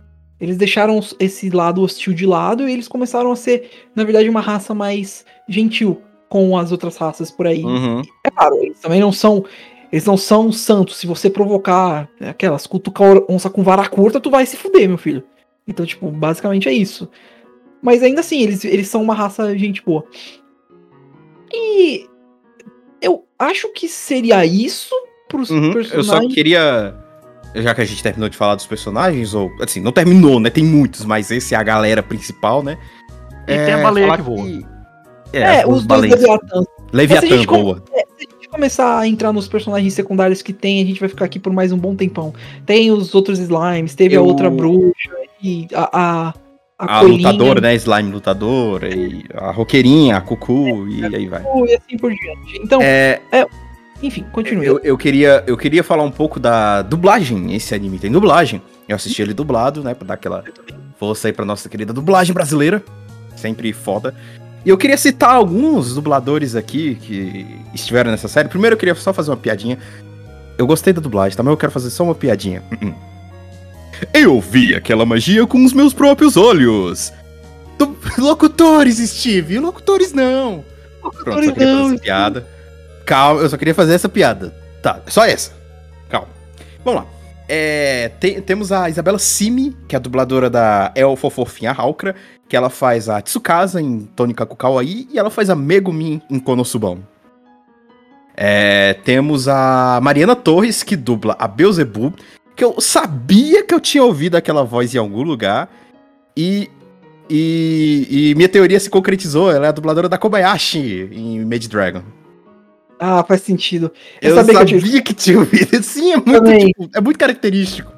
Eles 0.40 0.56
deixaram 0.56 1.00
esse 1.18 1.50
lado 1.50 1.82
hostil 1.82 2.14
de 2.14 2.24
lado 2.24 2.66
e 2.66 2.72
eles 2.72 2.88
começaram 2.88 3.30
a 3.30 3.36
ser, 3.36 3.70
na 3.94 4.04
verdade, 4.04 4.28
uma 4.28 4.40
raça 4.40 4.72
mais 4.72 5.24
gentil 5.46 6.00
com 6.30 6.56
as 6.56 6.70
outras 6.70 6.96
raças 6.96 7.30
por 7.30 7.46
aí. 7.46 7.62
Uhum. 7.62 8.00
É 8.24 8.30
claro, 8.30 8.56
eles 8.62 8.78
também 8.78 9.00
não 9.00 9.12
são. 9.12 9.44
Eles 9.92 10.06
não 10.06 10.16
são 10.16 10.52
santos. 10.52 10.96
Se 10.96 11.06
você 11.06 11.28
provocar 11.28 12.08
aquelas 12.20 12.66
cutucar 12.66 13.20
onça 13.28 13.50
com 13.50 13.64
vara 13.64 13.86
curta, 13.88 14.20
tu 14.20 14.30
vai 14.30 14.46
se 14.46 14.56
fuder, 14.56 14.88
meu 14.88 14.96
filho. 14.96 15.24
Então, 15.66 15.84
tipo, 15.84 16.08
basicamente 16.08 16.68
é 16.68 16.72
isso. 16.72 17.10
Mas 17.82 18.02
ainda 18.02 18.20
assim, 18.20 18.40
eles, 18.40 18.64
eles 18.64 18.86
são 18.86 19.02
uma 19.02 19.14
raça 19.14 19.58
gente 19.58 19.82
boa. 19.84 20.04
E 21.52 22.06
eu 23.02 23.24
acho 23.36 23.72
que 23.72 23.88
seria 23.88 24.46
isso 24.46 24.94
pros 25.28 25.50
Uhum. 25.50 25.66
Eu 25.66 25.72
personagens. 25.72 26.06
só 26.06 26.34
queria. 26.34 26.94
Já 27.56 27.74
que 27.74 27.80
a 27.80 27.84
gente 27.84 28.00
terminou 28.00 28.28
de 28.28 28.36
falar 28.36 28.54
dos 28.54 28.66
personagens, 28.66 29.34
ou. 29.34 29.50
Assim, 29.60 29.80
não 29.80 29.90
terminou, 29.90 30.38
né? 30.38 30.48
Tem 30.50 30.62
muitos, 30.62 31.04
mas 31.04 31.32
esse 31.32 31.52
é 31.52 31.58
a 31.58 31.62
galera 31.64 32.04
principal, 32.04 32.62
né? 32.62 32.78
E 33.48 33.56
tem 33.64 33.72
a 33.72 33.82
baleia 33.82 34.06
falar 34.06 34.18
que 34.18 34.22
voa. 34.22 34.79
É, 35.32 35.66
os 35.66 35.86
dois. 35.86 36.02
Leviatãs. 36.10 36.50
Mas 36.52 36.66
se 36.66 36.92
a 36.92 36.96
Leviatã 36.96 37.26
gente 37.28 37.46
com- 37.46 37.62
voa. 37.62 37.82
Se 37.86 37.94
a 37.94 38.30
gente 38.30 38.48
começar 38.48 38.98
a 38.98 39.06
entrar 39.06 39.32
nos 39.32 39.46
personagens 39.48 39.94
secundários 39.94 40.42
que 40.42 40.52
tem, 40.52 40.82
a 40.82 40.86
gente 40.86 40.98
vai 41.00 41.08
ficar 41.08 41.24
aqui 41.24 41.38
por 41.38 41.52
mais 41.52 41.70
um 41.72 41.78
bom 41.78 41.94
tempão. 41.94 42.32
Tem 42.66 42.90
os 42.90 43.14
outros 43.14 43.38
slimes, 43.38 43.94
teve 43.94 44.14
a 44.14 44.18
Eu- 44.18 44.24
outra 44.24 44.50
bruxa, 44.50 44.92
e 45.42 45.66
a. 45.74 45.88
A, 45.98 46.34
a, 46.78 46.98
A 46.98 47.00
lutadora, 47.02 47.60
né? 47.60 47.74
Slime 47.74 48.10
lutadora, 48.10 48.88
e 48.88 49.22
a 49.34 49.50
roqueirinha, 49.50 50.16
a 50.16 50.20
cucu, 50.22 50.88
e 50.88 51.04
aí 51.14 51.26
vai. 51.28 51.42
E 51.68 51.74
assim 51.74 51.98
por 51.98 52.10
diante. 52.10 52.58
Então, 52.62 52.80
É, 52.82 53.20
enfim, 54.02 54.24
continue. 54.32 54.64
eu, 54.66 54.80
eu, 54.82 54.96
queria, 54.96 55.44
eu 55.46 55.58
queria 55.58 55.84
falar 55.84 56.02
um 56.04 56.10
pouco 56.10 56.40
da 56.40 56.80
dublagem. 56.80 57.54
Esse 57.54 57.74
anime 57.74 57.98
tem 57.98 58.10
dublagem. 58.10 58.62
Eu 58.88 58.96
assisti 58.96 59.20
ele 59.20 59.34
dublado, 59.34 59.84
né? 59.84 59.92
Pra 59.92 60.06
dar 60.08 60.14
aquela 60.14 60.42
força 60.98 61.28
aí 61.28 61.32
pra 61.34 61.44
nossa 61.44 61.68
querida 61.68 61.92
dublagem 61.92 62.32
brasileira. 62.32 62.82
Sempre 63.36 63.72
foda. 63.74 64.14
E 64.64 64.68
eu 64.68 64.76
queria 64.76 64.96
citar 64.96 65.30
alguns 65.34 65.94
dubladores 65.94 66.54
aqui 66.54 66.94
que 66.96 67.46
estiveram 67.74 68.10
nessa 68.10 68.28
série. 68.28 68.48
Primeiro 68.48 68.74
eu 68.74 68.78
queria 68.78 68.94
só 68.94 69.12
fazer 69.12 69.30
uma 69.30 69.36
piadinha. 69.36 69.78
Eu 70.58 70.66
gostei 70.66 70.92
da 70.92 71.00
dublagem, 71.00 71.36
tá? 71.36 71.42
Mas 71.42 71.50
eu 71.52 71.56
quero 71.56 71.72
fazer 71.72 71.88
só 71.90 72.04
uma 72.04 72.14
piadinha. 72.14 72.62
Eu 74.12 74.40
vi 74.40 74.74
aquela 74.74 75.04
magia 75.06 75.46
com 75.46 75.64
os 75.64 75.72
meus 75.72 75.92
próprios 75.94 76.36
olhos. 76.36 77.12
Du- 77.78 77.96
Locutores, 78.18 78.96
Steve. 78.98 79.58
Locutores 79.58 80.12
não. 80.12 80.64
Pronto, 81.00 81.24
só 81.46 81.52
queria 81.52 81.54
fazer 81.54 81.64
Não, 81.66 81.86
essa 81.94 81.98
piada. 82.02 82.46
Calma, 83.06 83.40
eu 83.40 83.48
só 83.48 83.56
queria 83.56 83.74
fazer 83.74 83.94
essa 83.94 84.08
piada. 84.08 84.54
Tá, 84.82 85.00
só 85.06 85.24
essa. 85.24 85.52
Calma. 86.08 86.28
Vamos 86.84 87.00
lá. 87.02 87.06
É, 87.48 88.10
tem- 88.20 88.40
temos 88.40 88.70
a 88.70 88.88
Isabela 88.88 89.18
Simi, 89.18 89.76
que 89.88 89.96
é 89.96 89.98
a 89.98 90.00
dubladora 90.00 90.48
da 90.48 90.92
Elfa 90.94 91.28
Fofinha 91.30 91.72
Halkra, 91.72 92.14
que 92.50 92.56
ela 92.56 92.68
faz 92.68 93.08
a 93.08 93.22
Tsukasa 93.22 93.80
em 93.80 94.00
Tonika 94.00 94.44
Kukawai 94.44 95.06
e 95.08 95.16
ela 95.16 95.30
faz 95.30 95.48
a 95.48 95.54
Megumin 95.54 96.20
em 96.28 96.40
Konosuban. 96.40 96.98
É, 98.36 98.94
temos 99.04 99.46
a 99.46 100.00
Mariana 100.02 100.34
Torres, 100.34 100.82
que 100.82 100.96
dubla 100.96 101.36
a 101.38 101.46
Beelzebub, 101.46 102.12
que 102.56 102.64
eu 102.64 102.80
sabia 102.80 103.62
que 103.62 103.72
eu 103.72 103.78
tinha 103.78 104.02
ouvido 104.02 104.34
aquela 104.34 104.64
voz 104.64 104.92
em 104.92 104.98
algum 104.98 105.22
lugar. 105.22 105.70
E, 106.36 106.68
e, 107.28 108.08
e 108.10 108.34
minha 108.34 108.48
teoria 108.48 108.80
se 108.80 108.90
concretizou, 108.90 109.48
ela 109.52 109.66
é 109.66 109.68
a 109.68 109.72
dubladora 109.72 110.08
da 110.08 110.18
Kobayashi 110.18 111.08
em 111.12 111.44
Made 111.44 111.68
Dragon. 111.68 112.02
Ah, 112.98 113.22
faz 113.22 113.42
sentido. 113.42 113.92
Eu, 114.20 114.34
sabia 114.34 114.54
sabia, 114.54 114.80
que 114.80 114.98
eu 114.98 115.02
que, 115.04 115.14
tinha 115.14 115.38
ouvido. 115.38 115.80
Sim, 115.84 116.14
é 116.14 116.16
muito, 116.16 116.66
tipo, 116.66 116.90
é 116.96 117.00
muito 117.00 117.18
característico. 117.18 117.92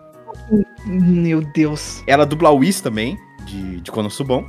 Meu 0.84 1.40
Deus. 1.54 2.02
Ela 2.06 2.26
dubla 2.26 2.50
a 2.50 2.52
Whis 2.52 2.82
também, 2.82 3.16
de, 3.44 3.80
de 3.80 3.90
Konosuban. 3.90 4.44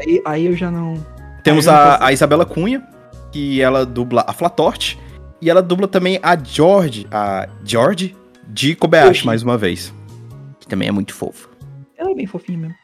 Aí, 0.00 0.22
aí 0.24 0.46
eu 0.46 0.56
já 0.56 0.70
não. 0.70 0.94
Temos 1.42 1.66
eu 1.66 1.72
não 1.72 1.78
a, 1.78 2.06
a 2.06 2.12
Isabela 2.12 2.44
Cunha, 2.44 2.82
que 3.32 3.60
ela 3.60 3.84
dubla 3.84 4.24
a 4.26 4.32
Flatort. 4.32 4.96
E 5.40 5.48
ela 5.48 5.62
dubla 5.62 5.86
também 5.86 6.18
a 6.22 6.36
George, 6.36 7.06
a 7.12 7.48
George 7.64 8.16
de 8.48 8.74
Kobayashi, 8.74 9.24
mais 9.24 9.42
uma 9.42 9.56
vez. 9.56 9.92
Que 10.58 10.66
também 10.66 10.88
é 10.88 10.92
muito 10.92 11.14
fofa. 11.14 11.48
Ela 11.96 12.10
é 12.10 12.14
bem 12.14 12.26
fofinha 12.26 12.58
mesmo. 12.58 12.74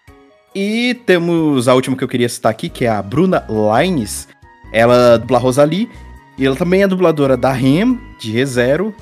E 0.55 0.95
temos 1.05 1.67
a 1.67 1.75
última 1.75 1.97
que 1.97 2.05
eu 2.05 2.09
queria 2.09 2.29
citar 2.29 2.53
aqui, 2.53 2.69
que 2.69 2.85
é 2.85 2.89
a 2.89 3.03
Bruna 3.03 3.45
Lines. 3.49 4.29
Ela 4.73 5.19
dubla 5.19 5.39
a 5.39 5.41
Rosalie. 5.41 5.91
E 6.39 6.47
ela 6.47 6.55
também 6.55 6.83
é 6.83 6.89
dubladora 6.89 7.37
da 7.37 7.53
Rem, 7.53 7.99
de 8.21 8.31
ReZero. 8.31 8.95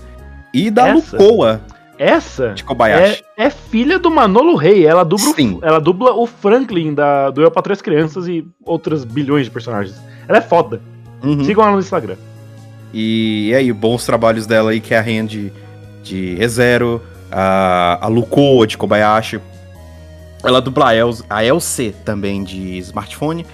E 0.53 0.71
da 0.71 0.89
Essa? 0.89 1.17
Lucoa, 1.17 1.63
Essa 2.03 2.55
de 2.55 2.65
Kobayashi. 2.65 3.23
é, 3.37 3.45
é 3.47 3.51
filha 3.51 3.99
do 3.99 4.11
Manolo 4.11 4.55
Rey. 4.57 4.85
Ela 4.87 5.05
dubla, 5.05 5.33
Sim. 5.35 5.59
ela 5.63 5.79
dubla 5.81 6.13
o 6.15 6.27
Franklin 6.27 6.95
da, 6.95 7.31
do 7.31 7.43
Eu 7.43 7.51
Pra 7.51 7.63
Três 7.63 7.81
Crianças 7.81 8.27
e 8.29 8.47
outras 8.65 9.05
bilhões 9.05 9.45
de 9.47 9.51
personagens. 9.51 9.97
Ela 10.29 10.39
é 10.39 10.43
foda. 10.43 10.81
Uhum. 11.23 11.45
Sigam 11.45 11.63
ela 11.65 11.73
no 11.75 11.79
Instagram. 11.81 12.17
E, 12.93 13.49
e 13.51 13.55
aí, 13.55 13.73
bons 13.73 14.05
trabalhos 14.05 14.47
dela 14.47 14.71
aí, 14.73 14.81
que 14.81 14.93
é 14.95 14.99
a 14.99 15.01
Ren 15.01 15.25
de, 15.25 15.53
de 16.03 16.35
ReZero, 16.35 17.01
a, 17.31 17.99
a 18.05 18.09
Lucoa 18.09 18.67
de 18.67 18.77
Kobayashi. 18.77 19.41
Ela 20.45 20.61
dubla 20.61 20.89
a, 20.89 20.95
Els, 20.95 21.23
a 21.31 21.45
Elce 21.45 21.95
também 22.05 22.43
de 22.43 22.77
smartphone. 22.79 23.47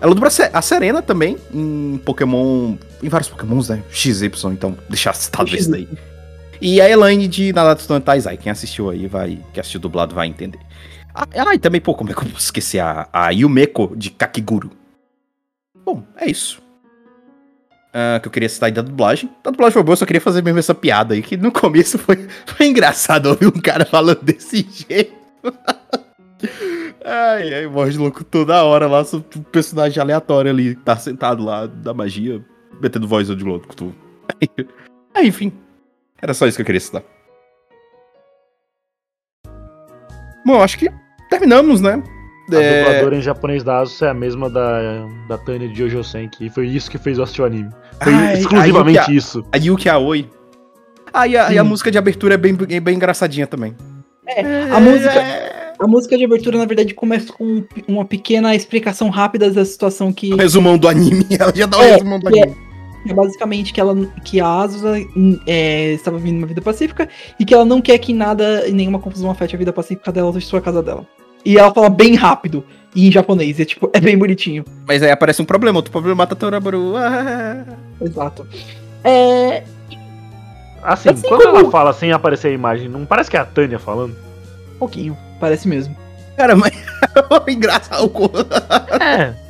Ela 0.00 0.14
dubla 0.14 0.28
a 0.28 0.30
Se- 0.30 0.50
a 0.52 0.60
Serena 0.60 1.00
também 1.00 1.36
em 1.54 2.00
Pokémon. 2.04 2.74
Em 3.02 3.08
vários 3.08 3.28
Pokémons, 3.30 3.68
né? 3.68 3.82
XY, 3.90 4.26
então 4.52 4.76
deixar 4.88 5.14
citado 5.14 5.54
esse 5.54 5.70
daí. 5.70 5.88
E 6.60 6.80
a 6.80 6.88
Elaine 6.88 7.28
de 7.28 7.52
Nadatsu 7.52 7.92
no 7.92 8.00
Taizai. 8.00 8.36
Quem 8.36 8.50
assistiu 8.50 8.90
aí, 8.90 9.06
vai. 9.06 9.38
Que 9.52 9.60
assistiu 9.60 9.80
dublado 9.80 10.14
vai 10.14 10.26
entender. 10.26 10.58
Ah, 11.14 11.26
ah, 11.46 11.54
e 11.54 11.58
também, 11.58 11.80
pô, 11.80 11.94
como 11.94 12.10
é 12.10 12.14
que 12.14 12.20
eu 12.20 12.24
posso 12.24 12.46
esquecer 12.46 12.80
a, 12.80 13.08
a 13.12 13.30
Yumeko 13.30 13.94
de 13.96 14.10
Kakiguru? 14.10 14.70
Bom, 15.84 16.04
é 16.16 16.30
isso. 16.30 16.62
Ah, 17.92 18.20
que 18.20 18.28
eu 18.28 18.32
queria 18.32 18.48
citar 18.48 18.68
aí 18.68 18.72
da 18.72 18.82
dublagem. 18.82 19.30
A 19.44 19.50
dublagem 19.50 19.72
foi 19.72 19.82
boa, 19.82 19.92
eu 19.94 19.96
só 19.96 20.06
queria 20.06 20.20
fazer 20.20 20.42
mesmo 20.42 20.58
essa 20.58 20.74
piada 20.74 21.14
aí, 21.14 21.22
que 21.22 21.36
no 21.36 21.50
começo 21.50 21.98
foi, 21.98 22.28
foi 22.46 22.66
engraçado 22.66 23.26
ouvir 23.26 23.46
um 23.46 23.60
cara 23.60 23.84
falando 23.84 24.22
desse 24.22 24.66
jeito. 24.88 25.12
ai, 27.04 27.54
ai, 27.54 27.66
voz 27.66 27.94
de 27.94 27.98
louco 27.98 28.22
toda 28.22 28.62
hora 28.62 28.86
lá, 28.86 29.02
um 29.12 29.42
personagem 29.42 30.00
aleatório 30.00 30.50
ali, 30.50 30.74
tá 30.74 30.96
sentado 30.96 31.42
lá 31.42 31.66
da 31.66 31.94
magia, 31.94 32.44
metendo 32.80 33.08
voz 33.08 33.28
de 33.28 33.44
louco. 33.44 33.74
Tu. 33.74 33.94
Enfim, 35.20 35.52
era 36.20 36.34
só 36.34 36.46
isso 36.46 36.56
que 36.56 36.62
eu 36.62 36.66
queria 36.66 36.80
citar. 36.80 37.02
Bom, 40.44 40.62
acho 40.62 40.78
que 40.78 40.88
terminamos, 41.28 41.80
né? 41.80 42.02
A 42.50 42.56
É, 42.56 42.84
dubladora 42.84 43.16
em 43.16 43.20
japonês 43.20 43.62
da 43.62 43.80
Asus 43.80 44.00
é 44.00 44.08
a 44.08 44.14
mesma 44.14 44.48
da, 44.48 45.06
da 45.28 45.36
Tânia 45.36 45.68
de 45.68 45.74
Jojo 45.74 46.02
Senki. 46.02 46.46
E 46.46 46.50
foi 46.50 46.66
isso 46.66 46.90
que 46.90 46.96
fez 46.96 47.18
eu 47.18 47.24
assistir 47.24 47.42
o 47.42 47.44
anime. 47.44 47.70
Foi 48.02 48.14
Ai, 48.14 48.38
exclusivamente 48.38 48.98
o 49.00 49.04
que 49.04 49.12
isso. 49.16 49.44
A 49.52 49.56
Yuki 49.58 49.88
Aoi. 49.88 50.30
Ah, 51.12 51.26
e 51.26 51.36
a, 51.36 51.52
e 51.52 51.58
a 51.58 51.64
música 51.64 51.90
de 51.90 51.98
abertura 51.98 52.34
é 52.34 52.36
bem, 52.38 52.54
bem 52.54 52.94
engraçadinha 52.96 53.46
também. 53.46 53.76
A 54.74 54.80
música. 54.80 55.12
É, 55.20 55.72
A 55.78 55.86
música 55.86 56.16
de 56.16 56.24
abertura, 56.24 56.56
na 56.58 56.64
verdade, 56.64 56.94
começa 56.94 57.30
com 57.32 57.64
uma 57.86 58.04
pequena 58.06 58.54
explicação 58.54 59.10
rápida 59.10 59.50
da 59.50 59.64
situação 59.64 60.10
que. 60.12 60.32
O 60.32 60.36
resumão 60.36 60.78
do 60.78 60.88
anime. 60.88 61.26
Ela 61.38 61.52
já 61.54 61.66
dá 61.66 61.78
o 61.78 61.82
É, 61.82 61.92
resumão 61.92 62.18
do 62.18 62.30
que 62.30 62.38
é- 62.38 62.42
anime. 62.44 62.67
É 63.08 63.14
basicamente 63.14 63.72
que 63.72 63.80
ela 63.80 63.96
que 64.24 64.40
a 64.40 64.46
Azusa 64.46 64.94
hum, 65.16 65.38
é, 65.46 65.92
estava 65.92 66.18
vivendo 66.18 66.38
uma 66.38 66.46
vida 66.46 66.60
pacífica 66.60 67.08
e 67.40 67.44
que 67.44 67.54
ela 67.54 67.64
não 67.64 67.80
quer 67.80 67.96
que 67.98 68.12
nada 68.12 68.68
e 68.68 68.72
nenhuma 68.72 68.98
confusão 68.98 69.30
afete 69.30 69.54
a 69.54 69.58
vida 69.58 69.72
pacífica 69.72 70.12
dela 70.12 70.26
ou 70.28 70.40
sua 70.40 70.60
casa 70.60 70.82
dela. 70.82 71.06
E 71.44 71.56
ela 71.56 71.72
fala 71.72 71.88
bem 71.88 72.14
rápido 72.14 72.62
e 72.94 73.08
em 73.08 73.12
japonês, 73.12 73.58
é 73.58 73.64
tipo, 73.64 73.90
é 73.94 74.00
bem 74.00 74.18
bonitinho. 74.18 74.64
Mas 74.86 75.02
aí 75.02 75.10
aparece 75.10 75.40
um 75.40 75.44
problema. 75.46 75.78
Outro 75.78 75.90
problema 75.92 76.16
mata 76.16 76.36
Torabaru. 76.36 76.96
Ah. 76.96 77.64
Exato. 78.00 78.46
É, 79.02 79.62
Assim, 80.82 81.08
Assim 81.08 81.28
quando 81.28 81.42
como- 81.42 81.58
ela 81.58 81.70
fala 81.70 81.92
sem 81.92 82.12
aparecer 82.12 82.48
a 82.48 82.52
imagem, 82.52 82.88
não 82.88 83.04
parece 83.04 83.30
que 83.30 83.36
é 83.36 83.40
a 83.40 83.44
Tânia 83.44 83.78
falando? 83.78 84.14
um 84.74 84.78
pouquinho, 84.78 85.16
parece 85.40 85.66
mesmo. 85.66 85.96
Cara, 86.36 86.54
mas. 86.54 86.72
Engraçado. 87.48 88.12
É. 89.00 89.47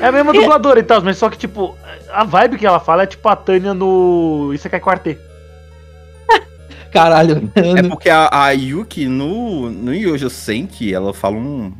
É 0.00 0.06
a 0.06 0.12
mesma 0.12 0.32
dubladora 0.32 0.80
e 0.80 0.82
tal, 0.82 1.02
mas 1.02 1.16
só 1.18 1.28
que, 1.28 1.36
tipo, 1.38 1.76
a 2.12 2.24
vibe 2.24 2.58
que 2.58 2.66
ela 2.66 2.78
fala 2.80 3.02
é 3.02 3.06
tipo 3.06 3.28
a 3.28 3.36
Tânia 3.36 3.74
no 3.74 4.52
Quartet. 4.80 5.18
Caralho, 6.92 7.50
É 7.54 7.74
mano. 7.74 7.88
porque 7.90 8.10
a, 8.10 8.28
a 8.30 8.50
Yuki 8.50 9.06
no, 9.06 9.70
no 9.70 9.94
Yojo 9.94 10.28
Senki, 10.30 10.92
ela 10.92 11.12
fala 11.14 11.36
um 11.36 11.72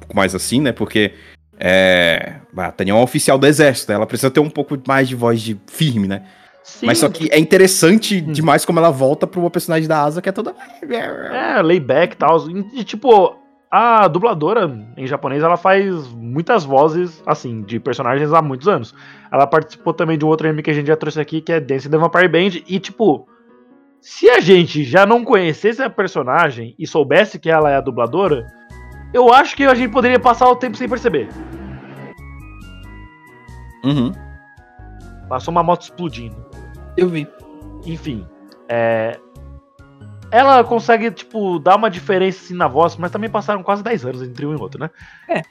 pouco 0.00 0.14
mais 0.16 0.34
assim, 0.34 0.60
né? 0.60 0.72
Porque 0.72 1.12
é, 1.58 2.36
a 2.56 2.70
Tânia 2.70 2.92
é 2.92 2.94
uma 2.94 3.02
oficial 3.02 3.38
do 3.38 3.46
exército, 3.46 3.92
ela 3.92 4.06
precisa 4.06 4.30
ter 4.30 4.40
um 4.40 4.50
pouco 4.50 4.78
mais 4.86 5.08
de 5.08 5.14
voz 5.16 5.40
de 5.40 5.58
firme, 5.66 6.06
né? 6.06 6.22
Sim. 6.62 6.86
Mas 6.86 6.98
só 6.98 7.08
que 7.08 7.28
é 7.30 7.38
interessante 7.38 8.20
demais 8.20 8.64
como 8.64 8.78
ela 8.80 8.90
volta 8.90 9.24
pra 9.24 9.38
uma 9.38 9.50
personagem 9.50 9.88
da 9.88 10.02
Asa 10.02 10.20
que 10.20 10.28
é 10.28 10.32
toda. 10.32 10.52
É, 10.82 11.62
layback 11.62 12.14
e 12.14 12.16
tal. 12.16 12.50
E, 12.74 12.82
tipo, 12.82 13.36
a 13.78 14.08
dubladora 14.08 14.72
em 14.96 15.06
japonês 15.06 15.42
ela 15.42 15.58
faz 15.58 16.08
muitas 16.08 16.64
vozes, 16.64 17.22
assim, 17.26 17.60
de 17.60 17.78
personagens 17.78 18.32
há 18.32 18.40
muitos 18.40 18.66
anos. 18.66 18.94
Ela 19.30 19.46
participou 19.46 19.92
também 19.92 20.16
de 20.16 20.24
um 20.24 20.28
outro 20.28 20.46
anime 20.46 20.62
que 20.62 20.70
a 20.70 20.72
gente 20.72 20.86
já 20.86 20.96
trouxe 20.96 21.20
aqui, 21.20 21.42
que 21.42 21.52
é 21.52 21.60
Dance 21.60 21.86
the 21.86 21.98
Vampire 21.98 22.26
Band. 22.26 22.62
E, 22.66 22.80
tipo, 22.80 23.28
se 24.00 24.30
a 24.30 24.40
gente 24.40 24.82
já 24.82 25.04
não 25.04 25.22
conhecesse 25.22 25.82
a 25.82 25.90
personagem 25.90 26.74
e 26.78 26.86
soubesse 26.86 27.38
que 27.38 27.50
ela 27.50 27.70
é 27.70 27.76
a 27.76 27.82
dubladora, 27.82 28.46
eu 29.12 29.30
acho 29.30 29.54
que 29.54 29.64
a 29.64 29.74
gente 29.74 29.92
poderia 29.92 30.18
passar 30.18 30.48
o 30.48 30.56
tempo 30.56 30.78
sem 30.78 30.88
perceber. 30.88 31.28
Uhum. 33.84 34.10
Passou 35.28 35.52
uma 35.52 35.62
moto 35.62 35.82
explodindo. 35.82 36.46
Eu 36.96 37.10
vi. 37.10 37.28
Enfim, 37.84 38.26
é... 38.70 39.20
Ela 40.30 40.64
consegue, 40.64 41.10
tipo, 41.10 41.58
dar 41.58 41.76
uma 41.76 41.90
diferença 41.90 42.44
assim, 42.44 42.54
na 42.54 42.68
voz, 42.68 42.96
mas 42.96 43.10
também 43.10 43.30
passaram 43.30 43.62
quase 43.62 43.82
10 43.82 44.04
anos 44.04 44.22
entre 44.22 44.44
um 44.46 44.52
e 44.54 44.60
outro, 44.60 44.80
né? 44.80 44.90
É. 45.28 45.42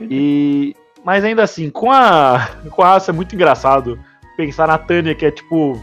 E... 0.00 0.74
Mas 1.04 1.24
ainda 1.24 1.42
assim, 1.42 1.70
com 1.70 1.90
a 1.90 2.48
com 2.70 2.82
a 2.82 2.92
Asa 2.92 3.12
é 3.12 3.14
muito 3.14 3.34
engraçado 3.34 3.98
pensar 4.36 4.66
na 4.66 4.78
Tânia, 4.78 5.14
que 5.14 5.24
é 5.24 5.30
tipo... 5.30 5.80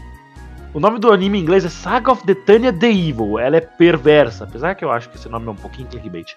O 0.72 0.80
nome 0.80 0.98
do 0.98 1.12
anime 1.12 1.38
em 1.38 1.42
inglês 1.42 1.64
é 1.64 1.68
Saga 1.68 2.10
of 2.10 2.24
the 2.26 2.34
Tanya 2.34 2.72
the 2.72 2.90
Evil. 2.90 3.38
Ela 3.38 3.56
é 3.56 3.60
perversa, 3.60 4.44
apesar 4.44 4.74
que 4.74 4.84
eu 4.84 4.90
acho 4.90 5.08
que 5.08 5.16
esse 5.16 5.28
nome 5.28 5.46
é 5.46 5.50
um 5.50 5.56
pouquinho 5.56 5.88
clickbait. 5.88 6.34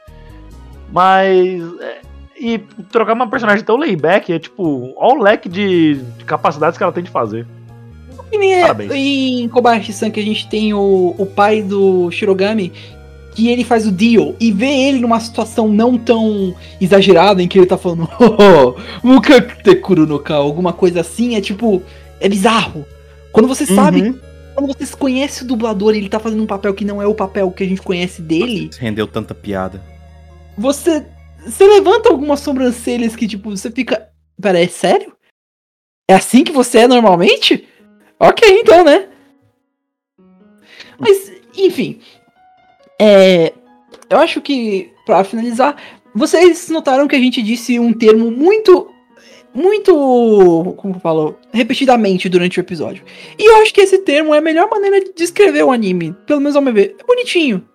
Mas... 0.91 1.62
é, 1.82 2.01
E 2.39 2.60
trocar 2.91 3.14
uma 3.14 3.28
personagem 3.30 3.66
tão 3.66 3.78
layback 3.78 4.32
é 4.32 4.39
tipo... 4.39 4.93
Olha 4.95 5.20
o 5.20 5.24
leque 5.24 5.49
de, 5.49 5.95
de 5.95 6.24
capacidades 6.24 6.78
que 6.78 6.84
ela 6.84 6.93
tem 6.93 7.03
de 7.03 7.10
fazer. 7.10 7.47
E 8.32 8.38
nem 8.38 8.54
é, 8.56 8.62
Parabéns. 8.62 8.92
em 8.94 9.48
Kobayashi-san 9.50 10.10
que 10.12 10.20
a 10.20 10.24
gente 10.24 10.48
tem 10.50 10.74
o, 10.74 11.16
o 11.18 11.26
pai 11.26 11.62
do 11.62 12.12
Shirogami, 12.12 12.74
que 13.34 13.50
ele 13.50 13.64
faz 13.64 13.86
o 13.88 13.92
deal, 13.92 14.36
e 14.40 14.52
vê 14.52 14.66
ele 14.68 15.00
numa 15.00 15.20
situação 15.20 15.68
não 15.70 15.98
tão 15.98 16.56
exagerada, 16.82 17.42
em 17.42 17.48
que 17.48 17.58
ele 17.60 17.68
tá 17.68 17.78
falando, 17.78 18.10
Mukakutekuru 19.04 20.06
no 20.06 20.20
ka, 20.20 20.36
alguma 20.36 20.74
coisa 20.74 21.02
assim, 21.02 21.36
é 21.36 21.42
tipo, 21.42 21.82
é 22.20 22.28
bizarro. 22.28 22.86
Quando 23.32 23.48
você 23.48 23.66
sabe, 23.66 24.02
Uhum. 24.02 24.20
quando 24.56 24.68
você 24.74 24.96
conhece 24.96 25.44
o 25.44 25.48
dublador 25.48 25.94
e 25.94 26.00
ele 26.00 26.10
tá 26.10 26.20
fazendo 26.20 26.42
um 26.44 26.48
papel 26.48 26.74
que 26.74 26.84
não 26.86 27.02
é 27.02 27.06
o 27.08 27.14
papel 27.16 27.52
que 27.52 27.64
a 27.64 27.68
gente 27.68 27.82
conhece 27.82 28.22
dele, 28.22 28.70
Rendeu 28.80 29.08
tanta 29.08 29.34
piada. 29.36 29.82
você, 30.58 31.06
você 31.46 31.66
levanta 31.66 32.10
algumas 32.10 32.40
sobrancelhas 32.40 33.16
que, 33.16 33.28
tipo, 33.28 33.52
você 33.56 33.70
fica, 33.72 34.10
pera, 34.42 34.60
é 34.62 34.68
sério? 34.68 35.14
É 36.10 36.16
assim 36.16 36.44
que 36.44 36.52
você 36.52 36.80
é 36.80 36.88
normalmente? 36.88 37.68
Ok, 38.20 38.59
então, 38.59 38.84
né? 38.84 39.07
Mas, 40.99 41.32
enfim. 41.55 41.99
É, 42.99 43.53
eu 44.09 44.18
acho 44.18 44.41
que, 44.41 44.91
pra 45.05 45.24
finalizar, 45.24 45.76
vocês 46.15 46.70
notaram 46.70 47.07
que 47.07 47.15
a 47.15 47.20
gente 47.20 47.41
disse 47.41 47.80
um 47.80 47.93
termo 47.93 48.32
muito. 48.32 48.91
Muito. 49.53 49.93
Como 50.78 50.95
eu 50.95 50.99
falo? 50.99 51.36
Repetidamente 51.51 52.30
durante 52.30 52.59
o 52.59 52.61
episódio. 52.61 53.03
E 53.38 53.49
eu 53.49 53.61
acho 53.61 53.74
que 53.74 53.82
esse 53.82 53.99
termo 53.99 54.34
é 54.34 54.39
a 54.39 54.41
melhor 54.41 54.70
maneira 54.70 54.99
de 54.99 55.13
descrever 55.13 55.63
o 55.63 55.72
anime. 55.72 56.15
Pelo 56.26 56.39
menos 56.39 56.55
ao 56.55 56.61
meu 56.61 56.74
ver. 56.74 56.95
É 56.99 57.03
bonitinho. 57.03 57.68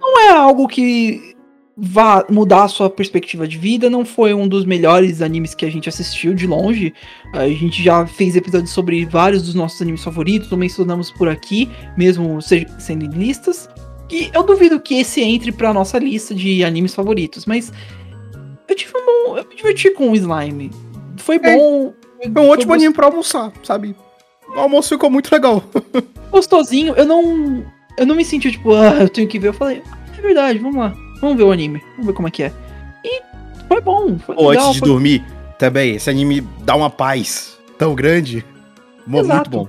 Não 0.00 0.20
é 0.20 0.28
algo 0.30 0.66
que 0.68 1.36
vá 1.80 2.24
mudar 2.28 2.64
a 2.64 2.68
sua 2.68 2.90
perspectiva 2.90 3.46
de 3.46 3.56
vida. 3.56 3.88
Não 3.88 4.04
foi 4.04 4.34
um 4.34 4.48
dos 4.48 4.64
melhores 4.64 5.22
animes 5.22 5.54
que 5.54 5.64
a 5.64 5.70
gente 5.70 5.88
assistiu 5.88 6.34
de 6.34 6.46
longe. 6.46 6.92
A 7.32 7.46
gente 7.48 7.82
já 7.82 8.04
fez 8.06 8.34
episódios 8.34 8.70
sobre 8.70 9.04
vários 9.04 9.44
dos 9.44 9.54
nossos 9.54 9.80
animes 9.80 10.02
favoritos, 10.02 10.50
ou 10.50 10.58
mencionamos 10.58 11.10
por 11.10 11.28
aqui, 11.28 11.68
mesmo 11.96 12.42
se- 12.42 12.66
sendo 12.78 13.04
em 13.04 13.10
listas. 13.10 13.68
E 14.10 14.30
eu 14.34 14.42
duvido 14.42 14.80
que 14.80 14.94
esse 14.98 15.20
entre 15.22 15.52
pra 15.52 15.72
nossa 15.72 15.98
lista 15.98 16.34
de 16.34 16.64
animes 16.64 16.94
favoritos, 16.94 17.44
mas 17.46 17.70
eu 18.68 18.74
tive 18.74 18.92
um 18.96 19.04
bom, 19.04 19.36
eu 19.38 19.46
me 19.48 19.54
diverti 19.54 19.90
com 19.90 20.10
o 20.10 20.16
Slime. 20.16 20.70
Foi 21.18 21.36
É. 21.42 21.56
bom. 21.56 21.92
É 22.20 22.40
um 22.40 22.48
ótimo 22.48 22.72
anime 22.74 22.92
pra 22.92 23.06
almoçar, 23.06 23.52
sabe? 23.62 23.94
O 24.56 24.58
almoço 24.58 24.88
ficou 24.88 25.08
muito 25.10 25.30
legal. 25.30 25.62
gostosinho. 26.32 26.94
Eu 26.96 27.04
não. 27.04 27.64
Eu 27.96 28.06
não 28.06 28.14
me 28.14 28.24
senti 28.24 28.50
tipo, 28.50 28.72
ah, 28.74 28.96
eu 29.00 29.08
tenho 29.08 29.28
que 29.28 29.38
ver. 29.38 29.48
Eu 29.48 29.52
falei, 29.52 29.82
é 30.16 30.20
verdade, 30.20 30.58
vamos 30.58 30.76
lá. 30.76 30.94
Vamos 31.20 31.36
ver 31.36 31.44
o 31.44 31.52
anime. 31.52 31.80
Vamos 31.92 32.06
ver 32.06 32.12
como 32.12 32.28
é 32.28 32.30
que 32.30 32.42
é. 32.44 32.52
E 33.04 33.20
foi 33.68 33.80
bom. 33.80 34.18
Foi 34.18 34.34
Ou 34.36 34.48
legal, 34.50 34.64
antes 34.66 34.74
de 34.74 34.78
foi- 34.80 34.88
dormir, 34.88 35.24
também, 35.58 35.96
esse 35.96 36.08
anime 36.08 36.40
dá 36.64 36.74
uma 36.76 36.88
paz 36.90 37.56
tão 37.76 37.94
grande. 37.94 38.44
Mo- 39.06 39.18
Muito 39.18 39.26
Exato. 39.32 39.50
bom. 39.50 39.68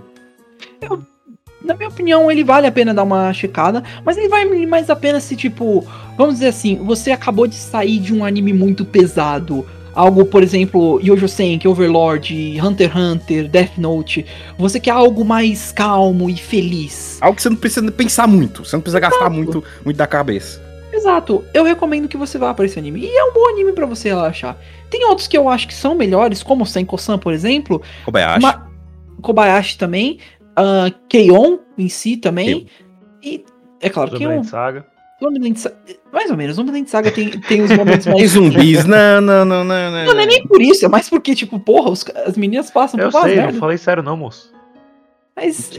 Na 1.63 1.73
minha 1.75 1.89
opinião, 1.89 2.31
ele 2.31 2.43
vale 2.43 2.65
a 2.67 2.71
pena 2.71 2.93
dar 2.93 3.03
uma 3.03 3.31
checada, 3.33 3.83
mas 4.03 4.17
ele 4.17 4.29
vale 4.29 4.65
mais 4.65 4.89
a 4.89 4.95
pena 4.95 5.19
se, 5.19 5.35
tipo, 5.35 5.85
vamos 6.17 6.35
dizer 6.35 6.47
assim, 6.47 6.75
você 6.77 7.11
acabou 7.11 7.45
de 7.45 7.55
sair 7.55 7.99
de 7.99 8.13
um 8.13 8.23
anime 8.23 8.53
muito 8.53 8.85
pesado. 8.85 9.65
Algo, 9.93 10.23
por 10.25 10.41
exemplo, 10.41 10.99
Yojo 11.03 11.27
Senki, 11.27 11.67
Overlord, 11.67 12.57
Hunter 12.63 12.89
x 12.89 12.95
Hunter, 12.97 13.49
Death 13.49 13.77
Note. 13.77 14.25
Você 14.57 14.79
quer 14.79 14.91
algo 14.91 15.25
mais 15.25 15.71
calmo 15.71 16.29
e 16.29 16.37
feliz. 16.37 17.17
Algo 17.21 17.35
que 17.35 17.41
você 17.41 17.49
não 17.49 17.57
precisa 17.57 17.91
pensar 17.91 18.25
muito. 18.27 18.63
Você 18.63 18.75
não 18.75 18.81
precisa 18.81 18.99
gastar 18.99 19.17
Exato. 19.25 19.33
muito, 19.35 19.63
muito 19.83 19.97
da 19.97 20.07
cabeça. 20.07 20.61
Exato, 20.91 21.43
eu 21.53 21.63
recomendo 21.63 22.07
que 22.07 22.17
você 22.17 22.37
vá 22.37 22.53
para 22.53 22.65
esse 22.65 22.77
anime. 22.79 23.01
E 23.01 23.07
é 23.17 23.23
um 23.23 23.33
bom 23.33 23.47
anime 23.49 23.73
pra 23.73 23.85
você 23.85 24.09
relaxar. 24.09 24.57
Tem 24.89 25.05
outros 25.05 25.27
que 25.27 25.37
eu 25.37 25.47
acho 25.47 25.67
que 25.67 25.73
são 25.73 25.93
melhores, 25.95 26.41
como 26.43 26.65
Senko-san, 26.65 27.17
por 27.19 27.31
exemplo. 27.33 27.81
Kobayashi. 28.05 28.41
Ma- 28.41 28.67
Kobayashi 29.21 29.77
também. 29.77 30.19
Uh, 30.57 30.91
Keion 31.07 31.59
em 31.77 31.87
si 31.89 32.17
também. 32.17 32.67
E, 33.23 33.45
é 33.79 33.89
claro, 33.89 34.09
Keion. 34.11 34.19
Zombieland 34.43 34.47
Saga. 34.47 34.85
Zombieland 35.23 35.59
Saga. 35.59 35.75
Mais 36.11 36.31
ou 36.31 36.35
menos, 36.37 36.55
Zombieland 36.55 36.89
Saga 36.89 37.11
tem, 37.11 37.29
tem 37.29 37.61
os 37.61 37.71
momentos 37.71 38.07
mais. 38.07 38.17
Tem 38.17 38.27
zumbis. 38.27 38.83
não, 38.85 39.21
não, 39.21 39.45
não, 39.45 39.63
não, 39.63 39.91
não. 39.91 40.05
Não, 40.05 40.13
não 40.15 40.19
é 40.21 40.25
nem 40.25 40.45
por 40.47 40.59
isso, 40.61 40.83
é 40.85 40.89
mais 40.89 41.07
porque, 41.09 41.35
tipo, 41.35 41.59
porra, 41.59 41.91
os- 41.91 42.05
as 42.25 42.35
meninas 42.35 42.71
passam 42.71 42.99
Eu 42.99 43.11
por 43.11 43.19
umas 43.19 43.31
sei, 43.31 43.41
não 43.41 43.53
falei 43.53 43.77
sério 43.77 44.01
não, 44.01 44.17
moço. 44.17 44.51
Mas, 45.35 45.69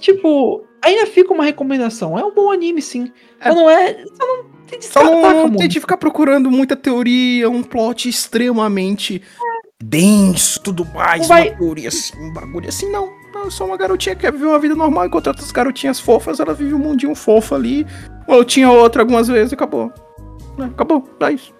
tipo, 0.00 0.64
ainda 0.82 1.06
fica 1.06 1.32
uma 1.32 1.44
recomendação. 1.44 2.18
É 2.18 2.24
um 2.24 2.32
bom 2.34 2.50
anime, 2.50 2.80
sim. 2.82 3.12
Só 3.42 3.54
não 3.54 3.70
é. 3.70 4.04
Só 4.04 4.26
não 4.26 4.44
tem 4.66 4.80
Só 4.82 5.02
não 5.04 5.50
tente 5.56 5.80
ficar 5.80 5.96
procurando 5.96 6.50
muita 6.50 6.76
teoria, 6.76 7.48
um 7.48 7.62
plot 7.62 8.08
extremamente 8.08 9.22
denso, 9.82 10.60
tudo 10.60 10.84
mais, 10.86 11.28
vai- 11.28 11.50
uma 11.50 11.56
teoria 11.58 11.88
assim, 11.88 12.12
um 12.20 12.32
bagulho 12.32 12.68
assim, 12.68 12.90
não. 12.90 13.16
Não, 13.32 13.50
só 13.50 13.64
uma 13.64 13.76
garotinha 13.76 14.14
que 14.16 14.22
quer 14.22 14.32
viver 14.32 14.46
uma 14.46 14.58
vida 14.58 14.74
normal, 14.74 15.06
enquanto 15.06 15.28
outras 15.28 15.52
garotinhas 15.52 16.00
fofas, 16.00 16.40
ela 16.40 16.52
vive 16.54 16.74
um 16.74 16.78
mundinho 16.78 17.14
fofo 17.14 17.54
ali. 17.54 17.86
Ou 18.26 18.44
tinha 18.44 18.70
outra 18.70 19.02
algumas 19.02 19.28
vezes 19.28 19.52
e 19.52 19.54
acabou. 19.54 19.92
É, 20.58 20.64
acabou, 20.64 21.04
é 21.20 21.32
isso. 21.32 21.54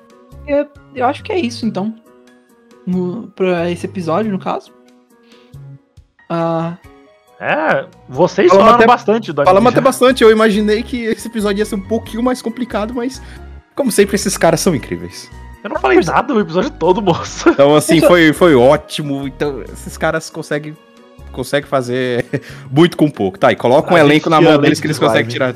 Eu 0.95 1.07
acho 1.07 1.23
que 1.23 1.31
é 1.31 1.39
isso, 1.39 1.65
então. 1.67 1.95
No, 2.87 3.29
pra 3.37 3.71
esse 3.71 3.87
episódio, 3.87 4.33
no 4.33 4.39
caso. 4.39 4.73
Ah, 6.29 6.77
É, 7.41 7.87
vocês 8.09 8.49
Falamos 8.49 8.67
falaram 8.67 8.77
até- 8.85 8.87
bastante 8.87 9.33
do 9.33 9.41
anime. 9.41 9.47
Falamos 9.51 9.73
até 9.73 9.81
bastante, 9.81 10.23
eu 10.25 10.31
imaginei 10.31 10.83
que 10.83 11.05
esse 11.05 11.29
episódio 11.29 11.61
ia 11.61 11.65
ser 11.65 11.77
um 11.77 11.81
pouquinho 11.81 12.23
mais 12.23 12.43
complicado, 12.43 12.93
mas 12.95 13.23
como 13.77 13.93
sempre, 13.93 14.17
esses 14.17 14.37
caras 14.37 14.61
são 14.61 14.75
incríveis. 14.75 15.31
Eu 15.63 15.71
não 15.71 15.81
falei 15.81 16.01
nada 16.01 16.35
o 16.35 16.41
episódio 16.41 16.71
todo, 16.71 17.01
moço. 17.01 17.49
Então, 17.51 17.75
assim, 17.77 18.01
foi, 18.01 18.33
foi 18.33 18.55
ótimo. 18.57 19.27
Então, 19.27 19.63
esses 19.63 19.97
caras 19.97 20.29
conseguem, 20.31 20.77
conseguem 21.33 21.69
fazer 21.69 22.25
muito 22.71 22.97
com 22.97 23.09
pouco. 23.11 23.39
Tá, 23.39 23.53
e 23.53 23.57
coloca 23.57 23.93
um 23.93 23.97
A 23.97 24.01
elenco 24.01 24.25
gente 24.25 24.31
na 24.31 24.41
mão 24.41 24.59
deles 24.61 24.81
que 24.81 24.87
eles 24.89 24.99
de 24.99 25.05
conseguem 25.07 25.29
tirar, 25.29 25.55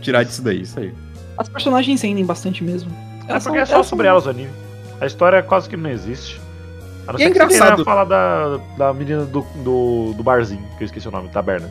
tirar 0.00 0.22
disso 0.24 0.42
daí, 0.42 0.62
isso 0.62 0.78
aí. 0.78 0.92
As 1.38 1.48
personagens 1.48 2.00
rendem 2.02 2.24
bastante 2.24 2.62
mesmo. 2.62 2.90
É 3.26 3.32
Elas 3.32 3.42
porque 3.44 3.58
são- 3.58 3.62
é 3.62 3.66
só 3.66 3.74
elas 3.74 3.86
sobre 3.86 4.04
são- 4.06 4.10
elas 4.12 4.26
o 4.26 4.30
anime. 4.30 4.50
A 5.00 5.06
história 5.06 5.42
quase 5.42 5.68
que 5.68 5.76
não 5.76 5.90
existe. 5.90 6.40
A 7.06 7.12
não 7.12 7.20
E 7.20 7.22
é 7.22 7.26
ser 7.26 7.32
que 7.32 7.38
engraçado. 7.38 7.84
falar 7.84 8.04
da, 8.04 8.58
da 8.76 8.92
menina 8.92 9.24
do, 9.24 9.46
do, 9.56 10.12
do 10.14 10.22
barzinho, 10.22 10.64
que 10.76 10.84
eu 10.84 10.86
esqueci 10.86 11.08
o 11.08 11.10
nome, 11.10 11.28
taberna. 11.28 11.70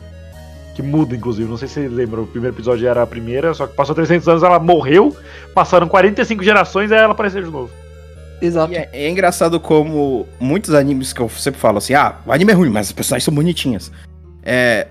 Que 0.74 0.82
muda, 0.82 1.16
inclusive. 1.16 1.48
Não 1.48 1.56
sei 1.56 1.68
se 1.68 1.74
você 1.74 1.88
lembra, 1.88 2.20
o 2.20 2.26
primeiro 2.26 2.54
episódio 2.54 2.86
era 2.86 3.02
a 3.02 3.06
primeira, 3.06 3.54
só 3.54 3.66
que 3.66 3.74
passou 3.74 3.94
300 3.94 4.28
anos, 4.28 4.42
ela 4.42 4.58
morreu, 4.58 5.16
passaram 5.54 5.88
45 5.88 6.42
gerações, 6.42 6.92
aí 6.92 6.98
ela 6.98 7.12
apareceu 7.12 7.42
de 7.42 7.50
novo. 7.50 7.70
Exato. 8.40 8.72
E 8.72 8.76
é, 8.76 8.88
é 8.92 9.08
engraçado 9.08 9.58
como 9.58 10.26
muitos 10.38 10.74
animes 10.74 11.12
que 11.12 11.20
eu 11.20 11.28
sempre 11.30 11.58
falo 11.58 11.78
assim, 11.78 11.94
ah, 11.94 12.16
o 12.26 12.32
anime 12.32 12.52
é 12.52 12.54
ruim, 12.54 12.68
mas 12.68 12.88
as 12.88 12.92
personagens 12.92 13.24
são 13.24 13.34
bonitinhas. 13.34 13.90
É, 14.42 14.86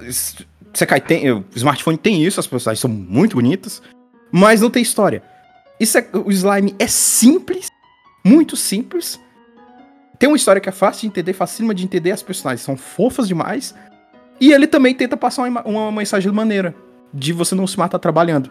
Sekai 0.73 0.99
tem, 0.99 1.31
o 1.31 1.45
smartphone 1.55 1.97
tem 1.97 2.23
isso, 2.23 2.39
as 2.39 2.47
personagens 2.47 2.79
são 2.81 2.89
muito 2.89 3.35
bonitas, 3.35 3.81
mas 4.31 4.61
não 4.61 4.69
tem 4.69 4.81
história. 4.81 5.21
Isso 5.79 5.97
é, 5.97 6.05
o 6.13 6.31
slime 6.31 6.75
é 6.79 6.87
simples, 6.87 7.67
muito 8.25 8.57
simples. 8.57 9.19
Tem 10.19 10.27
uma 10.29 10.35
história 10.37 10.61
que 10.61 10.69
é 10.69 10.71
fácil 10.71 11.01
de 11.01 11.07
entender, 11.07 11.33
facílima 11.33 11.73
de 11.73 11.83
entender, 11.83 12.11
as 12.11 12.23
personagens 12.23 12.61
são 12.61 12.75
fofas 12.77 13.27
demais. 13.27 13.75
E 14.39 14.51
ele 14.51 14.67
também 14.67 14.93
tenta 14.93 15.15
passar 15.17 15.43
uma, 15.43 15.61
uma 15.63 15.91
mensagem 15.91 16.31
maneira, 16.31 16.75
de 17.13 17.31
você 17.33 17.55
não 17.55 17.65
se 17.67 17.77
matar 17.77 17.99
trabalhando. 17.99 18.49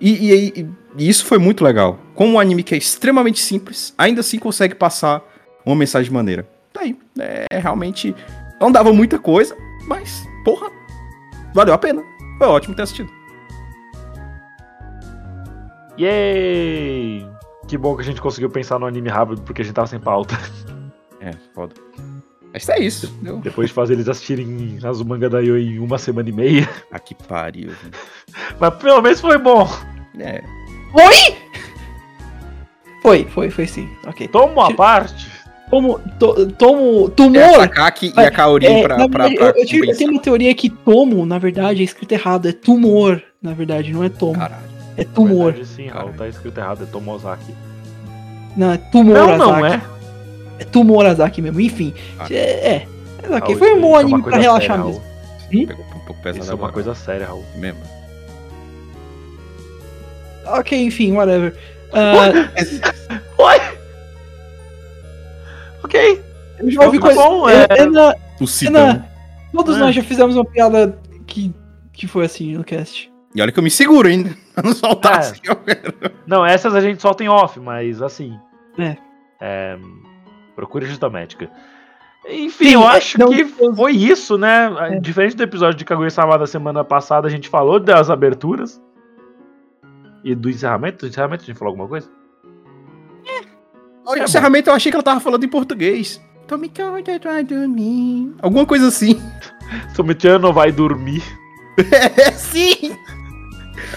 E, 0.00 0.10
e- 0.32 0.48
e- 0.60 0.68
e 0.98 1.08
isso 1.08 1.24
foi 1.24 1.38
muito 1.38 1.64
legal. 1.64 1.98
Como 2.14 2.34
um 2.34 2.38
anime 2.40 2.62
que 2.62 2.74
é 2.74 2.78
extremamente 2.78 3.40
simples, 3.40 3.94
ainda 3.96 4.20
assim 4.20 4.38
consegue 4.38 4.74
passar 4.74 5.22
uma 5.64 5.74
mensagem 5.76 6.12
maneira. 6.12 6.46
Tá 6.72 6.80
aí. 6.82 6.98
É, 7.18 7.58
realmente. 7.58 8.14
Não 8.60 8.70
dava 8.70 8.92
muita 8.92 9.18
coisa, 9.18 9.56
mas, 9.86 10.24
porra, 10.44 10.70
valeu 11.54 11.74
a 11.74 11.78
pena. 11.78 12.02
Foi 12.38 12.46
ótimo 12.46 12.74
ter 12.74 12.82
assistido. 12.82 13.10
Yay! 15.98 17.26
Que 17.68 17.78
bom 17.78 17.94
que 17.94 18.02
a 18.02 18.04
gente 18.04 18.20
conseguiu 18.20 18.50
pensar 18.50 18.78
no 18.78 18.86
anime 18.86 19.08
rápido, 19.08 19.42
porque 19.42 19.62
a 19.62 19.64
gente 19.64 19.74
tava 19.74 19.86
sem 19.86 19.98
pauta. 20.00 20.36
É, 21.24 21.30
foda. 21.54 21.74
Mas 22.52 22.68
é 22.68 22.78
isso. 22.78 23.12
Deu. 23.22 23.38
Depois 23.38 23.68
de 23.68 23.74
fazer 23.74 23.94
eles 23.94 24.08
assistirem 24.08 24.78
Azumanga 24.84 25.28
Daioh 25.28 25.56
em 25.58 25.78
uma 25.78 25.98
semana 25.98 26.28
e 26.28 26.32
meia. 26.32 26.68
Ah, 26.92 26.98
que 26.98 27.14
pariu. 27.14 27.72
Mas 28.60 28.74
pelo 28.74 29.00
menos 29.02 29.20
foi 29.20 29.38
bom. 29.38 29.68
É. 30.18 30.42
Foi? 30.92 31.36
Foi, 33.02 33.24
foi, 33.24 33.50
foi 33.50 33.66
sim. 33.66 33.88
Ok. 34.06 34.28
Toma 34.28 34.68
a 34.68 34.74
parte. 34.74 35.32
Tomo, 35.70 35.98
to, 36.20 36.52
tomo, 36.52 37.00
É 37.02 37.06
a 37.06 37.10
Tumor. 37.10 37.54
Sakaki 37.56 38.12
e 38.16 38.20
a 38.20 38.30
Kaorin 38.30 38.66
É, 38.66 38.82
pra, 38.82 38.98
na 38.98 39.08
pra, 39.08 39.28
verdade, 39.28 39.36
pra 39.36 39.46
eu, 39.58 39.62
eu 39.62 39.66
tive- 39.66 39.90
eu 39.90 39.96
tenho 39.96 40.10
uma 40.12 40.20
teoria 40.22 40.54
que 40.54 40.68
tomo, 40.70 41.26
na 41.26 41.38
verdade, 41.38 41.80
é 41.80 41.84
escrito 41.84 42.12
errado. 42.12 42.46
É 42.46 42.52
tumor, 42.52 43.20
na 43.42 43.52
verdade, 43.54 43.92
não 43.92 44.04
é 44.04 44.08
tomo. 44.08 44.38
Caralho. 44.38 44.62
É 44.96 45.02
tumor. 45.04 45.46
Verdade, 45.52 45.66
sim, 45.68 45.86
Raul, 45.88 46.12
tá 46.12 46.28
escrito 46.28 46.58
errado, 46.58 46.84
é 46.84 46.86
Tomozaki. 46.86 47.52
Não, 48.56 48.70
é 48.72 48.76
tumor 48.76 49.14
Não, 49.16 49.36
não 49.38 49.54
Azaki. 49.64 49.74
é. 49.74 49.80
É 50.58 50.64
tumor 50.64 51.04
Azaki 51.06 51.42
mesmo. 51.42 51.60
Enfim. 51.60 51.92
Ah. 52.18 52.26
É. 52.30 52.36
é. 52.74 52.86
Raul, 53.28 53.56
foi 53.56 53.72
um 53.74 53.80
bom 53.80 53.96
é 53.96 54.00
anime 54.02 54.22
pra 54.22 54.36
relaxar 54.36 54.76
séria, 54.76 54.84
mesmo. 54.84 55.02
Pegou 55.66 55.84
um 55.84 55.98
pouco 56.00 56.22
pesado 56.22 56.42
Isso 56.44 56.52
é 56.52 56.54
uma 56.54 56.70
coisa 56.72 56.94
séria, 56.94 57.26
Raul. 57.26 57.44
mesmo. 57.56 57.80
Ok, 60.46 60.78
enfim, 60.84 61.12
whatever. 61.12 61.56
Ah, 61.92 62.50
Oi! 63.38 63.56
Ok. 65.82 66.22
eu 66.58 66.70
já 66.70 66.82
ouvi 66.84 66.98
Tá 66.98 67.06
coisa. 67.06 67.20
bom, 67.20 67.48
é, 67.48 67.66
O 68.40 68.44
é 68.44 68.46
Sidão. 68.46 68.86
na- 68.86 69.04
todos 69.52 69.76
É. 69.76 69.80
nós 69.80 69.94
já 69.94 70.02
fizemos 70.02 70.34
uma 70.36 70.44
piada 70.44 70.98
que, 71.26 71.54
que 71.92 72.06
foi 72.06 72.24
assim 72.26 72.56
no 72.56 72.64
cast. 72.64 73.10
E 73.34 73.40
olha 73.40 73.50
que 73.50 73.58
eu 73.58 73.62
me 73.64 73.70
seguro 73.70 74.08
ainda. 74.08 74.30
Pra 74.54 74.62
não 74.62 74.74
soltar 74.74 75.14
É. 75.14 75.18
assim. 75.18 75.40
Não, 76.26 76.44
essas 76.44 76.74
a 76.74 76.80
gente 76.80 77.00
solta 77.02 77.24
em 77.24 77.28
off, 77.28 77.58
mas 77.58 78.00
assim. 78.02 78.38
É. 78.78 78.96
é, 79.40 79.76
procure 80.54 80.86
ajuda 80.86 81.10
médica. 81.10 81.50
Enfim, 82.26 82.68
Sim, 82.68 82.74
eu 82.74 82.82
é, 82.82 82.96
acho 82.96 83.18
não, 83.18 83.28
que 83.28 83.44
foi 83.44 83.92
isso, 83.92 84.38
né? 84.38 84.72
É. 84.78 84.98
Diferente 85.00 85.36
do 85.36 85.42
episódio 85.42 85.76
de 85.76 85.84
Kaguya-sama 85.84 86.38
da 86.38 86.46
semana 86.46 86.82
passada, 86.82 87.26
a 87.28 87.30
gente 87.30 87.48
falou 87.48 87.78
das 87.78 88.08
aberturas. 88.08 88.80
E 90.22 90.34
do 90.34 90.48
encerramento? 90.48 91.04
Do 91.04 91.10
encerramento 91.10 91.42
a 91.42 91.46
gente 91.46 91.58
falou 91.58 91.72
alguma 91.72 91.88
coisa? 91.88 92.08
O 94.06 94.14
É 94.14 94.18
bom. 94.18 94.24
encerramento 94.24 94.70
eu 94.70 94.74
achei 94.74 94.90
que 94.90 94.96
ela 94.96 95.02
tava 95.02 95.20
falando 95.20 95.44
em 95.44 95.48
português. 95.48 96.20
Tome 96.46 96.68
conta 96.68 97.18
pra 97.18 97.42
dormir. 97.42 98.34
Alguma 98.42 98.66
coisa 98.66 98.88
assim. 98.88 99.20
Sometiano 99.94 100.52
vai 100.52 100.70
dormir. 100.72 101.22
É, 102.16 102.30
sim! 102.30 102.96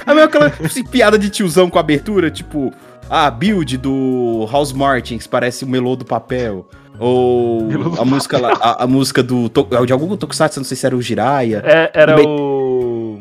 É 0.03 0.11
meio 0.11 0.25
aquela 0.25 0.47
assim, 0.47 0.83
piada 0.83 1.17
de 1.19 1.29
tiozão 1.29 1.69
com 1.69 1.77
abertura, 1.77 2.31
tipo, 2.31 2.73
a 3.09 3.29
build 3.31 3.77
do 3.77 4.47
House 4.51 4.71
Martins 4.73 5.27
parece 5.27 5.63
o 5.63 5.67
melô 5.67 5.95
do 5.95 6.05
papel. 6.05 6.67
Ou 6.99 7.63
Melô 7.65 7.93
a 7.99 8.03
música, 8.03 8.39
lá, 8.39 8.53
a, 8.59 8.83
a 8.83 8.87
música 8.87 9.21
do. 9.21 9.47
to- 9.49 9.67
De 9.85 9.93
algum 9.93 10.17
Tokusatsu, 10.17 10.59
não 10.59 10.65
sei 10.65 10.75
se 10.75 10.85
era 10.85 10.95
o 10.95 11.01
Jiraiya. 11.01 11.61
É, 11.63 11.91
era 11.93 12.19
o. 12.19 13.19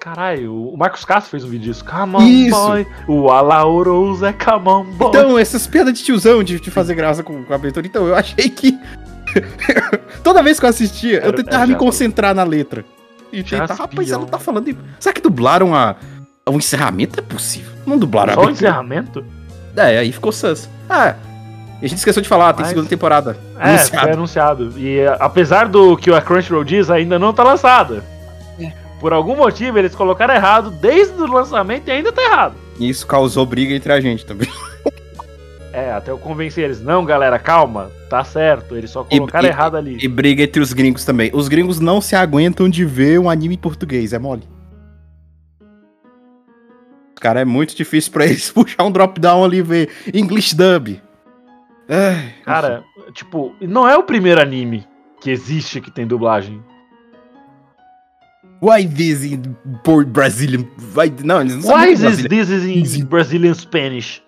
Caralho, 0.00 0.52
o 0.70 0.76
Marcos 0.76 1.04
Castro 1.04 1.30
fez 1.30 1.44
um 1.44 1.48
vídeo 1.48 1.72
disso. 1.72 1.84
Come 1.84 2.16
on, 2.16 2.22
Isso. 2.22 2.60
boy. 2.60 2.86
O 3.06 3.30
Alaurous 3.30 4.22
é 4.24 4.32
come 4.32 4.68
on, 4.68 4.84
boy. 4.96 5.08
Então, 5.08 5.38
essas 5.38 5.64
piadas 5.68 5.94
de 5.96 6.02
tiozão 6.02 6.42
de, 6.42 6.58
de 6.58 6.70
fazer 6.72 6.96
graça 6.96 7.22
com, 7.22 7.44
com 7.44 7.52
a 7.52 7.56
abertura. 7.56 7.86
Então, 7.86 8.08
eu 8.08 8.16
achei 8.16 8.48
que. 8.48 8.76
Toda 10.24 10.42
vez 10.42 10.58
que 10.58 10.66
eu 10.66 10.70
assistia, 10.70 11.18
eu 11.18 11.28
Era- 11.28 11.32
tentava 11.36 11.62
era 11.62 11.66
me 11.68 11.76
concentrar 11.76 12.34
na 12.34 12.42
letra. 12.42 12.84
E 13.32 13.42
Já 13.42 13.60
tentar, 13.60 13.74
rapaz, 13.74 14.10
ela 14.10 14.26
tá 14.26 14.38
falando. 14.40 14.68
em- 14.68 14.76
Será 14.98 15.12
que 15.12 15.20
dublaram 15.20 15.72
a. 15.74 15.94
O 16.48 16.56
encerramento 16.56 17.20
é 17.20 17.22
possível. 17.22 17.70
Não 17.86 17.98
dublaram 17.98 18.32
a 18.32 18.34
Só 18.34 18.46
o 18.46 18.50
encerramento? 18.50 19.24
É, 19.76 19.98
aí 19.98 20.10
ficou 20.12 20.32
sus. 20.32 20.68
Ah, 20.88 21.14
a 21.80 21.86
gente 21.86 21.98
esqueceu 21.98 22.22
de 22.22 22.28
falar, 22.28 22.52
tem 22.52 22.62
Mas- 22.62 22.68
segunda 22.70 22.88
temporada. 22.88 23.36
É, 23.58 23.68
Anunciado. 23.70 24.02
foi 24.06 24.12
anunciado. 24.12 24.72
E 24.78 24.98
eh, 24.98 25.16
apesar 25.20 25.68
do 25.68 25.96
que 25.96 26.10
a 26.12 26.20
Crunchyroll 26.20 26.64
diz, 26.64 26.90
ainda 26.90 27.18
não 27.18 27.32
tá 27.32 27.42
lançada. 27.44 28.02
É. 28.60 28.72
Por 29.00 29.12
algum 29.12 29.36
motivo, 29.36 29.78
eles 29.78 29.94
colocaram 29.94 30.34
errado 30.34 30.70
desde 30.70 31.14
o 31.20 31.26
lançamento 31.26 31.88
e 31.88 31.90
ainda 31.92 32.12
tá 32.12 32.22
errado. 32.22 32.54
E 32.78 32.88
isso 32.88 33.06
causou 33.06 33.46
briga 33.46 33.74
entre 33.74 33.92
a 33.92 34.00
gente 34.00 34.24
também. 34.26 34.48
É, 35.74 35.90
até 35.90 36.10
eu 36.10 36.18
convencer 36.18 36.64
eles. 36.64 36.82
Não, 36.82 37.02
galera, 37.02 37.38
calma. 37.38 37.90
Tá 38.10 38.22
certo. 38.22 38.76
Eles 38.76 38.90
só 38.90 39.02
colocaram 39.04 39.46
e- 39.46 39.50
errado 39.50 39.74
ali. 39.74 39.96
E 40.02 40.06
briga 40.06 40.42
entre 40.42 40.60
os 40.60 40.74
gringos 40.74 41.02
também. 41.02 41.30
Os 41.32 41.48
gringos 41.48 41.80
não 41.80 41.98
se 41.98 42.14
aguentam 42.14 42.68
de 42.68 42.84
ver 42.84 43.18
um 43.18 43.30
anime 43.30 43.54
em 43.54 43.58
português, 43.58 44.12
é 44.12 44.18
mole. 44.18 44.42
Cara, 47.22 47.40
é 47.40 47.44
muito 47.44 47.76
difícil 47.76 48.10
pra 48.10 48.24
eles 48.26 48.50
puxar 48.50 48.82
um 48.82 48.90
drop-down 48.90 49.44
ali 49.44 49.58
e 49.58 49.62
ver 49.62 49.90
English 50.12 50.56
dub. 50.56 51.00
Ai, 51.88 52.34
Cara, 52.44 52.82
tipo, 53.12 53.54
não 53.60 53.88
é 53.88 53.96
o 53.96 54.02
primeiro 54.02 54.40
anime 54.40 54.84
que 55.20 55.30
existe 55.30 55.80
que 55.80 55.90
tem 55.90 56.04
dublagem. 56.04 56.60
Why 58.60 58.86
this 58.88 59.24
in 59.24 59.42
Brazilian? 60.08 60.66
Why, 60.96 61.12
não, 61.24 61.40
eles 61.40 61.64
não 61.64 61.74
Why 61.74 61.92
is 61.92 62.00
this 62.00 62.48
is 62.48 62.96
in 62.96 63.04
Brazilian 63.04 63.54
Spanish? 63.54 64.20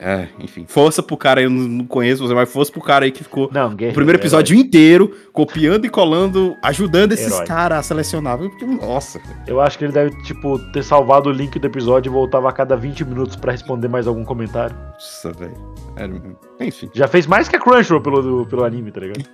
É, 0.00 0.28
enfim. 0.38 0.64
Força 0.68 1.02
pro 1.02 1.16
cara 1.16 1.40
aí, 1.40 1.44
eu 1.44 1.50
não 1.50 1.84
conheço 1.84 2.26
você, 2.26 2.32
mas 2.32 2.50
força 2.52 2.70
pro 2.70 2.80
cara 2.80 3.04
aí 3.04 3.10
que 3.10 3.24
ficou 3.24 3.50
Não, 3.52 3.72
o 3.72 3.76
primeiro 3.76 4.18
episódio 4.18 4.56
inteiro 4.56 5.12
copiando 5.32 5.84
e 5.84 5.88
colando, 5.88 6.56
ajudando 6.62 7.12
esses 7.12 7.32
Herói. 7.32 7.46
caras 7.46 7.78
a 7.78 7.82
selecionar. 7.82 8.38
Porque, 8.38 8.64
Nossa. 8.64 9.20
Eu 9.46 9.60
acho 9.60 9.76
que 9.76 9.84
ele 9.84 9.92
deve, 9.92 10.10
tipo, 10.22 10.58
ter 10.72 10.84
salvado 10.84 11.28
o 11.28 11.32
link 11.32 11.58
do 11.58 11.66
episódio 11.66 12.10
e 12.10 12.12
voltava 12.12 12.48
a 12.48 12.52
cada 12.52 12.76
20 12.76 13.04
minutos 13.04 13.36
pra 13.36 13.52
responder 13.52 13.88
mais 13.88 14.06
algum 14.06 14.24
comentário. 14.24 14.76
Nossa, 14.92 15.32
velho. 15.32 15.56
É, 15.96 16.64
Enfim. 16.64 16.88
Já 16.94 17.08
fez 17.08 17.26
mais 17.26 17.48
que 17.48 17.56
a 17.56 17.60
Crunchyroll 17.60 18.00
pelo, 18.00 18.46
pelo 18.46 18.64
anime, 18.64 18.92
tá 18.92 19.00
ligado? 19.00 19.24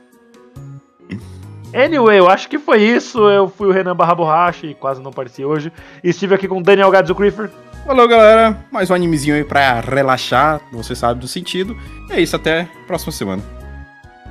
Anyway, 1.75 2.19
eu 2.19 2.29
acho 2.29 2.49
que 2.49 2.59
foi 2.59 2.81
isso. 2.83 3.19
Eu 3.29 3.49
fui 3.49 3.67
o 3.67 3.73
Renan 3.73 3.97
Barra 3.97 4.15
Borracha 4.15 4.67
e 4.67 4.75
quase 4.75 5.03
não 5.03 5.11
apareci 5.11 5.45
hoje. 5.45 5.73
E 6.05 6.11
estive 6.11 6.35
aqui 6.35 6.47
com 6.47 6.59
o 6.59 6.63
Daniel 6.63 6.91
Gadzo 6.91 7.15
Creeper. 7.15 7.51
Valeu, 7.87 8.09
galera. 8.09 8.57
Mais 8.73 8.91
um 8.91 8.95
animezinho 8.95 9.37
aí 9.37 9.45
pra 9.45 9.81
relaxar, 9.81 10.61
você 10.73 10.95
sabe 10.95 11.21
do 11.21 11.29
sentido. 11.29 11.77
É 12.11 12.21
isso, 12.21 12.35
até 12.35 12.63
a 12.63 12.87
próxima 12.87 13.13
semana. 13.13 13.43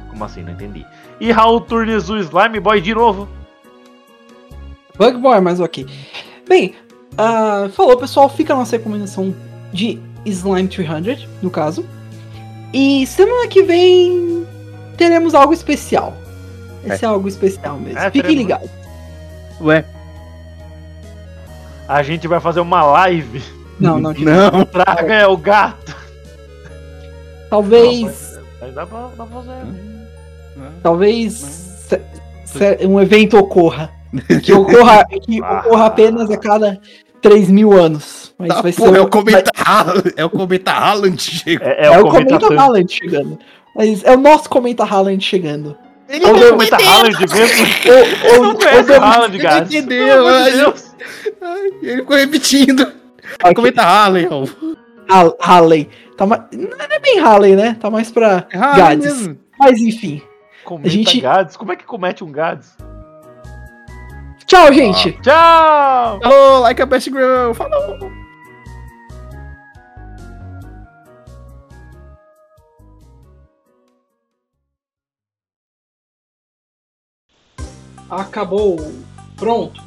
Como 0.09 0.23
assim? 0.23 0.41
Não 0.41 0.53
entendi. 0.53 0.85
E 1.19 1.31
Raul 1.31 1.61
Turnes, 1.61 2.09
o 2.09 2.17
Slime 2.17 2.59
Boy 2.59 2.81
de 2.81 2.95
novo. 2.95 3.27
Bug 4.97 5.17
Boy, 5.19 5.39
mas 5.39 5.59
ok. 5.59 5.85
Bem, 6.47 6.73
ah, 7.17 7.69
falou 7.73 7.95
pessoal, 7.97 8.27
fica 8.27 8.53
a 8.53 8.57
nossa 8.57 8.75
recomendação 8.75 9.35
de 9.71 9.99
Slime 10.25 10.67
300, 10.67 11.27
no 11.41 11.51
caso. 11.51 11.85
E 12.73 13.05
semana 13.05 13.47
que 13.47 13.61
vem 13.61 14.47
teremos 14.97 15.35
algo 15.35 15.53
especial. 15.53 16.15
Esse 16.83 17.05
é, 17.05 17.07
algo 17.07 17.27
especial 17.27 17.77
mesmo. 17.77 17.99
É, 17.99 18.05
Fiquem 18.05 18.21
teremos. 18.21 18.41
ligados. 18.41 18.69
Ué? 19.61 19.85
A 21.87 22.01
gente 22.03 22.27
vai 22.27 22.39
fazer 22.39 22.59
uma 22.59 22.83
live. 22.83 23.41
Não, 23.79 23.99
não, 23.99 24.11
gente. 24.13 24.25
Não. 24.25 24.65
Traga 24.65 25.13
é 25.13 25.27
o 25.27 25.35
gato. 25.37 25.95
Talvez. 27.49 28.39
Mas 28.61 28.73
dá 28.73 28.85
pra, 28.85 29.09
dá 29.17 29.25
pra 29.25 29.41
fazer. 29.41 29.65
Talvez. 30.81 31.33
se- 31.33 32.01
se- 32.45 32.87
um 32.87 32.99
evento 33.01 33.37
ocorra. 33.37 33.91
Que 34.43 34.53
ocorra, 34.53 35.05
que 35.23 35.41
Ah. 35.43 35.63
ocorra 35.65 35.85
apenas 35.87 36.29
a 36.29 36.37
cada 36.37 36.79
3 37.21 37.49
mil 37.49 37.73
anos. 37.73 38.33
Mas 38.37 38.49
Tá, 38.49 38.61
vai 38.61 38.71
pô, 38.73 38.85
ser 38.87 38.95
é 38.95 39.01
o- 39.01 39.07
Cometa 39.09 39.51
Haaland. 39.55 40.13
É 40.17 40.25
o 40.25 40.29
Cometa 40.29 40.71
Haaland 40.71 41.21
chegou. 41.21 41.67
É, 41.67 41.71
É, 41.71 41.85
é 41.87 41.99
o 41.99 42.03
Cometa 42.05 42.25
comentário. 42.25 42.59
Haaland 42.59 42.93
chegando. 42.93 43.39
Mas 43.75 44.03
é 44.03 44.15
o 44.15 44.19
nosso 44.19 44.49
Cometa 44.49 44.83
Haaland 44.83 45.23
chegando. 45.23 45.75
Ele 46.09 46.25
É 46.25 46.27
o 46.27 46.31
Ô, 46.35 46.49
Cometa 46.51 46.75
Haaland 46.77 47.17
mesmo. 47.19 47.65
Ô, 47.65 48.39
ô, 48.39 48.43
Não 48.43 48.55
conhece 48.55 48.93
Haaland, 48.93 49.37
Gats. 49.37 49.73
entendeu, 49.73 50.07
Pelo 50.07 50.27
amor 50.27 50.43
de 50.43 50.57
Deus. 50.57 50.92
Ai, 51.41 51.67
Ele 51.81 51.97
ficou 51.97 52.15
repetindo. 52.17 52.81
ok, 53.41 53.53
Cometa 53.55 53.81
Haaland, 53.83 54.27
ó. 54.31 54.43
Ha- 55.09 55.35
Halley. 55.41 55.89
Tá 56.17 56.25
mais... 56.25 56.41
Não 56.51 56.77
é 56.79 56.99
bem 56.99 57.19
Halley, 57.19 57.55
né? 57.55 57.75
Tá 57.79 57.89
mais 57.89 58.11
pra 58.11 58.47
É 58.51 58.57
Gades. 58.57 59.05
mesmo. 59.21 59.37
Mas 59.59 59.79
enfim. 59.79 60.21
Cometa 60.63 60.89
gente- 60.89 61.19
Gades. 61.21 61.57
Como 61.57 61.71
é 61.71 61.75
que 61.75 61.83
comete 61.85 62.23
um 62.23 62.31
Gades? 62.31 62.75
Tchau, 64.45 64.71
gente. 64.73 65.13
Tchau! 65.21 66.19
Falou, 66.21 66.59
like 66.61 66.81
a 66.81 66.85
best 66.85 67.09
girl. 67.09 67.53
Falou. 67.53 67.97
Acabou. 78.09 78.77
Pronto. 79.37 79.82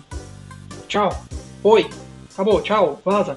Tchau. 0.97 1.11
Foi. 1.63 1.91
Acabou. 2.33 2.63
Tchau. 2.63 2.99
Vaza. 3.05 3.37